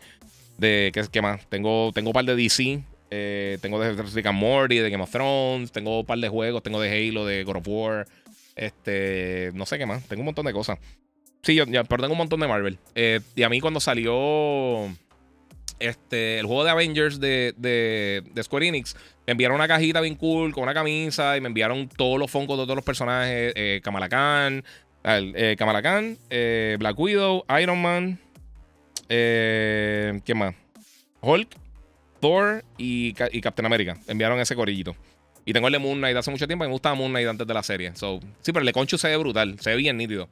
[0.63, 1.47] De ¿qué, qué más?
[1.51, 2.83] Tengo, tengo un par de DC.
[3.11, 5.71] Eh, tengo de Rick and Morty, de Game of Thrones.
[5.71, 6.63] Tengo un par de juegos.
[6.63, 8.07] Tengo de Halo, de God of War.
[8.57, 10.05] Este, no sé qué más.
[10.05, 10.79] Tengo un montón de cosas.
[11.43, 12.79] Sí, yo, ya, pero tengo un montón de Marvel.
[12.95, 14.87] Eh, y a mí cuando salió
[15.79, 18.95] este, el juego de Avengers de, de, Square Enix,
[19.27, 22.57] me enviaron una cajita bien cool con una camisa y me enviaron todos los focos
[22.57, 23.53] de todos los personajes.
[23.57, 24.65] Eh, Kamala Khan,
[25.05, 26.17] eh, Kamala Khan
[26.79, 28.19] Black Widow, Iron Man.
[29.09, 30.55] ¿Quién más?
[31.21, 31.63] Hulk
[32.23, 33.99] Thor y, Captain America.
[34.07, 34.95] Enviaron ese corillito.
[35.45, 36.65] Y tengo el de Moon Knight hace mucho tiempo.
[36.65, 37.95] Y me gustaba Moon Knight antes de la serie.
[37.97, 39.59] So, sí, pero el de Conchu se ve brutal.
[39.59, 40.29] Se ve bien nítido.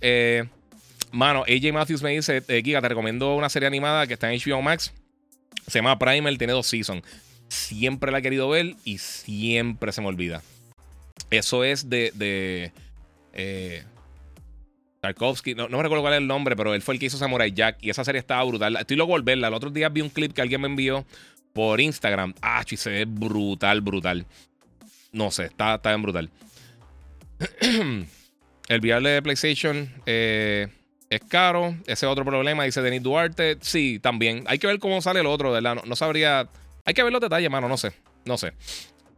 [0.00, 0.44] Eh,
[1.10, 4.62] mano, AJ Matthews me dice: eh, te recomiendo una serie animada que está en HBO
[4.62, 4.92] Max.
[5.66, 6.38] Se llama Primer.
[6.38, 7.02] Tiene dos seasons.
[7.48, 10.42] Siempre la he querido ver y siempre se me olvida.
[11.30, 12.12] Eso es de.
[12.14, 12.72] de
[13.32, 13.82] eh,
[15.04, 17.52] Tarkovsky, no, me recuerdo cuál es el nombre, pero él fue el que hizo Samurai
[17.52, 18.74] Jack y esa serie estaba brutal.
[18.76, 19.48] Estoy loco por verla.
[19.48, 21.04] El otro día vi un clip que alguien me envió
[21.52, 22.32] por Instagram.
[22.40, 24.24] Ah, y se ve brutal, brutal.
[25.12, 26.30] No sé, está, está bien brutal.
[28.68, 30.68] el VR de PlayStation eh,
[31.10, 31.76] es caro.
[31.82, 33.58] Ese es otro problema, dice Denis Duarte.
[33.60, 34.44] Sí, también.
[34.46, 35.74] Hay que ver cómo sale el otro, ¿verdad?
[35.74, 36.48] No, no sabría.
[36.86, 37.68] Hay que ver los detalles, mano.
[37.68, 37.92] No sé.
[38.24, 38.54] No sé.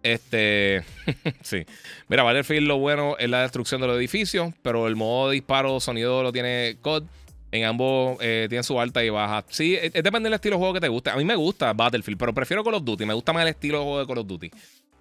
[0.07, 0.85] Este,
[1.43, 1.67] sí.
[2.07, 5.81] Mira, Battlefield lo bueno es la destrucción de los edificios, pero el modo de disparo,
[5.81, 7.03] sonido lo tiene COD.
[7.51, 9.45] En ambos eh, tienen su alta y baja.
[9.49, 11.11] Sí, depende del estilo de juego que te guste.
[11.11, 13.05] A mí me gusta Battlefield, pero prefiero Call of Duty.
[13.05, 14.51] Me gusta más el estilo de juego de Call of Duty.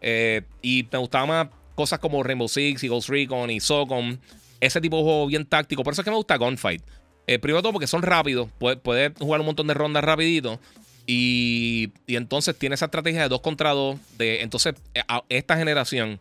[0.02, 4.18] Eh, y me gustaba más cosas como Rainbow Six y Ghost Recon y SOCOM.
[4.60, 5.84] Ese tipo de juego bien táctico.
[5.84, 6.82] Por eso es que me gusta Gunfight.
[7.28, 8.50] Eh, primero todo porque son rápidos.
[8.58, 10.60] Puedes, jugar un montón de rondas rapidito.
[11.08, 13.98] Y, entonces tiene esa estrategia de dos contra dos.
[14.18, 16.20] De, entonces, eh, esta generación,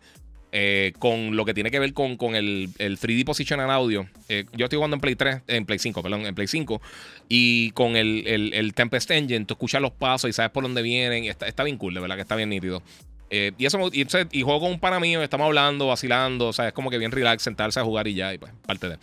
[0.57, 4.07] eh, con lo que tiene que ver con, con el, el 3D Positional Audio.
[4.29, 6.81] Eh, yo estoy jugando en Play 3, en Play 5, perdón, en Play 5.
[7.29, 11.25] Y con el, el, Tempest Engine, tú escuchas los pasos y sabes por dónde vienen.
[11.25, 12.83] está, está bien cool, de verdad que está bien nítido.
[13.31, 16.47] Eh, y eso y, y, juego con un pana mío, estamos hablando, vacilando.
[16.47, 18.91] O sea, es como que bien relax sentarse a jugar y ya, y pues, parte
[18.91, 18.99] de.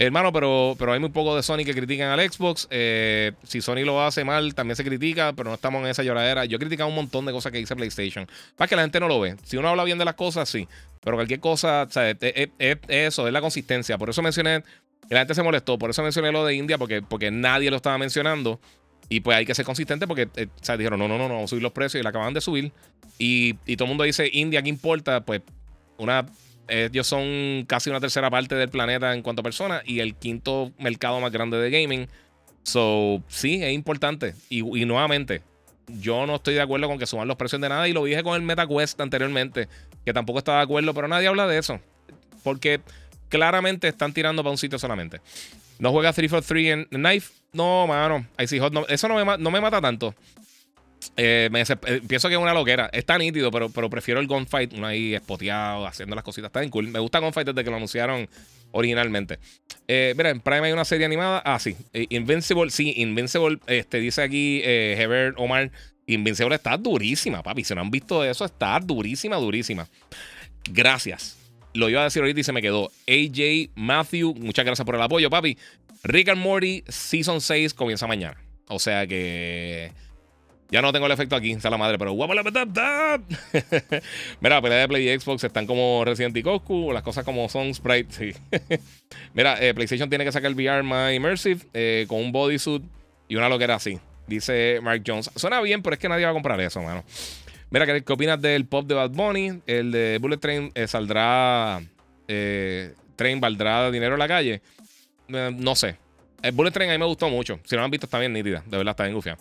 [0.00, 2.68] Hermano, pero, pero hay muy poco de Sony que critican al Xbox.
[2.70, 6.44] Eh, si Sony lo hace mal, también se critica, pero no estamos en esa lloradera.
[6.44, 8.28] Yo he criticado un montón de cosas que dice PlayStation.
[8.54, 9.34] Para que la gente no lo ve.
[9.42, 10.68] Si uno habla bien de las cosas, sí.
[11.02, 13.98] Pero cualquier cosa, o es, eso, es la consistencia.
[13.98, 14.62] Por eso mencioné,
[15.10, 17.98] la gente se molestó, por eso mencioné lo de India, porque, porque nadie lo estaba
[17.98, 18.60] mencionando.
[19.08, 21.34] Y pues hay que ser consistente porque eh, o sea, dijeron, no, no, no, no,
[21.34, 22.70] vamos a subir los precios y la acaban de subir.
[23.18, 25.24] Y, y todo el mundo dice, India, ¿qué importa?
[25.24, 25.42] Pues
[25.96, 26.24] una
[26.68, 30.72] ellos son casi una tercera parte del planeta en cuanto a personas y el quinto
[30.78, 32.08] mercado más grande de gaming.
[32.62, 34.34] So, sí, es importante.
[34.50, 35.42] Y, nuevamente,
[35.86, 38.22] yo no estoy de acuerdo con que suban los precios de nada y lo dije
[38.22, 39.68] con el MetaQuest anteriormente,
[40.04, 41.80] que tampoco estaba de acuerdo, pero nadie habla de eso.
[42.44, 42.80] Porque
[43.28, 45.20] claramente están tirando para un sitio solamente.
[45.78, 47.32] ¿No juega 3 for 3 en Knife?
[47.52, 48.26] No, mano.
[48.36, 50.14] eso no me, no me mata tanto.
[51.16, 52.88] Eh, eh, pienso que es una loquera.
[52.92, 54.72] Está nítido, pero, pero prefiero el Gunfight.
[54.74, 56.48] Uno ahí espoteado, haciendo las cositas.
[56.48, 56.88] Está cool.
[56.88, 58.28] Me gusta Gunfight desde que lo anunciaron
[58.70, 59.38] originalmente.
[59.86, 61.42] Eh, mira, en Prime hay una serie animada.
[61.44, 61.76] Ah, sí.
[62.10, 63.58] Invincible, sí, Invincible.
[63.66, 65.70] Este, dice aquí Heber Omar.
[66.06, 67.64] Invincible está durísima, papi.
[67.64, 69.86] Si no han visto eso, está durísima, durísima.
[70.70, 71.36] Gracias.
[71.74, 72.90] Lo iba a decir ahorita y se me quedó.
[73.06, 75.58] AJ Matthew, muchas gracias por el apoyo, papi.
[76.02, 78.38] Rick and Morty Season 6 comienza mañana.
[78.68, 79.92] O sea que.
[80.70, 82.42] Ya no tengo el efecto aquí, está la madre, pero guapo la
[84.40, 87.72] Mira, pelea de Play y Xbox están como Resident Evil Coscu, las cosas como son
[87.74, 88.34] Sprite, sí.
[89.34, 92.82] Mira, eh, PlayStation tiene que sacar el VR más immersive eh, con un bodysuit
[93.28, 93.98] y una loquera así.
[94.26, 95.30] Dice Mark Jones.
[95.36, 97.02] Suena bien, pero es que nadie va a comprar eso, mano.
[97.70, 99.62] Mira, ¿qué, opinas del pop de Bad Bunny?
[99.66, 101.80] El de Bullet Train eh, saldrá.
[102.26, 104.60] Train valdrá dinero en la calle.
[105.28, 105.96] no sé.
[106.42, 107.58] El Bullet Train a mí me gustó mucho.
[107.64, 108.62] Si no lo han visto, está bien nítida.
[108.66, 109.38] De verdad, está bien gufiado.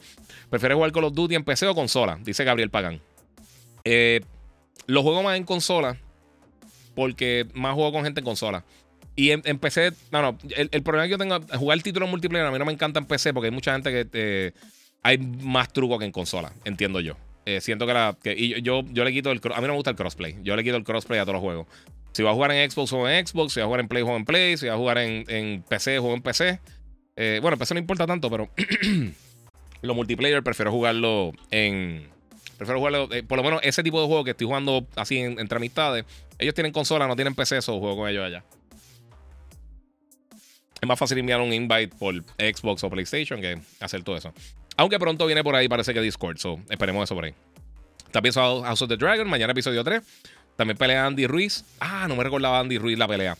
[0.49, 2.99] Prefiero jugar Call of Duty en PC o consola, dice Gabriel Pagan.
[3.83, 4.21] Eh,
[4.87, 5.97] los juego más en consola
[6.95, 8.63] porque más juego con gente en consola.
[9.15, 12.51] Y en, PC, no, no, el, problema que yo tengo, jugar el título multiplayer a
[12.51, 14.51] mí no me encanta en PC porque hay mucha gente que eh,
[15.01, 17.15] hay más truco que en consola, entiendo yo.
[17.45, 18.17] Eh, siento que la.
[18.25, 19.41] y yo, yo, le quito el.
[19.55, 20.37] A mí no me gusta el crossplay.
[20.43, 21.67] Yo le quito el crossplay a todos los juegos.
[22.11, 23.53] Si va a jugar en Xbox, juego en Xbox.
[23.53, 24.57] Si va a jugar en Play, juego en Play.
[24.57, 26.59] Si va a jugar en, en PC, juego en PC.
[27.41, 28.49] Bueno, en PC no importa tanto, pero
[29.81, 32.09] Los multiplayer prefiero jugarlo en.
[32.57, 33.11] Prefiero jugarlo.
[33.11, 36.05] Eh, por lo menos ese tipo de juego que estoy jugando así entre amistades.
[36.39, 38.43] Ellos tienen consola, no tienen PC, eso juego con ellos allá.
[40.79, 44.33] Es más fácil enviar un invite por Xbox o PlayStation que hacer todo eso.
[44.77, 46.37] Aunque pronto viene por ahí, parece que Discord.
[46.37, 47.33] So, esperemos eso por ahí.
[48.11, 50.01] También House of the Dragon, mañana episodio 3.
[50.55, 51.65] También pelea Andy Ruiz.
[51.79, 53.37] Ah, no me recordaba Andy Ruiz la pelea.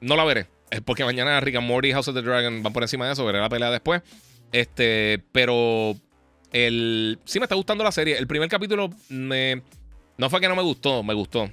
[0.00, 0.46] No la veré.
[0.70, 3.12] Es porque mañana Rick and Morty y House of the Dragon van por encima de
[3.12, 3.24] eso.
[3.24, 4.02] Veré la pelea después.
[4.52, 5.96] Este, pero
[6.52, 8.16] el sí me está gustando la serie.
[8.18, 9.62] El primer capítulo me
[10.18, 11.48] no fue que no me gustó, me gustó.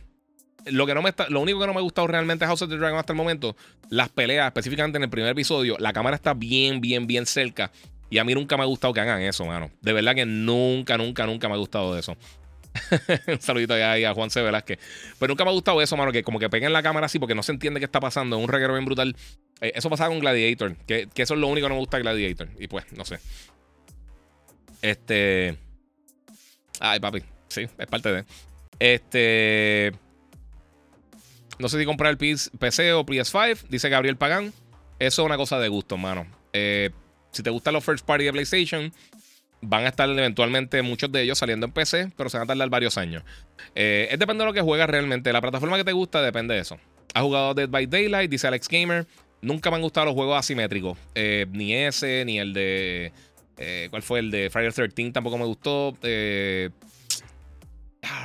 [0.66, 2.70] Lo, que no me está, lo único que no me ha gustado realmente House of
[2.70, 3.56] the Dragon hasta el momento,
[3.90, 7.72] las peleas, específicamente en el primer episodio, la cámara está bien, bien, bien cerca.
[8.10, 9.70] Y a mí nunca me ha gustado que hagan eso, mano.
[9.82, 12.18] De verdad que nunca, nunca, nunca me ha gustado de eso.
[13.28, 14.42] Un saludito ahí a Juan C.
[14.42, 14.80] Velázquez.
[15.20, 17.36] Pero nunca me ha gustado eso, mano, que como que peguen la cámara así porque
[17.36, 18.38] no se entiende qué está pasando.
[18.38, 19.16] Un reguero bien brutal.
[19.62, 22.04] Eh, eso pasaba con Gladiator, que, eso es lo único que no me gusta de
[22.04, 22.50] Gladiator.
[22.60, 23.20] Y pues, no sé.
[24.82, 25.58] Este.
[26.80, 27.24] Ay, papi.
[27.48, 28.26] Sí, es parte de.
[28.80, 29.94] Este.
[31.58, 34.54] No sé si comprar el PC o PS5, dice Gabriel Pagán.
[35.00, 36.26] Eso es una cosa de gusto, mano.
[36.52, 36.90] Eh,
[37.32, 38.94] si te gustan los first party de PlayStation,
[39.62, 42.70] van a estar eventualmente muchos de ellos saliendo en PC, pero se van a tardar
[42.70, 43.24] varios años.
[43.74, 45.32] Eh, es depende de lo que juegas realmente.
[45.34, 46.78] La plataforma que te gusta depende de eso.
[47.14, 48.30] ¿Has jugado Dead by Daylight?
[48.30, 49.08] Dice Alex Gamer.
[49.42, 50.98] Nunca me han gustado los juegos asimétricos.
[51.14, 53.12] Eh, ni ese, ni el de.
[53.58, 54.20] Eh, ¿Cuál fue?
[54.20, 55.96] El de Friday 13 tampoco me gustó.
[56.02, 56.72] Eh,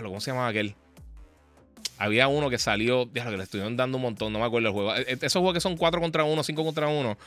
[0.02, 0.74] ¿Cómo se llamaba aquel?
[1.98, 3.04] Había uno que salió.
[3.04, 4.32] Diablo, que le estuvieron dando un montón.
[4.32, 4.94] No me acuerdo el juego.
[4.94, 7.18] Esos juegos que son 4 contra 1, 5 contra 1.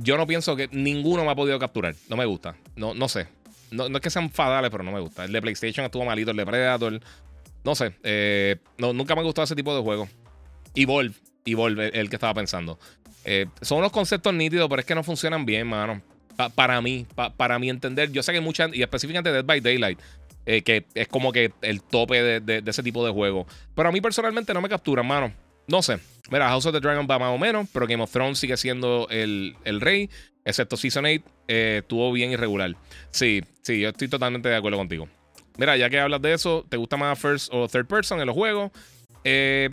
[0.00, 1.94] Yo no pienso que ninguno me ha podido capturar.
[2.08, 2.56] No me gusta.
[2.76, 3.28] No, no sé.
[3.70, 5.24] No, es que sean fadales, pero no me gusta.
[5.24, 6.30] El de PlayStation estuvo malito.
[6.30, 7.00] El de Predator.
[7.64, 7.94] No sé.
[8.78, 10.08] no, nunca me gustado ese tipo de juego.
[10.74, 11.14] Evolve.
[11.44, 12.78] Evolve, el que estaba pensando.
[13.24, 16.02] Eh, son unos conceptos nítidos, pero es que no funcionan bien, mano.
[16.54, 17.06] para mí,
[17.36, 18.12] para mi entender.
[18.12, 19.98] Yo sé que muchas, y específicamente Dead by Daylight,
[20.46, 23.46] eh, que es como que el tope de, ese tipo de juego.
[23.74, 25.32] Pero a mí personalmente no me capturan, mano.
[25.66, 25.98] No sé.
[26.30, 29.06] Mira, House of the Dragon va más o menos, pero Game of Thrones sigue siendo
[29.10, 30.08] el, rey,
[30.44, 32.74] excepto Season 8, eh, estuvo bien irregular.
[33.10, 35.08] Sí, sí, yo estoy totalmente de acuerdo contigo.
[35.58, 38.34] Mira, ya que hablas de eso, ¿te gusta más first o third person en los
[38.34, 38.72] juegos?
[39.22, 39.70] Eh,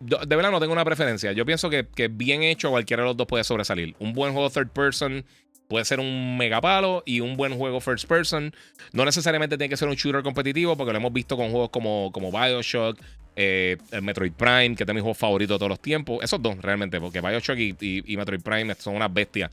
[0.00, 1.32] de verdad no tengo una preferencia.
[1.32, 3.94] Yo pienso que, que, bien hecho cualquiera de los dos puede sobresalir.
[3.98, 5.24] Un buen juego third person
[5.68, 8.54] puede ser un megapalo y un buen juego first person.
[8.92, 12.10] No necesariamente tiene que ser un shooter competitivo porque lo hemos visto con juegos como,
[12.12, 12.98] como Bioshock,
[13.36, 16.22] eh, Metroid Prime, que es mi juego favorito de todos los tiempos.
[16.22, 19.50] Esos dos realmente, porque Bioshock y, y, Metroid Prime son unas bestias.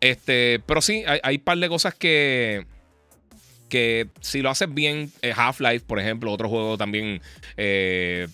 [0.00, 2.66] Este, pero sí, hay, un par de cosas que
[3.68, 7.20] que si lo haces bien, eh, Half-Life, por ejemplo, otro juego también,
[7.58, 8.26] eh,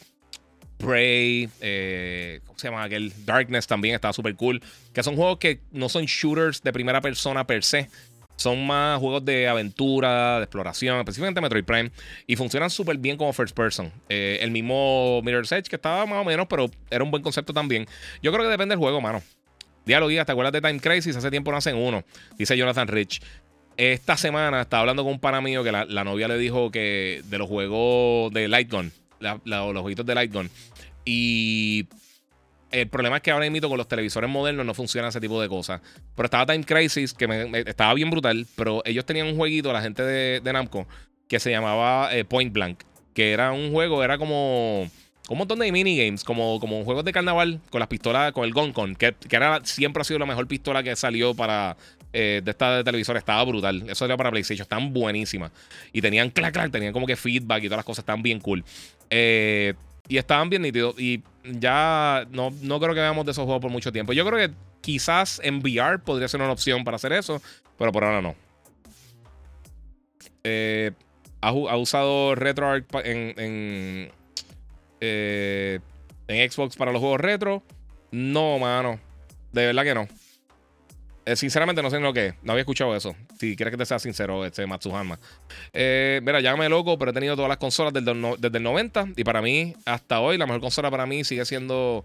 [0.85, 3.13] Prey, eh, ¿cómo se llama aquel?
[3.25, 4.63] Darkness también está súper cool.
[4.93, 7.89] Que son juegos que no son shooters de primera persona per se.
[8.37, 11.91] Son más juegos de aventura, de exploración, específicamente Metroid Prime.
[12.27, 13.93] Y funcionan súper bien como first person.
[14.09, 17.53] Eh, el mismo Mirror's Edge, que estaba más o menos, pero era un buen concepto
[17.53, 17.87] también.
[18.23, 19.23] Yo creo que depende del juego, mano.
[19.87, 21.15] Diálogo, ¿te acuerdas de Time Crisis?
[21.17, 22.05] Hace tiempo no uno.
[22.37, 23.23] Dice Jonathan Rich.
[23.77, 27.23] Esta semana estaba hablando con un pana mío que la, la novia le dijo que
[27.25, 28.93] de los juegos de Light Gun
[29.45, 30.51] los jueguitos de Light Gun.
[31.05, 31.87] Y
[32.71, 35.49] el problema es que ahora mismo con los televisores modernos no funciona ese tipo de
[35.49, 35.81] cosas.
[36.15, 40.03] Pero estaba Time Crisis, que estaba bien brutal, pero ellos tenían un jueguito, la gente
[40.03, 40.87] de, Namco,
[41.29, 42.81] que se llamaba eh, Point Blank,
[43.15, 44.91] que era un juego, era como
[45.31, 48.73] un montón de minigames, como, como juegos de carnaval con las pistolas, con el Gun
[48.97, 51.77] que, que era, siempre ha sido la mejor pistola que salió para
[52.17, 53.17] eh, de esta de televisor.
[53.17, 53.91] Estaba brutal.
[53.91, 55.51] Eso era para PlayStation, están buenísimas.
[55.93, 58.65] Y tenían clac, clac, tenían como que feedback y todas las cosas, están bien cool.
[59.17, 59.75] Eh,
[60.09, 60.99] y estaban bien nítidos.
[60.99, 64.13] Y ya no, no creo que veamos de esos juegos por mucho tiempo.
[64.13, 67.41] Yo creo que quizás en VR podría ser una opción para hacer eso,
[67.79, 68.35] pero por ahora no.
[70.43, 70.91] Eh,
[71.41, 74.11] ha, usado RetroArch en,
[75.01, 75.79] eh,
[76.27, 77.63] en Xbox para los juegos retro.
[78.11, 78.99] No, mano.
[79.53, 80.09] De verdad que no.
[81.27, 82.35] Eh, sinceramente no sé lo que es.
[82.43, 83.17] No había escuchado eso.
[83.39, 85.19] Si quieres que te sea sincero, este Matsuhama.
[85.73, 89.09] Eh, mira, llámame loco, pero he tenido todas las consolas desde el, 90.
[89.17, 92.05] Y para mí, hasta hoy, la mejor consola para mí sigue siendo.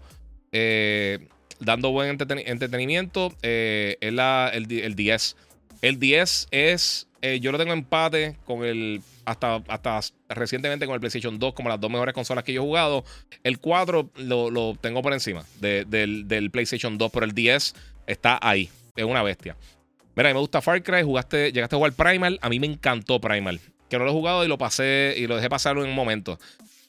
[0.52, 1.28] Eh,
[1.60, 3.34] dando buen entretenimiento.
[3.42, 5.36] es la, el, el 10.
[5.82, 7.06] El 10 es.
[7.40, 9.02] yo lo tengo empate con el.
[9.26, 10.00] Hasta, hasta
[10.30, 13.04] recientemente con el PlayStation 2 como las dos mejores consolas que yo he jugado.
[13.44, 17.74] El 4 lo, tengo por encima del, del PlayStation 2, pero el 10
[18.06, 18.70] está ahí
[19.00, 19.56] es una bestia.
[20.16, 21.02] Mira, a mí me gusta Far Cry.
[21.02, 22.38] Jugaste, llegaste a jugar Primal.
[22.42, 23.60] A mí me encantó Primal.
[23.88, 26.38] Que no lo he jugado y lo pasé y lo dejé pasar en un momento.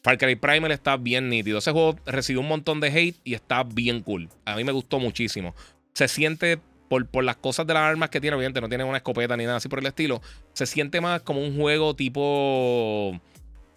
[0.03, 1.59] Far Cry Primal está bien nítido.
[1.59, 4.29] Ese juego recibió un montón de hate y está bien cool.
[4.45, 5.55] A mí me gustó muchísimo.
[5.93, 6.59] Se siente
[6.89, 9.45] por, por, las cosas de las armas que tiene, obviamente no tiene una escopeta ni
[9.45, 10.21] nada así por el estilo.
[10.53, 13.19] Se siente más como un juego tipo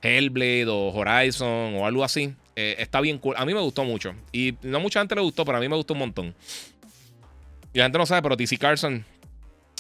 [0.03, 2.35] Hellblade o Horizon o algo así.
[2.57, 3.35] Eh, está bien cool.
[3.37, 4.15] A mí me gustó mucho.
[4.33, 6.35] Y no mucha gente le gustó, pero a mí me gustó un montón.
[7.75, 9.05] Y la gente no sabe, pero TC Carson,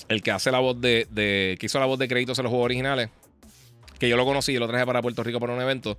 [0.08, 2.50] el que hace la voz de, de que hizo la voz de créditos en los
[2.50, 3.08] juegos originales,
[4.00, 5.97] que yo lo conocí, y lo traje para Puerto Rico para un evento,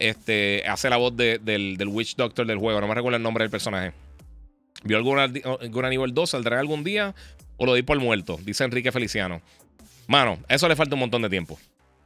[0.00, 3.44] este, hace la voz del, del, Witch Doctor del juego, no me recuerdo el nombre
[3.44, 3.92] del personaje.
[4.82, 6.30] ¿Vio alguna, alguna nivel 2?
[6.30, 7.14] ¿Saldrá algún día?
[7.56, 8.38] ¿O lo di por muerto?
[8.42, 9.40] Dice Enrique Feliciano.
[10.06, 11.58] Mano, eso le falta un montón de tiempo.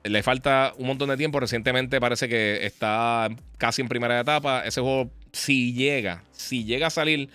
[0.04, 1.40] Le falta un montón de tiempo.
[1.40, 3.28] Recientemente parece que está
[3.58, 4.64] casi en primera etapa.
[4.64, 7.28] Ese juego, si llega, si llega a salir,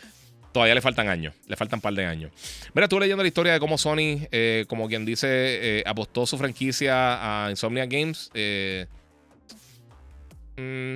[0.55, 2.31] todavía le faltan años, le faltan un par de años.
[2.73, 6.37] Mira, estuve leyendo la historia de cómo Sony, eh, como quien dice, eh, apostó su
[6.37, 8.31] franquicia a Insomnia Games.
[8.33, 8.85] Eh,
[10.55, 10.95] mm,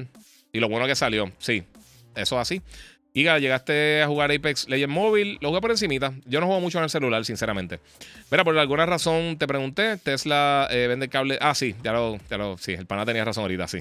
[0.54, 1.66] y lo bueno que salió, sí,
[2.16, 2.62] eso es así.
[3.12, 6.14] Iga, llegaste a jugar Apex Legends Mobile, lo jugué por encimita.
[6.26, 7.82] Yo no juego mucho en el celular, sinceramente.
[8.32, 11.38] Mira, por alguna razón te pregunté, Tesla vende cable.
[11.42, 13.80] Ah, sí, ya lo, ya lo, sí, el pana tenía razón ahorita, sí.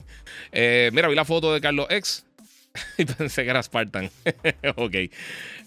[0.91, 2.25] mira, vi la foto de Carlos X.
[2.97, 4.11] y pensé que era Spartan.
[4.77, 4.95] ok.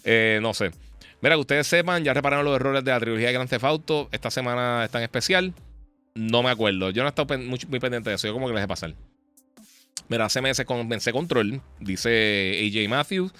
[0.04, 0.70] Eh, no sé.
[1.20, 4.08] Mira, que ustedes sepan, ya repararon los errores de la trilogía de Grand Theft Auto.
[4.10, 5.54] Esta semana está en especial.
[6.14, 6.90] No me acuerdo.
[6.90, 8.26] Yo no he estado muy, pendiente de eso.
[8.26, 8.94] Yo como que les dejé pasar.
[10.08, 13.32] Mira, hace meses comencé Control, dice AJ Matthews.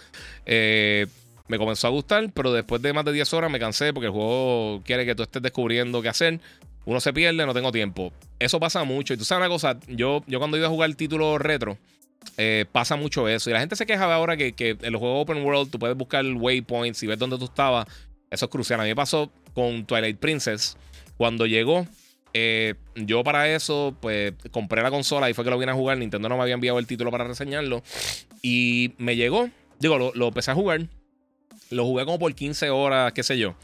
[0.47, 1.07] Eh,
[1.49, 4.13] me comenzó a gustar, pero después de más de 10 horas me cansé porque el
[4.13, 6.41] juego quiere que tú estés descubriendo qué hacer.
[6.85, 8.13] Uno se pierde, no tengo tiempo.
[8.39, 9.15] Eso pasa mucho.
[9.15, 11.79] Y tú sabes una cosa, yo, yo cuando iba a jugar el título retro,
[12.37, 13.51] eh, pasa mucho eso.
[13.51, 16.25] Y la gente se queja ahora que, en los juegos Open World tú puedes buscar
[16.25, 17.87] waypoints y ver dónde tú estabas.
[18.31, 18.81] Eso es crucial.
[18.81, 20.77] A mí me pasó con Twilight Princess.
[21.17, 21.87] Cuando llegó,
[22.35, 25.99] eh, yo para eso, pues compré la consola y fue que lo vine a jugar.
[25.99, 27.83] Nintendo no me había enviado el título para reseñarlo.
[28.41, 29.51] Y me llegó.
[29.79, 30.89] Digo, lo, empecé a jugar.
[31.71, 33.55] Lo jugué como por 15 horas, qué sé yo.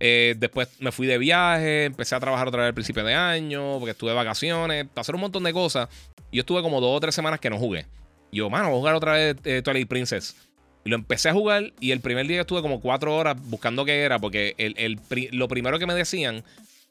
[0.00, 3.78] Eh, después me fui de viaje, empecé a trabajar otra vez al principio de año,
[3.78, 5.88] porque estuve vacaciones, hacer un montón de cosas.
[6.34, 7.86] Yo estuve como dos o tres semanas que no jugué.
[8.32, 10.36] Y yo, mano, voy a jugar otra vez eh, Twilight Princess.
[10.84, 14.02] Y lo empecé a jugar y el primer día estuve como cuatro horas buscando qué
[14.02, 14.98] era, porque el,
[15.30, 16.42] lo primero que me decían, o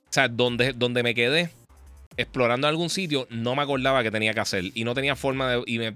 [0.10, 1.52] sea, donde, donde me quedé
[2.16, 4.72] explorando algún sitio, no me acordaba que tenía que hacer.
[4.74, 5.64] Y no tenía forma de...
[5.68, 5.96] Y me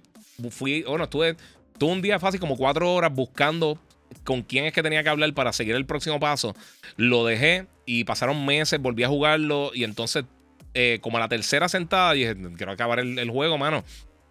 [0.51, 1.37] fui, bueno, estuve,
[1.77, 3.79] tuve un día fácil como cuatro horas buscando
[4.25, 6.53] con quién es que tenía que hablar para seguir el próximo paso.
[6.97, 10.25] Lo dejé y pasaron meses, volví a jugarlo y entonces
[10.73, 13.83] eh, como a la tercera sentada dije, quiero acabar el, juego, mano.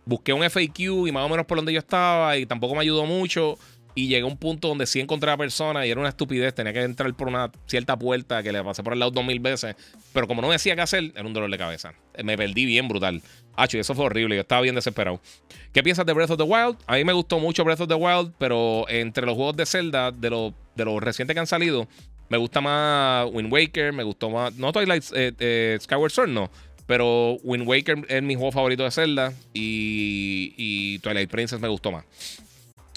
[0.04, 3.04] Busqué un FAQ y más o menos por donde yo estaba y tampoco me ayudó
[3.06, 3.58] mucho.
[3.94, 6.54] Y llegué a un punto donde sí encontré a la persona y era una estupidez.
[6.54, 9.40] Tenía que entrar por una cierta puerta que le pasé por el lado dos mil
[9.40, 9.74] veces.
[10.12, 11.94] Pero como no decía qué hacer, era un dolor de cabeza.
[12.22, 13.22] Me perdí bien brutal.
[13.72, 14.36] Y eso fue horrible.
[14.36, 15.20] Yo estaba bien desesperado.
[15.72, 16.76] ¿Qué piensas de Breath of the Wild?
[16.86, 20.12] A mí me gustó mucho Breath of the Wild, pero entre los juegos de Zelda,
[20.12, 21.88] de los de los recientes que han salido,
[22.28, 24.54] me gusta más Wind Waker, me gustó más.
[24.54, 26.50] No Twilight eh, eh, Skyward Sword, no.
[26.86, 31.90] Pero Wind Waker es mi juego favorito de Zelda y, y Twilight Princess me gustó
[31.90, 32.04] más.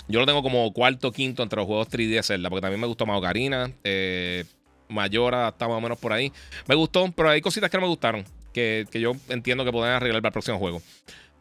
[0.10, 2.88] Yo lo tengo como cuarto, quinto entre los juegos 3D de Zelda, porque también me
[2.88, 4.44] gustó más Ocarina, eh,
[4.88, 6.34] Mayora, está más o menos por ahí.
[6.68, 10.24] Me gustó, pero hay cositas que no me gustaron, que, yo entiendo que pueden arreglar
[10.24, 10.82] para el próximo juego.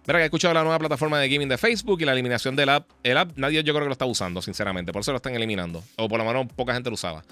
[0.07, 2.69] Mira que he escuchado la nueva plataforma de gaming de Facebook y la eliminación del
[2.69, 2.91] app.
[3.03, 4.93] El app, nadie yo creo que lo está usando, sinceramente.
[4.93, 5.83] Por eso lo están eliminando.
[5.97, 7.25] O por lo menos poca gente lo usaba.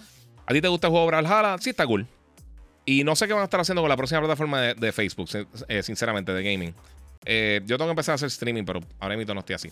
[0.46, 1.58] ¿A ti te gusta el juego Brawlhalla?
[1.58, 2.06] Sí, está cool.
[2.84, 5.28] Y no sé qué van a estar haciendo con la próxima plataforma de, Facebook,
[5.68, 6.72] eh, sinceramente, de gaming.
[7.24, 9.70] Eh, yo tengo que empezar a hacer streaming, pero ahora mismo no estoy así.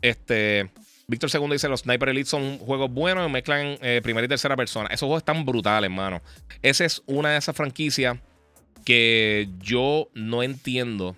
[0.00, 0.70] Este.
[1.06, 4.56] Víctor II dice: Los Sniper Elite son juegos buenos y mezclan eh, primera y tercera
[4.56, 4.88] persona.
[4.88, 6.22] Esos juegos están brutales, hermano.
[6.62, 8.16] Esa es una de esas franquicias
[8.86, 11.16] que yo no entiendo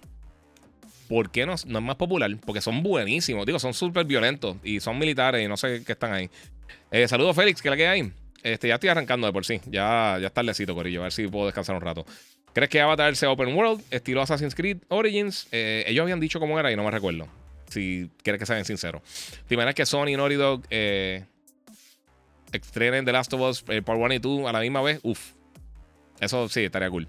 [1.08, 2.34] por qué no, es más popular.
[2.44, 3.46] Porque son buenísimos.
[3.46, 6.30] Digo, son súper violentos y son militares y no sé qué están ahí.
[6.90, 8.12] Eh, saludos, Félix, ¿qué la que hay?
[8.42, 9.60] Este, ya estoy arrancando de por sí.
[9.66, 11.00] Ya, ya lecito, Corillo.
[11.00, 12.04] A ver si puedo descansar un rato.
[12.52, 15.48] ¿Crees que Avatar sea open world, estilo Assassin's Creed Origins?
[15.52, 17.26] Eh, ellos habían dicho cómo era y no me recuerdo
[17.72, 19.02] si quieres que sean sinceros.
[19.48, 21.24] ¿Te imaginas que Sony y Naughty Dog eh,
[22.52, 25.00] estrenen The Last of Us eh, por 1 y 2 a la misma vez?
[25.02, 25.32] Uf.
[26.20, 27.08] Eso sí, estaría cool.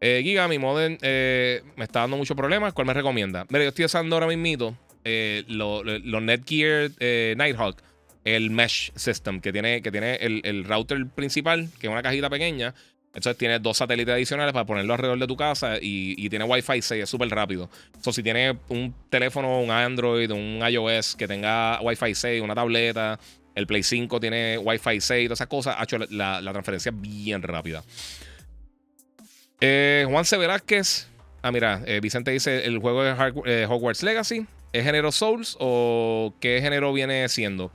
[0.00, 2.72] Eh, Giga, mi modem me está dando muchos problemas.
[2.72, 3.44] ¿Cuál me recomienda?
[3.48, 4.76] Mira, yo estoy usando ahora mismo
[5.48, 6.90] los lo Netgear
[7.36, 7.82] Nighthawk,
[8.26, 12.28] el Mesh System, que tiene, que tiene el, el router principal, que es una cajita
[12.28, 12.74] pequeña
[13.16, 17.02] entonces tienes dos satélites adicionales para ponerlo alrededor de tu casa y, tiene Wi-Fi 6,
[17.02, 17.70] es súper rápido.
[17.86, 23.18] Entonces, si tienes un teléfono, un Android, un iOS que tenga Wi-Fi 6, una tableta,
[23.54, 27.82] el Play 5 tiene Wi-Fi 6, todas esas cosas, ha hecho la, transferencia bien rápida.
[29.62, 30.36] Eh, Juan C.
[30.36, 31.08] Velázquez.
[31.40, 33.14] Ah, mira, eh, Vicente dice: el juego de
[33.46, 34.46] eh, Hogwarts Legacy.
[34.74, 37.72] ¿Es género Souls o qué género viene siendo?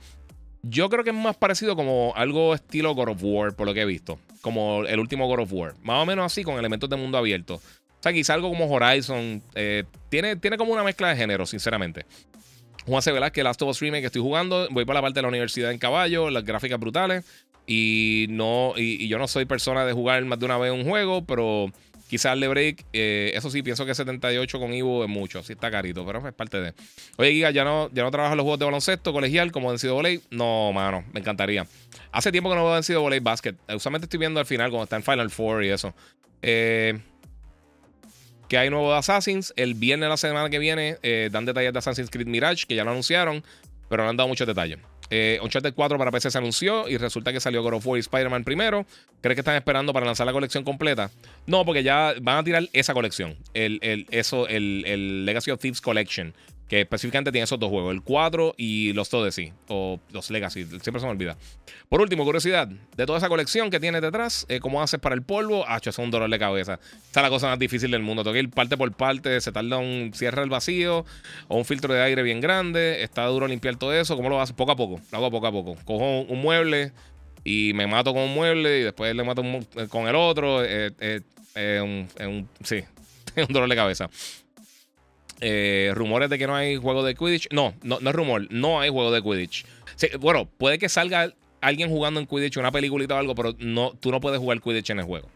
[0.62, 3.82] Yo creo que es más parecido como algo estilo God of War, por lo que
[3.82, 4.18] he visto.
[4.40, 5.74] Como el último God of War.
[5.82, 7.56] Más o menos así, con elementos de mundo abierto.
[7.56, 9.42] O sea, quizá algo como Horizon.
[9.54, 12.06] Eh, tiene, tiene como una mezcla de género, sinceramente.
[12.86, 13.12] Juan C.
[13.32, 14.68] que Last of Us Remake que estoy jugando.
[14.70, 17.24] Voy para la parte de la universidad en caballo, las gráficas brutales.
[17.66, 21.24] Y no, y yo no soy persona de jugar más de una vez un juego,
[21.24, 21.70] pero
[22.12, 22.84] Quizás darle break.
[22.92, 25.42] Eh, eso sí, pienso que 78 con Ivo es mucho.
[25.42, 26.74] Sí está carito, pero es parte de.
[27.16, 30.20] Oye, Giga, ¿ya no, ya no trabajas los juegos de baloncesto colegial como en Voley?
[30.28, 31.66] No, mano, me encantaría.
[32.10, 33.54] Hace tiempo que no veo en Voley Basket.
[33.74, 35.94] Usualmente estoy viendo al final cuando está en Final Four y eso.
[36.42, 37.00] Eh,
[38.46, 39.54] que hay nuevo de Assassins.
[39.56, 42.74] El viernes de la semana que viene eh, dan detalles de Assassin's Creed Mirage, que
[42.74, 43.42] ya lo anunciaron,
[43.88, 44.80] pero no han dado muchos detalles.
[45.14, 48.00] Eh, Uncharted 4 para PC se anunció y resulta que salió God of War y
[48.00, 48.86] Spider-Man primero.
[49.20, 51.10] ¿Crees que están esperando para lanzar la colección completa?
[51.46, 53.36] No, porque ya van a tirar esa colección.
[53.52, 56.32] El, el, eso, el, el Legacy of Thieves Collection
[56.72, 61.00] que específicamente tiene esos dos juegos, el 4 y los Odyssey, o los Legacy, siempre
[61.00, 61.36] se me olvida.
[61.90, 65.20] Por último, curiosidad, de toda esa colección que tiene detrás, eh, ¿cómo haces para el
[65.20, 65.66] polvo?
[65.68, 66.80] Ah, es un dolor de cabeza.
[67.04, 68.22] Esta es la cosa más difícil del mundo.
[68.22, 71.04] Tengo que ir parte por parte, se tarda un cierre el vacío
[71.48, 74.16] o un filtro de aire bien grande, está duro limpiar todo eso.
[74.16, 74.56] ¿Cómo lo haces?
[74.56, 75.76] Poco a poco, lo hago poco a poco.
[75.84, 76.92] Cojo un mueble
[77.44, 79.42] y me mato con un mueble y después le mato
[79.90, 80.64] con el otro.
[80.64, 80.90] Eh,
[81.54, 82.82] eh, un, un, sí,
[83.46, 84.08] un dolor de cabeza.
[85.44, 87.48] Eh, rumores de que no hay juego de Quidditch.
[87.50, 89.66] No, no, no es rumor, no hay juego de Quidditch.
[90.20, 94.12] bueno, puede que salga alguien jugando en Quidditch, una peliculita o algo, pero no, tú
[94.12, 95.28] no puedes jugar Quidditch en el juego.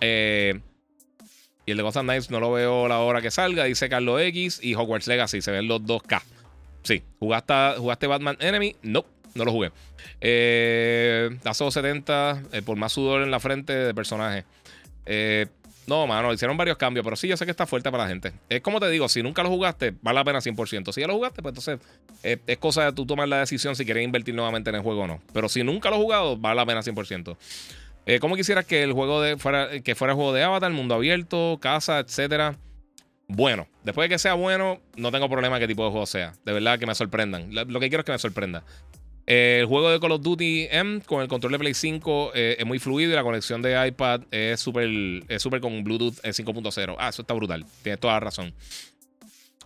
[0.00, 0.58] Eh,
[1.66, 4.60] y el de Gotham Knights no lo veo la hora que salga, dice Carlos X
[4.62, 6.22] y Hogwarts Legacy, se ven los 2K.
[6.82, 8.76] Sí, ¿jugaste, jugaste Batman Enemy?
[8.82, 9.70] No, no lo jugué.
[10.22, 14.44] Eh, 70 eh, por más sudor en la frente de personaje.
[15.04, 15.46] Eh,
[15.86, 18.32] no, mano, hicieron varios cambios, pero sí, yo sé que está fuerte para la gente.
[18.48, 20.92] Es como te digo, si nunca lo jugaste, vale la pena 100%.
[20.92, 21.80] Si ya lo jugaste, pues entonces
[22.22, 25.02] eh, es cosa de tú tomar la decisión si quieres invertir nuevamente en el juego
[25.02, 25.20] o no.
[25.32, 27.36] Pero si nunca lo has jugado, vale la pena 100%.
[28.06, 30.94] Eh, ¿Cómo quisieras que el juego de, fuera, que fuera el juego de Avatar, mundo
[30.94, 32.56] abierto, casa, etcétera?
[33.26, 36.32] Bueno, después de que sea bueno, no tengo problema qué tipo de juego sea.
[36.44, 37.48] De verdad que me sorprendan.
[37.52, 38.64] Lo que quiero es que me sorprenda
[39.26, 42.66] el juego de Call of Duty M con el control de Play 5 eh, es
[42.66, 44.88] muy fluido y la conexión de iPad es súper
[45.28, 46.96] es super con Bluetooth 5.0.
[46.98, 47.64] Ah, eso está brutal.
[47.82, 48.52] Tienes toda la razón.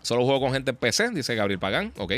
[0.02, 1.92] Solo juego con gente en PC, dice Gabriel Pagán.
[1.96, 2.12] Ok.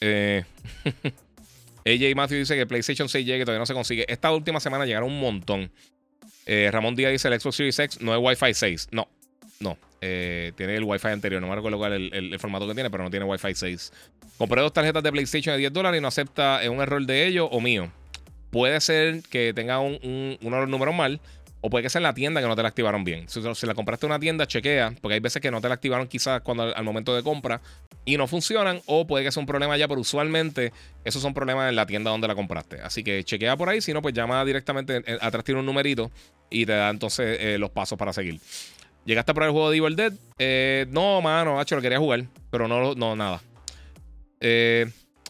[0.00, 0.44] Eh,
[1.86, 4.04] AJ Matthew dice que PlayStation 6 llegue, todavía no se consigue.
[4.08, 5.70] Esta última semana llegaron un montón.
[6.46, 8.88] Eh, Ramón Díaz dice: el Xbox Series X no es Wi-Fi 6.
[8.90, 9.08] No,
[9.60, 9.78] no.
[10.00, 11.40] Eh, tiene el Wi-Fi anterior.
[11.40, 13.92] No me recuerdo cuál es el, formato que tiene, pero no tiene Wi-Fi 6.
[14.38, 17.48] Compré dos tarjetas de PlayStation de 10 dólares y no acepta un error de ellos
[17.50, 17.90] o mío.
[18.50, 21.20] Puede ser que tenga un, un, uno de los números mal.
[21.62, 23.28] O puede que sea en la tienda que no te la activaron bien.
[23.28, 26.06] Si, la compraste en una tienda, chequea, porque hay veces que no te la activaron
[26.06, 27.60] quizás cuando al, momento de compra
[28.04, 30.72] y no funcionan, o puede que sea un problema ya, pero usualmente
[31.04, 32.80] esos son problemas en la tienda donde la compraste.
[32.82, 36.10] Así que chequea por ahí, si no, pues llama directamente, eh, atrás tiene un numerito
[36.50, 38.38] y te da entonces eh, los pasos para seguir.
[39.06, 40.12] ¿Llegaste a probar el juego de Evil Dead?
[40.38, 43.40] Eh, no, mano, hacho, lo quería jugar, pero no, no nada.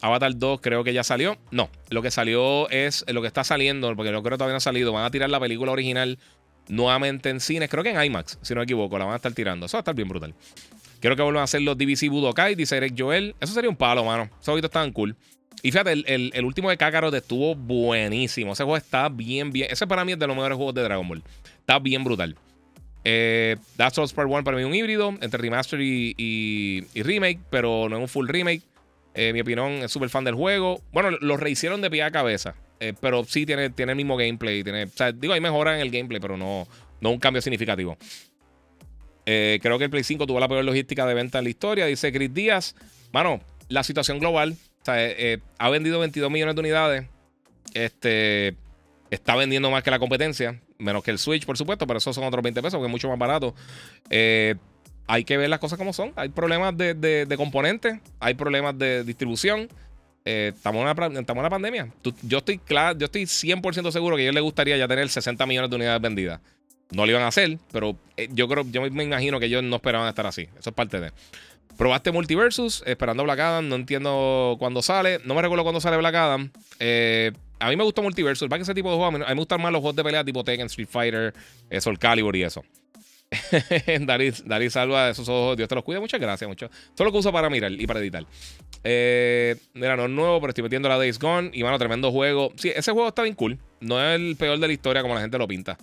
[0.01, 1.37] Avatar 2 creo que ya salió.
[1.51, 4.57] No, lo que salió es lo que está saliendo, porque no creo que todavía no
[4.57, 4.91] ha salido.
[4.91, 6.19] Van a tirar la película original
[6.69, 9.31] nuevamente en cines, creo que en IMAX, si no me equivoco, la van a estar
[9.33, 9.65] tirando.
[9.65, 10.33] Eso va a estar bien brutal.
[10.99, 13.35] Quiero que vuelvan a hacer los DVC Budokai, dice Eric Joel.
[13.39, 14.23] Eso sería un palo, mano.
[14.23, 15.15] Esos juegos estaban cool.
[15.63, 18.53] Y fíjate, el, último de Kakarot estuvo buenísimo.
[18.53, 19.67] Ese juego está bien, bien.
[19.71, 21.23] Ese para mí es de los mejores juegos de Dragon Ball.
[21.59, 22.35] Está bien brutal.
[23.09, 27.87] Eh, That's Souls Part 1 para mí es un híbrido entre remaster y, remake, pero
[27.87, 28.63] no es un full remake.
[29.13, 30.81] Eh, mi opinión es súper fan del juego.
[30.91, 32.55] Bueno, lo rehicieron de pie a cabeza.
[32.81, 34.61] Eh, pero sí tiene, tiene el mismo gameplay.
[34.61, 36.67] Tiene, digo, hay mejora en el gameplay, pero no,
[36.99, 37.97] no un cambio significativo.
[39.23, 41.85] Creo que el Play 5 tuvo la peor logística de venta en la historia.
[41.85, 42.75] Dice Chris Díaz.
[43.13, 44.57] Mano, la situación global.
[44.81, 44.97] O sea,
[45.57, 47.05] ha vendido 22 millones de unidades.
[47.73, 48.55] Este.
[49.11, 50.61] Está vendiendo más que la competencia.
[50.79, 51.87] Menos que el Switch, por supuesto.
[51.87, 53.53] Pero esos son otros 20 pesos, porque es mucho más barato.
[54.09, 54.55] Eh
[55.07, 56.11] hay que ver las cosas como son.
[56.15, 59.69] Hay problemas de, componentes, hay problemas de distribución.
[60.25, 61.87] Eh, estamos, en una, estamos, en pandemia.
[62.21, 65.45] yo, estoy claro, yo estoy 100% seguro que a ellos les gustaría ya tener 60
[65.45, 66.41] millones de unidades vendidas.
[66.91, 69.77] No lo iban a hacer, pero eh, yo creo, yo me imagino que ellos no
[69.77, 70.49] esperaban estar así.
[70.59, 71.11] Eso es parte de.
[71.77, 75.19] Probaste Multiversus, esperando Black Adam, no entiendo cuándo sale.
[75.23, 76.49] No me recuerdo cuándo sale Black Adam.
[76.79, 78.49] Eh, a mí me gustó Multiversus.
[78.51, 80.23] Va que ese tipo de juegos, a mí, me gustan más los juegos de pelea
[80.23, 81.33] tipo Tekken, Street Fighter,
[81.79, 82.63] Soul Calibur y eso.
[84.45, 85.57] Darí, salva esos ojos.
[85.57, 85.99] Dios te los cuide.
[85.99, 86.47] Muchas gracias.
[86.47, 86.69] Mucho.
[86.95, 88.25] Solo que uso para mirar y para editar.
[88.83, 91.51] Eh, mira, no es nuevo, pero estoy metiendo la Days Gone.
[91.53, 92.51] Y bueno, tremendo juego.
[92.55, 93.57] Sí, ese juego está bien cool.
[93.79, 95.77] No es el peor de la historia como la gente lo pinta.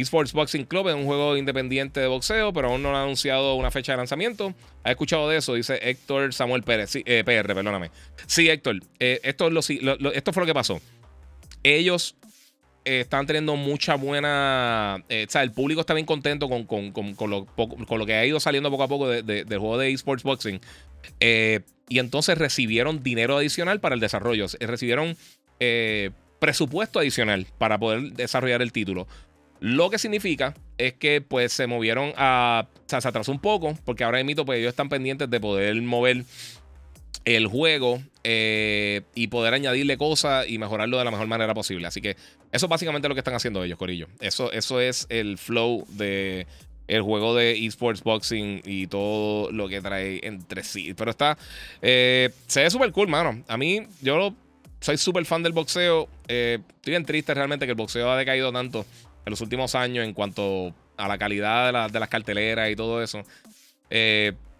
[0.00, 3.70] Esports Boxing Club es un juego independiente de boxeo, pero aún no ha anunciado una
[3.70, 4.54] fecha de lanzamiento.
[4.84, 5.54] ¿Has escuchado de eso?
[5.54, 6.90] Dice Héctor Samuel Pérez.
[6.90, 7.90] Sí, eh, PR, perdóname.
[8.26, 8.80] Sí, Héctor.
[9.00, 10.80] Eh, esto, lo, esto fue lo que pasó.
[11.66, 12.14] Ellos
[12.84, 15.02] eh, están teniendo mucha buena.
[15.08, 16.64] Eh, o sea, el público está bien contento con,
[17.28, 20.60] lo, que ha ido saliendo poco a poco del juego de esports boxing.
[21.18, 24.46] Eh, y entonces recibieron dinero adicional para el desarrollo.
[24.60, 25.16] Recibieron
[26.38, 29.08] presupuesto adicional para poder desarrollar el título.
[29.58, 32.68] Lo que significa es que pues se movieron a.
[32.68, 35.74] O sea, se atrasó un poco, porque ahora mito, pues ellos están pendientes de poder
[35.82, 36.22] mover
[37.26, 41.86] el juego eh, y poder añadirle cosas y mejorarlo de la mejor manera posible.
[41.86, 42.16] Así que
[42.52, 44.06] eso es básicamente lo que están haciendo ellos, Corillo.
[44.20, 46.46] Eso, eso es el flow de
[46.86, 50.94] el juego de esports boxing y todo lo que trae entre sí.
[50.94, 51.36] Pero está,
[51.82, 53.42] eh, se ve súper cool, mano.
[53.48, 54.32] A mí, yo
[54.80, 56.08] soy súper fan del boxeo.
[56.28, 58.86] Eh, estoy bien triste realmente que el boxeo ha decaído tanto
[59.24, 63.02] en los últimos años en cuanto a la calidad de, de las carteleras y todo
[63.02, 63.24] eso.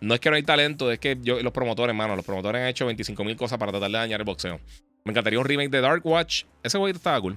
[0.06, 2.68] No es que no hay talento, es que yo, los promotores, mano, los promotores han
[2.68, 4.60] hecho 25.000 cosas para tratar de dañar el boxeo.
[5.04, 6.44] Me encantaría un remake de Dark Watch.
[6.62, 7.36] Ese jueguito estaba cool.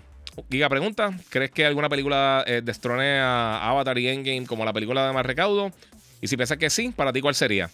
[0.52, 5.08] Giga pregunta: ¿Crees que alguna película eh, destrone a Avatar y Endgame como la película
[5.08, 5.72] de más recaudo?
[6.22, 7.70] Y si piensas que sí, para ti, ¿cuál sería?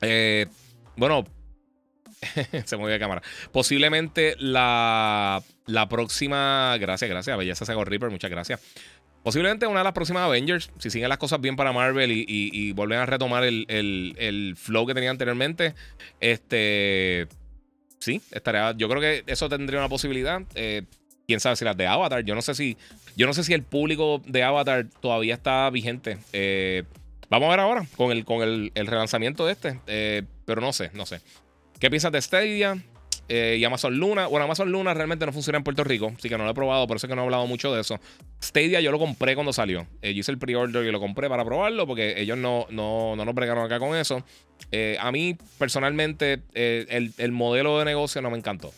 [0.00, 0.46] Eh,
[0.96, 1.24] bueno,
[2.64, 3.22] se movió de cámara.
[3.50, 6.76] Posiblemente la, la próxima.
[6.78, 7.36] Gracias, gracias.
[7.36, 8.60] Belleza Sego Reaper, muchas gracias.
[9.22, 12.98] Posiblemente una de las próximas Avengers, si siguen las cosas bien para Marvel y, vuelven
[12.98, 15.74] a retomar el, flow que tenían anteriormente,
[16.20, 17.26] este,
[17.98, 20.42] sí, estaría, yo creo que eso tendría una posibilidad.
[20.54, 20.84] Eh,
[21.26, 22.76] quién sabe si las de Avatar, yo no sé si,
[23.16, 26.18] yo no sé si el público de Avatar todavía está vigente.
[26.32, 26.84] Eh,
[27.28, 30.90] vamos a ver ahora con el, con el, relanzamiento de este, eh, pero no sé,
[30.94, 31.20] no sé.
[31.78, 32.82] ¿Qué piensas de Stadia?
[33.28, 34.26] Eh, y Amazon Luna.
[34.26, 36.86] Bueno, Amazon Luna realmente no funciona en Puerto Rico, así que no lo he probado,
[36.86, 38.00] por eso es que no he hablado mucho de eso.
[38.42, 39.86] Stadia yo lo compré cuando salió.
[40.00, 43.24] Eh, yo hice el pre-order y lo compré para probarlo porque ellos no, no, no
[43.24, 44.24] nos bregaron acá con eso.
[44.72, 48.72] Eh, a mí, personalmente, el, modelo de negocio no me encantó.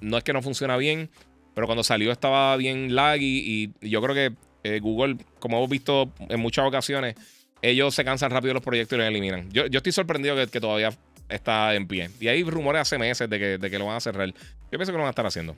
[0.00, 1.08] no es que no funciona bien,
[1.54, 6.38] pero cuando salió estaba bien laggy y, yo creo que Google, como hemos visto en
[6.38, 7.14] muchas ocasiones,
[7.62, 9.50] ellos se cansan rápido de los proyectos y los eliminan.
[9.50, 10.92] Yo, yo estoy sorprendido que todavía
[11.30, 12.10] está en pie.
[12.20, 14.28] Y hay rumores hace meses de que, de que lo van a cerrar.
[14.28, 15.56] Yo pienso que lo van a estar haciendo.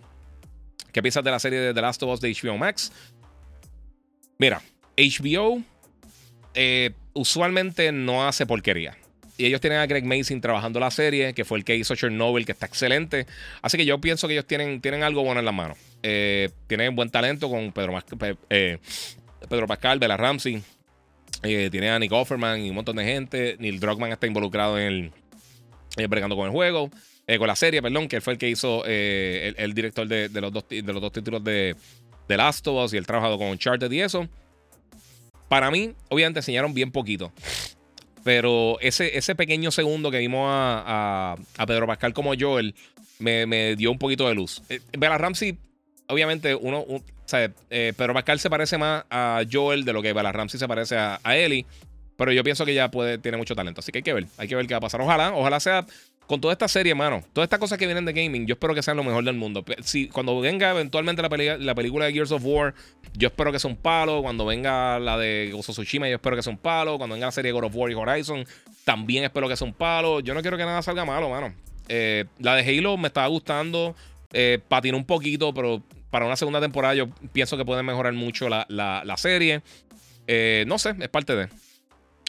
[0.92, 2.92] ¿Qué piensas de la serie de The Last of Us de HBO Max?
[4.38, 4.60] Mira,
[4.96, 5.62] HBO
[6.54, 8.96] eh, usualmente no hace porquería.
[9.38, 12.44] y ellos tienen a Greg Mason trabajando la serie, que fue el que hizo Chernobyl,
[12.44, 13.26] que está excelente.
[13.62, 15.74] Así que yo pienso que ellos tienen, tienen algo bueno en la mano.
[16.02, 17.98] Eh, tienen buen talento con Pedro,
[18.50, 18.78] eh,
[19.48, 20.62] Pedro Pascal, Bella Ramsey.
[21.40, 23.56] Tiene a Nick Offerman y un montón de gente.
[23.58, 25.12] Neil Druckmann está involucrado en el.
[25.96, 26.90] Eh, bregando con el juego.
[27.38, 30.82] con la serie, perdón, que fue el que hizo el, director de, los dos, de
[30.82, 31.76] los dos títulos de,
[32.28, 34.28] de Last of Us y el trabajado con Uncharted y eso.
[35.48, 37.32] Para mí, obviamente, enseñaron bien poquito.
[38.24, 42.74] Pero ese, ese pequeño segundo que vimos a, Pedro Pascal como Joel
[43.18, 44.62] me, dio un poquito de luz.
[44.68, 45.58] Eh, Bella Ramsey,
[46.08, 46.80] obviamente, uno.
[46.80, 50.58] o sea, eh, Pedro Pascal se parece más a Joel de lo que Bella Ramsey
[50.58, 51.66] se parece a, a Ellie.
[52.22, 53.80] Pero yo pienso que ya puede, tiene mucho talento.
[53.80, 54.26] Así que hay que ver.
[54.38, 55.00] Hay que ver qué va a pasar.
[55.00, 55.84] Ojalá, ojalá sea
[56.28, 58.82] con toda esta serie, mano, todas estas cosas que vienen de gaming, yo espero que
[58.84, 59.64] sean lo mejor del mundo.
[59.82, 62.74] Si, cuando venga eventualmente la, la película de Gears of War,
[63.14, 64.22] yo espero que sea un palo.
[64.22, 66.96] Cuando venga la de Tsushima, yo espero que sea un palo.
[66.96, 68.46] Cuando venga la serie de God of War y Horizon,
[68.84, 70.20] también espero que sea un palo.
[70.20, 71.52] Yo no quiero que nada salga malo, mano.
[71.88, 73.96] Eh, la de Halo me estaba gustando.
[74.32, 78.48] Eh, patinó un poquito, pero para una segunda temporada yo pienso que puede mejorar mucho
[78.48, 79.62] la, serie.
[80.28, 81.48] Eh, no sé, es parte de.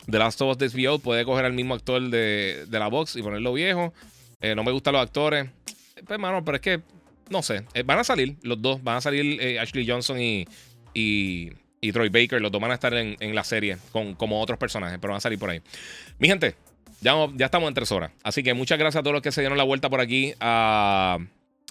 [0.09, 3.93] The Last of Us puede coger al mismo actor de, la box y ponerlo viejo.
[4.41, 5.49] Eh, no me gustan los actores.
[5.93, 6.81] Pues, hermano, pero es que,
[7.29, 7.63] no sé.
[7.73, 8.83] Eh, van a salir los dos.
[8.83, 10.45] Van a salir eh, Ashley Johnson y,
[10.93, 12.41] y, Troy Baker.
[12.41, 15.21] Los dos van a estar en, la serie con, como otros personajes, pero van a
[15.21, 15.61] salir por ahí.
[16.19, 16.55] Mi gente,
[17.01, 18.11] ya, ya estamos en tres horas.
[18.23, 21.19] Así que muchas gracias a todos los que se dieron la vuelta por aquí a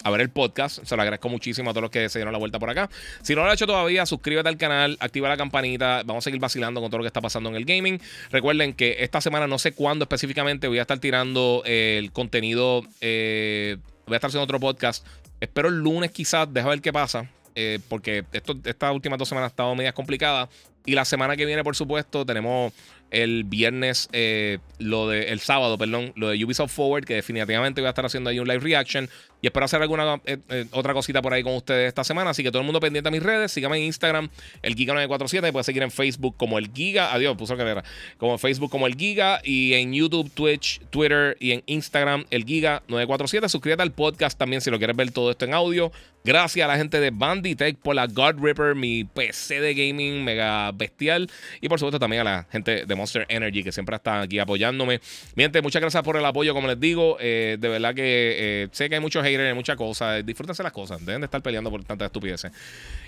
[0.03, 0.85] a ver el podcast.
[0.85, 2.91] Se lo agradezco muchísimo a todos los que se dieron la vuelta por acá.
[3.23, 6.03] Si no lo has hecho todavía, suscríbete al canal, activa la campanita.
[6.05, 8.01] Vamos a seguir vacilando con todo lo que está pasando en el gaming.
[8.31, 12.83] Recuerden que esta semana, no sé cuándo específicamente, voy a estar tirando el contenido.
[13.01, 15.07] Eh, voy a estar haciendo otro podcast.
[15.41, 17.29] Espero el lunes quizás, deja ver qué pasa.
[17.55, 20.49] Eh, porque estas últimas dos semanas han estado medias complicadas.
[20.85, 22.73] Y la semana que viene, por supuesto, tenemos
[23.12, 27.87] el viernes, eh, lo de el sábado, perdón, lo de Ubisoft Forward, que definitivamente voy
[27.87, 29.09] a estar haciendo ahí un live reaction.
[29.43, 32.31] Y espero hacer alguna eh, eh, otra cosita por ahí con ustedes esta semana.
[32.31, 33.51] Así que todo el mundo pendiente a mis redes.
[33.51, 34.29] Síganme en Instagram,
[34.62, 35.51] el Giga947.
[35.51, 37.12] Puedes seguir en Facebook como el Giga.
[37.12, 37.83] Adiós, puso que era.
[38.19, 39.41] Como Facebook como el Giga.
[39.43, 43.49] Y en YouTube, Twitch, Twitter y en Instagram, el Giga947.
[43.49, 45.91] Suscríbete al podcast también si lo quieres ver todo esto en audio.
[46.25, 50.71] Gracias a la gente de Banditech por la God Ripper, mi PC de gaming mega
[50.71, 51.29] bestial.
[51.61, 55.01] Y por supuesto también a la gente de Monster Energy que siempre está aquí apoyándome.
[55.35, 57.17] Miente, muchas gracias por el apoyo, como les digo.
[57.19, 60.25] Eh, de verdad que sé que hay muchos hay muchas cosas.
[60.25, 61.05] Disfrútense las cosas.
[61.05, 62.52] Deben de estar peleando por tantas estupideces.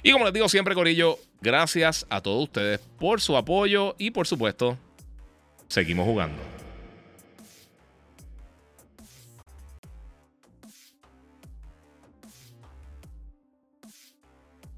[0.03, 4.27] Y como les digo siempre, Corillo, gracias a todos ustedes por su apoyo y por
[4.27, 4.79] supuesto,
[5.69, 6.54] seguimos jugando.